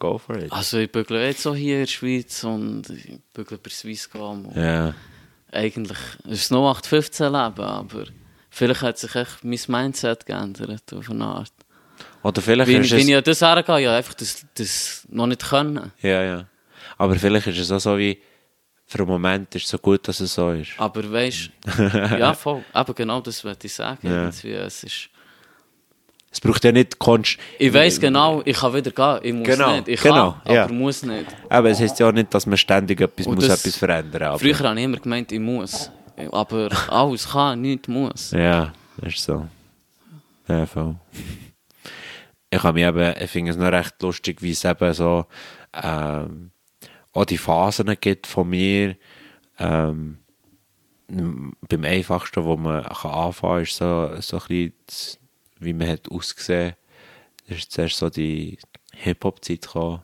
go 0.00 0.18
for 0.18 0.36
it. 0.36 0.50
Also 0.50 0.78
ich 0.78 0.90
bügle 0.90 1.24
jetzt 1.26 1.42
so 1.42 1.54
hier 1.54 1.74
in 1.76 1.82
der 1.82 1.86
Schweiz 1.86 2.42
und 2.42 2.90
ich 2.90 3.20
bügle 3.32 3.58
bei 3.58 3.70
Swisscom. 3.70 4.46
Und 4.46 4.56
Ja. 4.56 4.94
Eigentlich 5.52 5.98
ist 6.24 6.42
es 6.42 6.50
noch 6.50 6.70
815 6.70 7.26
Leben, 7.26 7.60
aber 7.60 8.04
vielleicht 8.50 8.82
hat 8.82 8.98
sich 8.98 9.14
echt 9.14 9.42
mein 9.44 9.58
Mindset 9.68 10.26
geändert 10.26 10.92
auf 10.92 11.08
eine 11.10 11.24
Art. 11.24 11.52
Oder 12.22 12.42
vielleicht 12.42 12.68
Wie, 12.68 12.76
ist 12.76 12.90
wie 12.92 13.00
es... 13.00 13.08
ich 13.08 13.22
das 13.24 13.40
hergehe, 13.40 13.78
ja, 13.80 13.96
einfach 13.96 14.14
das, 14.14 14.44
das 14.54 15.06
noch 15.10 15.26
nicht 15.26 15.42
können. 15.48 15.90
Ja, 16.02 16.22
ja. 16.22 16.44
Aber 16.98 17.14
vielleicht 17.16 17.46
ist 17.46 17.58
es 17.58 17.70
auch 17.72 17.78
so 17.78 17.96
wie, 17.98 18.18
für 18.86 18.98
einen 18.98 19.08
Moment 19.08 19.54
ist 19.54 19.64
es 19.64 19.70
so 19.70 19.78
gut, 19.78 20.06
dass 20.06 20.20
es 20.20 20.34
so 20.34 20.50
ist. 20.50 20.72
Aber 20.78 21.10
weißt 21.10 21.50
du, 21.78 21.82
ja 22.18 22.34
voll, 22.34 22.62
aber 22.72 22.92
genau 22.92 23.20
das 23.20 23.42
wollte 23.44 23.66
ich 23.66 23.72
sagen. 23.74 24.06
Ja. 24.06 24.28
Es 24.28 24.84
ist, 24.84 25.08
Es 26.30 26.40
braucht 26.40 26.62
ja 26.64 26.72
nicht 26.72 26.98
Konst... 26.98 27.38
ich 27.58 27.72
weiß 27.72 27.98
genau, 28.00 28.42
ich 28.44 28.56
kann 28.58 28.74
wieder 28.74 28.90
gehen, 28.90 29.18
ich 29.22 29.32
muss 29.32 29.46
Genau, 29.56 29.76
nicht. 29.76 29.88
Ich 29.88 30.00
genau, 30.02 30.36
kann, 30.44 30.54
ja. 30.54 30.64
aber 30.64 30.72
muss 30.74 31.02
nicht. 31.02 31.26
Aber 31.48 31.70
es 31.70 31.80
heißt 31.80 31.98
ja 32.00 32.08
auch 32.08 32.12
nicht, 32.12 32.32
dass 32.34 32.44
man 32.46 32.58
ständig 32.58 33.00
etwas, 33.00 33.26
Und 33.26 33.36
muss 33.36 33.46
das- 33.48 33.60
etwas 33.60 33.76
verändern 33.76 34.22
aber- 34.24 34.38
Früher 34.38 34.58
habe 34.58 34.78
ich 34.78 34.84
immer 34.84 34.98
gemeint, 34.98 35.32
ich 35.32 35.40
muss. 35.40 35.90
Aber 36.32 36.68
alles 36.90 37.26
kann, 37.28 37.60
nichts 37.62 37.88
muss. 37.88 38.30
Ja, 38.32 38.72
das 38.98 39.14
ist 39.14 39.24
so. 39.24 39.46
Ja, 40.48 40.66
voll. 40.66 40.96
Ich 42.50 42.62
habe 42.62 42.74
mich 42.74 42.86
eben, 42.86 43.14
ich 43.22 43.30
finde 43.30 43.52
es 43.52 43.56
noch 43.56 43.70
recht 43.70 44.02
lustig, 44.02 44.42
wie 44.42 44.50
es 44.50 44.64
eben 44.64 44.92
so 44.92 45.26
ähm, 45.72 46.50
auch 47.12 47.24
die 47.24 47.38
Phasen 47.38 47.94
gibt 48.00 48.26
von 48.26 48.48
mir. 48.48 48.96
Ähm, 49.58 50.18
beim 51.08 51.84
einfachsten, 51.84 52.44
wo 52.44 52.56
man 52.56 52.84
kann 52.84 53.10
anfangen 53.10 53.54
kann, 53.54 53.62
ist 53.62 53.76
so, 53.76 54.20
so 54.20 54.36
ein 54.36 54.46
bisschen, 54.46 54.72
das, 54.86 55.18
wie 55.58 55.72
man 55.72 55.88
hat 55.88 56.10
ausgesehen. 56.10 56.74
Das 57.48 57.58
ist 57.58 57.72
zuerst 57.72 57.96
so 57.96 58.10
die 58.10 58.58
Hip-Hop-Zeit 58.94 59.62
gekommen. 59.62 60.02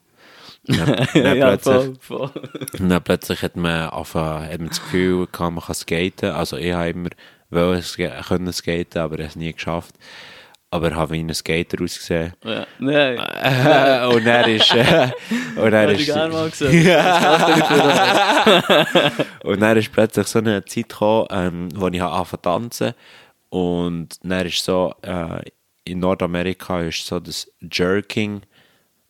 Dann, 0.65 0.87
dann 1.15 1.39
plötzlich, 1.39 1.99
voll. 2.01 2.31
und 2.79 2.89
dann 2.89 3.03
plötzlich 3.03 3.43
hat 3.43 3.57
man, 3.57 3.89
angefangen, 3.89 4.49
hat 4.51 4.59
man 4.59 4.69
das 4.69 4.83
Gefühl, 4.83 5.27
gehabt, 5.27 5.55
man 5.55 5.65
kann 5.65 5.75
skaten. 5.75 6.31
Also 6.31 6.57
ich 6.57 6.73
habe 6.73 6.91
immer 6.91 7.11
wollen 7.51 7.83
können 7.83 8.53
skaten, 8.53 8.99
aber 9.01 9.15
ich 9.15 9.21
habe 9.21 9.29
es 9.29 9.37
nie 9.37 9.53
geschafft. 9.53 9.95
Aber 10.71 10.95
habe 10.95 11.15
wie 11.15 11.21
ein 11.21 11.35
Skater 11.35 11.83
ausgesehen. 11.83 12.33
Ja. 12.45 12.67
Nein. 12.79 13.19
Äh, 13.19 14.07
und 14.15 14.27
er 14.27 14.47
ist... 14.49 14.73
Äh, 14.75 15.11
und 15.57 15.73
er 15.73 15.91
ist 15.91 16.01
ich 16.01 16.07
gerne 16.07 16.33
mal 16.33 16.51
gesehen. 16.51 16.87
Und 19.45 19.61
dann 19.61 19.77
ist 19.77 19.93
plötzlich 19.93 20.27
so 20.27 20.39
eine 20.41 20.65
Zeit 20.65 20.89
gekommen, 20.89 21.29
ähm, 21.31 21.69
wo 21.75 21.87
ich 21.89 22.03
angefangen 22.03 22.27
zu 22.29 22.37
tanzen. 22.43 22.95
Und 23.49 24.09
dann 24.23 24.47
ist 24.47 24.65
so, 24.65 24.95
äh, 25.03 25.43
in 25.85 26.01
Nordamerika 26.01 26.81
ist 26.83 27.07
so 27.07 27.21
das 27.21 27.51
Jerking 27.61 28.43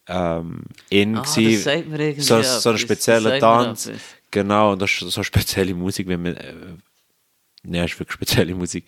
ähm, 0.08 0.62
in 0.90 1.16
Ah, 1.16 1.20
das 1.22 1.34
gewesen. 1.34 1.62
sagt 1.62 1.88
mir 1.88 1.98
irgendwie 1.98 2.20
so, 2.20 2.42
so 2.42 2.70
ein 2.70 2.78
spezieller 2.78 3.38
Tanz. 3.38 3.90
Genau, 4.30 4.72
und 4.72 4.82
das 4.82 4.90
ist 4.90 5.00
so 5.10 5.22
spezielle 5.22 5.74
Musik, 5.74 6.06
wenn 6.08 6.22
man, 6.22 6.36
äh, 6.36 6.54
ja, 7.64 7.84
ist 7.84 7.98
wirklich 7.98 8.14
spezielle 8.14 8.54
Musik. 8.54 8.86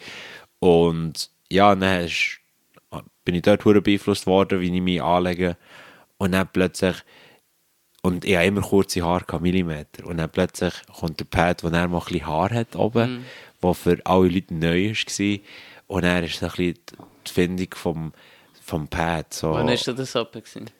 Und 0.58 1.30
ja, 1.50 1.74
dann 1.74 2.04
ist, 2.04 2.38
bin 3.28 3.34
ich 3.34 3.42
dort 3.42 3.62
beeinflusst 3.84 4.26
worden, 4.26 4.58
wie 4.62 4.74
ich 4.74 4.80
mich 4.80 5.02
anlege. 5.02 5.58
Und 6.16 6.32
dann 6.32 6.48
plötzlich, 6.50 6.96
und 8.00 8.24
ich 8.24 8.34
habe 8.36 8.46
immer 8.46 8.62
kurze 8.62 9.02
Haare, 9.02 9.38
Millimeter. 9.38 10.06
Und 10.06 10.16
dann 10.16 10.30
plötzlich 10.30 10.72
kommt 10.98 11.20
der 11.20 11.26
Pad, 11.26 11.62
wo 11.62 11.68
er 11.68 11.88
mal 11.88 11.98
ein 11.98 12.04
bisschen 12.06 12.26
Haar 12.26 12.48
hat 12.54 12.74
oben, 12.74 13.16
Mhm. 13.18 13.24
wo 13.60 13.74
für 13.74 13.98
alle 14.06 14.28
Leute 14.30 14.54
neu 14.54 14.92
war. 14.94 15.38
Und 15.88 16.04
er 16.04 16.24
ist 16.24 16.38
so 16.40 16.46
ein 16.46 16.52
bisschen 16.52 16.78
die 17.26 17.30
Findung 17.30 17.68
vom, 17.74 18.12
vom 18.62 18.88
Pad. 18.88 19.34
So, 19.34 19.50
Wann 19.52 19.68
ist 19.68 19.86
das 19.86 20.14
etwa 20.14 20.24
gewesen? 20.40 20.70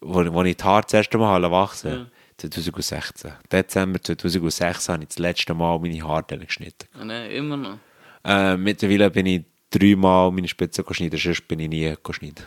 wo, 0.00 0.32
wo 0.32 0.42
ich 0.44 0.56
die 0.56 0.64
Haare 0.64 0.84
das 0.84 0.94
erste 0.94 1.18
Mal 1.18 1.42
wachsen 1.50 2.10
2016. 2.38 3.32
Dezember 3.52 4.02
2016 4.02 4.92
habe 4.94 5.02
ich 5.02 5.08
das 5.10 5.18
letzte 5.18 5.52
Mal 5.52 5.78
meine 5.78 6.02
Haare 6.08 6.38
geschnitten. 6.38 6.88
Ah, 6.98 7.04
Nein, 7.04 7.30
immer 7.32 7.56
noch. 7.58 7.78
Äh, 8.24 8.56
mittlerweile 8.56 9.10
bin 9.10 9.26
ich 9.26 9.44
dreimal 9.70 10.30
meine 10.30 10.48
Spitze 10.48 10.82
geschnitten, 10.84 11.18
sonst 11.18 11.46
bin 11.48 11.60
ich 11.60 11.68
nie 11.68 11.94
geschnitten. 12.02 12.44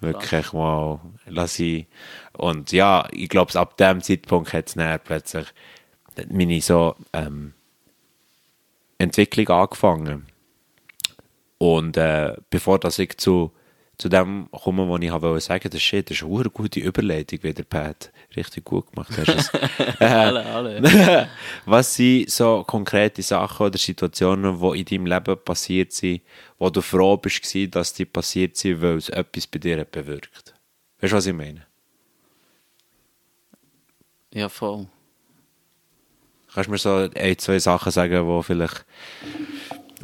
Wirklich 0.00 0.52
mal 0.52 1.00
lass 1.26 1.58
ich. 1.58 1.86
Und 2.32 2.72
ja, 2.72 3.08
ich 3.10 3.28
glaube, 3.28 3.58
ab 3.58 3.76
dem 3.76 4.02
Zeitpunkt 4.02 4.52
hat 4.52 4.68
es 4.68 5.02
plötzlich 5.04 5.46
meine 6.28 6.60
so 6.60 6.94
ähm, 7.12 7.54
Entwicklung 8.98 9.48
angefangen. 9.48 10.26
Und 11.58 11.96
äh, 11.96 12.36
bevor 12.50 12.78
dass 12.78 12.98
ich 12.98 13.16
zu, 13.16 13.52
zu 13.96 14.08
dem 14.08 14.48
komme, 14.50 14.88
was 14.88 15.00
ich 15.02 15.12
wollte 15.12 15.40
sagen, 15.40 15.70
das, 15.70 15.82
shit, 15.82 16.10
das 16.10 16.18
ist 16.18 16.24
eine 16.24 16.50
gute 16.50 16.80
Überleitung 16.80 17.42
wieder, 17.42 17.62
Pat. 17.62 18.12
Richtig 18.36 18.64
gut 18.64 18.90
gemacht 18.90 19.12
hast 19.16 19.28
es. 19.28 19.50
Alle, 20.00 20.44
alle. 20.44 21.28
Was 21.66 21.94
sind 21.94 22.28
so 22.30 22.64
konkrete 22.64 23.22
Sachen 23.22 23.66
oder 23.66 23.78
Situationen, 23.78 24.60
die 24.60 24.80
in 24.80 24.84
deinem 24.84 25.06
Leben 25.06 25.38
passiert 25.44 25.92
sind, 25.92 26.22
wo 26.58 26.68
du 26.68 26.80
froh 26.80 27.16
bist, 27.16 27.44
dass 27.70 27.92
die 27.92 28.04
passiert 28.04 28.56
sind, 28.56 28.82
weil 28.82 28.96
es 28.96 29.08
etwas 29.08 29.46
bei 29.46 29.58
dir 29.58 29.78
hat 29.78 29.92
bewirkt? 29.92 30.54
Weißt 31.00 31.12
du, 31.12 31.16
was 31.16 31.26
ich 31.26 31.34
meine? 31.34 31.64
Ja, 34.32 34.48
voll. 34.48 34.86
Kannst 36.52 36.68
du 36.68 36.70
mir 36.72 36.78
so 36.78 37.08
ein, 37.14 37.38
zwei 37.38 37.58
Sachen 37.58 37.92
sagen, 37.92 38.26
wo 38.26 38.42
vielleicht 38.42 38.84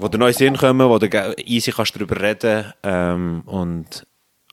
wo 0.01 0.09
dir 0.09 0.19
neu 0.19 0.33
Sinn 0.33 0.57
kommen, 0.57 0.89
wo 0.89 0.99
du 0.99 1.07
easy 1.45 1.71
kannst 1.73 1.95
darüber 1.95 2.21
reden 2.21 2.73
ähm, 2.83 3.43
und 3.47 4.07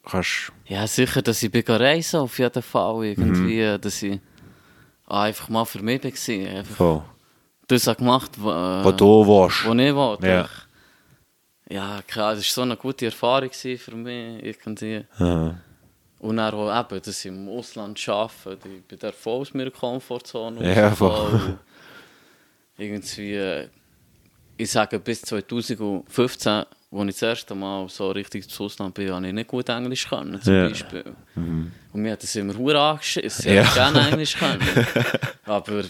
kannst... 0.06 0.52
Ja, 0.65 0.86
sicher, 0.88 1.22
dass 1.22 1.41
ich 1.44 1.52
bin 1.52 1.64
reisen 1.68 2.19
auf 2.19 2.38
jeden 2.40 2.61
Fall. 2.64 3.06
Irgendwie, 3.06 3.61
Mhm. 3.64 3.82
dass 3.82 4.03
ich 4.03 4.19
einfach 5.07 5.49
mal 5.49 5.65
für 5.65 5.82
mich 5.82 6.03
war. 6.03 6.57
Einfach 6.57 6.76
Voll. 6.76 7.03
das 7.68 7.86
gemacht, 7.98 8.32
wo, 8.38 8.49
äh, 8.52 8.84
Wo 8.84 8.91
du 8.91 9.26
willst. 9.28 9.65
wo 9.65 9.74
ich 9.74 9.95
wollte. 9.95 10.28
Ja. 10.28 10.49
Ja, 11.69 12.02
klar, 12.07 12.36
das 12.36 12.45
war 12.45 12.52
so 12.53 12.61
eine 12.61 12.78
gute 12.78 13.06
Erfahrung 13.07 13.52
für 13.52 13.95
mich. 13.95 14.44
Irgendwie. 14.44 15.03
Aha. 15.19 15.56
Und 16.19 16.38
dann 16.38 16.53
auch 16.53 16.80
eben, 16.80 17.02
dass 17.02 17.19
ich 17.19 17.26
im 17.26 17.48
Ausland 17.49 18.07
arbeite. 18.10 18.69
Ich 18.69 18.84
bin 18.86 18.98
da 18.99 19.11
voll 19.11 19.41
aus 19.41 19.53
meiner 19.53 19.69
Komfortzone. 19.72 20.74
Ja, 20.76 20.91
voll. 20.91 21.57
Irgendwie, 22.78 23.34
äh, 23.36 23.68
ich 24.58 24.72
sage 24.72 25.00
bis 25.00 25.22
2015, 25.22 26.52
als 26.54 26.66
ich 26.92 27.06
das 27.16 27.22
erste 27.22 27.54
Mal 27.56 27.88
so 27.90 28.12
richtig 28.12 28.46
ins 28.46 28.60
Ausland 28.60 28.94
bin, 28.94 29.12
habe 29.12 29.28
ich 29.28 29.34
nicht 29.34 29.48
gut 29.48 29.68
Englisch 29.70 30.08
können, 30.08 30.42
zum 30.42 30.54
Ja. 30.54 30.64
Mhm. 30.66 30.70
Beispiel. 30.70 31.04
Und 31.36 32.02
mir 32.02 32.12
hat 32.14 32.24
das 32.24 32.36
immer 32.36 32.56
hure 32.58 32.80
angeschissen. 32.80 33.52
Ja. 33.54 33.62
Ich 33.62 33.68
hätte 33.68 33.76
gerne 33.94 34.10
Englisch 34.10 34.36
können. 34.38 34.62
Aber 35.46 35.84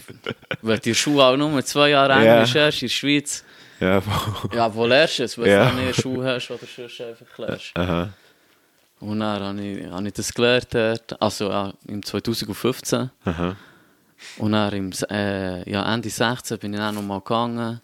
wenn 0.61 0.79
der 0.79 0.93
Schule 0.93 1.23
auch 1.23 1.37
nur 1.37 1.63
zwei 1.63 1.89
Jahre 1.89 2.13
Ja. 2.23 2.35
Englisch 2.37 2.55
hast, 2.55 2.81
in 2.81 2.87
der 2.87 2.93
Schweiz, 2.93 3.43
Ja, 3.79 4.01
voll. 4.01 4.49
ja, 4.55 4.73
wo 4.73 4.85
lernst 4.85 5.19
du 5.19 5.23
es? 5.23 5.37
Wenn 5.37 5.51
Ja. 5.51 5.69
du 5.69 5.75
nicht 5.77 6.01
Schule 6.01 6.27
hast 6.33 6.49
oder 6.51 6.59
sonst 6.65 6.99
einfach 7.01 7.37
lernst. 7.37 7.71
Aha. 7.75 8.09
Und 8.99 9.19
dann 9.19 9.43
habe 9.43 9.61
ich, 9.61 9.85
habe 9.91 10.07
ich 10.07 10.13
das 10.13 10.33
gelernt 10.33 10.67
dort, 10.73 11.21
also 11.21 11.49
ja, 11.51 11.71
im 11.87 12.03
2015. 12.03 13.11
Aha. 13.25 13.55
Und 14.39 14.51
dann 14.53 14.73
im, 14.73 14.91
äh, 15.11 15.69
ja, 15.69 15.93
Ende 15.93 16.09
16 16.09 16.57
bin 16.57 16.73
ich 16.73 16.79
dann 16.79 16.95
nochmal 16.95 17.19
gegangen. 17.19 17.81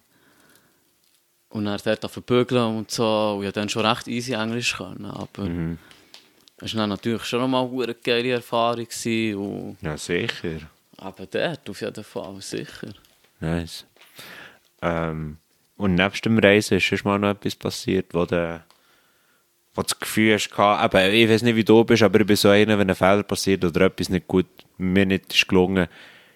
Und 1.54 1.66
dann 1.66 1.80
dort 1.84 2.10
verbügeln 2.12 2.78
und 2.78 2.90
so. 2.92 3.36
Und 3.38 3.46
ich 3.46 3.54
dann 3.54 3.70
schon 3.70 3.86
recht 3.86 4.08
easy 4.08 4.34
Englisch 4.34 4.76
können. 4.76 5.06
Aber 5.06 5.44
Mhm. 5.44 5.78
es 6.58 6.74
war 6.74 6.80
dann 6.82 6.90
natürlich 6.90 7.24
schon 7.26 7.42
nochmal 7.42 7.70
eine 7.84 7.94
geile 7.94 8.32
Erfahrung. 8.32 8.88
Und, 9.36 9.78
Ja, 9.82 9.96
sicher. 9.98 10.62
aber 10.98 11.26
dort 11.28 11.70
auf 11.70 11.80
jeden 11.82 12.04
Fall, 12.04 12.42
sicher. 12.42 12.94
Nice. 13.40 13.86
Ähm, 14.82 15.38
und 15.78 15.96
nebst 15.96 16.26
dem 16.26 16.40
Reisen 16.40 16.78
ist 16.78 16.84
schon 16.86 17.00
mal 17.04 17.20
noch 17.20 17.30
etwas 17.30 17.56
passiert, 17.56 18.14
wo 18.14 18.26
du, 18.26 18.64
wo 19.76 19.82
das 19.84 20.00
Gefühl 20.00 20.34
hast, 20.34 20.50
eben, 20.52 21.14
ich 21.14 21.30
weiß 21.30 21.42
nicht, 21.44 21.56
wie 21.56 21.64
du 21.64 21.84
bist, 21.84 22.04
aber 22.04 22.20
ich 22.22 22.26
bin 22.28 22.36
so 22.36 22.50
einer, 22.50 22.78
wenn 22.80 22.90
ein 22.90 22.96
Fehler 22.96 23.24
passiert 23.24 23.64
oder 23.64 23.82
etwas 23.86 24.10
nicht 24.10 24.28
gut, 24.28 24.46
mir 24.78 25.06
nicht 25.06 25.34
ist 25.34 25.48
gelungen, 25.48 25.88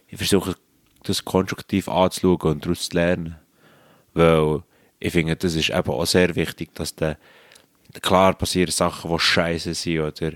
ich 0.10 0.18
versuche 0.18 0.56
das 1.04 1.24
konstruktiv 1.26 1.88
anzuschauen 1.90 2.40
und 2.54 2.66
daraus 2.66 2.90
zu 2.90 2.96
lernen. 2.98 3.36
Weil 4.14 4.64
ich 5.00 5.14
finde, 5.14 5.36
das 5.36 5.56
ist 5.56 5.70
eben 5.70 5.90
auch 5.90 6.06
sehr 6.06 6.36
wichtig, 6.36 6.74
dass 6.76 6.96
der, 6.96 7.18
klar 8.02 8.34
passieren 8.34 8.72
Sachen, 8.72 9.12
die 9.12 9.20
scheiße 9.20 9.74
sind 9.74 10.00
oder 10.00 10.34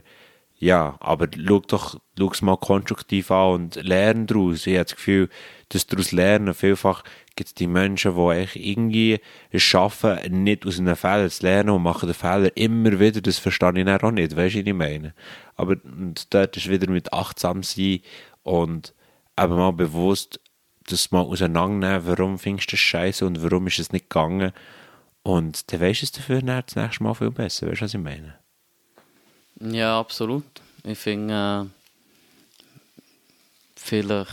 ja, 0.61 0.95
aber 0.99 1.27
schau 1.35 1.59
doch, 1.61 1.99
schau 2.17 2.31
es 2.31 2.43
mal 2.43 2.55
konstruktiv 2.55 3.31
an 3.31 3.53
und 3.53 3.75
lerne 3.77 4.27
daraus. 4.27 4.67
Ich 4.67 4.75
habe 4.75 4.85
das 4.85 4.95
Gefühl, 4.95 5.29
dass 5.69 5.87
daraus 5.87 6.11
lernen, 6.11 6.53
vielfach 6.53 7.03
gibt 7.35 7.47
es 7.47 7.53
die 7.55 7.65
Menschen, 7.65 8.15
die 8.15 8.21
eigentlich 8.21 8.67
irgendwie 8.67 9.19
es 9.49 9.63
schaffen, 9.63 10.19
nicht 10.43 10.67
aus 10.67 10.77
einem 10.77 10.95
Fehler 10.95 11.31
zu 11.31 11.41
lernen 11.43 11.71
und 11.71 11.81
machen 11.81 12.07
den 12.07 12.13
Fehler 12.13 12.55
immer 12.55 12.99
wieder. 12.99 13.21
Das 13.21 13.39
verstehe 13.39 13.73
ich 13.75 13.85
dann 13.85 14.01
auch 14.01 14.11
nicht, 14.11 14.35
weißt 14.35 14.53
du, 14.53 14.59
was 14.59 14.67
ich 14.67 14.73
meine? 14.73 15.15
Aber 15.55 15.77
und 15.83 16.31
dort 16.31 16.55
ist 16.55 16.69
wieder 16.69 16.91
mit 16.91 17.11
achtsam 17.11 17.63
sein 17.63 18.01
und 18.43 18.93
eben 19.39 19.55
mal 19.55 19.73
bewusst 19.73 20.39
das 20.87 21.11
mal 21.11 21.21
auseinandernehmen, 21.21 22.05
warum 22.05 22.39
findest 22.39 22.71
du 22.71 22.75
das 22.75 22.81
scheiße 22.81 23.25
und 23.25 23.43
warum 23.43 23.67
ist 23.67 23.79
es 23.79 23.91
nicht 23.91 24.09
gegangen. 24.09 24.51
Und 25.23 25.71
dann 25.71 25.81
weisst 25.81 26.01
du 26.01 26.05
es 26.05 26.11
dafür 26.11 26.41
dann 26.41 26.63
das 26.65 26.75
nächste 26.75 27.03
Mal 27.03 27.13
viel 27.13 27.29
besser, 27.31 27.67
weißt 27.67 27.81
du, 27.81 27.85
was 27.85 27.93
ich 27.93 27.99
meine? 27.99 28.35
Ja, 29.59 29.99
absolut. 29.99 30.45
Ich 30.83 30.97
finde, 30.97 31.67
äh, 31.67 31.69
vielleicht. 33.75 34.31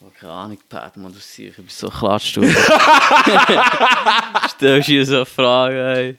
Oh, 0.00 0.10
keine 0.18 0.32
Ahnung, 0.32 0.58
Pat, 0.68 0.96
man, 0.96 1.12
du 1.12 1.18
siehst, 1.18 1.38
ich 1.38 1.54
bin 1.56 1.66
so 1.68 1.88
klatscht. 1.88 2.36
du. 2.36 2.42
Stellst 4.48 4.88
du 4.88 5.04
so 5.04 5.16
eine 5.16 5.26
Frage, 5.26 6.18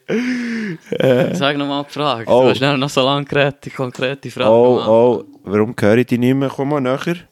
Sag 1.34 1.58
nochmal 1.58 1.84
die 1.84 1.92
Frage. 1.92 2.30
Oh. 2.30 2.44
Du 2.44 2.50
hast 2.50 2.62
noch 2.78 2.88
so 2.88 3.02
lange 3.02 3.26
geredet, 3.26 3.66
die 3.66 3.70
konkrete 3.70 4.30
Frage. 4.30 4.50
Oh, 4.50 4.82
oh, 4.86 5.24
warum 5.44 5.74
höre 5.78 5.98
ich 5.98 6.06
dich 6.06 6.18
nicht 6.18 6.34
mehr? 6.34 6.48
Komm 6.48 6.70
mal 6.70 6.80
näher. 6.80 7.28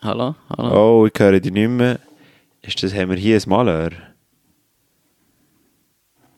Hallo? 0.00 0.36
Hallo? 0.56 1.00
Oh, 1.02 1.06
ich 1.06 1.18
höre 1.18 1.40
dich 1.40 1.52
nicht 1.52 1.68
mehr. 1.68 1.98
Ist 2.62 2.80
das, 2.82 2.94
haben 2.94 3.10
wir 3.10 3.16
hier 3.16 3.36
ein 3.36 3.42
Malheur? 3.48 3.90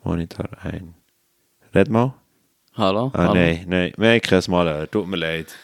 Monitor 0.03 0.49
ein. 0.62 0.95
Red 1.74 1.91
mal. 1.91 2.15
Hallo? 2.74 3.11
Ah, 3.12 3.19
Hallo? 3.19 3.35
nein, 3.35 3.65
nein, 3.69 3.93
wir 3.99 4.12
haben 4.12 4.20
kein 4.23 4.43
Malheur. 4.49 4.91
Tut 4.91 5.07
mir 5.09 5.16
leid. 5.19 5.55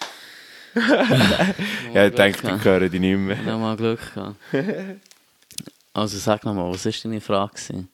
ja, 1.94 2.06
ich 2.06 2.14
denke, 2.14 2.54
ich 2.56 2.64
höre 2.64 2.88
dich 2.90 3.00
nicht 3.00 3.16
mehr. 3.16 3.40
Nochmal 3.42 3.76
Glück 3.76 4.14
gehabt. 4.14 4.36
Also 5.94 6.18
sag 6.18 6.44
nochmal, 6.44 6.70
was 6.70 6.84
war 6.84 6.92
deine 7.04 7.22
Frage? 7.22 7.52
gewesen? 7.54 7.88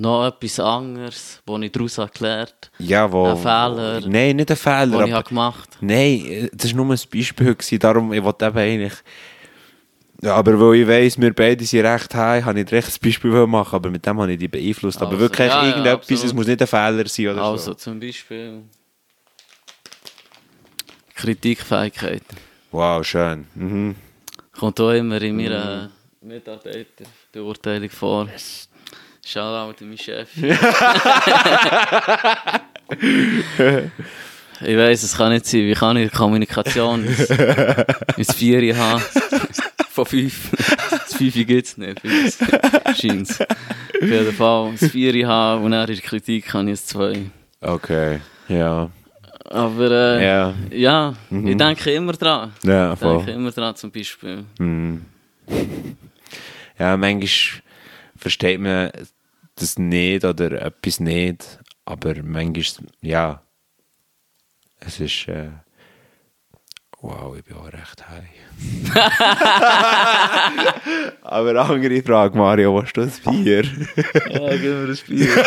Noch 0.00 0.28
etwas 0.28 0.60
anderes, 0.60 1.42
das 1.44 1.60
ich 1.60 1.72
daraus 1.72 1.98
habe 1.98 2.10
gelernt 2.16 2.70
Ja, 2.78 3.10
wo... 3.10 3.26
Ein 3.26 3.36
Fehler. 3.36 4.00
Nein, 4.06 4.36
nicht 4.36 4.48
ein 4.50 4.56
Fehler. 4.56 4.92
was 4.92 4.92
ich 4.92 5.02
aber- 5.02 5.12
habe 5.14 5.28
gemacht 5.28 5.70
Nein, 5.80 6.48
das 6.52 6.70
war 6.70 6.84
nur 6.84 6.94
ein 6.94 7.00
Beispiel. 7.12 7.54
Gewesen, 7.54 7.78
darum, 7.80 8.12
ich 8.12 8.22
wollte 8.22 8.46
eben 8.46 8.58
eigentlich... 8.58 8.92
Ja, 10.22 10.34
aber 10.36 10.58
weil 10.58 10.80
ich 10.80 10.88
weiss, 10.88 11.20
wir 11.20 11.32
beide 11.32 11.64
sind 11.64 11.84
recht 11.84 12.12
heim, 12.14 12.44
habe 12.44 12.58
ich 12.60 12.66
dir 12.66 12.76
echt 12.78 12.88
ein 12.96 12.98
Beispiel 13.04 13.46
machen 13.46 13.74
aber 13.76 13.90
mit 13.90 14.04
dem 14.06 14.20
habe 14.20 14.32
ich 14.32 14.38
dich 14.38 14.50
beeinflusst. 14.50 14.98
aber 15.00 15.10
Also, 15.12 15.20
wirklich 15.20 15.48
ja, 15.48 15.62
ja, 15.62 15.68
irgendetwas, 15.68 16.10
es 16.10 16.16
absolut. 16.16 16.34
muss 16.36 16.46
nicht 16.48 16.60
ein 16.60 16.66
Fehler 16.66 17.08
sein 17.08 17.28
oder 17.28 17.42
Also 17.42 17.64
so. 17.66 17.74
zum 17.74 18.00
Beispiel 18.00 18.62
Kritikfähigkeit. 21.14 22.22
Wow, 22.70 23.04
schön. 23.04 23.46
Mhm. 23.54 23.96
Kommt 24.58 24.80
auch 24.80 24.90
immer 24.90 25.20
in 25.22 25.36
meiner 25.36 25.90
Mitarbeiterbeurteilung 26.20 27.90
vor. 27.90 28.28
Ist 28.34 28.68
Shoutout 29.30 29.84
an 29.84 29.88
meinen 29.88 29.98
Chef. 29.98 30.28
ich 34.60 34.76
weiss, 34.76 35.02
es 35.02 35.16
kann 35.16 35.32
nicht 35.32 35.44
sein. 35.46 35.60
Wie 35.66 35.74
kann 35.74 35.96
ich 35.98 36.10
Kommunikation 36.10 37.04
ins, 38.16 38.34
Vieri 38.34 38.72
haben? 38.72 39.02
Von 39.90 40.06
fünf. 40.06 40.50
Das 40.90 41.14
Fünfe 41.14 41.44
gibt 41.44 41.66
es 41.66 41.76
nicht. 41.76 42.00
Scheint 42.98 43.30
Auf 43.40 44.08
jeden 44.08 44.32
Fall 44.32 44.72
das 44.80 44.90
Vieri 44.90 45.22
haben 45.22 45.64
und 45.64 45.72
dann 45.72 45.88
in 45.88 45.94
der 45.96 46.02
Kritik 46.04 46.46
kann 46.46 46.68
ich 46.68 46.74
es 46.74 46.86
zwei. 46.86 47.26
Okay, 47.60 48.20
ja. 48.48 48.88
Aber 49.44 49.90
äh, 49.90 50.24
Ja, 50.26 50.54
ja, 50.70 51.14
ich 51.30 51.56
denke 51.56 51.90
immer 51.92 52.12
dran. 52.12 52.52
ja, 52.62 52.92
Ich 52.92 52.98
voll. 52.98 53.16
denke 53.18 53.32
immer 53.32 53.50
dran 53.50 53.74
zum 53.76 53.90
Beispiel. 53.90 54.44
Mhm. 54.58 55.04
Ja, 56.78 56.96
manchmal 56.96 57.28
versteht 58.16 58.60
man 58.60 58.90
das 59.60 59.78
nicht 59.78 60.24
oder 60.24 60.62
etwas 60.62 61.00
nicht, 61.00 61.58
aber 61.84 62.14
manchmal, 62.22 62.88
ja, 63.00 63.42
es 64.80 65.00
ist, 65.00 65.28
äh, 65.28 65.50
wow, 67.00 67.36
ich 67.36 67.44
bin 67.44 67.56
auch 67.56 67.72
recht 67.72 68.08
high. 68.08 68.24
aber 71.22 71.50
eine 71.50 71.60
andere 71.60 72.02
Frage, 72.02 72.36
Mario, 72.36 72.74
was 72.74 72.92
du 72.92 73.02
das 73.02 73.20
Bier? 73.20 73.62
Ja, 74.30 74.50
gib 74.56 74.62
mir 74.62 74.86
das 74.86 75.02
Bier. 75.02 75.28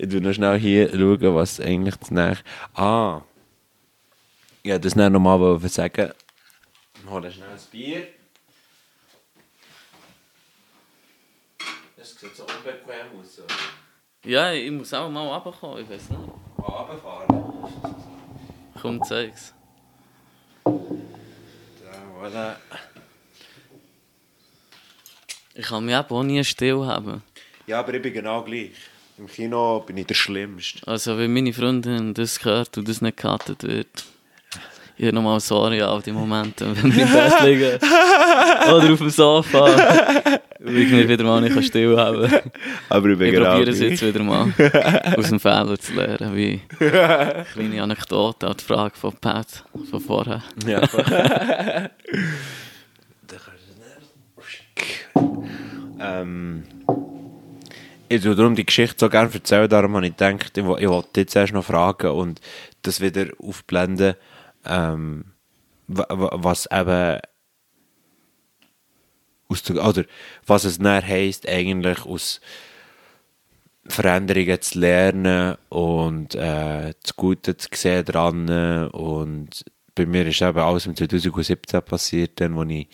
Ich 0.00 0.12
will 0.12 0.20
noch 0.20 0.34
schnell 0.34 0.58
hier 0.58 0.90
schauen, 0.90 1.34
was 1.34 1.58
eigentlich 1.60 1.96
das 1.96 2.10
nächste... 2.10 2.44
Ah, 2.74 3.22
ja, 4.62 4.78
das 4.78 4.94
nicht 4.94 5.10
nochmal 5.10 5.40
wollte 5.40 5.68
sagen. 5.68 6.12
Hol 7.08 7.32
schnell 7.32 7.48
ein 7.48 7.58
Bier. 7.72 8.06
Das 11.96 12.14
sieht 12.14 12.36
so 12.36 12.37
unbequem 12.56 13.20
aus. 13.20 13.36
So. 13.36 13.42
Ja, 14.24 14.52
ich 14.52 14.70
muss 14.70 14.92
auch 14.94 15.10
mal 15.10 15.26
runterkommen, 15.26 15.84
ich 15.84 15.90
weiß 15.90 16.10
nicht. 16.10 16.20
Runterfahren. 16.58 17.28
Komm, 18.80 19.02
zeig's. 19.04 19.54
Da, 20.64 20.70
voilà. 22.20 22.56
Ich 25.54 25.66
kann 25.66 25.84
mich 25.84 25.96
auch 25.96 26.22
nie 26.22 26.44
still 26.44 26.84
haben. 26.84 27.22
Ja, 27.66 27.80
aber 27.80 27.94
ich 27.94 28.02
bin 28.02 28.12
genau 28.12 28.42
gleich. 28.42 28.72
Im 29.18 29.26
Kino 29.26 29.80
bin 29.80 29.96
ich 29.96 30.06
der 30.06 30.14
Schlimmste. 30.14 30.86
Also, 30.86 31.18
wenn 31.18 31.32
meine 31.32 31.52
Freundin 31.52 32.14
das 32.14 32.44
hört 32.44 32.78
und 32.78 32.88
das 32.88 33.00
nicht 33.00 33.16
gecuttet 33.16 33.64
wird, 33.64 34.04
ich 34.98 35.12
nochmal 35.12 35.38
sorry 35.40 35.80
all 35.80 36.02
die 36.02 36.12
Momente, 36.12 36.66
wenn 36.82 36.94
wir 36.94 37.02
im 37.04 37.12
Bett 37.12 37.40
liegen 37.44 37.78
oder 38.68 38.92
auf 38.92 38.98
dem 38.98 39.10
Sofa, 39.10 40.40
weil 40.58 40.76
ich 40.76 40.90
mich 40.90 41.08
wieder 41.08 41.24
mal 41.24 41.40
nicht 41.40 41.64
still 41.64 41.96
haben 41.96 42.28
kann. 42.28 42.50
Aber 42.88 43.08
ich 43.08 43.18
bin 43.18 43.28
Ich 43.28 43.34
genau 43.34 43.50
probiere 43.52 43.70
es 43.70 43.80
jetzt 43.80 44.02
wieder 44.02 44.22
mal 44.24 44.52
aus 45.16 45.28
dem 45.28 45.38
Fehler 45.40 45.78
zu 45.78 45.94
lernen, 45.94 46.34
wie 46.34 46.60
kleine 46.78 47.82
Anekdote 47.82 48.48
an 48.48 48.56
die 48.58 48.64
Frage 48.64 48.96
von 48.96 49.12
Pat 49.14 49.64
von 49.90 50.00
vorher. 50.00 50.42
Ja. 50.66 50.82
ähm, 56.00 56.64
ich 58.08 58.22
tue 58.22 58.34
darum 58.34 58.54
die 58.54 58.64
Geschichte 58.66 58.96
so 58.98 59.08
gerne 59.08 59.30
erzählen, 59.32 59.68
darum 59.68 59.94
habe 59.94 60.06
ich 60.06 60.16
gedacht, 60.16 60.56
ich, 60.56 60.64
ich 60.64 60.88
wollte 60.88 61.20
jetzt 61.20 61.36
erst 61.36 61.52
noch 61.52 61.64
fragen 61.64 62.10
und 62.10 62.40
das 62.82 63.00
wieder 63.00 63.26
aufblenden, 63.38 64.14
ähm, 64.68 65.32
wa- 65.88 66.06
wa- 66.10 66.30
was 66.34 66.66
eben 66.70 67.20
aus 69.48 69.62
der, 69.62 69.86
oder 69.86 70.04
was 70.46 70.64
es 70.64 70.78
dann 70.78 71.06
heisst, 71.06 71.48
eigentlich 71.48 72.04
aus 72.04 72.40
Veränderungen 73.86 74.60
zu 74.60 74.78
lernen 74.78 75.56
und 75.70 76.34
äh, 76.34 76.92
das 77.02 77.16
Gute 77.16 77.56
zu 77.56 77.68
sehen 77.72 78.04
dran. 78.04 78.88
Und 78.90 79.64
bei 79.94 80.04
mir 80.04 80.26
ist 80.26 80.42
eben 80.42 80.58
alles 80.58 80.86
im 80.86 80.94
2017 80.94 81.82
passiert, 81.82 82.40
dann, 82.40 82.54
wo 82.54 82.62
ich 82.64 82.88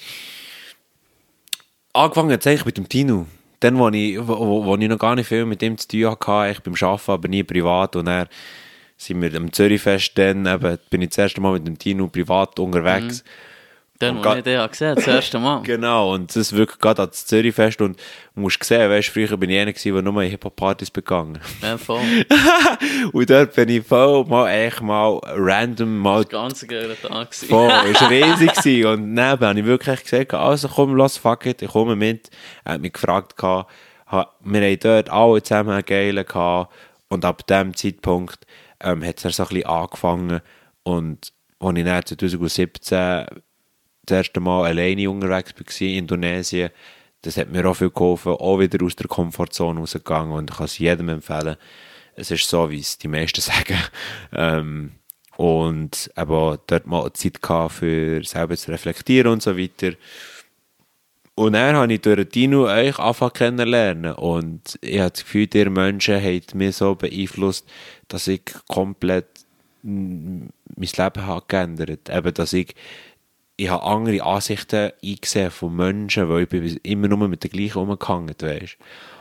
angefangen 1.92 2.38
habe, 2.38 2.64
mit 2.64 2.76
dem 2.76 2.88
Tino. 2.88 3.26
Dann, 3.60 3.78
wo 3.78 3.88
ich, 3.88 4.18
wo, 4.20 4.64
wo- 4.64 4.76
ich 4.76 4.88
noch 4.88 4.98
gar 4.98 5.16
nicht 5.16 5.26
viel 5.26 5.46
mit 5.46 5.62
ihm 5.62 5.76
zu 5.78 5.88
tun 5.88 6.06
hatte, 6.10 6.52
ich 6.52 6.60
beim 6.60 6.74
Arbeiten, 6.80 7.10
aber 7.10 7.28
nie 7.28 7.42
privat. 7.42 7.96
Und 7.96 8.06
dann 8.06 8.28
sind 8.96 9.20
wir 9.22 9.34
am 9.34 9.52
Zürichfest, 9.52 10.16
dann 10.16 10.46
eben, 10.46 10.78
bin 10.90 11.02
ich 11.02 11.10
das 11.10 11.18
erste 11.18 11.40
Mal 11.40 11.52
mit 11.54 11.66
dem 11.66 11.78
Tino 11.78 12.06
privat 12.08 12.58
unterwegs. 12.58 13.22
Und 13.94 14.02
den 14.02 14.22
ga- 14.22 14.38
ich 14.38 14.42
den 14.44 14.58
habe 14.58 14.70
gesehen 14.70 14.94
das 14.96 15.06
erste 15.06 15.38
Mal. 15.38 15.62
Genau, 15.64 16.14
und 16.14 16.28
das 16.30 16.36
ist 16.36 16.52
wirklich 16.56 16.78
gerade 16.80 17.02
ans 17.02 17.26
Zürichfest. 17.26 17.80
Und 17.80 17.98
du 18.34 18.40
musst 18.40 18.62
sehen, 18.64 18.90
weißt, 18.90 19.08
früher 19.08 19.36
bin 19.36 19.50
ich 19.50 19.58
einer, 19.60 19.72
gewesen, 19.72 19.94
der 19.94 20.02
nur 20.02 20.22
Hip-Hop-Partys 20.22 20.90
begangen 20.90 21.38
Ja, 21.62 21.78
voll. 21.78 22.00
Und 23.12 23.30
dort 23.30 23.54
bin 23.54 23.68
ich 23.68 23.86
voll 23.86 24.24
mal, 24.24 24.48
echt 24.50 24.80
mal 24.82 25.20
random 25.24 25.98
mal 25.98 26.24
Ganz 26.24 26.66
geiler 26.66 27.00
Tag. 27.00 27.30
gewesen. 27.30 27.48
voll, 27.48 27.68
war 27.70 28.10
riesig 28.10 28.52
gewesen. 28.54 28.86
und 28.86 29.16
dann 29.16 29.40
habe 29.40 29.58
ich 29.60 29.64
wirklich 29.64 30.02
gesagt, 30.02 30.34
also 30.34 30.68
komm, 30.68 30.96
lass, 30.96 31.16
fuck 31.16 31.46
it, 31.46 31.62
ich 31.62 31.70
komme 31.70 31.94
mit. 31.94 32.30
Er 32.64 32.74
hat 32.74 32.80
mich 32.80 32.92
gefragt, 32.92 33.40
wir 33.40 33.66
haben 34.10 34.78
dort 34.80 35.08
alle 35.10 35.42
zusammen 35.42 35.82
geilen 35.84 36.26
gehabt 36.26 36.72
und 37.08 37.24
ab 37.24 37.46
dem 37.46 37.74
Zeitpunkt 37.76 38.38
ähm, 38.80 39.04
hat 39.04 39.24
es 39.24 39.36
so 39.36 39.42
ein 39.42 39.48
bisschen 39.48 39.66
angefangen 39.66 40.40
und 40.82 41.32
als 41.58 41.78
ich 41.78 41.84
dann 41.84 42.06
2017 42.06 43.26
das 44.06 44.16
erste 44.16 44.40
Mal 44.40 44.66
alleine 44.66 45.10
unterwegs 45.10 45.54
war 45.56 45.88
in 45.88 45.98
Indonesien, 45.98 46.70
das 47.22 47.38
hat 47.38 47.50
mir 47.50 47.66
auch 47.66 47.74
viel 47.74 47.90
geholfen, 47.90 48.32
auch 48.32 48.58
wieder 48.58 48.84
aus 48.84 48.96
der 48.96 49.08
Komfortzone 49.08 49.80
rausgegangen 49.80 50.32
und 50.32 50.50
ich 50.50 50.56
kann 50.56 50.66
es 50.66 50.78
jedem 50.78 51.08
empfehlen. 51.08 51.56
Es 52.16 52.30
ist 52.30 52.48
so, 52.48 52.70
wie 52.70 52.80
es 52.80 52.98
die 52.98 53.08
meisten 53.08 53.40
sagen. 53.40 53.78
Ähm, 54.32 54.92
und 55.36 56.10
aber 56.14 56.60
dort 56.66 56.86
mal 56.86 57.12
Zeit 57.14 57.42
gehabt, 57.42 57.72
für 57.72 58.22
selber 58.22 58.56
zu 58.56 58.70
reflektieren 58.70 59.32
und 59.32 59.42
so 59.42 59.58
weiter. 59.58 59.92
Und 61.36 61.54
dann 61.54 61.74
habe 61.74 61.92
ich 61.92 62.00
durch 62.00 62.28
Dino 62.28 62.66
euch 62.66 62.98
angefangen 62.98 63.32
kennenlernen. 63.32 64.14
Und 64.14 64.78
ich 64.80 65.00
habe 65.00 65.10
das 65.10 65.24
Gefühl, 65.24 65.48
ihr 65.52 65.70
Menschen 65.70 66.22
habt 66.22 66.54
mich 66.54 66.76
so 66.76 66.94
beeinflusst, 66.94 67.68
dass 68.08 68.28
ich 68.28 68.42
komplett 68.68 69.26
mein 69.82 70.52
Leben 70.76 71.26
habe 71.26 71.44
geändert. 71.46 72.08
Eben, 72.08 72.34
dass 72.34 72.52
ich, 72.52 72.74
ich 73.56 73.68
habe 73.68 73.82
andere 73.82 74.22
Ansichten 74.22 74.92
eingesehen 75.02 75.50
von 75.50 75.74
Menschen, 75.74 76.28
weil 76.28 76.46
ich 76.50 76.84
immer 76.84 77.08
nur 77.08 77.28
mit 77.28 77.44
den 77.44 77.50
gleichen 77.50 77.78
umgehangen, 77.78 78.34
weißt 78.40 78.78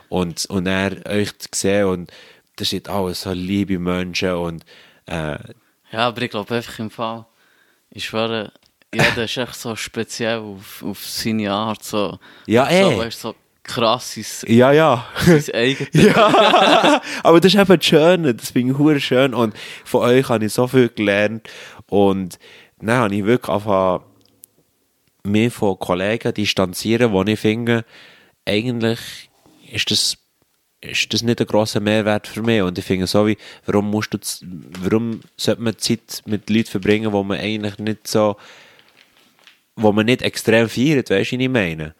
Und, 0.08 0.46
und 0.46 0.64
dann 0.66 1.02
euch 1.06 1.36
zu 1.38 1.48
sehen 1.54 1.86
und 1.86 2.12
das 2.56 2.70
sind 2.70 2.88
alles 2.88 3.22
so 3.22 3.32
liebe 3.32 3.78
Menschen 3.78 4.32
und 4.32 4.64
äh, 5.06 5.38
Ja, 5.90 6.06
aber 6.06 6.22
ich 6.22 6.30
glaube 6.30 6.54
einfach 6.54 6.78
im 6.78 6.90
Fall, 6.90 7.26
ich 7.90 8.04
schwöre, 8.04 8.52
jeder 8.94 9.24
ist 9.24 9.36
echt 9.36 9.54
so 9.54 9.76
speziell 9.76 10.38
auf, 10.38 10.82
auf 10.82 11.06
seine 11.06 11.50
Art, 11.52 11.82
so, 11.84 12.18
Ja, 12.46 12.68
eh. 12.70 12.82
so, 12.82 12.98
weißt, 12.98 13.20
so 13.20 13.34
krasses, 13.64 14.44
ja, 14.46 14.72
ja. 14.72 15.06
eigenes. 15.52 15.90
ja, 15.92 17.00
aber 17.22 17.40
das 17.40 17.54
ist 17.54 17.60
eben 17.60 17.78
das 17.78 17.86
Schöne, 17.86 18.34
das 18.34 18.50
finde 18.50 18.72
ich 18.72 18.78
hure 18.78 19.00
schön 19.00 19.34
und 19.34 19.54
von 19.84 20.02
euch 20.02 20.28
habe 20.28 20.44
ich 20.44 20.52
so 20.52 20.66
viel 20.68 20.90
gelernt 20.90 21.48
und 21.88 22.38
dann 22.80 22.96
habe 22.98 23.14
ich 23.14 23.24
wirklich 23.24 23.48
angefangen, 23.48 24.04
mich 25.24 25.52
von 25.52 25.78
Kollegen 25.78 26.34
distanzieren, 26.34 27.12
wo 27.12 27.22
ich 27.22 27.40
finde, 27.40 27.84
eigentlich 28.44 29.00
ist 29.72 29.90
das, 29.90 30.18
ist 30.82 31.14
das 31.14 31.22
nicht 31.22 31.40
ein 31.40 31.46
grosser 31.46 31.80
Mehrwert 31.80 32.26
für 32.26 32.42
mich 32.42 32.60
und 32.60 32.78
ich 32.78 32.84
finde 32.84 33.06
so 33.06 33.26
wie, 33.26 33.38
warum 33.64 33.90
musst 33.90 34.12
du, 34.12 34.18
warum 34.80 35.20
sollte 35.38 35.62
man 35.62 35.78
Zeit 35.78 36.22
mit 36.26 36.50
Leuten 36.50 36.68
verbringen, 36.68 37.12
wo 37.12 37.22
man 37.22 37.40
eigentlich 37.40 37.78
nicht 37.78 38.06
so, 38.06 38.36
wo 39.76 39.92
man 39.92 40.06
nicht 40.06 40.22
extrem 40.22 40.68
feiert, 40.68 41.10
weißt 41.10 41.32
du, 41.32 41.36
was 41.36 41.42
ich 41.42 41.48
meine? 41.48 41.94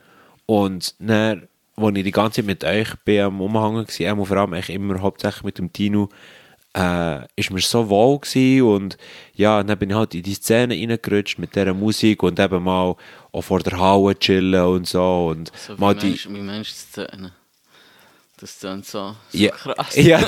Und 0.47 0.95
dann, 0.99 1.49
als 1.77 1.97
ich 1.97 2.05
die 2.05 2.11
ganze 2.11 2.37
Zeit 2.37 2.47
mit 2.47 2.65
euch 2.65 2.95
bin 3.05 3.21
am 3.23 3.41
Umhängen 3.41 3.87
war, 3.87 4.27
vor 4.27 4.37
allem 4.37 4.53
eigentlich 4.55 4.75
immer 4.75 5.01
hauptsächlich 5.01 5.45
mit 5.45 5.59
dem 5.59 5.73
Tino, 5.73 6.09
äh, 6.77 7.25
ist 7.37 7.51
mir 7.51 7.61
so 7.61 7.89
wohl 7.89 8.19
gewesen 8.19 8.63
und 8.63 8.99
ja, 9.35 9.63
dann 9.63 9.79
bin 9.79 9.91
ich 9.91 9.97
halt 9.97 10.15
in 10.15 10.23
die 10.25 10.35
Szene 10.35 10.75
reingerutscht 10.75 11.39
mit 11.39 11.55
dieser 11.55 11.73
Musik 11.73 12.23
und 12.23 12.39
eben 12.41 12.63
mal 12.65 12.97
auch 13.33 13.43
vor 13.43 13.61
der 13.61 13.79
Halle 13.79 14.19
chillen 14.19 14.65
und 14.65 14.89
so 14.89 15.29
und 15.29 15.53
So 15.57 15.77
mal 15.77 15.95
die... 15.95 16.19
Mensch, 16.29 16.73
wie 16.97 17.07
tun. 17.07 17.31
Das 18.39 18.59
klingt 18.59 18.85
so, 18.85 19.15
so 19.31 19.39
Ja, 19.39 19.53
krass. 19.53 19.95
ja, 19.97 20.19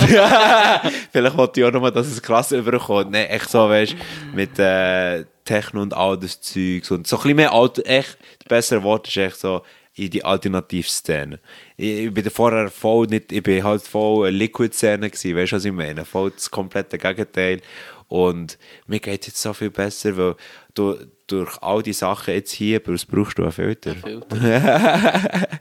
vielleicht 1.11 1.37
wollte 1.37 1.61
ich 1.61 1.67
auch 1.67 1.73
nochmal, 1.73 1.91
dass 1.91 2.07
es 2.07 2.23
krass 2.23 2.53
überkommt. 2.53 3.11
Nein, 3.11 3.27
echt 3.27 3.51
so, 3.51 3.69
weißt 3.69 3.93
du, 3.93 4.37
mit 4.37 4.59
äh, 4.61 5.25
Techno 5.47 5.81
und 5.81 5.95
all 5.95 6.19
das 6.19 6.41
Zeugs 6.41 6.91
und 6.91 7.07
so 7.07 7.17
ein 7.17 7.23
bisschen 7.23 7.37
mehr, 7.37 7.53
Alt 7.53 7.85
echt, 7.87 8.19
das 8.41 8.49
bessere 8.49 8.83
Wort 8.83 9.09
ist 9.09 9.17
echt 9.17 9.37
so, 9.37 9.63
in 9.95 10.11
die 10.11 10.23
Alternativszene. 10.23 11.41
Ich, 11.79 12.07
ich 12.07 12.13
bin 12.13 12.29
vorher 12.31 12.71
voll 12.71 13.07
nicht, 13.07 13.33
ich 13.33 13.43
bin 13.43 13.65
halt 13.65 13.83
voll 13.83 14.29
Liquid-Szene 14.29 15.09
gewesen, 15.09 15.37
weißt 15.37 15.53
du, 15.53 15.57
was 15.57 15.65
ich 15.65 15.73
meine? 15.73 16.05
Voll 16.05 16.33
das 16.33 16.51
komplette 16.51 16.99
Gegenteil. 16.99 17.63
Und 18.09 18.59
mir 18.87 19.01
geht 19.01 19.23
es 19.23 19.29
jetzt 19.29 19.43
so 19.43 19.55
viel 19.55 19.71
besser, 19.71 20.17
weil 20.19 20.37
du, 20.75 20.99
durch 21.27 21.61
all 21.63 21.83
die 21.83 21.95
Sachen 21.95 22.35
jetzt 22.35 22.53
hier, 22.53 22.81
was 22.87 23.07
brauchst 23.07 23.39
du 23.39 23.43
einen 23.43 23.53
Filter? 23.53 23.95
Filter. 23.95 25.49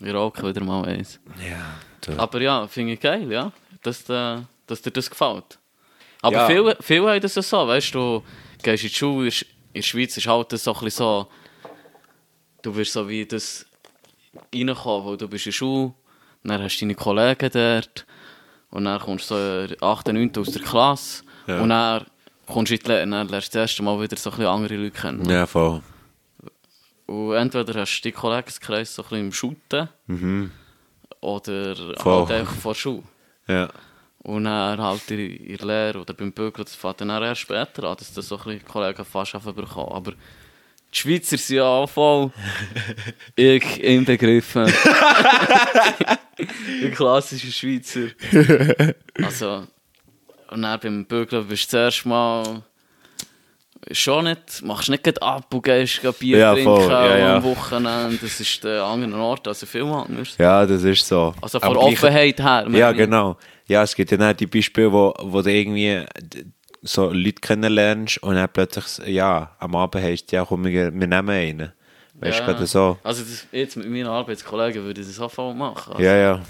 Ich 0.00 0.12
rauche 0.12 0.46
wieder 0.46 0.62
mal 0.62 0.84
eins. 0.84 1.18
Ja, 1.38 1.74
du. 2.02 2.18
Aber 2.18 2.40
ja, 2.40 2.66
finde 2.66 2.92
ich 2.94 3.00
geil, 3.00 3.30
ja. 3.32 3.52
Dass, 3.82 4.08
äh, 4.10 4.38
dass 4.66 4.82
dir 4.82 4.90
das 4.90 5.08
gefällt. 5.08 5.58
Aber 6.26 6.36
Ja. 6.36 6.46
viele, 6.46 6.76
viele 6.80 7.08
haben 7.10 7.20
das 7.20 7.34
ja 7.34 7.42
so, 7.42 7.66
weißt 7.68 7.94
du, 7.94 7.98
du 7.98 8.22
gehst 8.62 8.82
in 8.84 8.88
die 8.90 8.94
Schule, 8.94 9.28
in 9.28 9.34
der 9.74 9.82
Schweiz 9.82 10.16
ist 10.16 10.26
halt 10.26 10.52
das 10.52 10.64
so 10.64 10.72
ein 10.74 10.80
bisschen 10.80 11.04
so, 11.04 11.28
du 12.62 12.74
wirst 12.74 12.92
so 12.92 13.08
wie 13.08 13.24
das 13.26 13.64
reinkommen, 14.54 15.06
weil 15.06 15.16
du 15.16 15.28
bist 15.28 15.46
in 15.46 15.50
der 15.50 15.56
Schule, 15.56 15.92
dann 16.42 16.62
hast 16.62 16.76
du 16.78 16.84
deine 16.84 16.94
Kollegen 16.94 17.50
dort 17.52 18.06
und 18.70 18.84
dann 18.86 19.00
kommst 19.00 19.30
du 19.30 19.34
so 19.34 19.60
in 19.62 19.68
der 19.68 19.82
8., 19.82 20.08
9. 20.08 20.32
aus 20.38 20.50
der 20.50 20.62
Klasse 20.62 21.24
Ja. 21.46 21.60
und 21.60 21.68
dann 21.68 22.06
kommst 22.46 22.70
du 22.70 22.74
in 22.74 22.80
die 22.82 22.88
Lehre 22.88 23.06
dann 23.08 23.28
lernst 23.28 23.54
du 23.54 23.58
das 23.58 23.70
erste 23.70 23.82
Mal 23.82 24.00
wieder 24.00 24.16
so 24.16 24.30
ein 24.30 24.36
bisschen 24.36 24.46
andere 24.52 24.76
Leute 24.76 24.90
kennen. 25.00 25.28
Ja, 25.30 25.46
voll. 25.46 25.80
Und 27.06 27.34
entweder 27.34 27.80
hast 27.80 28.00
du 28.00 28.08
deinen 28.10 28.18
Kollegenkreis 28.18 28.94
so 28.94 29.02
ein 29.10 29.30
bisschen 29.30 29.52
im 29.52 29.56
oder 29.60 29.88
Mhm. 30.08 30.50
Voll. 31.98 32.26
halt 32.26 32.30
einfach 32.32 32.54
vor 32.56 32.72
der 32.72 32.78
Schule. 32.80 33.02
Ja. 33.48 33.68
Und 34.26 34.42
dann 34.42 34.82
halt 34.82 35.08
in, 35.12 35.36
in 35.36 35.56
der 35.56 35.66
Lehre 35.66 36.00
oder 36.00 36.12
beim 36.12 36.32
Bügeln, 36.32 36.64
das 36.64 36.74
fängt 36.74 37.00
dann 37.00 37.10
erst 37.10 37.42
später 37.42 37.84
an, 37.84 37.96
dass 37.96 38.12
das 38.12 38.26
so 38.26 38.36
ein 38.36 38.42
bisschen 38.42 38.64
Kollegen 38.64 39.04
fast 39.04 39.32
bekommen. 39.34 39.92
Aber 39.92 40.10
die 40.12 40.98
Schweizer 40.98 41.36
sind 41.36 41.58
ja 41.58 41.62
auch 41.62 41.88
voll 41.88 42.32
ich 43.36 43.80
inbegriffen. 43.80 44.66
Die 46.82 46.90
klassischen 46.90 47.52
Schweizer. 47.52 48.08
Also, 49.22 49.68
und 50.50 50.62
dann 50.62 50.80
beim 50.80 51.04
Bügeln 51.06 51.46
bist 51.46 51.66
du 51.66 51.76
zuerst 51.76 52.04
mal 52.04 52.64
schon 53.92 54.24
nicht, 54.24 54.62
machst 54.62 54.88
nicht 54.88 55.04
gerade 55.04 55.22
ab 55.22 55.52
und 55.52 55.62
gehst 55.62 56.00
geh 56.02 56.10
Bier 56.12 56.38
Ja, 56.38 56.52
trinken 56.54 56.76
voll. 56.76 56.90
Ja, 56.90 57.16
ja. 57.18 57.36
am 57.36 57.44
Wochenende. 57.44 58.18
Das 58.20 58.40
ist 58.40 58.64
der 58.64 58.82
andere 58.84 59.20
Ort, 59.20 59.46
also 59.48 59.66
viel 59.66 59.84
anders. 59.84 60.36
ja, 60.38 60.64
das 60.66 60.82
ist 60.82 61.06
so. 61.06 61.34
Also 61.40 61.58
Aber 61.60 61.74
von 61.74 61.84
gleich- 61.84 61.92
Offenheit 61.94 62.40
her. 62.40 62.66
Ja, 62.70 62.92
genau. 62.92 63.36
Ja, 63.68 63.82
es 63.82 63.94
gibt 63.94 64.10
ja 64.10 64.16
dann 64.16 64.36
die 64.36 64.46
Beispiele, 64.46 64.92
wo, 64.92 65.12
wo 65.22 65.42
du 65.42 65.50
irgendwie 65.52 66.04
so 66.82 67.10
Leute 67.10 67.40
kennenlernst 67.40 68.22
und 68.22 68.36
dann 68.36 68.48
plötzlich, 68.52 68.84
ja, 69.08 69.50
am 69.58 69.74
Abend 69.74 70.02
heisst 70.04 70.30
ja, 70.32 70.44
komm, 70.44 70.64
wir, 70.64 70.92
wir 70.94 71.06
nehmen 71.06 71.30
einen. 71.30 71.72
Weißt 72.18 72.38
du, 72.38 72.42
Ja. 72.42 72.46
gerade 72.52 72.66
so. 72.66 72.98
Also 73.02 73.22
das, 73.22 73.46
jetzt 73.52 73.76
mit 73.76 73.88
meinen 73.90 74.06
Arbeitskollegen 74.06 74.84
würde 74.84 75.00
ich 75.00 75.06
das 75.06 75.20
auch 75.20 75.30
voll 75.30 75.52
machen. 75.54 75.92
Also, 75.94 76.02
Ja, 76.02 76.16
ja. 76.16 76.40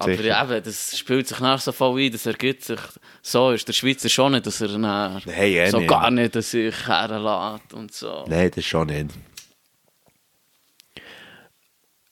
Aber 0.00 0.12
sicher. 0.12 0.28
ja, 0.28 0.44
eben, 0.44 0.62
das 0.62 0.96
spielt 0.96 1.26
sich 1.26 1.40
nachher 1.40 1.58
so 1.58 1.72
voll 1.72 2.00
ein, 2.00 2.12
das 2.12 2.24
ergibt 2.24 2.62
sich. 2.62 2.78
So 3.20 3.50
ist 3.50 3.66
der 3.66 3.72
Schweizer 3.72 4.08
schon 4.08 4.32
nicht, 4.32 4.46
dass 4.46 4.60
er 4.60 4.78
nachher 4.78 5.32
Hey, 5.32 5.58
eh 5.58 5.70
so 5.70 5.78
nicht. 5.78 5.88
gar 5.88 6.10
nicht 6.10 6.36
dass 6.36 6.52
sich 6.52 6.86
herlässt 6.86 7.74
und 7.74 7.92
so. 7.92 8.24
Nein, 8.28 8.50
das 8.54 8.64
schon 8.64 8.86
nicht. 8.86 9.10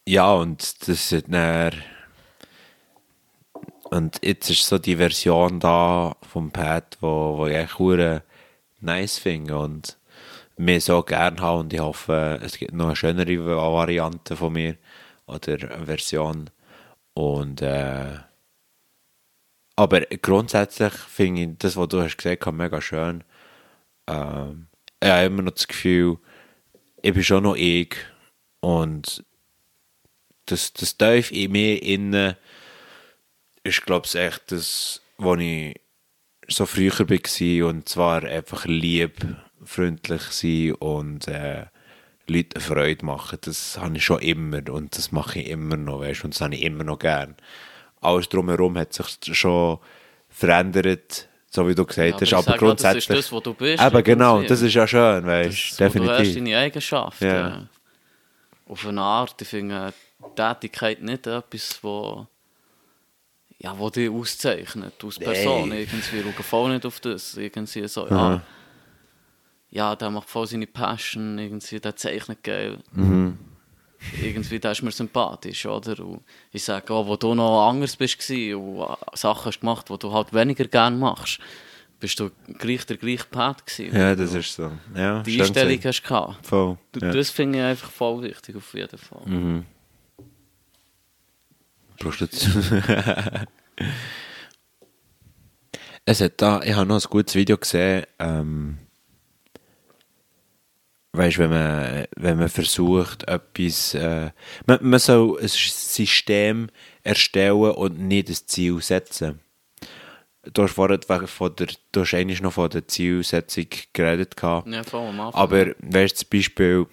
Ja, 0.05 0.33
und 0.33 0.89
das 0.89 1.13
ist 1.13 1.25
dann... 1.29 1.73
Und 3.85 4.19
jetzt 4.25 4.51
ist 4.51 4.67
so 4.67 4.79
die 4.79 4.97
Version 4.97 5.61
da 5.61 6.17
vom 6.29 6.51
Pad, 6.51 6.99
wo, 7.01 7.39
wo 7.39 7.47
ich 7.47 7.55
echt 7.55 7.79
hure 7.79 8.25
nice 8.81 9.19
finde 9.19 9.57
und 9.59 9.97
mir 10.57 10.81
so 10.81 11.03
gerne 11.03 11.41
habe 11.41 11.61
und 11.61 11.73
ich 11.73 11.79
hoffe, 11.79 12.41
es 12.43 12.59
gibt 12.59 12.73
noch 12.73 12.87
eine 12.87 12.97
schönere 12.97 13.47
Variante 13.47 14.35
von 14.35 14.53
mir 14.55 14.77
oder 15.27 15.53
eine 15.73 15.87
Version 15.87 16.51
und 17.17 17.63
äh, 17.63 18.19
aber 19.75 20.01
grundsätzlich 20.21 20.93
finde 20.93 21.43
ich 21.43 21.49
das, 21.59 21.77
was 21.77 21.89
du 21.89 22.03
hast 22.03 22.19
gesagt 22.19 22.45
hast, 22.45 22.53
mega 22.53 22.81
schön. 22.83 23.25
Ähm, 24.07 24.69
ich 25.03 25.09
habe 25.09 25.25
immer 25.25 25.43
noch 25.43 25.53
das 25.53 25.67
Gefühl, 25.67 26.19
ich 27.01 27.15
bin 27.15 27.25
schon 27.25 27.45
noch 27.45 27.57
ich 27.57 27.97
und 28.61 29.25
das, 30.45 30.75
das 30.75 30.99
tief 30.99 31.33
in 31.33 31.53
mir 31.53 31.83
innen 31.83 32.37
ist, 33.65 33.87
glaube 33.87 34.07
ich, 34.07 34.15
echt 34.15 34.53
das, 34.53 35.01
was 35.17 35.41
ich 35.41 35.81
so 36.49 36.67
früher 36.67 36.99
war 36.99 37.69
und 37.69 37.89
zwar 37.89 38.25
einfach 38.25 38.67
lieb, 38.67 39.25
freundlich 39.65 40.23
sein 40.23 40.75
und 40.75 41.29
äh, 41.29 41.65
Leuten 42.29 42.61
Freude 42.61 43.05
machen. 43.05 43.39
Das 43.43 43.79
habe 43.79 43.97
ich 43.97 44.05
schon 44.05 44.21
immer 44.21 44.69
und 44.71 44.97
das 44.97 45.13
mache 45.13 45.41
ich 45.41 45.49
immer 45.49 45.77
noch, 45.77 46.01
weißt, 46.01 46.25
und 46.25 46.35
das 46.35 46.41
habe 46.41 46.55
ich 46.55 46.63
immer 46.63 46.85
noch 46.85 46.99
gern. 46.99 47.37
Alles 48.01 48.29
drumherum 48.29 48.77
hat 48.79 48.93
sich 48.93 49.07
schon 49.37 49.79
verändert, 50.29 51.29
so 51.49 51.67
wie 51.69 51.75
du 51.75 51.85
gesagt 51.85 52.21
Ja, 52.21 52.21
hast, 52.21 52.35
aber 52.35 52.55
auch, 52.55 52.59
grundsätzlich... 52.59 53.07
Das 53.07 53.17
ist 53.19 53.27
das, 53.27 53.33
was 53.33 53.43
du 53.43 53.55
bist. 53.55 53.83
Eben, 53.83 54.05
genau, 54.05 54.43
das 54.43 54.61
ist 54.61 54.75
ja 54.75 54.87
schön, 54.87 55.27
weißt 55.27 55.81
Das, 55.81 55.95
wo 55.95 55.99
Du 55.99 56.09
hast 56.09 56.19
definitiv. 56.19 56.35
deine 56.35 56.59
Eigenschaften. 56.59 57.25
Ja. 57.25 57.69
Auf 58.69 58.87
eine 58.87 59.01
Art. 59.01 59.41
Ich 59.41 59.49
finde 59.49 59.95
Tätigkeit 60.35 61.01
nicht 61.03 61.27
etwas, 61.27 61.79
wo, 61.83 62.27
ja, 63.59 63.79
wo 63.79 63.89
dich 63.89 64.11
auszeichnet 64.11 64.95
als 65.03 65.19
Person. 65.19 65.69
Nee. 65.69 65.83
Irgendwie 65.83 66.23
schauen 66.23 66.45
voll 66.45 66.73
nicht 66.73 66.85
auf 66.85 67.01
das. 67.01 67.37
Irgendwie 67.37 67.87
so, 67.87 68.09
ja, 68.09 68.43
ja, 69.71 69.97
der 69.97 70.11
macht 70.11 70.29
voll 70.29 70.47
seine 70.47 70.67
Passion, 70.67 71.39
irgendwie, 71.39 71.81
der 71.81 71.97
zeichnet 71.97 72.43
geil. 72.43 72.79
Irgendwie, 74.23 74.59
der 74.59 74.73
ist 74.73 74.83
mir 74.83 74.93
sympathisch, 74.93 75.67
oder? 75.67 75.99
Und 76.05 76.23
ich 76.53 76.63
sage 76.63 76.93
auch, 76.93 77.07
wo 77.07 77.17
du 77.17 77.35
noch 77.35 77.69
anders 77.69 77.97
bist 77.97 78.31
und 78.31 78.37
äh, 78.37 78.87
Sachen 79.15 79.47
hast 79.47 79.61
gemacht, 79.61 79.89
die 79.89 79.99
du 79.99 80.13
halt 80.13 80.33
weniger 80.33 80.67
gerne 80.67 80.97
machst, 80.97 81.41
bist 81.99 82.21
du 82.21 82.31
gleich 82.59 82.85
der 82.87 82.99
gleiche 82.99 83.25
Part 83.25 83.67
gewesen. 83.67 83.97
Ja, 83.97 84.15
das 84.15 84.35
ist 84.35 84.55
so. 84.55 84.71
Ja, 84.95 85.23
Die 85.23 85.41
Einstellung 85.41 85.77
gesagt. 85.77 85.87
hast 85.87 86.03
du 86.03 86.09
gehabt. 86.09 86.47
Voll. 86.47 86.79
Du, 86.93 87.01
ja. 87.01 87.13
Das 87.13 87.31
finde 87.31 87.59
ich 87.59 87.65
einfach 87.65 87.91
voll 87.91 88.23
wichtig, 88.23 88.57
auf 88.57 88.75
jeden 88.75 88.99
Fall. 88.99 89.65
Prostitution. 91.99 92.83
es 96.05 96.21
hat 96.21 96.41
da, 96.41 96.63
ich 96.63 96.75
habe 96.75 96.87
noch 96.87 97.03
ein 97.03 97.11
gutes 97.11 97.35
Video 97.35 97.57
gesehen, 97.57 98.05
ähm, 98.19 98.79
weißt, 101.17 101.39
wenn 101.39 101.51
man, 101.51 102.07
wenn 102.17 102.39
man 102.39 102.49
versucht, 102.49 103.29
etwas, 103.29 103.95
äh, 103.95 104.31
man, 104.67 104.79
man 104.81 105.01
soll 105.01 105.39
ein 105.41 105.49
System 105.49 106.69
erstellen 107.03 107.73
und 107.73 107.99
nicht 107.99 108.29
ein 108.29 108.35
Ziel 108.35 108.81
setzen. 108.83 109.41
Du 110.53 110.63
hast 110.63 110.75
vorhin 110.75 111.01
von 111.27 111.57
der, 111.57 111.69
du 111.91 112.01
hast 112.01 112.15
eigentlich 112.15 112.41
noch 112.41 112.53
von 112.53 112.71
der 112.71 112.87
Zielsetzung 112.87 113.67
geredet 113.93 114.37
gehabt. 114.37 114.69
Ja, 114.69 114.85
voll 114.85 115.09
am 115.09 115.21
Anfang. 115.21 115.41
Aber 115.41 115.67
weißt 115.79 116.15
du, 116.15 116.19
zum 116.19 116.29
Beispiel, 116.31 116.87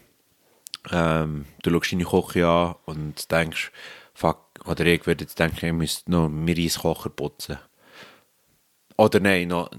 ähm, 0.91 1.45
du 1.61 1.69
schaust 1.69 1.91
deine 1.91 2.05
Küche 2.05 2.47
an 2.47 2.75
und 2.85 3.31
denkst, 3.31 3.71
fuck, 4.13 4.39
oder 4.65 4.85
ich 4.85 5.05
würde 5.05 5.25
jetzt 5.25 5.39
denken, 5.39 5.65
ich 5.65 5.73
müsste 5.73 6.11
noch 6.11 6.29
meinen 6.29 6.55
Reiskocher 6.55 7.09
putzen. 7.09 7.57
Oder 8.97 9.19
nein, 9.19 9.49
noch 9.49 9.69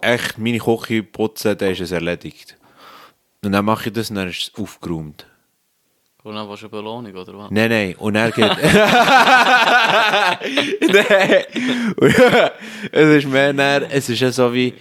echt 0.00 0.38
meine 0.38 0.58
Küche 0.58 1.02
putzen, 1.02 1.58
dann 1.58 1.72
ist 1.72 1.80
es 1.80 1.90
erledigt. 1.90 2.56
Und 3.44 3.52
dann 3.52 3.64
mache 3.64 3.88
ich 3.88 3.92
das 3.92 4.10
und 4.10 4.16
dann 4.16 4.28
ist 4.28 4.52
es 4.54 4.60
aufgeräumt. 4.60 5.26
Und 6.22 6.34
dann 6.36 6.48
warst 6.48 6.62
du 6.62 6.66
eine 6.66 6.70
Belohnung, 6.70 7.14
oder 7.14 7.36
was? 7.36 7.50
Nein, 7.50 7.68
nein, 7.68 7.94
und 7.98 8.14
er 8.16 8.30
geht. 8.30 8.50
nein! 10.92 11.44
Es 12.92 13.24
ist 13.24 13.26
mehr, 13.28 13.52
dann, 13.52 13.82
es 13.84 14.08
ist 14.08 14.20
ja 14.20 14.30
so 14.30 14.52
wie, 14.54 14.72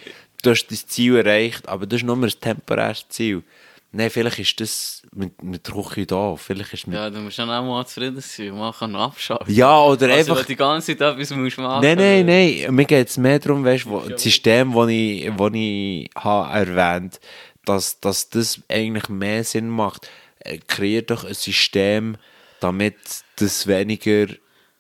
du 0.42 0.52
hast 0.52 0.68
dein 0.68 0.78
Ziel 0.78 1.18
erreicht, 1.18 1.68
aber 1.68 1.86
das 1.86 1.98
ist 2.02 2.06
nur 2.06 2.16
ein 2.16 2.30
temporäres 2.30 3.06
Ziel. 3.10 3.44
Nein, 3.92 4.10
vielleicht 4.10 4.40
ist 4.40 4.60
das 4.60 5.04
mit, 5.14 5.44
mit 5.44 5.64
Küche 5.66 6.06
da, 6.08 6.36
vielleicht 6.36 6.74
ist 6.74 6.88
mit... 6.88 6.96
Ja, 6.96 7.10
du 7.10 7.20
musst 7.20 7.38
dann 7.38 7.50
auch 7.52 7.62
mal 7.64 7.86
zufrieden 7.86 8.22
sein. 8.22 8.58
Man 8.58 8.74
kann 8.74 8.92
noch 8.92 9.02
abschaffen. 9.02 9.54
Ja, 9.54 9.78
oder 9.82 9.92
Also, 9.92 10.08
wenn 10.08 10.20
einfach... 10.20 10.38
du 10.40 10.46
die 10.46 10.56
ganze 10.56 10.98
Zeit 10.98 11.14
etwas 11.14 11.30
musst 11.30 11.58
machen 11.60 11.84
Nein, 11.84 11.98
nein, 11.98 12.26
nein, 12.26 12.74
mir 12.74 12.86
geht 12.86 13.10
es 13.10 13.18
mehr 13.18 13.38
darum, 13.38 13.64
weißt, 13.64 13.86
wo, 13.86 14.00
das 14.00 14.24
System, 14.24 14.74
das 14.74 14.88
ich, 14.88 15.32
wo 15.38 15.48
ich 15.50 16.10
habe 16.16 16.54
erwähnt 16.54 17.20
dass, 17.66 18.00
dass 18.00 18.30
das 18.30 18.62
eigentlich 18.70 19.10
mehr 19.10 19.44
Sinn 19.44 19.70
macht. 19.70 20.10
Äh, 20.40 20.58
Kreiert 20.68 21.10
doch 21.12 21.24
ein 21.24 21.34
System, 21.34 22.18
damit 22.60 22.96
das 23.38 23.68
weniger... 23.68 24.28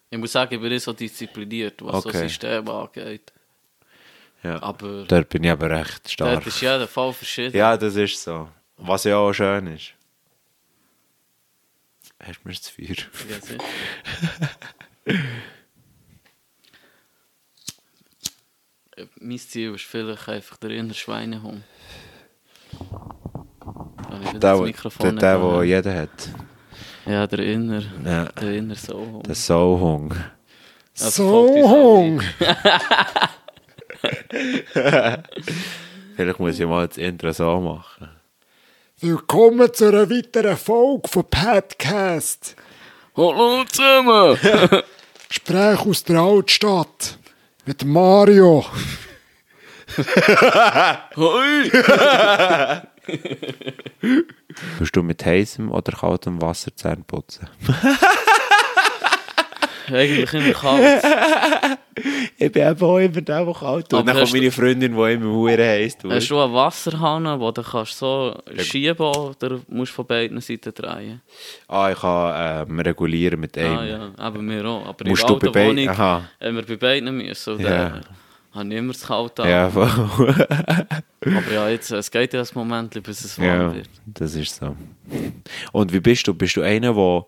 Ich 0.09 0.17
muss 0.17 0.31
sagen, 0.31 0.53
ich 0.53 0.59
bin 0.61 0.69
nicht 0.69 0.83
so 0.83 0.93
diszipliniert, 0.93 1.81
was 1.81 2.03
so 2.03 2.09
Okay. 2.09 2.27
System 2.27 2.67
angeht. 2.69 3.31
Ja. 4.43 4.61
Aber 4.61 5.05
Dort 5.05 5.29
bin 5.29 5.43
ich 5.43 5.49
aber 5.51 5.69
recht 5.69 6.11
stark. 6.11 6.43
das 6.43 6.53
ist 6.55 6.61
jeder 6.61 6.87
Fall 6.87 7.13
verschieden. 7.13 7.55
Ja, 7.55 7.75
das 7.77 7.95
ist 7.95 8.21
so. 8.21 8.49
Was 8.77 9.05
ja 9.05 9.17
auch 9.17 9.33
schön 9.33 9.67
ist. 9.67 9.93
Hast 12.19 12.39
du 12.43 12.47
mir 12.49 12.53
das 12.53 12.69
Feuer? 12.69 12.95
Ja, 13.29 13.41
sicher. 13.41 14.49
Äh, 18.95 19.07
mein 19.19 19.39
Ziel 19.39 19.73
ist 19.73 19.85
vielleicht 19.85 20.29
einfach 20.29 20.57
der 20.57 20.71
innere 20.71 20.93
Schweinehund. 20.93 21.63
Der, 24.33 24.39
der, 24.39 24.57
der, 25.11 25.35
annehmen? 25.35 25.63
jeder 25.63 25.93
hat. 26.01 26.29
Ja, 27.05 27.27
der 27.27 27.39
inner, 27.39 27.81
Ja. 28.05 28.25
der 28.25 28.53
inner 28.53 28.75
Soul. 28.75 29.21
Der 29.23 29.35
folgt 29.35 30.15
uns 30.95 31.15
Vielleicht 36.15 36.39
muss 36.39 36.59
ich 36.59 36.67
mal 36.67 36.87
das 36.87 36.97
Intro 36.97 37.31
so 37.31 37.59
machen. 37.59 38.09
Willkommen 38.99 39.73
zu 39.73 39.87
einer 39.87 40.09
weiteren 40.09 40.57
Folge 40.57 41.07
von 41.07 41.25
Podcast. 41.29 42.55
Hallo 43.17 43.63
zusammen! 43.65 44.37
Gespräch 45.29 45.79
aus 45.85 46.03
der 46.03 46.19
Altstadt. 46.19 47.17
Mit 47.65 47.83
Mario. 47.85 48.65
Willst 54.77 54.95
du 54.95 55.03
mit 55.03 55.25
heißem 55.25 55.71
oder 55.71 55.91
kaltem 55.91 56.41
Wasser 56.41 56.75
Zähne 56.75 57.03
putzen? 57.05 57.47
Eigentlich 59.87 60.33
immer 60.33 60.53
kalt. 60.53 61.03
Ich 62.37 62.51
bin 62.51 62.67
eben 62.67 62.81
auch 62.81 62.97
immer 62.97 63.21
der, 63.21 63.45
der 63.45 63.53
kalt 63.53 63.89
tut. 63.89 63.99
Und 63.99 64.09
Aber 64.09 64.13
dann 64.13 64.23
kommt 64.23 64.33
meine 64.33 64.51
Freundin, 64.51 64.95
die 64.95 65.11
immer 65.11 65.31
hure 65.31 65.57
heiß 65.57 65.97
tut. 65.97 66.11
Hast 66.11 66.29
du 66.29 66.39
einen 66.39 66.53
Wasserhahn, 66.53 67.39
wo 67.39 67.51
du 67.51 67.61
kannst 67.61 67.97
so 67.97 68.35
schieben 68.57 69.05
oder 69.05 69.59
musst 69.67 69.91
du 69.91 69.95
von 69.95 70.07
beiden 70.07 70.39
Seiten 70.39 70.73
drehen? 70.73 71.21
Ah, 71.67 71.91
ich 71.91 71.99
kann 71.99 72.67
ähm, 72.69 72.79
regulieren 72.79 73.39
mit 73.39 73.57
einem. 73.57 73.77
Ah 73.77 73.85
ja, 73.85 74.27
eben 74.27 74.49
wir 74.49 74.65
auch. 74.65 74.87
Aber 74.87 75.07
Musst 75.07 75.29
in 75.29 75.39
der 75.39 75.53
Wohnung 75.53 75.97
haben 75.97 76.27
wir 76.39 76.65
bei 76.65 76.75
beiden 76.77 77.15
müssen. 77.17 77.59
Ja. 77.59 78.01
Habe 78.53 78.69
ich 78.69 78.75
immer 78.75 78.93
das 78.93 79.07
Kalt 79.07 79.39
an. 79.39 79.49
Ja, 79.49 79.69
voll. 79.69 79.87
Aber 81.21 81.51
ja, 81.51 81.69
jetzt, 81.69 81.91
es 81.91 82.11
geht 82.11 82.33
ja 82.33 82.41
ein 82.41 82.47
Moment, 82.53 83.01
bis 83.03 83.25
es 83.25 83.39
warm 83.39 83.47
ja, 83.47 83.73
wird. 83.73 83.89
das 84.05 84.35
ist 84.35 84.55
so. 84.55 84.75
Und 85.71 85.93
wie 85.93 85.99
bist 85.99 86.27
du? 86.27 86.33
Bist 86.33 86.55
du 86.55 86.61
einer, 86.61 86.95
wo, 86.95 87.27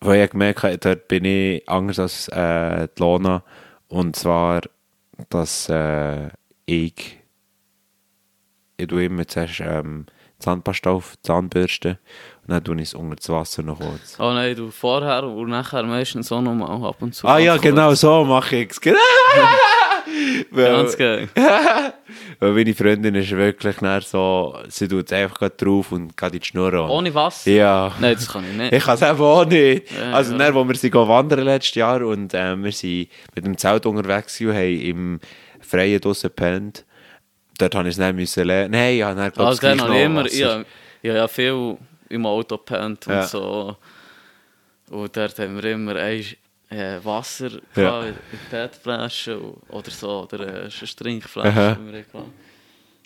wo 0.00 0.12
ich 0.12 0.30
gemerkt 0.30 0.62
habe, 0.62 0.78
dort 0.78 1.08
bin 1.08 1.24
ich 1.24 1.68
anders 1.68 1.98
als 1.98 2.28
äh, 2.28 2.88
die 2.96 3.02
Lona. 3.02 3.42
Und 3.88 4.16
zwar, 4.16 4.62
dass 5.30 5.68
äh, 5.68 6.28
ich, 6.66 7.18
ich 8.76 8.86
tue 8.86 9.04
immer 9.04 9.26
zuerst 9.26 9.60
ähm, 9.60 10.06
Zahnpasta 10.38 10.90
auf, 10.90 11.14
Zahnbürste 11.22 11.98
dann 12.46 12.62
tue 12.62 12.76
ich 12.76 12.82
es 12.82 12.94
unter 12.94 13.16
das 13.16 13.28
Wasser 13.28 13.62
noch 13.62 13.78
kurz. 13.78 14.16
Oh 14.18 14.32
nein, 14.32 14.54
du 14.54 14.70
vorher 14.70 15.24
und 15.24 15.48
nachher 15.48 15.82
meistens 15.84 16.30
auch 16.30 16.42
noch 16.42 16.54
mal 16.54 16.88
ab 16.88 16.96
und 17.00 17.14
zu. 17.14 17.26
Ah 17.26 17.38
ja, 17.38 17.56
genau 17.56 17.94
so 17.94 18.24
mache 18.24 18.56
ich 18.56 18.70
es. 18.70 18.80
Genau. 18.80 18.98
Ganz 20.54 20.96
geil. 20.96 21.28
Weil 22.38 22.52
meine 22.52 22.74
Freundin 22.74 23.14
ist 23.14 23.30
wirklich 23.30 23.76
so, 24.02 24.56
sie 24.68 24.88
tut 24.88 25.06
es 25.06 25.12
einfach 25.12 25.48
drauf 25.50 25.92
und 25.92 26.16
geht 26.16 26.32
in 26.34 26.40
die 26.40 26.46
Schnur 26.46 26.72
an. 26.74 26.90
Ohne 26.90 27.14
Wasser? 27.14 27.50
Ja. 27.50 27.92
Nein, 28.00 28.14
das 28.14 28.30
kann 28.30 28.44
ich 28.44 28.56
nicht. 28.56 28.72
Ich 28.74 28.84
kann 28.84 28.94
es 28.94 29.02
eben 29.02 29.20
auch 29.20 29.44
nicht. 29.44 29.90
Ja, 29.90 30.12
also, 30.12 30.32
ja. 30.32 30.38
dann, 30.38 30.54
wo 30.54 30.64
wir 30.68 31.08
wandern 31.08 31.40
letztes 31.40 31.74
Jahr 31.76 32.02
und 32.02 32.34
äh, 32.34 32.56
wir 32.56 32.72
sind 32.72 33.08
mit 33.34 33.44
dem 33.44 33.56
Zelt 33.56 33.86
unterwegs 33.86 34.40
und 34.40 34.52
haben 34.52 34.80
im 34.80 35.20
Freien 35.60 36.00
draussen 36.00 36.28
gepennt. 36.28 36.84
Dort 37.58 37.74
habe 37.74 37.88
ich 37.88 37.94
es 37.94 37.98
nicht 37.98 38.14
müssen 38.14 38.44
lernen. 38.44 38.72
Nein, 38.72 38.96
ja, 38.96 39.14
dann 39.14 39.32
glaube 39.32 39.48
Also 39.48 39.60
dann 39.62 39.92
ich 39.92 40.02
immer, 40.02 40.26
ich, 40.26 40.38
ja. 40.38 40.60
ich 41.02 41.12
ja 41.12 41.28
viel 41.28 41.78
im 42.14 42.26
Auto 42.26 42.56
gepennt 42.56 43.06
und 43.06 43.12
Ja. 43.14 43.26
so. 43.26 43.76
Und 44.90 45.16
dort 45.16 45.38
haben 45.38 45.62
wir 45.62 45.70
immer 45.72 45.96
ein, 45.96 46.24
äh, 46.70 46.98
Wasser 47.02 47.50
Ja. 47.74 48.02
in 48.04 48.14
PET-Flaschen 48.50 49.40
oder 49.68 49.90
so, 49.90 50.22
oder 50.22 50.40
äh, 50.40 50.60
eine 50.62 50.70
Trinkflasche. 50.96 51.78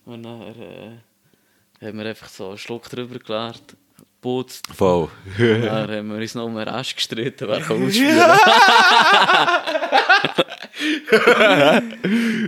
Und 0.05 0.23
dann 0.23 0.43
äh, 0.43 1.87
haben 1.87 1.99
wir 1.99 2.07
einfach 2.07 2.29
so 2.29 2.49
einen 2.49 2.59
Schluck 2.59 2.89
drüber 2.89 3.19
geleert, 3.19 3.63
geputzt. 3.97 4.67
Voll. 4.75 5.09
Und 5.39 5.63
dann 5.63 5.91
haben 5.91 6.09
wir 6.11 6.17
uns 6.17 6.35
noch 6.35 6.45
um 6.47 6.57
den 6.57 6.67
Rest 6.69 6.97
gestritten, 6.97 7.47
wer 7.49 7.61
kann 7.61 7.83
ausspielen. 7.87 8.19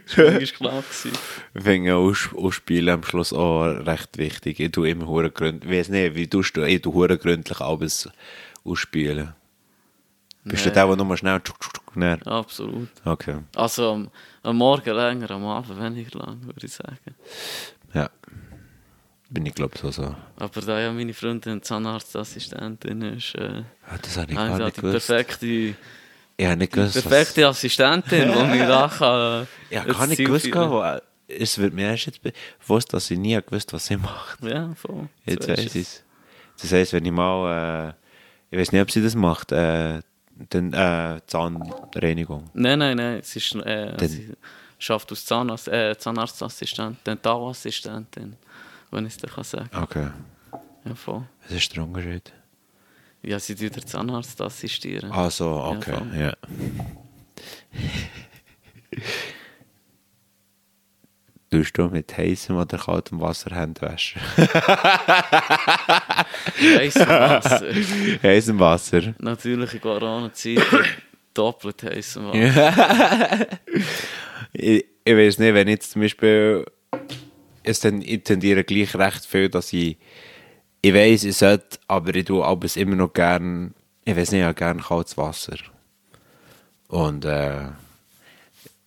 das 0.06 0.18
war 0.18 0.40
klar. 0.40 0.84
Ich 1.54 1.62
finde 1.62 2.92
am 2.92 3.02
Schluss 3.04 3.32
auch 3.32 3.64
recht 3.64 4.18
wichtig. 4.18 4.60
Ich 4.60 4.72
tue 4.72 4.90
immer 4.90 5.06
hure 5.06 5.30
gründlich. 5.30 5.70
Ich 5.72 5.78
weiß 5.78 5.88
nicht, 5.90 6.14
wie 6.14 6.26
tust 6.28 6.56
du? 6.56 6.62
Ich 6.66 6.82
tue 6.82 6.92
hure 6.94 7.18
gründlich 7.18 7.60
alles 7.60 8.08
ausspielen. 8.64 9.34
Bist 10.44 10.64
du 10.64 10.68
Nee. 10.70 10.74
der, 10.74 10.86
der 10.86 10.96
nur 11.04 11.16
schnell 11.18 11.40
tschuk, 11.40 11.60
tschuk, 11.60 11.74
tschuk, 11.94 12.26
Absolut. 12.26 12.88
Okay. 13.04 13.38
Also 13.54 13.92
am, 13.92 14.10
am 14.42 14.56
Morgen 14.56 14.94
länger, 14.94 15.30
am 15.32 15.44
Abend 15.44 15.78
weniger 15.78 16.18
lang, 16.18 16.44
würde 16.46 16.64
ich 16.66 16.72
sagen. 16.72 16.96
Ja. 17.92 18.08
Bin 19.28 19.44
ich 19.46 19.54
glaube 19.54 19.76
so 19.78 19.90
so. 19.90 20.14
Aber 20.36 20.60
da 20.62 20.80
ja 20.80 20.92
meine 20.92 21.12
Freundin 21.14 21.62
Zahnarztassistentin 21.62 23.02
ist, 23.02 23.34
äh, 23.36 23.58
Ja, 23.58 23.98
das 24.00 24.16
habe 24.16 24.32
ich 24.32 24.36
gar 24.36 24.58
nicht 24.58 24.76
die 24.76 24.80
gewusst. 24.80 25.06
perfekte, 25.06 25.74
Ich 26.40 26.46
habe 26.46 26.56
nicht 26.56 26.72
gewusst, 26.72 26.96
was- 26.96 27.02
perfekte 27.02 27.46
Assistentin, 27.46 28.32
die 28.32 28.44
mich 28.44 28.60
da 28.62 28.88
kann. 28.88 29.46
Ich 29.68 29.76
habe 29.76 29.88
ins 29.90 29.98
gar 29.98 30.06
nicht 30.06 30.16
Ziel 30.16 30.26
gewusst, 30.26 30.54
wo, 30.54 30.98
es 31.28 31.58
wird 31.58 31.74
mir 31.74 31.88
erst 31.90 32.06
jetzt 32.06 32.20
bewusst, 32.22 32.94
dass 32.94 33.10
ich 33.10 33.18
nie 33.18 33.38
gewusst 33.42 33.74
was 33.74 33.84
sie 33.84 33.98
macht. 33.98 34.42
Ja, 34.42 34.72
voll. 34.74 35.10
Jetzt 35.26 35.46
weisst 35.46 35.64
weiß 35.66 35.74
ich 35.74 35.82
es. 35.82 36.02
Das 36.62 36.72
heisst, 36.72 36.94
wenn 36.94 37.04
ich 37.04 37.12
mal, 37.12 37.90
äh, 37.90 38.54
ich 38.54 38.58
weiß 38.58 38.72
nicht, 38.72 38.80
ob 38.80 38.90
sie 38.90 39.02
das 39.02 39.14
macht, 39.14 39.52
äh, 39.52 40.00
dann 40.48 40.72
äh, 40.72 41.20
Zahnreinigung. 41.26 42.48
Nein, 42.54 42.78
nein, 42.78 42.96
nein. 42.96 43.18
Es 43.18 43.36
ist, 43.36 43.54
äh, 43.56 44.08
sie 44.08 44.32
schafft 44.78 45.10
als 45.10 45.26
Zahnarzt, 45.26 45.68
äh, 45.68 45.94
Zahnarztassistentin, 45.98 46.96
Dentalassistentin, 47.06 48.36
wenn 48.90 49.04
ich 49.04 49.12
es 49.12 49.18
dir 49.18 49.28
kann 49.28 49.44
sagen 49.44 49.68
Okay. 49.76 50.08
Ja, 50.86 50.94
voll. 50.94 51.22
Was 51.42 51.52
ist 51.52 51.76
der 51.76 51.82
Unterschied? 51.84 52.32
Ja, 53.22 53.38
sie 53.38 53.54
tut 53.54 53.76
der 53.76 53.84
Zahnarzt 53.86 54.40
assistieren. 54.40 55.12
Ah, 55.12 55.30
so, 55.30 55.50
okay, 55.50 56.00
ja. 56.18 56.32
Tust 61.50 61.76
du 61.76 61.88
mit 61.88 62.16
heißem 62.16 62.56
oder 62.56 62.78
kaltem 62.78 63.20
Wasser 63.20 63.50
Hände 63.54 63.82
waschen? 63.82 64.22
Heißes 66.76 67.08
Wasser. 67.08 67.66
heißem 68.22 68.58
Wasser. 68.60 69.14
Natürlich 69.18 69.74
in 69.74 69.80
Corona-Zeit 69.80 70.60
doppelt 71.34 71.82
heißes 71.82 72.22
Wasser. 72.22 73.58
ich, 74.52 74.84
ich 75.04 75.16
weiß 75.16 75.40
nicht, 75.40 75.54
wenn 75.54 75.66
jetzt 75.66 75.90
zum 75.90 76.02
Beispiel 76.02 76.64
es 77.64 77.84
ich 77.84 78.22
tendiere 78.22 78.62
gleich 78.62 78.94
recht 78.94 79.26
viel, 79.26 79.48
dass 79.48 79.72
ich 79.72 79.96
ich 80.82 80.94
weiß, 80.94 81.24
ich 81.24 81.36
sollte, 81.36 81.78
aber 81.88 82.14
ich 82.14 82.24
tue 82.24 82.44
aber 82.44 82.64
es 82.66 82.76
immer 82.76 82.96
noch 82.96 83.12
gern, 83.12 83.74
ich 84.04 84.16
weiß 84.16 84.32
nicht, 84.32 84.40
ich 84.40 84.44
habe 84.46 84.54
gern 84.54 84.80
kaltes 84.82 85.16
Wasser. 85.18 85.56
Und 86.88 87.24
äh, 87.24 87.68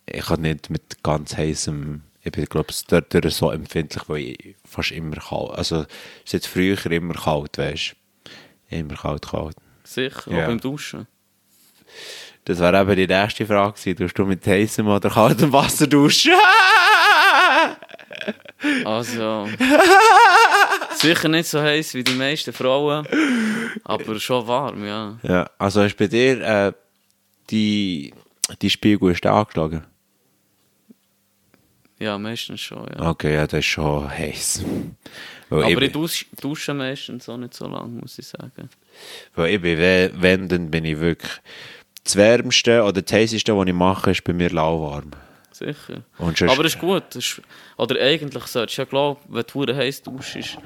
ich 0.06 0.26
kann 0.26 0.42
nicht 0.42 0.70
mit 0.70 1.02
ganz 1.04 1.38
heißem, 1.38 2.02
ich 2.24 2.32
bin 2.32 2.46
glaube 2.46 2.68
ich 2.72 2.86
dort 2.88 3.14
so 3.32 3.52
empfindlich, 3.52 4.04
weil 4.08 4.22
ich 4.22 4.56
fast 4.66 4.92
immer 4.92 5.18
kalt, 5.18 5.52
also 5.52 5.82
es 5.82 5.88
ist 6.26 6.34
jetzt 6.34 6.48
früher 6.48 6.84
immer 6.92 7.14
kalt, 7.14 7.58
weißt 7.58 7.96
du. 8.70 8.76
Immer 8.78 8.96
kalt, 8.96 9.28
kalt. 9.28 9.56
Sicher, 9.84 10.32
Ja. 10.32 10.44
auch 10.44 10.48
beim 10.48 10.60
Duschen. 10.60 11.08
Das 12.46 12.60
wäre 12.60 12.82
eben 12.82 12.96
die 12.96 13.08
nächste 13.08 13.46
Frage 13.46 13.74
gewesen. 13.74 13.96
Tust 13.98 14.18
du 14.18 14.26
mit 14.26 14.46
heißem 14.46 14.86
oder 14.88 15.10
kaltem 15.10 15.54
Wasser 15.54 15.88
duschen? 15.88 16.34
Also, 18.86 19.50
sicher 20.96 21.28
nicht 21.28 21.48
so 21.50 21.62
heiß 21.62 21.94
wie 21.96 22.04
die 22.04 22.14
meisten 22.14 22.54
Frauen, 22.54 23.06
aber 23.84 24.20
schon 24.20 24.48
warm, 24.48 24.86
ja. 24.86 25.18
ja, 25.24 25.50
also 25.58 25.82
ist 25.84 25.98
bei 25.98 26.08
dir 26.08 26.40
äh, 26.42 26.72
die, 27.50 28.14
die 28.62 28.70
Spiegel 28.70 29.12
ist 29.12 29.26
angeschlagen? 29.26 29.84
Ja, 32.00 32.18
meistens 32.18 32.62
schon, 32.62 32.88
ja. 32.98 33.10
Okay, 33.10 33.34
ja, 33.36 33.46
das 33.48 33.60
ist 33.60 33.66
schon 33.66 34.10
heiß. 34.10 34.64
Weil 35.50 35.64
Aber 35.74 35.82
ich, 35.82 35.92
dusche, 35.92 36.26
dusche 36.42 36.74
meistens 36.74 37.28
auch 37.30 37.38
nicht 37.38 37.54
so 37.54 37.68
lange, 37.68 38.00
muss 38.02 38.18
ich 38.18 38.28
sagen. 38.28 38.70
weil 39.36 39.56
ich 39.56 39.62
bin, 39.62 39.78
we- 39.78 40.12
wenn, 40.16 40.48
dann 40.48 40.72
bin 40.72 40.86
ich 40.86 41.00
wirklich 41.00 41.32
das 42.04 42.16
Wärmste 42.16 42.84
oder 42.84 43.02
das 43.02 43.14
Heißeste, 43.14 43.56
was 43.56 43.68
ich 43.68 43.74
mache, 43.74 44.12
ist 44.12 44.24
bei 44.24 44.34
mir 44.34 44.50
lauwarm. 44.50 45.12
Sicher. 45.54 46.04
Aber 46.18 46.66
es 46.66 46.74
ist 46.76 46.80
gut. 46.80 47.04
Das 47.10 47.18
ist, 47.18 47.42
oder 47.78 48.02
eigentlich 48.02 48.44
solltest 48.46 48.78
du 48.78 48.82
ja 48.82 48.86
glauben, 48.86 49.20
wenn 49.30 49.44
du 49.46 49.54
hure 49.54 49.76
heiß 49.76 50.02
duschst, 50.02 50.58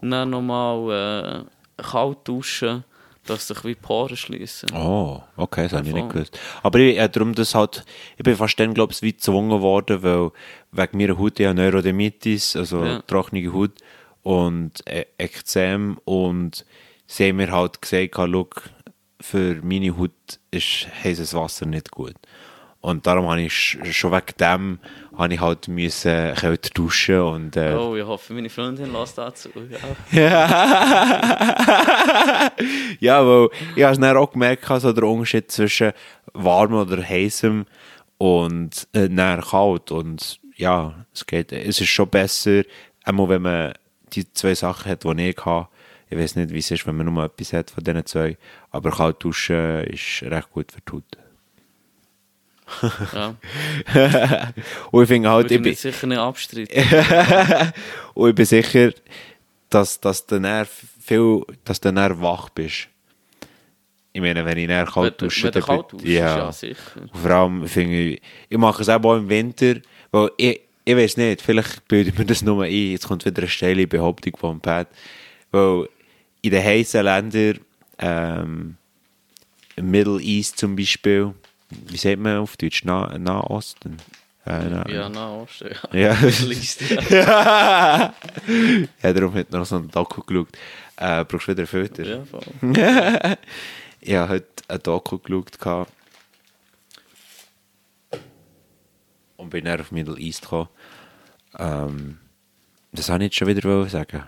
dann 0.00 0.30
nochmal 0.30 1.46
äh, 1.78 1.82
kalt 1.82 2.18
duschen, 2.24 2.84
dass 3.26 3.48
sich 3.48 3.64
wie 3.64 3.74
Poren 3.74 4.16
schließen. 4.16 4.70
Oh, 4.74 5.22
okay, 5.36 5.62
das 5.62 5.72
habe 5.72 5.88
ich 5.88 5.94
nicht 5.94 6.10
gewusst. 6.10 6.38
Aber 6.62 6.78
ich, 6.78 6.98
äh, 6.98 7.08
darum 7.08 7.34
das 7.34 7.54
halt, 7.54 7.84
ich 8.16 8.22
bin 8.22 8.36
fast 8.36 8.60
dann, 8.60 8.74
glaube 8.74 8.92
ich, 8.92 9.00
wie 9.02 9.12
gezwungen 9.12 9.62
worden, 9.62 10.02
weil 10.02 10.30
wegen 10.72 10.98
meiner 10.98 11.18
Haut, 11.18 11.40
ich 11.40 11.46
habe 11.46 11.56
Neurodermitis, 11.56 12.54
also 12.56 12.84
Ja. 12.84 13.02
trockene 13.02 13.50
Haut 13.52 13.72
und 14.22 14.86
äh, 14.86 15.06
Ekzem 15.18 15.98
und 16.04 16.66
sie 17.06 17.28
haben 17.28 17.36
mir 17.36 17.50
halt 17.50 17.80
gesagt, 17.80 18.14
schau, 18.14 18.48
für 19.20 19.60
meine 19.62 19.96
Haut 19.96 20.12
ist 20.50 20.86
heißes 21.02 21.32
Wasser 21.34 21.64
nicht 21.64 21.90
gut. 21.90 22.14
Und 22.84 23.06
darum 23.06 23.28
habe 23.30 23.40
ich 23.40 23.52
sch- 23.52 23.92
schon 23.92 24.12
wegen 24.12 24.36
dem 24.38 24.78
habe 25.16 25.32
ich 25.32 25.40
halt 25.40 25.68
müssen 25.68 26.34
kälter 26.34 26.70
duschen 26.74 27.20
und 27.20 27.56
äh, 27.56 27.72
Oh, 27.74 27.94
ich 27.96 28.04
hoffe, 28.04 28.34
meine 28.34 28.50
Freundin 28.50 28.92
lässt 28.92 29.16
dazu. 29.16 29.48
Ja. 30.12 30.28
ja, 33.00 33.26
weil 33.26 33.48
ich 33.76 33.82
habe 33.82 33.92
es 33.94 33.98
dann 34.00 34.16
auch 34.16 34.32
gemerkt, 34.32 34.70
also 34.70 34.92
der 34.92 35.04
Unterschied 35.04 35.50
zwischen 35.50 35.92
warm 36.32 36.74
oder 36.74 37.02
heißem 37.02 37.64
und 38.18 38.86
äh, 38.92 39.08
dann 39.08 39.40
kalt. 39.40 39.90
Und 39.90 40.40
ja, 40.56 40.94
es 41.12 41.24
geht, 41.26 41.52
es 41.52 41.80
ist 41.80 41.88
schon 41.88 42.08
besser, 42.08 42.62
einmal 43.04 43.28
wenn 43.28 43.42
man 43.42 43.72
die 44.12 44.30
zwei 44.32 44.54
Sachen 44.54 44.90
hat, 44.92 45.04
die 45.04 45.28
ich 45.30 45.36
hatte. 45.44 45.68
Ich 46.06 46.12
Ich 46.12 46.18
weiß 46.18 46.36
nicht, 46.36 46.50
wie 46.52 46.58
es 46.58 46.70
ist, 46.70 46.86
wenn 46.86 46.96
man 46.96 47.06
nur 47.12 47.24
etwas 47.24 47.52
hat 47.52 47.70
von 47.70 47.82
diesen 47.82 48.04
zwei. 48.06 48.36
Aber 48.70 48.90
kalt 48.90 49.22
duschen 49.22 49.84
ist 49.84 50.22
recht 50.22 50.50
gut 50.50 50.70
für 50.72 50.80
die 50.80 50.92
Haut. 50.92 51.04
Ja, 53.14 53.34
Und 54.90 55.02
ich 55.02 55.08
finde 55.08 55.30
halt, 55.30 55.44
würde 55.50 55.54
ich 55.54 55.62
bin, 55.62 55.74
sicher 55.74 56.06
nicht 56.06 56.18
abstreiten. 56.18 57.72
und 58.14 58.28
ich 58.30 58.34
bin 58.34 58.44
sicher, 58.44 58.92
dass, 59.70 60.00
dass 60.00 60.26
du 60.26 60.40
dann 60.40 60.66
viel, 61.00 61.42
dass 61.64 61.80
du 61.80 61.92
dann 61.92 62.20
wach 62.20 62.48
bist. 62.50 62.88
Ich 64.12 64.20
meine, 64.20 64.44
wenn 64.44 64.58
ich 64.58 64.68
Wenn 64.68 64.86
kalt 64.86 65.20
du- 65.20 65.24
dusche, 65.26 65.50
dann 65.50 65.62
kalt 65.62 65.92
duschst, 65.92 66.06
ja, 66.06 66.52
sicher. 66.52 67.00
Und 67.00 67.16
vor 67.20 67.30
allem 67.30 67.66
finde 67.66 67.96
ich, 68.00 68.22
ich 68.48 68.58
mache 68.58 68.82
es 68.82 68.88
auch 68.88 69.16
im 69.16 69.28
Winter, 69.28 69.74
weil 70.12 70.30
ich, 70.36 70.60
ich 70.84 70.96
weiß 70.96 71.16
nicht, 71.16 71.42
vielleicht 71.42 71.88
bilde 71.88 72.10
ich 72.10 72.18
mir 72.18 72.24
das 72.24 72.42
nur 72.42 72.62
ein, 72.62 72.70
jetzt 72.92 73.08
kommt 73.08 73.24
wieder 73.24 73.42
eine 73.42 73.48
steile 73.48 73.86
Behauptung 73.88 74.36
vom 74.36 74.60
Pat, 74.60 74.86
weil 75.50 75.88
in 76.42 76.50
den 76.50 76.62
heißen 76.62 77.02
Ländern, 77.02 77.58
ähm, 77.98 78.76
im 79.76 79.90
Middle 79.90 80.20
East 80.20 80.58
zum 80.58 80.76
Beispiel, 80.76 81.34
wie 81.70 81.96
sagt 81.96 82.18
man 82.18 82.38
auf 82.38 82.56
Deutsch, 82.56 82.84
nah, 82.84 83.16
Nahosten? 83.18 83.98
Äh, 84.46 84.68
na, 84.68 84.88
Ja, 84.88 85.08
na, 85.08 85.34
Osten, 85.36 85.70
ja. 85.92 86.14
Ja. 86.14 86.16
Ja. 87.10 88.14
ja, 89.02 89.12
darum 89.12 89.34
hat 89.34 89.50
noch 89.50 89.64
so 89.64 89.76
ein 89.76 89.90
Doku 89.90 90.20
geschaut. 90.22 90.48
Äh, 90.96 91.24
brauchst 91.24 91.48
du 91.48 91.52
wieder 91.52 91.60
einen 91.60 91.66
Filter? 91.66 92.04
ja, 92.04 92.24
voll. 92.24 92.42
ich 94.00 94.14
habe 94.14 94.28
heute 94.28 94.46
ein 94.68 94.82
Doku 94.82 95.18
geschaut. 95.18 95.88
Und 99.36 99.50
bin 99.50 99.64
dann 99.64 99.80
auf 99.80 99.92
Middle 99.92 100.18
East 100.18 100.42
gekommen. 100.42 100.68
Ähm, 101.58 102.18
das 102.92 103.08
wollte 103.08 103.24
ich 103.24 103.28
jetzt 103.28 103.36
schon 103.38 103.48
wieder 103.48 103.88
sagen. 103.88 104.24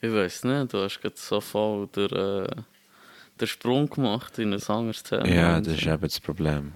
Ich 0.00 0.12
weiß 0.12 0.44
nicht, 0.44 0.72
du 0.72 0.82
hast 0.82 1.00
gerade 1.00 1.16
so 1.16 1.40
voll 1.40 1.86
den, 1.88 2.10
äh, 2.10 2.48
den 3.40 3.48
Sprung 3.48 3.88
gemacht 3.88 4.38
in 4.38 4.52
ein 4.52 4.62
anderes 4.62 5.02
Thema. 5.02 5.26
Ja, 5.26 5.60
das 5.60 5.74
ist 5.74 5.86
eben 5.86 6.00
das 6.00 6.20
Problem. 6.20 6.72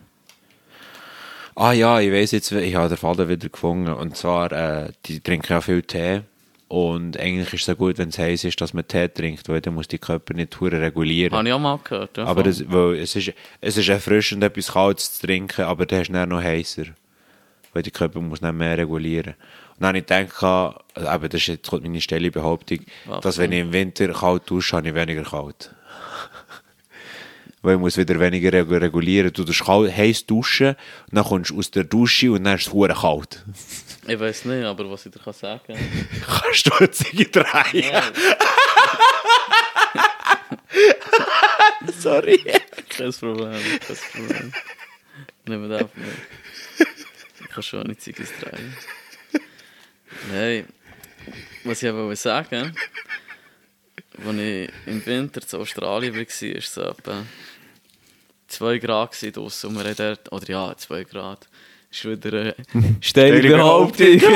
Ah 1.55 1.73
ja, 1.73 2.01
ich 2.01 2.13
weiß 2.13 2.31
jetzt, 2.33 2.53
ich 2.53 2.75
habe 2.75 2.89
den 2.89 2.97
Faden 2.97 3.29
wieder 3.29 3.49
gefunden. 3.49 3.93
Und 3.93 4.17
zwar, 4.17 4.53
äh, 4.53 4.93
die 5.07 5.21
trinken 5.21 5.53
ja 5.53 5.61
viel 5.61 5.83
Tee. 5.83 6.23
Und 6.69 7.19
eigentlich 7.19 7.53
ist 7.53 7.63
es 7.63 7.67
ja 7.67 7.75
gut, 7.75 7.99
wenn 7.99 8.11
es 8.11 8.19
heiß 8.19 8.45
ist, 8.45 8.61
dass 8.61 8.73
man 8.73 8.87
Tee 8.87 9.09
trinkt, 9.09 9.49
weil 9.49 9.61
dann 9.61 9.75
muss 9.75 9.89
die 9.89 9.99
Körper 9.99 10.35
nicht 10.35 10.59
hure 10.61 10.81
regulieren. 10.81 11.37
Habe 11.37 11.49
ich 11.49 11.53
auch 11.53 11.59
mal 11.59 11.81
gehört. 11.83 12.17
Ja, 12.17 12.27
Aber 12.27 12.45
das, 12.45 12.63
weil 12.71 12.95
es, 12.95 13.17
ist, 13.17 13.33
es 13.61 13.77
ist 13.77 13.89
erfrischend, 13.89 14.45
etwas 14.45 14.73
Kaltes 14.73 15.19
zu 15.19 15.27
trinken, 15.27 15.65
aber 15.65 15.85
dann 15.85 15.99
hast 15.99 16.09
du 16.09 16.13
dann 16.13 16.29
noch 16.29 16.41
heißer. 16.41 16.85
Weil 17.73 17.83
der 17.83 17.93
Körper 17.93 18.21
muss 18.21 18.41
dann 18.41 18.57
mehr 18.57 18.79
regulieren. 18.79 19.35
Und 19.35 19.81
dann 19.81 19.89
habe 19.89 19.99
ich 19.99 20.07
gedacht, 20.07 20.43
also 20.95 21.13
eben, 21.13 21.29
das 21.29 21.41
ist 21.41 21.47
jetzt 21.49 21.73
meine 21.73 22.01
stelle 22.01 22.31
Behauptung, 22.31 22.79
Was 23.07 23.21
dass 23.21 23.39
wenn 23.39 23.51
ich 23.51 23.61
im 23.61 23.73
Winter 23.73 24.09
kalt 24.13 24.49
dusche, 24.49 24.77
habe 24.77 24.89
ich 24.89 24.95
weniger 24.95 25.25
kalt. 25.25 25.75
Weil 27.63 27.75
ich 27.75 27.81
muss 27.81 27.97
wieder 27.99 28.19
weniger 28.19 28.51
regu- 28.51 28.81
regulieren. 28.81 29.33
Du 29.33 29.45
kalt, 29.45 29.95
heiß 29.95 30.25
duschen, 30.27 30.69
und 30.69 30.77
dann 31.17 31.25
kommst 31.25 31.51
du 31.51 31.59
aus 31.59 31.71
der 31.71 31.85
Dusche 31.85 32.33
und 32.33 32.45
dann 32.45 32.57
ist 32.57 32.69
es 32.69 32.73
hure 32.73 32.95
kalt. 32.95 33.45
Ich 34.07 34.19
weiß 34.19 34.47
nicht, 34.47 34.65
aber 34.65 34.91
was 34.91 35.05
ich 35.07 35.13
dir 35.13 35.19
kann 35.21 35.35
sagen 35.35 35.61
kann. 35.67 35.77
Kannst 36.43 36.67
du 36.67 36.73
eine 36.73 36.91
Ziege 36.91 37.27
drehen? 37.27 38.03
Sorry. 41.99 42.39
kein 42.89 43.13
Problem, 43.13 43.53
kein 43.87 43.97
Problem. 43.97 44.53
Nehmen 45.47 45.69
wir 45.71 45.79
das 45.79 45.89
nicht. 45.95 46.89
Ich 47.41 47.49
kann 47.49 47.63
schon 47.63 47.87
nicht 47.87 48.01
Ziggis 48.03 48.31
drehen. 48.41 48.77
Nein, 50.33 50.67
was 51.65 51.83
ich 51.83 51.89
aber 51.89 52.05
wollte 52.05 52.17
sagen, 52.21 52.75
als 54.27 54.39
ich 54.39 54.71
im 54.87 55.07
Winter 55.07 55.41
zu 55.41 55.59
Australien 55.59 56.15
war, 56.15 56.21
war 56.21 56.57
es 56.57 56.75
so 56.75 56.83
etwa 56.83 57.23
2 58.49 58.79
Grad 58.79 59.37
draussen 59.37 59.69
und 59.71 59.77
wir 59.79 59.85
haben 59.85 59.95
dort, 59.97 60.33
oder 60.33 60.49
ja, 60.49 60.75
2 60.77 61.05
Grad. 61.05 61.49
Ist 61.93 62.05
wieder 62.05 62.39
eine 62.41 62.55
steile 63.01 63.41
Behauptung. 63.49 64.21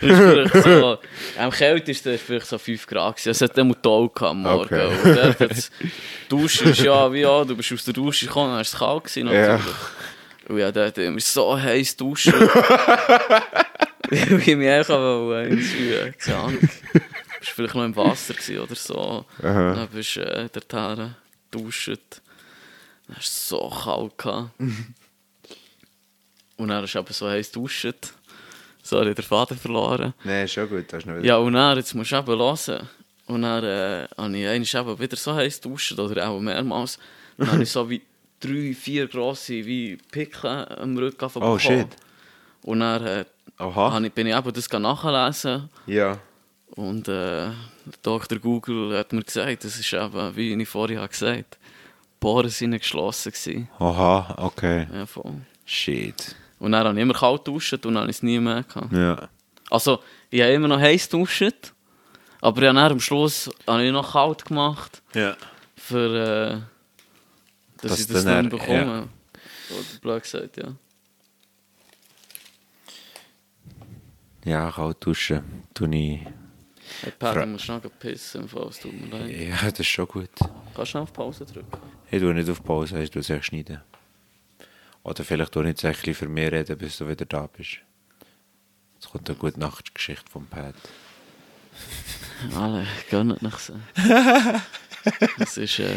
So, 0.00 0.98
am 1.36 1.50
kältesten 1.50 2.12
war 2.12 2.18
vielleicht 2.18 2.46
so 2.46 2.56
5 2.56 2.86
Grad. 2.86 3.26
Es 3.26 3.40
hat 3.40 3.58
immer 3.58 3.80
Tau 3.82 4.10
am 4.20 4.42
Morgen. 4.42 4.62
Okay. 4.74 4.86
Und 5.04 5.16
dort 5.16 5.40
hat's- 5.40 5.70
Duschen 6.28 6.70
ist 6.70 6.80
ja 6.82 7.12
wie 7.12 7.20
ja, 7.22 7.44
du 7.44 7.56
bist 7.56 7.72
aus 7.72 7.84
der 7.84 7.94
Dusche 7.94 8.26
gekommen, 8.26 8.46
dann 8.48 8.54
war 8.54 8.60
es 8.62 8.72
kalt 8.76 9.04
gewesen, 9.04 9.26
natürlich. 9.26 9.74
Und 10.48 10.58
ja, 10.58 10.70
dort 10.72 10.96
immer 10.98 11.18
so 11.20 11.60
heiß 11.60 11.96
duschen. 11.96 12.32
Wie 14.08 14.16
ich 14.50 14.56
mich 14.56 14.68
echt 14.68 14.88
wollte, 14.88 15.56
bist 17.38 17.50
vielleicht 17.52 17.74
noch 17.74 17.84
im 17.84 17.94
Wasser 17.96 18.34
oder 18.62 18.74
so. 18.74 19.24
Aha. 19.42 19.74
Dann 19.74 19.88
bist 19.88 20.16
du 20.16 20.20
äh, 20.20 20.48
dorthin 20.48 21.14
geduscht. 21.50 21.88
Dann 21.88 23.16
hast 23.16 23.26
du 23.26 23.30
es 23.30 23.48
so 23.48 23.68
kalt 23.70 24.18
gehabt. 24.18 24.50
Und 26.56 26.68
dann 26.68 26.82
hast 26.82 26.94
du 26.94 26.98
aber 26.98 27.12
so 27.12 27.28
heiß 27.28 27.52
geduscht. 27.52 28.12
So 28.82 28.98
habe 28.98 29.10
ich 29.10 29.14
den 29.16 29.24
Faden 29.24 29.56
verloren. 29.56 30.14
Nein, 30.24 30.44
ist 30.46 30.52
schon 30.52 30.68
gut. 30.68 30.92
Das 30.92 31.00
ist 31.00 31.06
noch 31.06 31.16
wieder. 31.16 31.24
Ja, 31.26 31.36
und 31.36 31.52
dann, 31.52 31.76
jetzt 31.76 31.94
musst 31.94 32.10
du 32.10 32.16
eben 32.16 32.26
hören. 32.38 32.88
Und 33.26 33.42
dann 33.42 33.62
äh, 33.64 34.08
habe 34.16 34.36
ich 34.36 34.74
eben 34.74 34.98
wieder 34.98 35.16
so 35.16 35.34
heiß 35.34 35.60
duschen 35.60 35.98
oder 36.00 36.28
auch 36.28 36.40
mehrmals. 36.40 36.98
Dann 37.36 37.52
habe 37.52 37.62
ich 37.62 37.70
so 37.70 37.88
wie 37.90 38.00
drei, 38.40 38.74
vier 38.74 39.06
grosse 39.06 39.64
wie 39.66 39.98
Picken 40.10 40.48
am 40.48 40.96
Rücken 40.96 41.24
Oh, 41.26 41.28
bekommen. 41.28 41.60
shit. 41.60 41.88
Und 42.62 42.80
dann 42.80 43.06
äh, 43.06 43.24
Aha. 43.58 44.00
ich, 44.00 44.12
bin 44.12 44.26
ich 44.26 44.34
eben 44.34 44.52
das 44.52 44.70
nachlesen. 44.70 45.68
Ja. 45.86 46.18
Und 46.72 47.08
äh, 47.08 47.50
Dr. 48.02 48.38
Google 48.38 48.96
hat 48.96 49.12
mir 49.12 49.22
gesagt, 49.24 49.64
das 49.64 49.78
ist 49.78 49.92
eben, 49.92 50.36
wie 50.36 50.52
ich 50.54 50.68
vorher 50.68 50.98
habe 51.00 51.08
gesagt 51.08 51.30
habe, 51.32 51.42
die 51.42 52.20
Bohren 52.20 52.48
sind 52.50 52.78
geschlossen. 52.78 53.32
Gewesen. 53.32 53.68
Aha, 53.78 54.34
okay. 54.38 54.86
Ja, 54.92 55.06
voll. 55.06 55.34
Shit. 55.64 56.36
Und 56.58 56.72
dann 56.72 56.86
habe 56.86 56.96
ich 56.96 57.02
immer 57.02 57.14
kalt 57.14 57.44
geduscht 57.44 57.72
und 57.74 57.82
dann 57.94 57.98
habe 57.98 58.10
ich 58.10 58.16
es 58.16 58.22
nie 58.22 58.38
mehr 58.38 58.62
gehabt. 58.64 58.92
Ja. 58.92 59.28
Also, 59.70 60.02
ich 60.30 60.40
habe 60.40 60.52
immer 60.52 60.68
noch 60.68 60.80
heiß 60.80 61.08
geduscht, 61.08 61.72
aber 62.40 62.62
ja, 62.62 62.72
dann 62.72 62.92
am 62.92 63.00
Schluss 63.00 63.50
habe 63.66 63.84
ich 63.84 63.92
noch 63.92 64.12
kalt 64.12 64.44
gemacht, 64.44 65.02
Ja. 65.14 65.36
für, 65.76 66.14
äh, 66.14 67.80
dass 67.82 67.90
Dass 67.92 68.00
ich 68.00 68.06
das 68.08 68.24
dann 68.24 68.46
nicht 68.46 68.50
bekomme. 68.58 69.08
Oder 69.70 70.00
blöd 70.00 70.22
gesagt, 70.22 70.56
ja. 70.56 70.74
Ja, 74.44 74.70
kalt 74.70 75.04
duschen. 75.04 75.42
Tue 75.74 75.94
ich. 75.94 76.20
Hey, 77.02 77.12
Pat, 77.18 77.34
Fra- 77.34 77.40
du 77.44 77.46
musst 77.52 77.68
noch 77.68 77.80
pissen, 77.98 78.42
im 78.42 78.48
Fall, 78.48 78.68
es 78.68 78.78
tut 78.80 78.92
mir 78.92 79.06
leid. 79.18 79.30
Ja, 79.30 79.70
das 79.70 79.80
ist 79.80 79.86
schon 79.88 80.06
gut. 80.08 80.30
Kannst 80.74 80.94
du 80.94 80.98
noch 80.98 81.04
auf 81.04 81.12
Pause 81.12 81.44
drücken? 81.46 81.78
Ich 82.10 82.20
tue 82.20 82.34
nicht 82.34 82.48
auf 82.50 82.62
Pause, 82.62 83.02
ich 83.02 83.10
tue 83.10 83.20
es 83.22 83.44
schneiden. 83.44 83.80
Oder 85.04 85.24
vielleicht 85.24 85.52
tue 85.52 85.62
ich 85.64 85.68
jetzt 85.70 85.84
ein 85.84 85.92
bisschen 85.92 86.14
für 86.14 86.28
mich 86.28 86.50
reden, 86.50 86.76
bis 86.76 86.98
du 86.98 87.08
wieder 87.08 87.24
da 87.24 87.46
bist. 87.46 87.78
Jetzt 88.94 89.10
kommt 89.10 89.28
eine 89.28 89.38
gute 89.38 89.60
Nachtgeschichte 89.60 90.28
vom 90.30 90.46
Pat. 90.46 90.74
Alle, 92.56 92.86
gönnt 93.10 93.40
nicht 93.42 93.58
so. 93.60 93.74
Es 95.38 95.56
ist 95.56 95.78
äh, 95.78 95.94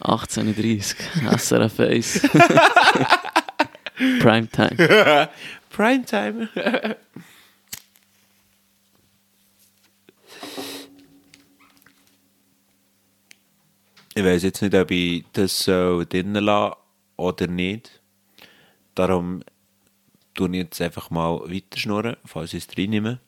18.30 0.00 0.94
Uhr, 1.24 1.38
SRF 1.38 1.78
1. 1.80 2.20
Primetime. 4.20 5.28
Primetime. 5.70 6.48
Ich 14.16 14.24
weiß 14.24 14.44
jetzt 14.44 14.62
nicht, 14.62 14.74
ob 14.74 14.90
ich 14.90 15.26
das 15.34 15.58
so 15.58 16.02
drinnen 16.08 16.42
lasse 16.42 16.78
oder 17.16 17.46
nicht. 17.48 18.00
Darum 18.94 19.42
tue 20.32 20.48
ich 20.48 20.56
jetzt 20.56 20.80
einfach 20.80 21.10
mal 21.10 21.40
weiter 21.40 21.78
schnurren, 21.78 22.16
falls 22.24 22.54
ich 22.54 22.66
es 22.66 22.78
reinnehme. 22.78 23.20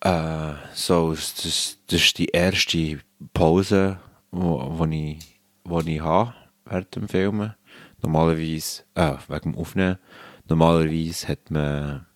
Äh, 0.00 0.52
so, 0.74 1.10
das, 1.10 1.34
das, 1.88 2.00
ist 2.00 2.18
die 2.18 2.26
erste 2.26 3.00
Pause, 3.34 3.98
wo, 4.30 4.78
wo, 4.78 4.86
ich, 4.86 5.18
wo 5.64 5.80
ich 5.80 6.00
habe 6.00 6.32
während 6.64 6.94
dem 6.94 7.08
Filmen. 7.08 7.54
Normalerweise, 8.02 8.84
äh, 8.94 9.16
wegen 9.26 9.52
dem 9.52 9.58
Aufnehmen, 9.58 9.98
normalerweise 10.48 11.26
hat 11.26 11.50
man 11.50 12.06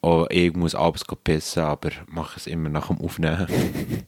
auch, 0.00 0.26
ich 0.30 0.54
muss 0.54 0.74
abends 0.74 1.04
pissen, 1.24 1.62
aber 1.62 1.90
mache 2.06 2.38
es 2.38 2.46
immer 2.46 2.70
nach 2.70 2.86
dem 2.88 3.02
Aufnehmen. 3.02 3.46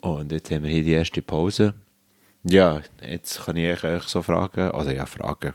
Und 0.00 0.32
jetzt 0.32 0.50
haben 0.50 0.64
wir 0.64 0.70
hier 0.70 0.82
die 0.82 0.92
erste 0.92 1.22
Pause. 1.22 1.74
Ja, 2.42 2.80
jetzt 3.02 3.44
kann 3.44 3.56
ich 3.56 3.84
euch 3.84 4.02
so 4.04 4.22
fragen, 4.22 4.70
also 4.70 4.90
ja, 4.90 5.04
fragen. 5.04 5.52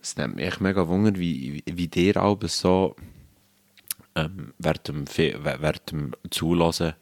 Es 0.00 0.16
nimmt 0.16 0.36
mich 0.36 0.60
mega 0.60 0.88
Wunder, 0.88 1.18
wie, 1.18 1.62
wie, 1.66 1.88
dir 1.88 2.16
alles 2.16 2.58
so 2.58 2.96
ähm, 4.14 4.54
während, 4.58 4.88
dem, 4.88 6.12
Zulassen, 6.30 6.94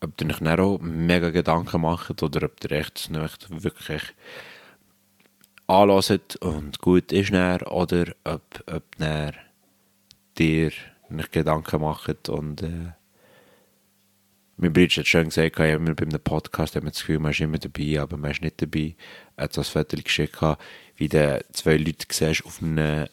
ob 0.00 0.20
ihr 0.20 0.28
euch 0.28 0.38
dann 0.38 0.60
auch 0.60 0.80
mega 0.80 1.30
Gedanken 1.30 1.82
macht 1.82 2.22
oder 2.22 2.46
ob 2.46 2.64
ihr 2.64 2.72
echt, 2.72 3.10
noch 3.10 3.24
echt 3.24 3.62
wirklich 3.62 4.02
anlasst 5.68 6.36
und 6.42 6.80
gut 6.80 7.12
ist 7.12 7.32
dann, 7.32 7.62
oder 7.62 8.06
ob, 8.24 8.64
ob 8.66 8.96
dann 8.98 9.32
dir 10.38 10.72
und 11.08 11.20
euch 11.20 11.30
Gedanken 11.30 11.80
macht 11.82 12.28
und 12.28 12.62
äh, 12.62 12.92
mein 14.60 14.72
Bruder 14.74 14.96
hat 14.96 15.06
schön 15.06 15.24
gesagt, 15.24 15.58
ja, 15.58 15.74
immer 15.74 15.94
bei 15.94 16.04
einem 16.04 16.20
Podcast 16.20 16.76
hat 16.76 16.82
man 16.82 16.92
das 16.92 17.00
Gefühl, 17.00 17.18
man 17.18 17.30
ist 17.30 17.40
immer 17.40 17.58
dabei, 17.58 18.00
aber 18.00 18.16
man 18.16 18.30
ist 18.30 18.42
nicht 18.42 18.60
dabei. 18.60 18.94
Er 19.36 19.44
hat 19.44 19.56
ein 19.56 19.64
Foto 19.64 19.96
geschickt, 19.96 20.38
wie 20.96 21.08
du 21.08 21.42
zwei 21.52 21.76
Leute 21.78 22.06
siehst 22.10 22.44
auf 22.44 22.62
einem 22.62 23.06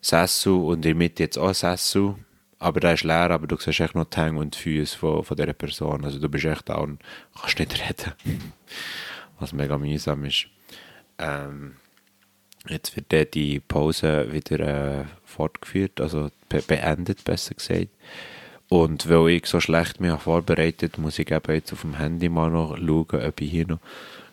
Sessel 0.00 0.52
und 0.52 0.76
in 0.76 0.82
der 0.82 0.94
Mitte 0.96 1.22
jetzt 1.22 1.38
auch 1.38 1.54
Sessel, 1.54 2.16
aber 2.58 2.80
der 2.80 2.94
ist 2.94 3.04
leer, 3.04 3.30
aber 3.30 3.46
du 3.46 3.56
siehst 3.56 3.78
echt 3.78 3.94
noch 3.94 4.06
die 4.06 4.16
Hänge 4.16 4.40
und 4.40 4.56
die 4.56 4.58
Füße 4.58 4.98
von, 4.98 5.22
von 5.22 5.36
dieser 5.36 5.52
Person. 5.52 6.04
Also 6.04 6.18
du 6.18 6.28
bist 6.28 6.44
echt 6.44 6.68
da 6.68 6.74
und 6.76 7.00
kannst 7.40 7.58
nicht 7.58 7.80
reden. 7.80 8.12
Was 9.38 9.52
mega 9.52 9.78
mühsam 9.78 10.24
ist. 10.24 10.48
Ähm, 11.18 11.76
jetzt 12.68 12.96
wird 12.96 13.12
dann 13.12 13.26
die 13.32 13.60
Pause 13.60 14.32
wieder 14.32 14.58
äh, 15.02 15.04
fortgeführt, 15.24 16.00
also 16.00 16.30
be 16.48 16.62
beendet, 16.62 17.22
besser 17.22 17.54
gesagt. 17.54 17.90
Und 18.68 19.08
weil 19.08 19.30
ich 19.30 19.46
so 19.46 19.60
schlecht 19.60 19.98
mich 20.00 20.12
vorbereitet 20.20 20.98
muss 20.98 21.18
ich 21.18 21.30
eben 21.30 21.54
jetzt 21.54 21.72
auf 21.72 21.80
dem 21.80 21.94
Handy 21.94 22.28
mal 22.28 22.50
noch 22.50 22.76
schauen, 22.76 23.26
ob 23.26 23.40
ich 23.40 23.50
hier 23.50 23.66
noch 23.66 23.78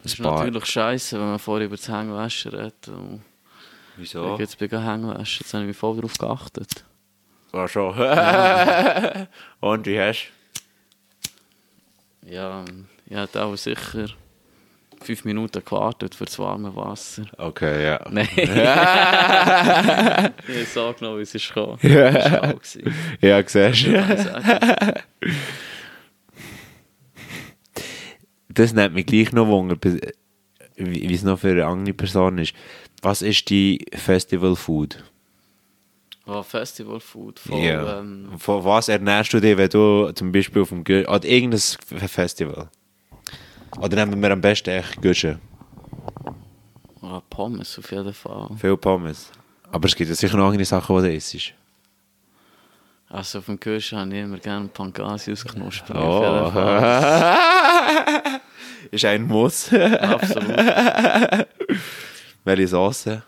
Das 0.03 0.13
ist 0.13 0.19
natürlich 0.19 0.65
scheiße, 0.65 1.17
wenn 1.17 1.27
man 1.27 1.39
vorher 1.39 1.67
über 1.67 1.77
das 1.77 1.87
Hängewaschen 1.87 2.51
redet. 2.51 2.91
Wieso? 3.95 4.33
Ich 4.33 4.39
jetzt 4.39 4.61
ich 4.61 4.71
Hängewaschen, 4.71 5.41
jetzt 5.41 5.53
habe 5.53 5.63
ich 5.63 5.69
mich 5.69 5.77
voll 5.77 5.95
darauf 5.95 6.17
geachtet. 6.17 6.83
War 7.51 7.67
schon. 7.69 7.93
Und 9.61 9.85
wie 9.85 9.99
hast 9.99 10.31
Ja, 12.23 12.65
ich 13.05 13.15
hätte 13.15 13.43
auch 13.43 13.55
sicher 13.55 14.09
fünf 15.05 15.23
Minuten 15.25 15.63
gewartet 15.63 16.15
für 16.15 16.25
das 16.25 16.37
warme 16.39 16.75
Wasser. 16.75 17.23
Okay, 17.37 17.85
ja. 17.85 17.99
Nein. 18.11 18.27
ich 18.35 18.49
habe 18.49 20.33
angenommen, 20.89 21.19
wie 21.19 21.23
es 21.23 21.35
ist 21.35 21.47
gekommen. 21.47 21.77
Das 21.81 22.31
war. 22.31 22.53
Ja, 23.21 23.41
siehst 23.47 23.85
du. 23.87 24.93
Das 28.49 28.73
nimmt 28.73 28.95
mich 28.95 29.05
gleich 29.05 29.31
noch 29.33 29.47
Wunder, 29.47 29.77
wie 30.77 31.13
es 31.13 31.23
noch 31.23 31.39
für 31.39 31.51
eine 31.51 31.65
andere 31.65 31.93
Person 31.93 32.37
ist. 32.37 32.53
Was 33.01 33.21
ist 33.21 33.49
die 33.49 33.85
Festival 33.93 34.55
Food? 34.55 35.03
Oh, 36.25 36.41
Festival 36.41 36.99
Food. 36.99 37.39
Voll, 37.39 37.59
Ja. 37.61 37.99
ähm, 37.99 38.29
Von 38.37 38.63
was 38.63 38.87
ernährst 38.87 39.33
du 39.33 39.39
dich, 39.39 39.57
wenn 39.57 39.69
du 39.69 40.11
zum 40.13 40.31
Beispiel 40.31 40.61
auf 40.63 40.69
dem 40.69 40.83
Gü 40.83 41.05
oder 41.05 41.25
irgendein 41.25 41.59
Festival? 41.59 42.69
Oder 43.79 43.95
nehmen 44.05 44.21
wir 44.21 44.31
am 44.31 44.41
besten 44.41 44.69
echt 44.69 45.01
Güsche? 45.01 45.39
oh, 47.01 47.21
Pommes 47.29 47.77
auf 47.77 47.91
jeden 47.91 48.13
Fall. 48.13 48.49
Viel 48.57 48.77
Pommes. 48.77 49.31
Aber 49.71 49.87
es 49.87 49.95
gibt 49.95 50.09
ja 50.09 50.15
sicher 50.15 50.37
noch 50.37 50.47
andere 50.47 50.65
Sachen, 50.65 50.95
die 50.97 51.09
du 51.09 51.15
isst. 51.15 51.53
Also 53.09 53.39
auf 53.39 53.45
dem 53.45 53.59
Kirsch 53.59 53.93
habe 53.93 54.13
ich 54.15 54.23
immer 54.23 54.37
gerne 54.37 54.67
Pangasius 54.67 55.45
knusprig. 55.45 55.95
Oh. 55.97 56.01
Auf 56.01 56.23
jeden 56.23 56.51
Fall. 56.53 57.37
ist 58.91 59.05
ein 59.05 59.23
Muss. 59.23 59.71
Absolut. 59.73 60.57
Welche 62.43 62.67
Sauce? 62.67 63.19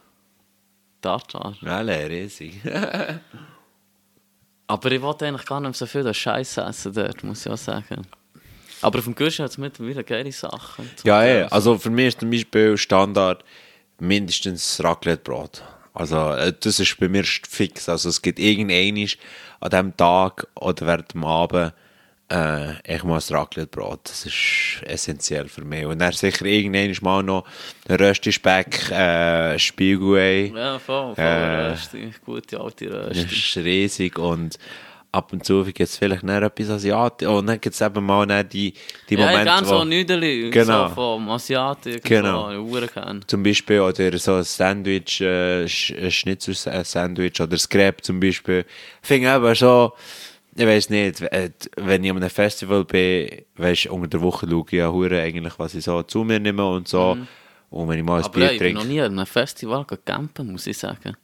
Tartar. 1.01 1.55
Alle, 1.63 2.09
riesig. 2.09 2.61
Aber 4.67 4.91
ich 4.91 5.01
wollte 5.01 5.25
eigentlich 5.27 5.45
gar 5.45 5.61
nicht 5.61 5.75
so 5.75 5.85
viel 5.85 6.13
Scheiß 6.13 6.57
essen 6.57 6.93
dort, 6.93 7.23
muss 7.23 7.45
ich 7.45 7.51
auch 7.51 7.57
sagen. 7.57 8.05
Aber 8.81 8.99
auf 8.99 9.05
dem 9.05 9.15
Kirsch 9.15 9.39
hat 9.39 9.49
es 9.51 9.57
mittlerweile 9.57 10.03
geile 10.03 10.31
Sachen. 10.31 10.89
Ja, 11.03 11.25
ja, 11.25 11.47
also 11.47 11.77
für 11.77 11.89
mich 11.89 12.07
ist 12.07 12.19
zum 12.19 12.29
Beispiel 12.29 12.77
Standard 12.77 13.43
mindestens 13.99 14.81
Raclette-Brot. 14.83 15.63
Also 15.93 16.31
äh, 16.33 16.53
das 16.59 16.79
ist 16.79 16.99
bei 16.99 17.09
mir 17.09 17.23
fix. 17.23 17.89
Also 17.89 18.09
es 18.09 18.21
gibt 18.21 18.39
irgendeinen 18.39 19.09
an 19.59 19.69
diesem 19.69 19.97
Tag 19.97 20.47
oder 20.55 20.85
während 20.85 21.13
dem 21.13 21.23
Abend 21.23 21.73
äh, 22.29 22.95
ich 22.95 23.03
muss 23.03 23.31
Raclette-Brot. 23.31 24.01
Das 24.03 24.25
ist 24.25 24.81
essentiell 24.83 25.47
für 25.47 25.63
mich. 25.63 25.85
Und 25.85 25.99
dann 25.99 26.11
sicher 26.11 26.45
irgendwann 26.45 26.95
mal 27.01 27.23
noch 27.23 27.45
Röstispeck, 27.89 28.91
äh, 28.91 29.57
Spiegelei. 29.57 30.51
Ja, 30.53 30.77
voll, 30.77 31.15
voll. 31.15 31.23
Äh, 31.23 31.71
Rösti. 31.71 32.13
Gute 32.25 32.59
alte 32.59 32.85
Das 32.87 33.17
Rösti. 33.17 33.35
ist 33.35 33.57
riesig 33.57 34.19
und 34.19 34.59
ab 35.17 35.33
und 35.33 35.43
zu 35.43 35.63
gibt 35.63 35.79
es 35.81 35.97
vielleicht 35.97 36.23
noch 36.23 36.33
etwas 36.41 36.69
Asiatisch. 36.69 37.27
Und 37.27 37.47
dann 37.47 37.59
gibt 37.59 37.73
es 37.75 37.81
eben 37.81 38.05
mal 38.05 38.25
dann 38.27 38.47
die, 38.47 38.73
die 39.09 39.15
Ja, 39.15 39.29
ich 39.31 39.37
Momente, 39.37 39.65
so 39.65 39.79
wo- 39.79 39.83
Nüdeli, 39.85 40.49
Genau. 40.51 40.89
so 40.89 40.95
vom 40.95 41.29
Asiatik, 41.29 42.03
Genau. 42.03 42.51
so, 42.51 43.19
zum 43.27 43.43
Beispiel 43.43 43.81
oder 43.81 44.17
so 44.17 44.35
ein 44.35 44.43
Sandwich, 44.43 45.21
äh, 45.21 45.63
ein 45.63 46.11
Schnitzel-Sandwich 46.11 47.39
oder 47.41 47.47
das 47.47 47.67
Crepe 47.67 48.01
zum 48.01 48.19
Beispiel. 48.19 48.65
Ich 49.01 49.07
finde 49.07 49.31
aber 49.31 49.55
so, 49.55 49.93
ich 50.55 50.65
weiß 50.65 50.89
nicht, 50.89 51.21
äh, 51.21 51.51
wenn 51.77 52.03
ich 52.03 52.11
an 52.11 52.17
einem 52.17 52.29
Festival 52.29 52.83
bin, 52.85 53.29
weißt 53.55 53.87
unter 53.87 54.07
der 54.07 54.21
Woche 54.21 54.47
schaue 54.49 54.65
ich 54.67 54.73
ja 54.73 54.91
eigentlich, 55.21 55.53
was 55.57 55.75
ich 55.75 55.83
so 55.83 56.01
zu 56.03 56.23
mir 56.23 56.39
nehme 56.39 56.65
und 56.65 56.87
so. 56.87 57.17
Und 57.69 57.89
wenn 57.89 57.99
ich 57.99 58.05
mal 58.05 58.19
ein 58.19 58.23
Aber 58.23 58.33
Bier 58.33 58.45
ja, 58.45 58.51
ich 58.53 58.59
bin 58.59 58.73
noch 58.73 58.81
trinke. 58.81 58.93
nie 58.93 59.01
an 59.01 59.11
einem 59.13 59.25
Festival 59.25 59.85
campen, 60.05 60.51
muss 60.53 60.67
ich 60.67 60.77
sagen. 60.77 61.15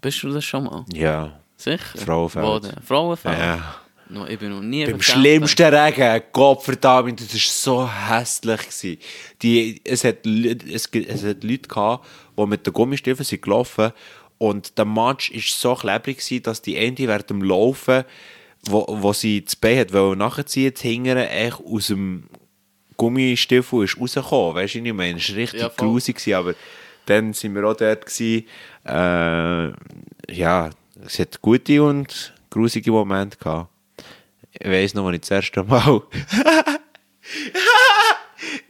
Bist 0.00 0.22
du 0.22 0.30
das 0.30 0.44
schon 0.44 0.64
mal? 0.64 0.84
Ja, 0.92 1.40
Sicher? 1.58 1.98
Frauenfeld. 1.98 2.72
Frauenfeld? 2.86 3.38
ja. 3.38 3.74
No, 4.10 4.26
ich 4.26 4.38
bin 4.38 4.48
noch 4.48 4.62
nie 4.62 4.86
Beim 4.86 5.02
schlimmsten 5.02 5.74
Regen, 5.74 6.22
Gottverdammt, 6.32 7.20
das 7.20 7.34
war 7.34 7.40
so 7.40 7.90
hässlich. 8.08 8.60
Gewesen. 8.60 8.98
Die, 9.42 9.82
es, 9.84 10.02
hat, 10.02 10.24
es, 10.24 10.86
es 10.86 11.24
hat 11.24 11.44
Leute 11.44 11.68
gehabt, 11.68 12.06
die 12.38 12.46
mit 12.46 12.66
den 12.66 12.72
Gummistiefeln 12.72 13.24
sind 13.26 13.42
gelaufen 13.42 13.92
und 14.38 14.78
der 14.78 14.86
Matsch 14.86 15.30
war 15.34 15.40
so 15.44 15.74
klebrig, 15.74 16.18
gewesen, 16.18 16.42
dass 16.42 16.62
die 16.62 16.78
eine 16.78 16.96
während 16.96 17.28
dem 17.28 17.42
Laufen, 17.42 18.04
wo, 18.62 18.86
wo 18.88 19.12
sie 19.12 19.44
das 19.44 19.56
Bein 19.56 19.78
hat 19.78 19.92
wollen 19.92 20.18
nachziehen, 20.18 20.72
das 20.72 20.80
Hingere 20.80 21.28
echt 21.28 21.60
aus 21.62 21.88
dem 21.88 22.30
Gummistiefel 22.96 23.84
ist 23.84 24.00
rausgekommen. 24.00 24.54
Weißt 24.54 24.74
du, 24.74 24.78
ich 24.78 24.92
meine? 24.92 25.18
Es 25.18 25.28
war 25.28 25.36
richtig 25.36 25.60
Ja, 25.60 25.70
grusig, 25.76 26.34
aber 26.34 26.54
dann 27.06 27.32
sind 27.32 27.54
wir 27.54 27.64
auch 27.64 27.76
dort. 27.76 28.06
Gewesen. 28.06 28.46
Äh, 28.84 30.32
ja, 30.32 30.70
es 31.04 31.18
hat 31.18 31.40
gute 31.40 31.82
und 31.82 32.32
grusige 32.50 32.90
Momente 32.90 33.36
gehabt. 33.38 33.70
Ich 34.52 34.66
weiss 34.66 34.94
noch, 34.94 35.06
als 35.06 35.14
ich 35.16 35.20
das 35.20 35.30
erste 35.30 35.62
Mal. 35.62 36.02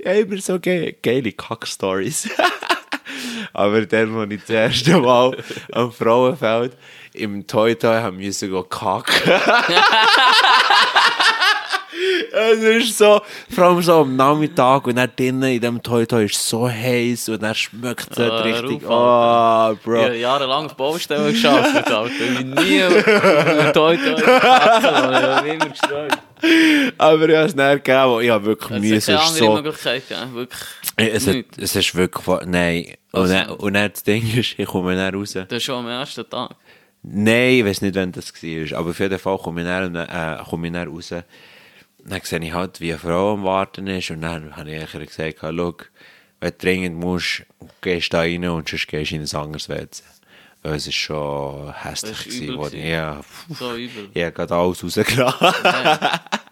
ja, 0.04 0.12
immer 0.12 0.38
so 0.38 0.58
ge 0.58 0.96
geile 1.02 1.32
Kack-Stories. 1.32 2.28
Aber 3.52 3.86
dann, 3.86 4.14
als 4.14 4.32
ich 4.32 4.40
das 4.40 4.50
erste 4.50 4.98
Mal 5.00 5.36
am 5.72 5.92
Frauenfeld 5.92 6.76
im 7.14 7.46
Toy 7.46 7.74
Toy 7.74 7.96
haben 8.00 8.18
müssen 8.18 8.52
kacken. 8.68 9.32
Es 12.52 12.84
ist 12.88 12.98
so, 12.98 13.20
vor 13.50 13.64
allem 13.64 13.82
so 13.82 13.94
am 14.00 14.16
Nachmittag 14.16 14.86
und 14.86 14.96
dann 14.96 15.10
drinnen 15.16 15.42
in 15.52 15.60
dem 15.60 15.82
Toy 15.82 16.06
Toy 16.06 16.24
ist 16.26 16.48
so 16.48 16.68
heiß 16.68 17.28
und 17.30 17.42
dann 17.42 17.54
schmeckt 17.54 18.08
es 18.10 18.18
Ah, 18.18 18.40
richtig. 18.42 18.82
Ruf, 18.82 18.90
Oh. 18.90 19.76
Bro. 19.84 19.96
Ich 19.98 20.04
habe 20.04 20.16
jahrelang 20.16 20.66
auf 20.66 20.76
Baustellen 20.76 21.34
gearbeitet, 21.40 21.90
Alter. 21.90 22.10
Ich 22.10 22.44
nie 22.44 22.80
toi 23.72 23.72
toi 23.72 23.96
gepackt, 24.16 24.84
Alter. 24.84 25.20
Ich 25.20 25.26
habe 25.36 25.48
immer 25.48 25.66
gestreut. 25.66 26.18
Aber 26.98 27.28
ich 27.28 27.36
habe 27.36 27.46
es 27.46 27.54
nicht 27.56 27.84
gegeben, 27.84 28.20
ich 28.22 28.30
habe 28.30 28.44
wirklich 28.46 28.80
Mühe. 28.80 28.96
Es 28.96 29.08
ist 29.08 29.14
andere 29.14 29.34
so, 29.34 29.54
Möglichkeit 29.54 30.08
gegeben, 30.08 30.34
wirklich. 30.34 30.60
es, 30.96 31.26
hat, 31.26 31.36
es 31.58 31.76
ist 31.76 31.94
wirklich, 31.94 32.26
nein. 32.46 32.94
Und, 33.12 33.20
Also- 33.22 33.34
dann, 33.34 33.48
und 33.50 33.74
dann 33.74 33.90
das 33.92 34.02
Ding 34.04 34.22
ist, 34.36 34.54
ich 34.58 34.66
komme 34.66 34.94
dann 34.94 35.14
raus. 35.14 35.32
Das 35.32 35.46
ist 35.50 35.62
schon 35.64 35.76
am 35.84 35.88
ersten 35.88 36.28
Tag. 36.28 36.50
Nein, 37.02 37.50
ich 37.54 37.64
weiß 37.64 37.82
nicht, 37.82 37.94
wann 37.94 38.12
das 38.12 38.32
war. 38.34 38.78
Aber 38.78 38.90
auf 38.90 38.98
jeden 39.00 39.18
Fall 39.18 39.38
komme 39.38 39.60
ich 39.62 39.66
dann, 39.66 39.94
äh, 39.94 40.36
komme 40.48 40.66
ich 40.66 40.72
dann 40.72 40.88
raus. 40.88 41.12
Dann 42.08 42.20
sehe 42.22 42.40
ich 42.40 42.52
halt, 42.52 42.80
wie 42.80 42.90
eine 42.92 42.98
Frau 42.98 43.34
am 43.34 43.44
Warten 43.44 43.86
ist. 43.86 44.10
Und 44.10 44.22
dann 44.22 44.56
habe 44.56 44.70
ich 44.70 44.94
ihr 44.94 45.06
gesagt, 45.06 45.38
schau, 45.40 45.74
wenn 46.40 46.50
du 46.50 46.56
dringend 46.58 46.96
musst, 46.96 47.42
gehst 47.80 48.12
du 48.12 48.16
da 48.16 48.20
rein 48.20 48.44
und 48.48 48.68
sonst 48.68 48.88
gehst 48.88 49.10
du 49.10 49.16
in 49.16 49.22
ein 49.22 49.34
anderes 49.36 49.68
WC. 49.68 50.02
Weil 50.62 50.74
es 50.74 50.86
ist 50.86 50.94
schon 50.94 51.72
hässlich. 51.82 52.12
Ist 52.12 52.24
gewesen, 52.24 52.44
übel 52.54 52.70
gewesen. 52.70 52.86
Ja, 52.88 53.20
So 53.50 53.74
übel. 53.74 54.08
ich 54.12 54.22
habe 54.22 54.32
gerade 54.32 54.54
alles 54.54 54.82
rausgelassen. 54.82 55.54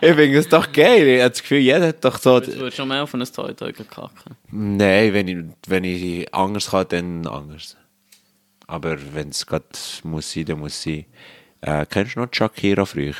ich 0.00 0.14
finde 0.14 0.38
es 0.38 0.48
doch 0.48 0.70
geil. 0.72 1.06
Ich 1.06 1.20
habe 1.20 1.30
das 1.30 1.42
Gefühl, 1.42 1.58
jeder 1.58 1.88
hat 1.88 2.04
doch 2.04 2.18
so... 2.18 2.38
Jetzt 2.38 2.48
würdest 2.48 2.60
du 2.60 2.70
schon 2.82 2.88
mehr 2.88 3.02
auf 3.02 3.12
ein 3.14 3.24
toi 3.24 3.52
kacken. 3.52 4.10
Nein, 4.50 5.12
wenn 5.12 5.28
ich, 5.28 5.36
wenn 5.66 5.84
ich 5.84 6.32
anders 6.34 6.70
kann, 6.70 6.86
dann 6.88 7.26
anders. 7.26 7.76
Aber 8.68 8.96
wenn 9.14 9.30
es 9.30 9.44
gerade 9.46 9.64
muss 10.04 10.30
sein, 10.30 10.44
dann 10.44 10.60
muss 10.60 10.80
sein. 10.82 11.06
Äh, 11.62 11.84
kennst 11.86 12.14
du 12.14 12.20
noch 12.20 12.28
Shakira 12.32 12.84
früher? 12.84 13.12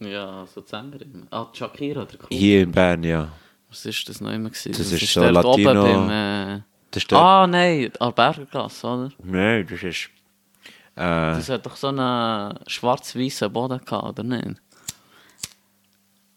Ja, 0.00 0.44
so 0.52 0.62
Sängerin. 0.66 1.26
Ah, 1.30 1.46
die 1.54 1.58
Shakira, 1.58 2.04
der 2.04 2.18
Kuh. 2.18 2.26
Hier 2.30 2.62
in 2.62 2.72
Bern, 2.72 3.04
ja. 3.04 3.32
Was 3.68 3.86
ist 3.86 4.08
das 4.08 4.20
noch 4.20 4.32
immer 4.32 4.48
gewesen? 4.50 4.72
Das 4.72 4.90
ist 4.90 5.12
so 5.12 5.20
dort 5.20 5.32
Latino- 5.34 5.82
beim, 5.82 6.10
äh... 6.58 6.62
Das 6.90 7.02
ist 7.02 7.10
der, 7.10 7.18
Ah, 7.18 7.46
nein, 7.46 7.92
Albergergasse, 8.00 8.86
oder? 8.86 9.12
Nein, 9.22 9.66
das 9.70 9.82
ist... 9.82 10.08
Äh, 10.96 11.00
Das 11.36 11.48
hat 11.50 11.66
doch 11.66 11.76
so 11.76 11.88
einen 11.88 12.58
schwarz-weißen 12.66 13.52
Boden 13.52 13.84
gehabt, 13.84 14.08
oder 14.18 14.22
nicht? 14.22 14.60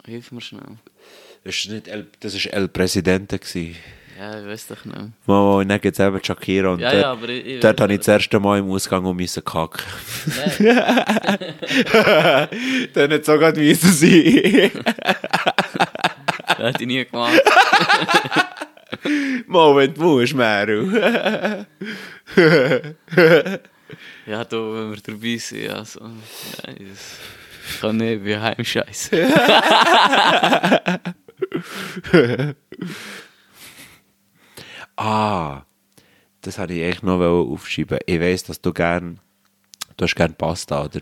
Hilf 0.06 0.32
mir 0.32 0.42
schnell. 0.42 0.78
das 1.44 1.56
ist 1.56 1.70
nicht 1.70 1.88
El, 1.88 2.08
das 2.20 2.34
ist 2.34 2.46
El 2.48 2.68
Presidente 2.68 3.40
gsi. 3.40 3.76
Ja, 4.20 4.38
ich 4.38 4.46
weiß 4.48 4.68
doch 4.68 4.84
nicht. 4.84 4.98
mehr. 4.98 5.12
Mal, 5.28 5.66
dann 5.66 5.80
gibt 5.80 5.98
es 5.98 6.06
eben 6.06 6.22
Shakira 6.22 6.72
und 6.74 6.80
Ja, 6.80 6.92
dort, 6.92 7.02
ja, 7.02 7.12
aber 7.14 7.30
ich, 7.30 7.46
ich 7.46 7.60
dort 7.62 7.80
habe 7.80 7.94
ich 7.94 8.00
das 8.00 8.10
erste 8.10 8.38
Mal 8.42 8.60
im 8.60 8.70
Ausgang 8.70 9.06
um 9.06 9.16
müssen 9.16 9.46
kacken. 9.46 9.82
Nein, 10.60 11.40
Dann 12.94 13.12
es 13.14 13.30
auch 13.30 13.38
gerade 13.38 13.62
müssen 13.62 13.94
sein. 13.94 14.72
das 16.48 16.58
hätte 16.58 16.82
ich 16.82 16.88
nie 16.88 17.06
gemacht. 17.06 17.42
Mal, 19.48 19.76
wenn 19.78 19.94
du 19.94 20.02
musst, 20.02 20.34
Meru. 20.36 20.92
Ja, 24.26 24.44
da, 24.44 24.58
wenn 24.58 24.92
wir 24.92 24.98
dabei 25.02 25.38
sind, 25.38 25.70
also. 25.70 26.02
Nein, 26.02 26.88
das 26.92 27.20
kann 27.80 27.96
nicht, 27.98 28.26
wie 28.26 28.36
Heimscheiß. 28.38 29.12
Ah, 35.00 35.64
das 36.42 36.60
habe 36.60 36.74
ich 36.74 36.82
echt 36.82 37.04
noch 37.04 37.22
aufschreiben. 37.22 38.00
Ich 38.06 38.20
weiss, 38.20 38.44
dass 38.44 38.60
du 38.60 38.74
gern, 38.74 39.22
du 39.96 40.04
hast 40.04 40.14
gern 40.14 40.36
Pasta, 40.36 40.84
oder? 40.84 41.00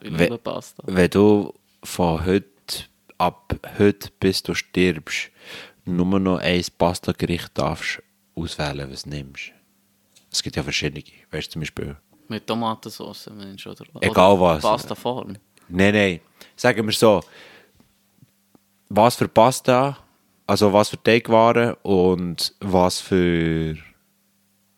Ich 0.00 0.10
liebe 0.10 0.38
Pasta. 0.38 0.82
Wenn 0.86 1.10
du 1.10 1.52
von 1.82 2.24
heute, 2.24 2.48
ab 3.18 3.54
heute 3.78 4.08
bis 4.18 4.42
du 4.42 4.54
stirbst, 4.54 5.30
nur 5.84 6.18
noch 6.18 6.38
ein 6.38 6.64
Pasta-Gericht 6.78 7.50
darfst 7.52 8.02
auswählen, 8.34 8.90
was 8.90 9.02
du 9.02 9.10
nimmst. 9.10 9.52
Es 10.32 10.42
gibt 10.42 10.56
ja 10.56 10.62
verschiedene. 10.62 11.04
Weißt 11.32 11.48
du 11.48 11.52
zum 11.52 11.60
Beispiel. 11.60 11.96
Mit 12.28 12.46
Tomatensauce, 12.46 13.28
Mensch, 13.36 13.66
oder? 13.66 13.84
Egal 14.00 14.40
was. 14.40 14.62
Pastaform. 14.62 15.36
Nein, 15.68 15.94
nein. 15.94 16.20
Sagen 16.56 16.86
wir 16.86 16.94
so. 16.94 17.22
Was 18.88 19.16
für 19.16 19.28
Pasta, 19.28 19.98
also 20.46 20.72
was 20.72 20.90
für 20.90 21.02
Teigwaren 21.02 21.74
und 21.82 22.54
was 22.60 23.00
für 23.00 23.76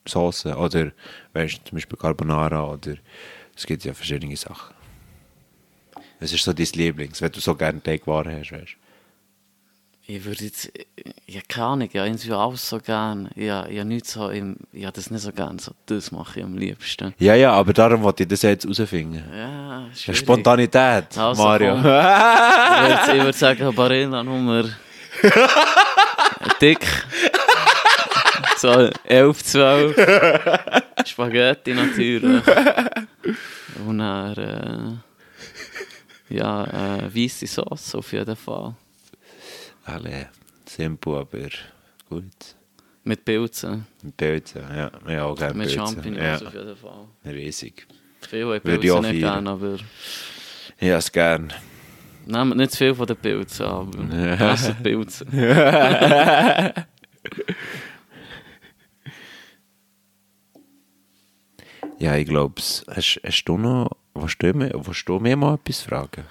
Soße. 0.07 0.57
Oder, 0.57 0.93
weißt 1.33 1.59
du, 1.59 1.65
zum 1.71 1.77
Beispiel 1.77 1.99
Carbonara 1.99 2.65
oder. 2.65 2.95
Es 3.57 3.67
gibt 3.67 3.85
ja 3.85 3.95
verschiedene 3.95 4.37
Sachen. 4.37 4.75
Was 6.21 6.33
ist 6.33 6.45
so 6.45 6.53
dein 6.53 6.67
Lieblings, 6.75 7.21
wenn 7.21 7.33
du 7.33 7.41
so 7.41 7.55
gerne 7.55 7.83
Teigwaren 7.83 8.39
hast, 8.39 8.53
weißt 8.53 8.73
du? 8.73 8.87
Ich 10.09 10.25
würde 10.25 10.45
jetzt, 10.45 10.71
ja, 11.27 11.41
keine 11.49 11.67
Ahnung, 11.67 11.89
ja, 11.93 12.05
irgendwie 12.05 12.31
alles 12.31 12.69
so 12.69 12.79
gern. 12.79 13.29
Ja, 13.35 13.67
ja, 13.69 13.83
nicht 13.83 14.07
so, 14.07 14.29
im, 14.29 14.57
ja, 14.73 14.93
das 14.93 15.11
nicht 15.11 15.23
so 15.23 15.33
gern, 15.33 15.59
so, 15.59 15.73
das 15.87 16.13
mache 16.13 16.39
ich 16.39 16.45
am 16.45 16.57
liebsten. 16.57 17.13
Ja, 17.19 17.35
ja, 17.35 17.53
aber 17.53 17.73
darum 17.73 18.03
wollte 18.03 18.23
ich 18.23 18.29
das 18.29 18.43
jetzt 18.43 18.63
herausfinden. 18.65 19.25
Ja, 19.35 19.89
schwierig. 19.93 20.21
Spontanität, 20.21 21.19
Also, 21.19 21.43
Mario. 21.43 21.77
Ich 21.77 21.83
würde, 21.83 23.01
ich 23.17 23.23
würde 23.25 23.33
sagen, 23.33 23.75
Barilla 23.75 24.23
Nummer 24.23 24.65
dick. 26.61 26.87
So 28.59 28.91
11, 29.05 29.43
12. 29.43 29.97
Spaghetti 31.07 31.75
natürlich. 31.75 32.43
Und 33.87 33.99
dann, 33.99 35.03
äh, 36.31 36.35
ja, 36.35 36.65
äh, 36.65 37.15
weisse 37.15 37.47
Sauce 37.47 37.95
auf 37.95 38.13
jeden 38.13 38.37
Fall. 38.37 38.75
Alle 39.85 40.31
simpel, 40.65 41.17
aber 41.17 41.49
gut. 42.09 42.57
Mit 43.05 43.25
Pilzen. 43.25 43.87
Mit 44.03 44.17
Pilzen, 44.17 44.63
ja. 44.75 44.91
Ja, 45.07 45.25
auch 45.25 45.37
gerne 45.37 45.55
Mit 45.55 45.69
Pilzen. 45.69 45.87
Champignons 45.87 46.41
Ja, 46.41 46.47
auf 46.49 46.55
jeden 46.55 46.77
Fall. 46.77 47.07
riesig. 47.25 47.87
Viele 48.29 48.55
haben 48.55 48.65
Würde 48.65 48.85
ich 48.85 48.91
auch 48.91 49.01
Pilze 49.01 49.13
nicht 49.13 49.23
gerne, 49.23 49.51
aber... 49.51 49.77
Ja, 50.81 50.97
es 50.97 51.13
gern. 51.13 51.53
Nehmt 52.27 52.57
nicht 52.57 52.73
zu 52.73 52.79
viel 52.79 52.95
von 52.95 53.07
den 53.07 53.17
Pilzen, 53.17 53.67
aber 53.67 54.03
besser 54.37 54.75
die 54.75 54.83
Pilze. 54.83 55.27
Ja, 61.99 62.15
ich 62.17 62.27
glaube, 62.27 62.61
hast, 62.95 63.21
hast 63.25 63.45
du 63.45 63.57
noch, 63.57 63.91
willst 64.15 64.43
du, 64.43 64.53
mir, 64.53 64.71
willst 64.75 65.09
du 65.09 65.19
mir 65.19 65.37
mal 65.37 65.55
etwas 65.55 65.81
fragen? 65.81 66.25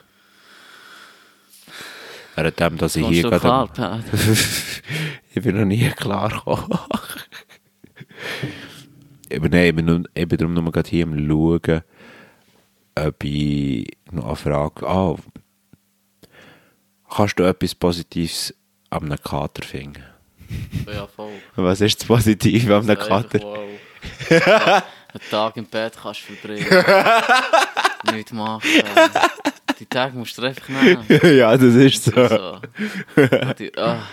Während 2.35 2.59
dem, 2.59 2.77
dass 2.77 2.95
ich 2.95 3.07
hier 3.07 3.23
gerade... 3.23 3.39
klar, 3.39 3.67
Pat? 3.69 4.03
ich 5.33 5.41
bin 5.41 5.57
noch 5.57 5.65
nie 5.65 5.89
klar 5.89 6.29
gekommen. 6.29 6.67
Nein, 9.29 9.65
ich 9.65 9.75
bin, 9.75 10.07
ich 10.13 10.27
bin 10.27 10.37
darum 10.37 10.53
nur 10.53 10.71
gerade 10.71 10.89
hier 10.89 11.05
am 11.05 11.17
Schauen, 11.27 11.81
ob 12.95 13.23
ich 13.23 13.97
noch 14.11 14.27
eine 14.27 14.35
Frage... 14.35 14.87
Ah, 14.87 15.15
kannst 17.09 17.39
du 17.39 17.43
etwas 17.43 17.75
Positives 17.75 18.53
an 18.89 19.03
einem 19.05 19.21
Kater 19.21 19.63
finden? 19.63 20.03
Ja, 20.87 21.07
voll. 21.07 21.31
Was 21.55 21.81
ist 21.81 21.99
das 22.01 22.07
Positive 22.07 22.75
an 22.75 22.87
einem 22.89 22.99
Kater? 22.99 23.39
wow. 23.41 23.57
Einen 25.15 25.29
Tag 25.31 25.57
im 25.57 25.65
Bett 25.65 25.93
kannst 25.99 26.21
du 26.29 26.33
verbringen. 26.33 26.67
Nichts 28.13 28.31
machen. 28.33 28.61
Die 29.79 29.85
Tage 29.87 30.15
musst 30.17 30.37
du 30.37 30.43
einfach 30.43 30.69
nehmen. 30.69 31.03
ja, 31.37 31.55
das 31.57 31.73
ist 31.73 32.03
so. 32.03 32.27
So. 32.27 32.59
Die, 33.57 33.75
ah, 33.77 34.03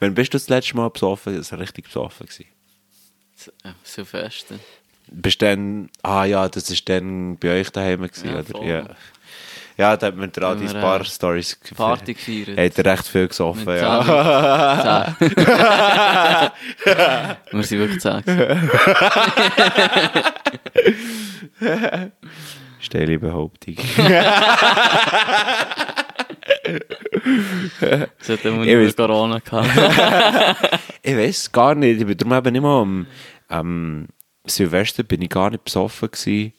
Wann 0.00 0.14
bist 0.14 0.34
du 0.34 0.38
das 0.38 0.48
letzte 0.48 0.76
Mal 0.76 0.90
besoffen? 0.90 1.36
Das 1.36 1.50
war 1.52 1.60
richtig 1.60 1.84
besoffen. 1.86 2.26
Äh, 2.28 3.68
Silvester. 3.82 4.56
Bist 5.10 5.40
du 5.40 5.46
dann... 5.46 5.88
Ah 6.02 6.24
ja, 6.24 6.48
das 6.48 6.70
war 6.70 6.76
dann 6.84 7.38
bei 7.38 7.60
euch 7.60 7.70
daheim, 7.70 8.02
gewesen, 8.02 8.28
Ja, 8.28 8.34
oder? 8.34 8.44
voll. 8.44 8.66
Ja. 8.66 8.88
Ja, 9.78 9.96
da 9.96 10.08
hat 10.08 10.16
man 10.16 10.28
auch 10.30 10.42
Haben 10.42 10.60
die 10.60 10.66
wir, 10.74 10.80
paar 10.80 11.00
äh, 11.00 11.04
Stories 11.04 11.56
Party 11.76 12.14
gefeiert. 12.14 12.58
Hat 12.58 12.78
er 12.78 12.92
recht 12.92 13.06
viel 13.06 13.28
gesoffen, 13.28 13.64
Mit 13.64 13.80
ja. 13.80 15.16
Wir 17.52 17.62
sind 17.62 17.78
wirklich 17.78 18.02
gewesen. 18.02 18.22
Steile 22.80 23.18
Behauptung. 23.18 23.76
Ich 28.20 28.74
nur 28.74 28.84
weiss- 28.84 28.96
Corona 28.96 29.38
gehabt. 29.38 30.80
ich 31.02 31.16
weiß 31.16 31.52
gar 31.52 31.74
nicht. 31.74 32.00
Ich 32.00 32.06
bin 32.06 32.16
darum 32.16 32.32
eben 32.34 32.52
nicht 32.52 32.62
mal 32.62 32.80
am, 32.82 33.06
am 33.48 34.06
Silvester 34.46 35.02
bin 35.02 35.22
ich 35.22 35.28
gar 35.30 35.50
nicht 35.50 35.64
besoffen 35.64 36.10
gewesen. 36.10 36.52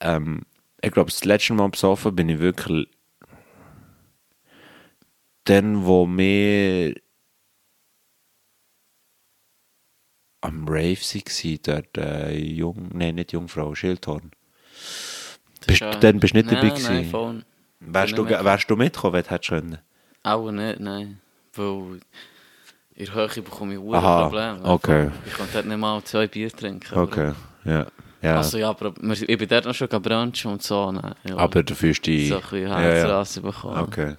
Ähm, 0.00 0.42
ich 0.86 0.92
glaube, 0.92 1.10
das 1.10 1.24
letzte 1.24 1.52
Mal 1.54 1.68
besoffen 1.68 2.14
bin 2.14 2.28
ich 2.28 2.38
wirklich 2.38 2.88
dann, 5.44 5.84
wo 5.86 6.06
wir 6.06 6.94
am 10.40 10.66
Rave 10.68 10.96
waren, 10.96 11.58
dort 11.64 11.98
äh, 11.98 12.36
Jung, 12.38 12.90
nein, 12.92 13.16
nicht 13.16 13.32
Jungfrau, 13.32 13.74
Schildhorn. 13.74 14.30
Bist, 15.66 15.80
Ja. 15.80 15.90
dann 15.96 16.20
bist 16.20 16.34
du 16.34 16.38
nicht 16.38 16.50
dabei 16.52 16.68
Nein, 16.68 16.82
nein, 16.82 16.92
gewesen? 16.92 17.10
voll. 17.10 17.44
Wärst 17.80 18.18
du, 18.18 18.28
wärst 18.28 18.70
du 18.70 18.76
mitgekommen, 18.76 19.14
wenn 19.14 19.22
du 19.22 19.30
hättest 19.30 19.48
können? 19.50 19.78
Auch 20.22 20.50
nicht, 20.50 20.80
nein. 20.80 21.20
Weil 21.54 22.00
in 22.94 23.04
der 23.06 23.14
Höhe 23.14 23.42
bekomme 23.42 23.74
ich 23.74 23.80
Probleme. 23.80 24.64
okay. 24.64 25.10
Ich 25.26 25.34
konnte 25.34 25.52
dort 25.54 25.66
nicht 25.66 25.78
mal 25.78 26.02
zwei 26.04 26.26
Bier 26.26 26.50
trinken. 26.50 26.94
Okay, 26.96 27.32
ja. 27.64 27.86
Ja. 28.22 28.36
Also 28.38 28.58
ja, 28.58 28.74
ich 29.10 29.38
bin 29.38 29.48
dort 29.48 29.64
noch 29.64 29.74
schon 29.74 29.88
gebrunchen 29.88 30.52
und 30.52 30.62
so. 30.62 30.90
Nein, 30.92 31.14
ja. 31.28 31.36
aber 31.36 31.62
du 31.62 31.74
fühlst 31.74 32.06
dich... 32.06 32.28
so 32.28 32.36
ein 32.36 32.40
bisschen 32.40 32.62
ja, 32.62 32.68
ja. 32.68 32.78
Herzrasse 32.78 33.40
bekommen. 33.40 33.78
Okay. 33.78 34.16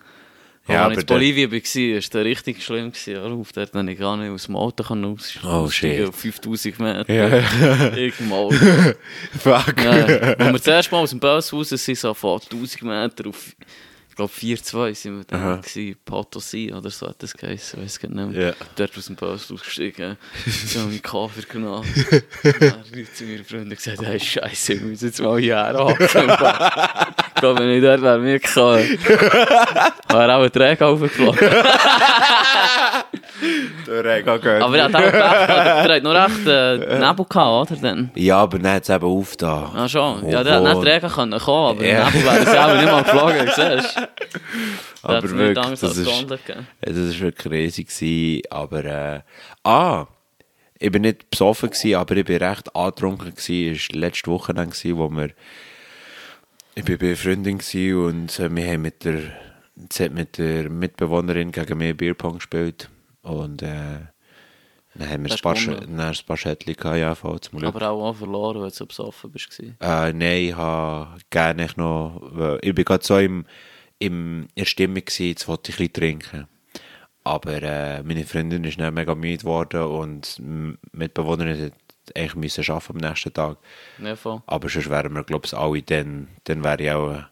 Ja, 0.68 0.74
Ja, 0.74 0.86
aber 0.86 0.94
ich 0.94 1.00
in 1.00 1.06
Bolivien 1.06 1.52
war, 1.52 1.58
war 1.58 1.98
es 1.98 2.16
richtig 2.16 2.64
schlimm. 2.64 2.92
Ja, 3.06 3.24
auf 3.24 3.52
dort 3.54 3.72
konnte 3.72 3.94
ich 3.94 4.00
gar 4.00 4.18
nicht 4.18 4.30
aus 4.30 4.46
dem 4.46 4.56
Auto 4.58 4.84
aus. 4.84 5.40
Oh, 5.44 5.70
shit. 5.70 6.08
Auf 6.08 6.16
5000 6.16 6.80
Meter. 6.80 7.14
Ja. 7.14 7.96
Irgendwo. 7.96 8.52
Fuck. 9.40 9.84
ja. 9.84 9.92
Als 9.92 10.40
wir 10.40 10.52
das 10.52 10.68
erste 10.68 10.94
Mal 10.94 11.02
aus 11.02 11.12
dem 11.12 11.20
Bus 11.20 11.54
raus 11.54 11.70
sind, 11.70 11.98
so 11.98 12.14
von 12.14 12.42
1000 12.42 12.84
Meter 12.84 13.30
auf, 13.30 13.56
glaube 14.18 14.34
4-2 14.34 14.96
sind 14.96 15.18
wir 15.18 15.24
da 15.26 15.58
gewesen, 15.58 15.96
Potosí 16.04 16.74
oder 16.74 16.90
so 16.90 17.08
hat 17.08 17.22
das 17.22 17.34
geheißen, 17.34 17.82
weiß 17.82 18.00
gar 18.00 18.10
nicht 18.10 18.32
mehr. 18.32 18.48
Ja. 18.48 18.54
Dort 18.76 18.98
aus 18.98 19.06
dem 19.06 19.16
Bus 19.16 19.52
ausgestiegen, 19.52 20.18
so 20.46 20.80
meinen 20.80 21.02
Koffer 21.02 21.44
genommen. 21.44 21.88
Dann 22.44 22.84
zu 23.14 23.24
meinen 23.26 23.46
Freunden 23.46 23.70
gesagt, 23.70 24.02
hey 24.02 24.20
Scheiße, 24.20 24.80
wir 24.80 24.88
müssen 24.88 25.06
jetzt 25.06 25.22
mal 25.22 25.40
hier 25.40 25.64
anhocken. 25.64 26.06
Ich 26.06 26.12
glaube, 27.40 27.60
wenn 27.60 27.70
ich 27.70 27.82
dort 27.82 28.02
wäre 28.02 28.20
mitgekommen, 28.20 29.00
wäre 30.10 30.36
auch 30.36 30.44
ein 30.44 30.52
Träger 30.52 30.88
aufgeflogen. 30.88 31.40
Der 33.88 34.04
Rega 34.04 34.38
gehört. 34.38 34.64
Aber 34.64 34.78
er 34.78 34.84
hat 34.86 34.96
auch 34.96 35.12
gehabt, 35.12 35.50
der 35.90 35.96
hat 35.96 36.04
noch 36.04 36.14
recht 36.14 36.48
äh, 36.48 36.78
Nebel 37.00 37.26
gehabt, 37.26 37.72
oder? 37.72 37.82
Dann? 37.82 38.12
Ja, 38.16 38.38
aber 38.40 38.60
dann 38.60 38.74
hat 38.74 38.84
es 38.84 38.90
eben 38.90 39.06
aufgetan. 39.06 39.70
Ah, 39.76 39.88
schon. 39.88 40.24
Oh, 40.24 40.30
Ja, 40.30 40.44
der 40.44 40.54
hat 40.56 40.64
nicht 40.64 40.82
Träger 40.82 41.10
können 41.10 41.40
kommen, 41.40 41.78
aber 41.78 41.86
Ja. 41.86 42.00
ja. 42.00 42.06
Nebel 42.10 42.24
wäre 42.26 42.46
sie 42.46 42.58
auch 42.60 42.74
nicht 42.76 42.86
mal 42.92 43.04
geflogen, 43.04 43.82
siehst 43.82 43.98
du? 43.98 44.08
Aber 45.04 45.30
wirklich, 45.30 45.58
anders 45.58 45.80
das 45.80 45.98
ist, 45.98 46.08
ja, 46.08 46.26
das 46.82 46.96
war 46.98 47.20
wirklich 47.20 47.54
riesig. 47.54 47.88
Gewesen, 47.88 48.42
aber, 48.50 48.84
äh, 48.86 49.20
ah, 49.64 50.08
ich 50.80 50.92
bin 50.92 51.04
nicht 51.04 51.30
besoffen, 51.30 51.70
gewesen, 51.70 51.96
aber 51.96 52.16
ich 52.18 52.26
bin 52.26 52.38
recht 52.38 52.76
angetrunken. 52.76 53.34
gewesen. 53.34 53.74
Es 53.76 53.90
war 53.94 54.00
letzte 54.02 54.30
Woche, 54.32 54.54
dann, 54.54 54.70
gewesen, 54.72 54.98
wo 54.98 55.10
wir, 55.10 55.30
ich 56.76 56.84
bin 56.84 56.98
bei 56.98 57.08
einer 57.08 57.16
Freundin 57.16 57.58
gewesen 57.60 57.96
und 58.06 58.40
äh, 58.40 58.54
wir 58.56 58.68
haben 58.68 58.82
mit 58.82 59.06
der, 59.06 59.22
mit 60.12 60.38
der 60.38 60.70
Mitbewohnerin 60.70 61.52
gegen 61.52 61.78
mich 61.78 61.96
Bierpong 61.96 62.36
gespielt. 62.36 62.90
Und 63.28 63.62
äh, 63.62 64.00
dann 64.96 65.10
haben 65.10 65.26
wir 65.26 65.30
gehabt, 66.74 66.98
ja, 66.98 67.16
voll 67.16 67.40
zum 67.40 67.60
Glück. 67.60 67.76
Aber 67.76 67.90
auch, 67.90 68.10
auch 68.10 68.16
verloren, 68.16 68.62
weil 68.62 68.70
du 68.70 68.76
so 68.76 68.86
besoffen 68.86 69.32
bist. 69.32 69.50
gewesen. 69.50 69.78
Äh, 69.80 70.14
nein, 70.14 70.44
ich 70.46 70.56
habe 70.56 71.20
gerne 71.30 71.68
noch, 71.76 72.20
weil 72.32 72.60
ich 72.62 72.74
bin 72.74 72.86
gerade 72.86 73.06
so 73.06 73.18
im, 73.20 73.46
im, 74.00 74.44
in 74.44 74.48
der 74.58 74.66
Stimmung 74.66 74.96
gewesen, 75.06 75.28
jetzt 75.28 75.48
wollte 75.48 75.72
ich 75.72 75.76
ein 75.80 75.88
bisschen 75.90 75.94
trinken. 75.94 76.48
Aber 77.24 77.62
äh, 77.62 78.04
meine 78.04 78.24
Freundin 78.26 78.64
ist 78.64 78.80
dann 78.80 78.94
mega 78.94 79.14
müde 79.14 79.38
geworden 79.40 79.84
und 79.84 80.38
m- 80.40 80.78
Mitbewohnerin 80.94 81.66
hat 81.66 81.74
eigentlich 82.16 82.36
müssen 82.36 82.72
arbeiten 82.72 83.04
am 83.04 83.10
nächsten 83.10 83.34
Tag. 83.34 83.58
Ja, 84.02 84.16
voll. 84.16 84.42
Aber 84.48 84.70
sonst 84.70 84.90
wären 84.90 85.14
wir, 85.14 85.24
glaube 85.24 85.46
ich, 85.46 85.54
alle 85.54 85.82
dann, 85.84 86.30
dann 86.46 86.64
wäre 86.64 86.82
ich 86.84 86.92
auch 86.92 87.12
äh, 87.12 87.24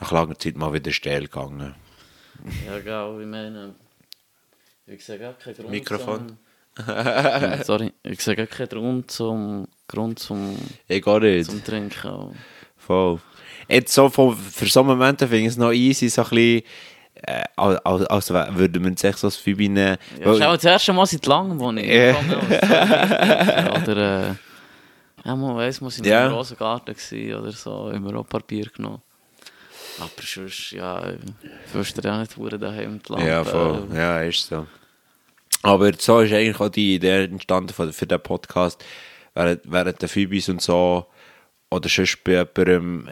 nach 0.00 0.12
langer 0.12 0.38
Zeit 0.38 0.56
mal 0.56 0.72
wieder 0.72 0.92
steil 0.92 1.22
gegangen. 1.22 1.74
Ja, 2.66 2.78
genau, 2.78 3.18
ich 3.18 3.26
meine, 3.26 3.74
ich 4.86 5.04
sehe 5.04 5.18
gar 5.18 5.32
keinen 5.34 5.54
Grund 5.54 5.70
Mikrofon. 5.70 6.38
Zum, 6.76 6.84
sorry, 7.64 7.92
ich 8.02 8.20
sehe 8.22 8.36
gar 8.36 8.46
keinen 8.46 8.68
Grund 8.68 9.10
zum, 9.10 9.68
Grund 9.88 10.18
zum, 10.18 10.56
Ich 10.88 11.04
nicht. 11.04 11.50
zum 11.50 11.64
Trinken. 11.64 12.34
Voll. 12.76 13.20
Jetzt 13.68 13.92
so 13.94 14.08
von, 14.08 14.36
für 14.36 14.66
so 14.66 14.82
Momente 14.82 15.26
finde 15.28 15.42
ich 15.42 15.48
es 15.48 15.56
noch 15.56 15.72
easy, 15.72 16.08
so 16.08 16.22
ein 16.22 16.28
bisschen, 16.30 16.62
äh, 17.14 17.44
als, 17.56 17.78
als, 17.84 18.30
als 18.30 18.56
würde 18.56 18.80
man 18.80 18.96
sich 18.96 19.16
so 19.16 19.26
das 19.28 19.36
Phoebe 19.36 19.68
nehmen. 19.68 19.96
Ja, 20.18 20.24
das 20.24 20.36
ist 20.36 20.42
auch 20.42 20.54
das 20.54 20.64
erste 20.64 20.92
Mal 20.92 21.06
seit 21.06 21.24
langem, 21.26 21.58
wo 21.60 21.70
ich 21.72 22.14
habe. 22.14 23.82
Oder, 23.82 24.30
äh, 24.30 24.34
ja, 25.24 25.36
man 25.36 25.56
weiss, 25.56 25.80
muss 25.80 25.98
ich 25.98 26.06
Ja. 26.06 26.26
im 26.26 26.32
Rosengarten 26.32 26.94
gewesen 26.94 27.34
oder 27.40 27.52
so, 27.52 27.90
immer 27.90 28.16
auch 28.18 28.26
Papier 28.26 28.66
genommen. 28.74 29.02
Aber 30.02 30.22
sonst, 30.24 30.72
ja, 30.72 31.14
wirst 31.72 31.96
du 31.96 32.02
ja 32.02 32.20
nicht 32.20 32.32
verdammt 32.32 32.62
daheim 32.62 33.00
die 33.06 33.12
Lampe. 33.12 33.28
Ja, 33.28 33.44
voll. 33.44 33.88
Ja, 33.94 34.20
ist 34.22 34.46
so. 34.46 34.66
Aber 35.62 35.92
so 35.96 36.20
ist 36.20 36.32
eigentlich 36.32 36.58
auch 36.58 36.68
die 36.68 36.96
Idee 36.96 37.24
entstanden 37.24 37.72
für, 37.72 37.92
für 37.92 38.06
den 38.06 38.20
Podcast. 38.20 38.84
Während, 39.34 39.60
während 39.64 40.02
der 40.02 40.08
Phoebes 40.08 40.48
und 40.48 40.60
so, 40.60 41.06
oder 41.70 41.88
sonst 41.88 42.24
bei 42.24 42.32
jemandem, 42.32 43.10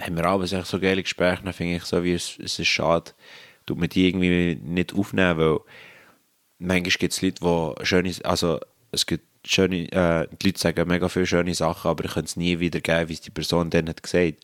haben 0.00 0.16
wir 0.16 0.24
abends 0.24 0.50
so 0.50 0.80
geile 0.80 1.02
Gespräche, 1.02 1.42
dann 1.44 1.52
finde 1.52 1.76
ich 1.76 1.84
so, 1.84 2.02
wie 2.02 2.14
es, 2.14 2.38
es 2.38 2.58
ist 2.58 2.66
schade, 2.66 3.12
tut 3.66 3.78
man 3.78 3.88
die 3.88 4.08
irgendwie 4.08 4.58
nicht 4.62 4.94
aufnehmen, 4.94 5.38
weil 5.38 5.60
manchmal 6.58 6.90
gibt 6.90 7.12
es 7.12 7.22
Leute, 7.22 7.40
die 7.40 7.86
schöne, 7.86 8.12
also 8.24 8.58
es 8.90 9.06
gibt 9.06 9.24
schöne, 9.46 9.90
äh, 9.92 10.28
die 10.40 10.48
Leute 10.48 10.58
sagen 10.58 10.88
mega 10.88 11.08
viele 11.08 11.26
schöne 11.26 11.54
Sachen, 11.54 11.88
aber 11.88 12.04
ich 12.04 12.12
könnte 12.12 12.28
es 12.28 12.36
nie 12.36 12.58
wiedergeben, 12.58 13.08
wie 13.08 13.14
es 13.14 13.20
die 13.20 13.30
Person 13.30 13.70
dann 13.70 13.88
hat 13.88 14.02
gesagt. 14.02 14.40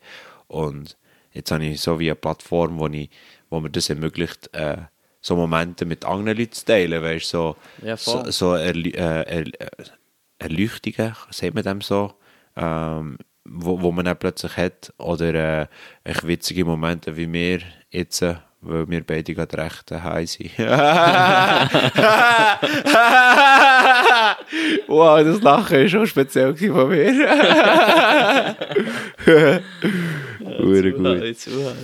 Und 0.47 0.97
jetzt 1.31 1.51
habe 1.51 1.65
ich 1.65 1.81
so 1.81 1.99
wie 1.99 2.09
eine 2.09 2.15
Plattform, 2.15 2.79
wo, 2.79 2.87
ich, 2.87 3.09
wo 3.49 3.59
mir 3.59 3.69
das 3.69 3.89
ermöglicht, 3.89 4.53
äh, 4.53 4.77
so 5.21 5.35
Momente 5.35 5.85
mit 5.85 6.05
anderen 6.05 6.37
Leuten 6.37 6.53
zu 6.53 6.65
teilen, 6.65 7.03
weißt 7.03 7.29
so, 7.29 7.55
Ja, 7.83 7.97
so, 7.97 8.29
so 8.31 8.55
äh, 8.55 8.93
er 8.93 9.45
Erleuchtungen, 10.39 11.15
sagt 11.31 11.53
man 11.53 11.63
dem 11.63 11.81
so, 11.81 12.13
ähm, 12.55 13.17
wo, 13.43 13.81
wo 13.81 13.91
man 13.91 14.05
dann 14.05 14.17
plötzlich 14.17 14.55
hat, 14.55 14.93
oder 14.97 15.61
äh, 15.63 15.67
echt 16.03 16.25
witzige 16.25 16.63
Momente 16.65 17.17
wie 17.17 17.31
wir 17.31 17.59
jetzt, 17.89 18.21
äh, 18.21 18.35
weil 18.61 18.89
wir 18.89 19.03
beide 19.05 19.33
gerade 19.33 19.57
recht 19.57 19.91
äh, 19.91 19.99
high 19.99 20.29
sind. 20.29 20.57
wow, 24.87 25.23
das 25.23 25.41
Lachen 25.41 25.79
ist 25.79 25.91
schon 25.91 26.07
speziell 26.07 26.55
von 26.55 26.89
mir. 26.89 28.55
Hure 30.61 30.91
gut. 30.91 31.37
Zuhörer. 31.37 31.75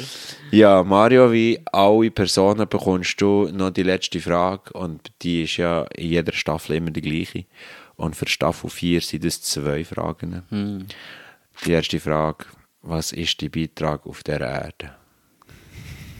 Ja, 0.52 0.84
Mario, 0.84 1.32
wie 1.32 1.60
alle 1.72 2.12
Personen 2.12 2.68
bekommst 2.68 3.20
du 3.22 3.50
noch 3.52 3.72
die 3.72 3.84
letzte 3.84 4.20
Frage 4.20 4.74
und 4.74 5.12
die 5.22 5.44
ist 5.44 5.58
ja 5.58 5.84
in 5.96 6.10
jeder 6.10 6.34
Staffel 6.34 6.76
immer 6.78 6.92
die 6.92 7.02
gleiche. 7.02 7.46
Und 7.96 8.16
für 8.16 8.28
Staffel 8.28 8.70
4 8.70 9.02
sind 9.02 9.26
es 9.26 9.42
zwei 9.42 9.84
Fragen. 9.86 10.88
Die 11.66 11.72
erste 11.72 12.00
Frage, 12.00 12.46
was 12.82 13.12
ist 13.14 13.42
dein 13.42 13.52
Beitrag 13.52 14.06
auf 14.06 14.22
der 14.24 14.42
Erde? 14.42 14.92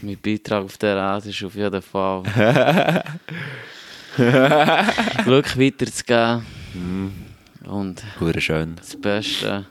Mein 0.02 0.18
Beitrag 0.18 0.64
auf 0.64 0.78
der 0.78 0.96
Erde 0.96 1.28
ist 1.30 1.42
auf 1.44 1.54
jeden 1.54 1.82
Fall 1.82 2.22
Glück 5.24 5.58
weiterzugeben 5.58 6.44
und 7.66 8.02
Hure 8.20 8.40
schön. 8.40 8.76
das 8.76 8.96
Beste 9.00 9.66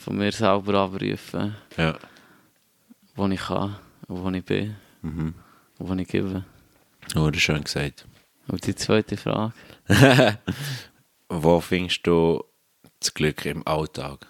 von 0.00 0.16
mir 0.16 0.32
selber 0.32 0.74
abrufen, 0.74 1.54
Ja. 1.76 1.94
was 3.16 3.30
ich 3.30 3.40
kann 3.40 3.76
was 4.08 4.34
ich 4.34 4.44
bin 4.44 4.76
und 5.02 5.34
was 5.78 5.98
ich 5.98 6.08
gebe. 6.08 6.44
Hure 7.14 7.34
schön 7.38 7.62
gesagt. 7.62 8.04
Und 8.48 8.66
die 8.66 8.74
zweite 8.74 9.16
Frage? 9.16 9.52
Wo 11.28 11.60
findest 11.60 12.04
du 12.06 12.42
das 12.98 13.14
Glück 13.14 13.44
im 13.46 13.64
Alltag? 13.66 14.26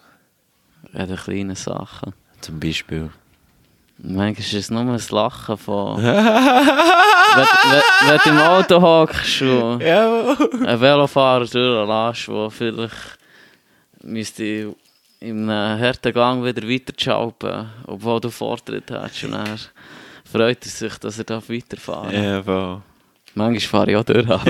Ja, 0.92 1.06
die 1.06 1.16
kleinen 1.16 1.54
Sachen. 1.56 2.12
Zum 2.42 2.60
Beispiel. 2.60 3.10
Manchmal 3.98 4.32
ist 4.44 4.52
es 4.54 4.70
nur 4.70 4.80
ein 4.82 5.00
Lachen 5.10 5.56
von... 5.56 5.96
wenn, 6.02 6.14
wenn, 6.14 7.82
wenn 8.08 8.18
du 8.24 8.30
im 8.30 8.38
Auto 8.38 8.80
hockst 8.82 9.42
und 9.42 9.80
Ja. 9.82 10.36
einen 10.66 10.80
Velofahrer 10.80 11.46
durchlässt, 11.46 12.28
der 12.28 12.50
vielleicht 12.50 13.18
müsste 14.02 14.74
in 15.20 15.48
einem 15.50 15.80
harten 15.80 16.12
Gang 16.12 16.44
wieder 16.44 16.66
weiterschalten, 16.68 17.68
obwohl 17.86 18.20
du 18.20 18.30
Vortritt 18.30 18.90
hast. 18.90 19.22
Und 19.24 19.32
dann 19.32 19.58
freut 20.24 20.64
er 20.64 20.70
sich, 20.70 20.96
dass 20.98 21.18
er 21.18 21.24
da 21.24 21.42
weiterfahren 21.46 22.12
darf. 22.12 22.24
Ja, 22.24 22.42
voll. 22.42 22.82
Manchmal 23.34 23.60
fahre 23.60 23.90
ich 23.92 23.96
auch 23.96 24.04
durch. 24.04 24.26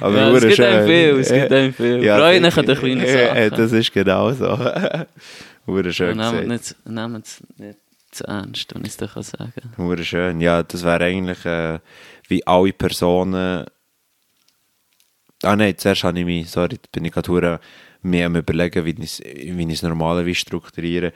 Aber 0.00 0.16
Ja, 0.16 0.30
es 0.30 0.42
gibt 0.42 0.56
schön. 0.56 0.64
einem 0.66 0.86
viel, 0.86 1.18
es 1.20 1.28
gibt 1.32 1.52
einem 1.52 1.72
viel. 1.74 2.02
Freuen 2.04 2.42
das- 2.42 2.58
an 2.58 2.66
den 2.66 2.78
kleinen 2.78 3.00
Ja, 3.06 3.34
Sachen. 3.34 3.50
Das 3.58 3.72
ist 3.72 3.92
genau 3.92 4.32
so. 4.32 4.58
Hure 5.66 5.92
schön 5.92 6.16
Nehmt 6.16 6.30
gesagt. 6.30 6.46
nicht, 6.48 6.76
nehmt 6.86 7.26
es 7.26 7.42
nicht 7.56 7.78
zu 8.10 8.24
ernst, 8.28 8.74
wenn 8.74 8.82
ich 8.82 8.88
es 8.90 8.96
dir 8.98 9.08
sagen 9.08 9.52
kann. 9.54 9.72
Hure 9.84 10.04
schön. 10.04 10.40
Ja, 10.40 10.62
das 10.62 10.84
wäre 10.84 11.04
eigentlich 11.04 11.44
äh, 11.46 11.78
wie 12.28 12.46
alle 12.46 12.72
Personen. 12.72 13.64
Ah 15.42 15.56
nein, 15.56 15.76
zuerst 15.76 16.04
habe 16.04 16.18
ich 16.18 16.24
mich, 16.24 16.50
sorry, 16.50 16.76
da 16.76 16.88
bin 16.92 17.04
ich 17.06 17.12
gerade 17.12 17.58
mehr 18.04 18.26
am 18.26 18.36
überlegen, 18.36 18.84
wie 18.84 18.90
ich 18.90 19.20
es 19.20 19.20
wie 19.20 19.62
ich 19.62 19.72
es 19.72 19.82
normalerweise 19.82 20.34
strukturiere. 20.34 21.12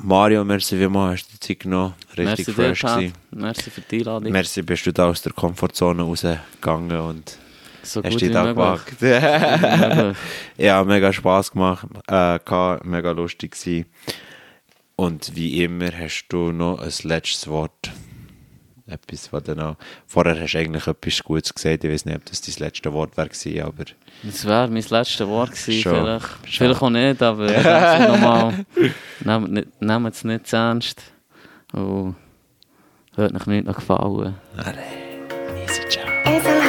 Mario, 0.00 0.44
merci 0.44 0.76
vielmals, 0.76 1.20
hast 1.20 1.28
du 1.28 1.32
die 1.32 1.40
Zeit 1.40 1.60
genommen. 1.60 1.94
Richtig 2.10 2.24
Merci 2.24 2.44
dir, 2.44 2.54
fresh 2.54 2.80
gewesen. 2.82 3.12
Merci 3.32 3.70
für 3.70 3.80
die 3.80 3.98
Einladung. 3.98 4.32
Merci, 4.32 4.62
bist 4.62 4.86
du 4.86 4.92
da 4.92 5.08
aus 5.08 5.22
der 5.22 5.32
Komfortzone 5.32 6.02
rausgegangen 6.02 7.00
und 7.00 7.38
so 7.82 8.02
hast 8.02 8.20
dich 8.20 8.30
da 8.30 8.52
gewagt. 8.52 8.96
Ja, 10.56 10.84
mega 10.84 11.12
Spass 11.12 11.50
gemacht, 11.50 11.86
äh, 12.08 12.38
mega 12.84 13.10
lustig 13.12 13.52
gewesen. 13.52 13.86
Und 14.94 15.34
wie 15.36 15.62
immer 15.62 15.90
hast 15.96 16.26
du 16.28 16.52
noch 16.52 16.80
ein 16.80 16.92
letztes 17.02 17.46
Wort. 17.48 17.90
Etwas, 18.88 19.32
was 19.32 19.42
du 19.42 19.54
noch... 19.54 19.76
Vorher 20.06 20.40
hast 20.40 20.52
du 20.54 20.58
eigentlich 20.58 20.86
etwas 20.86 21.22
Gutes 21.22 21.54
gesagt, 21.54 21.84
ich 21.84 21.90
weiß 21.90 22.06
nicht, 22.06 22.16
ob 22.16 22.24
das 22.24 22.40
dein 22.40 22.54
letztes 22.58 22.92
Wort 22.92 23.16
war, 23.16 23.26
aber... 23.66 23.84
Das 24.22 24.44
wäre 24.46 24.68
mein 24.68 24.82
letztes 24.88 25.26
Wort 25.26 25.50
gewesen, 25.50 25.82
Schon. 25.82 25.94
vielleicht. 25.94 26.28
Schon. 26.28 26.66
Vielleicht 26.66 26.82
auch 26.82 26.90
nicht, 26.90 27.22
aber 27.22 28.08
nochmal. 28.08 28.66
Nehmt 29.80 30.14
es 30.14 30.24
nicht 30.24 30.46
zu 30.46 30.56
ernst. 30.56 31.02
Und 31.72 32.16
hört 33.14 33.34
euch 33.34 33.46
nicht 33.46 33.66
noch 33.66 33.76
gefallen. 33.76 34.36
Easy, 35.66 35.82
ciao. 35.90 36.64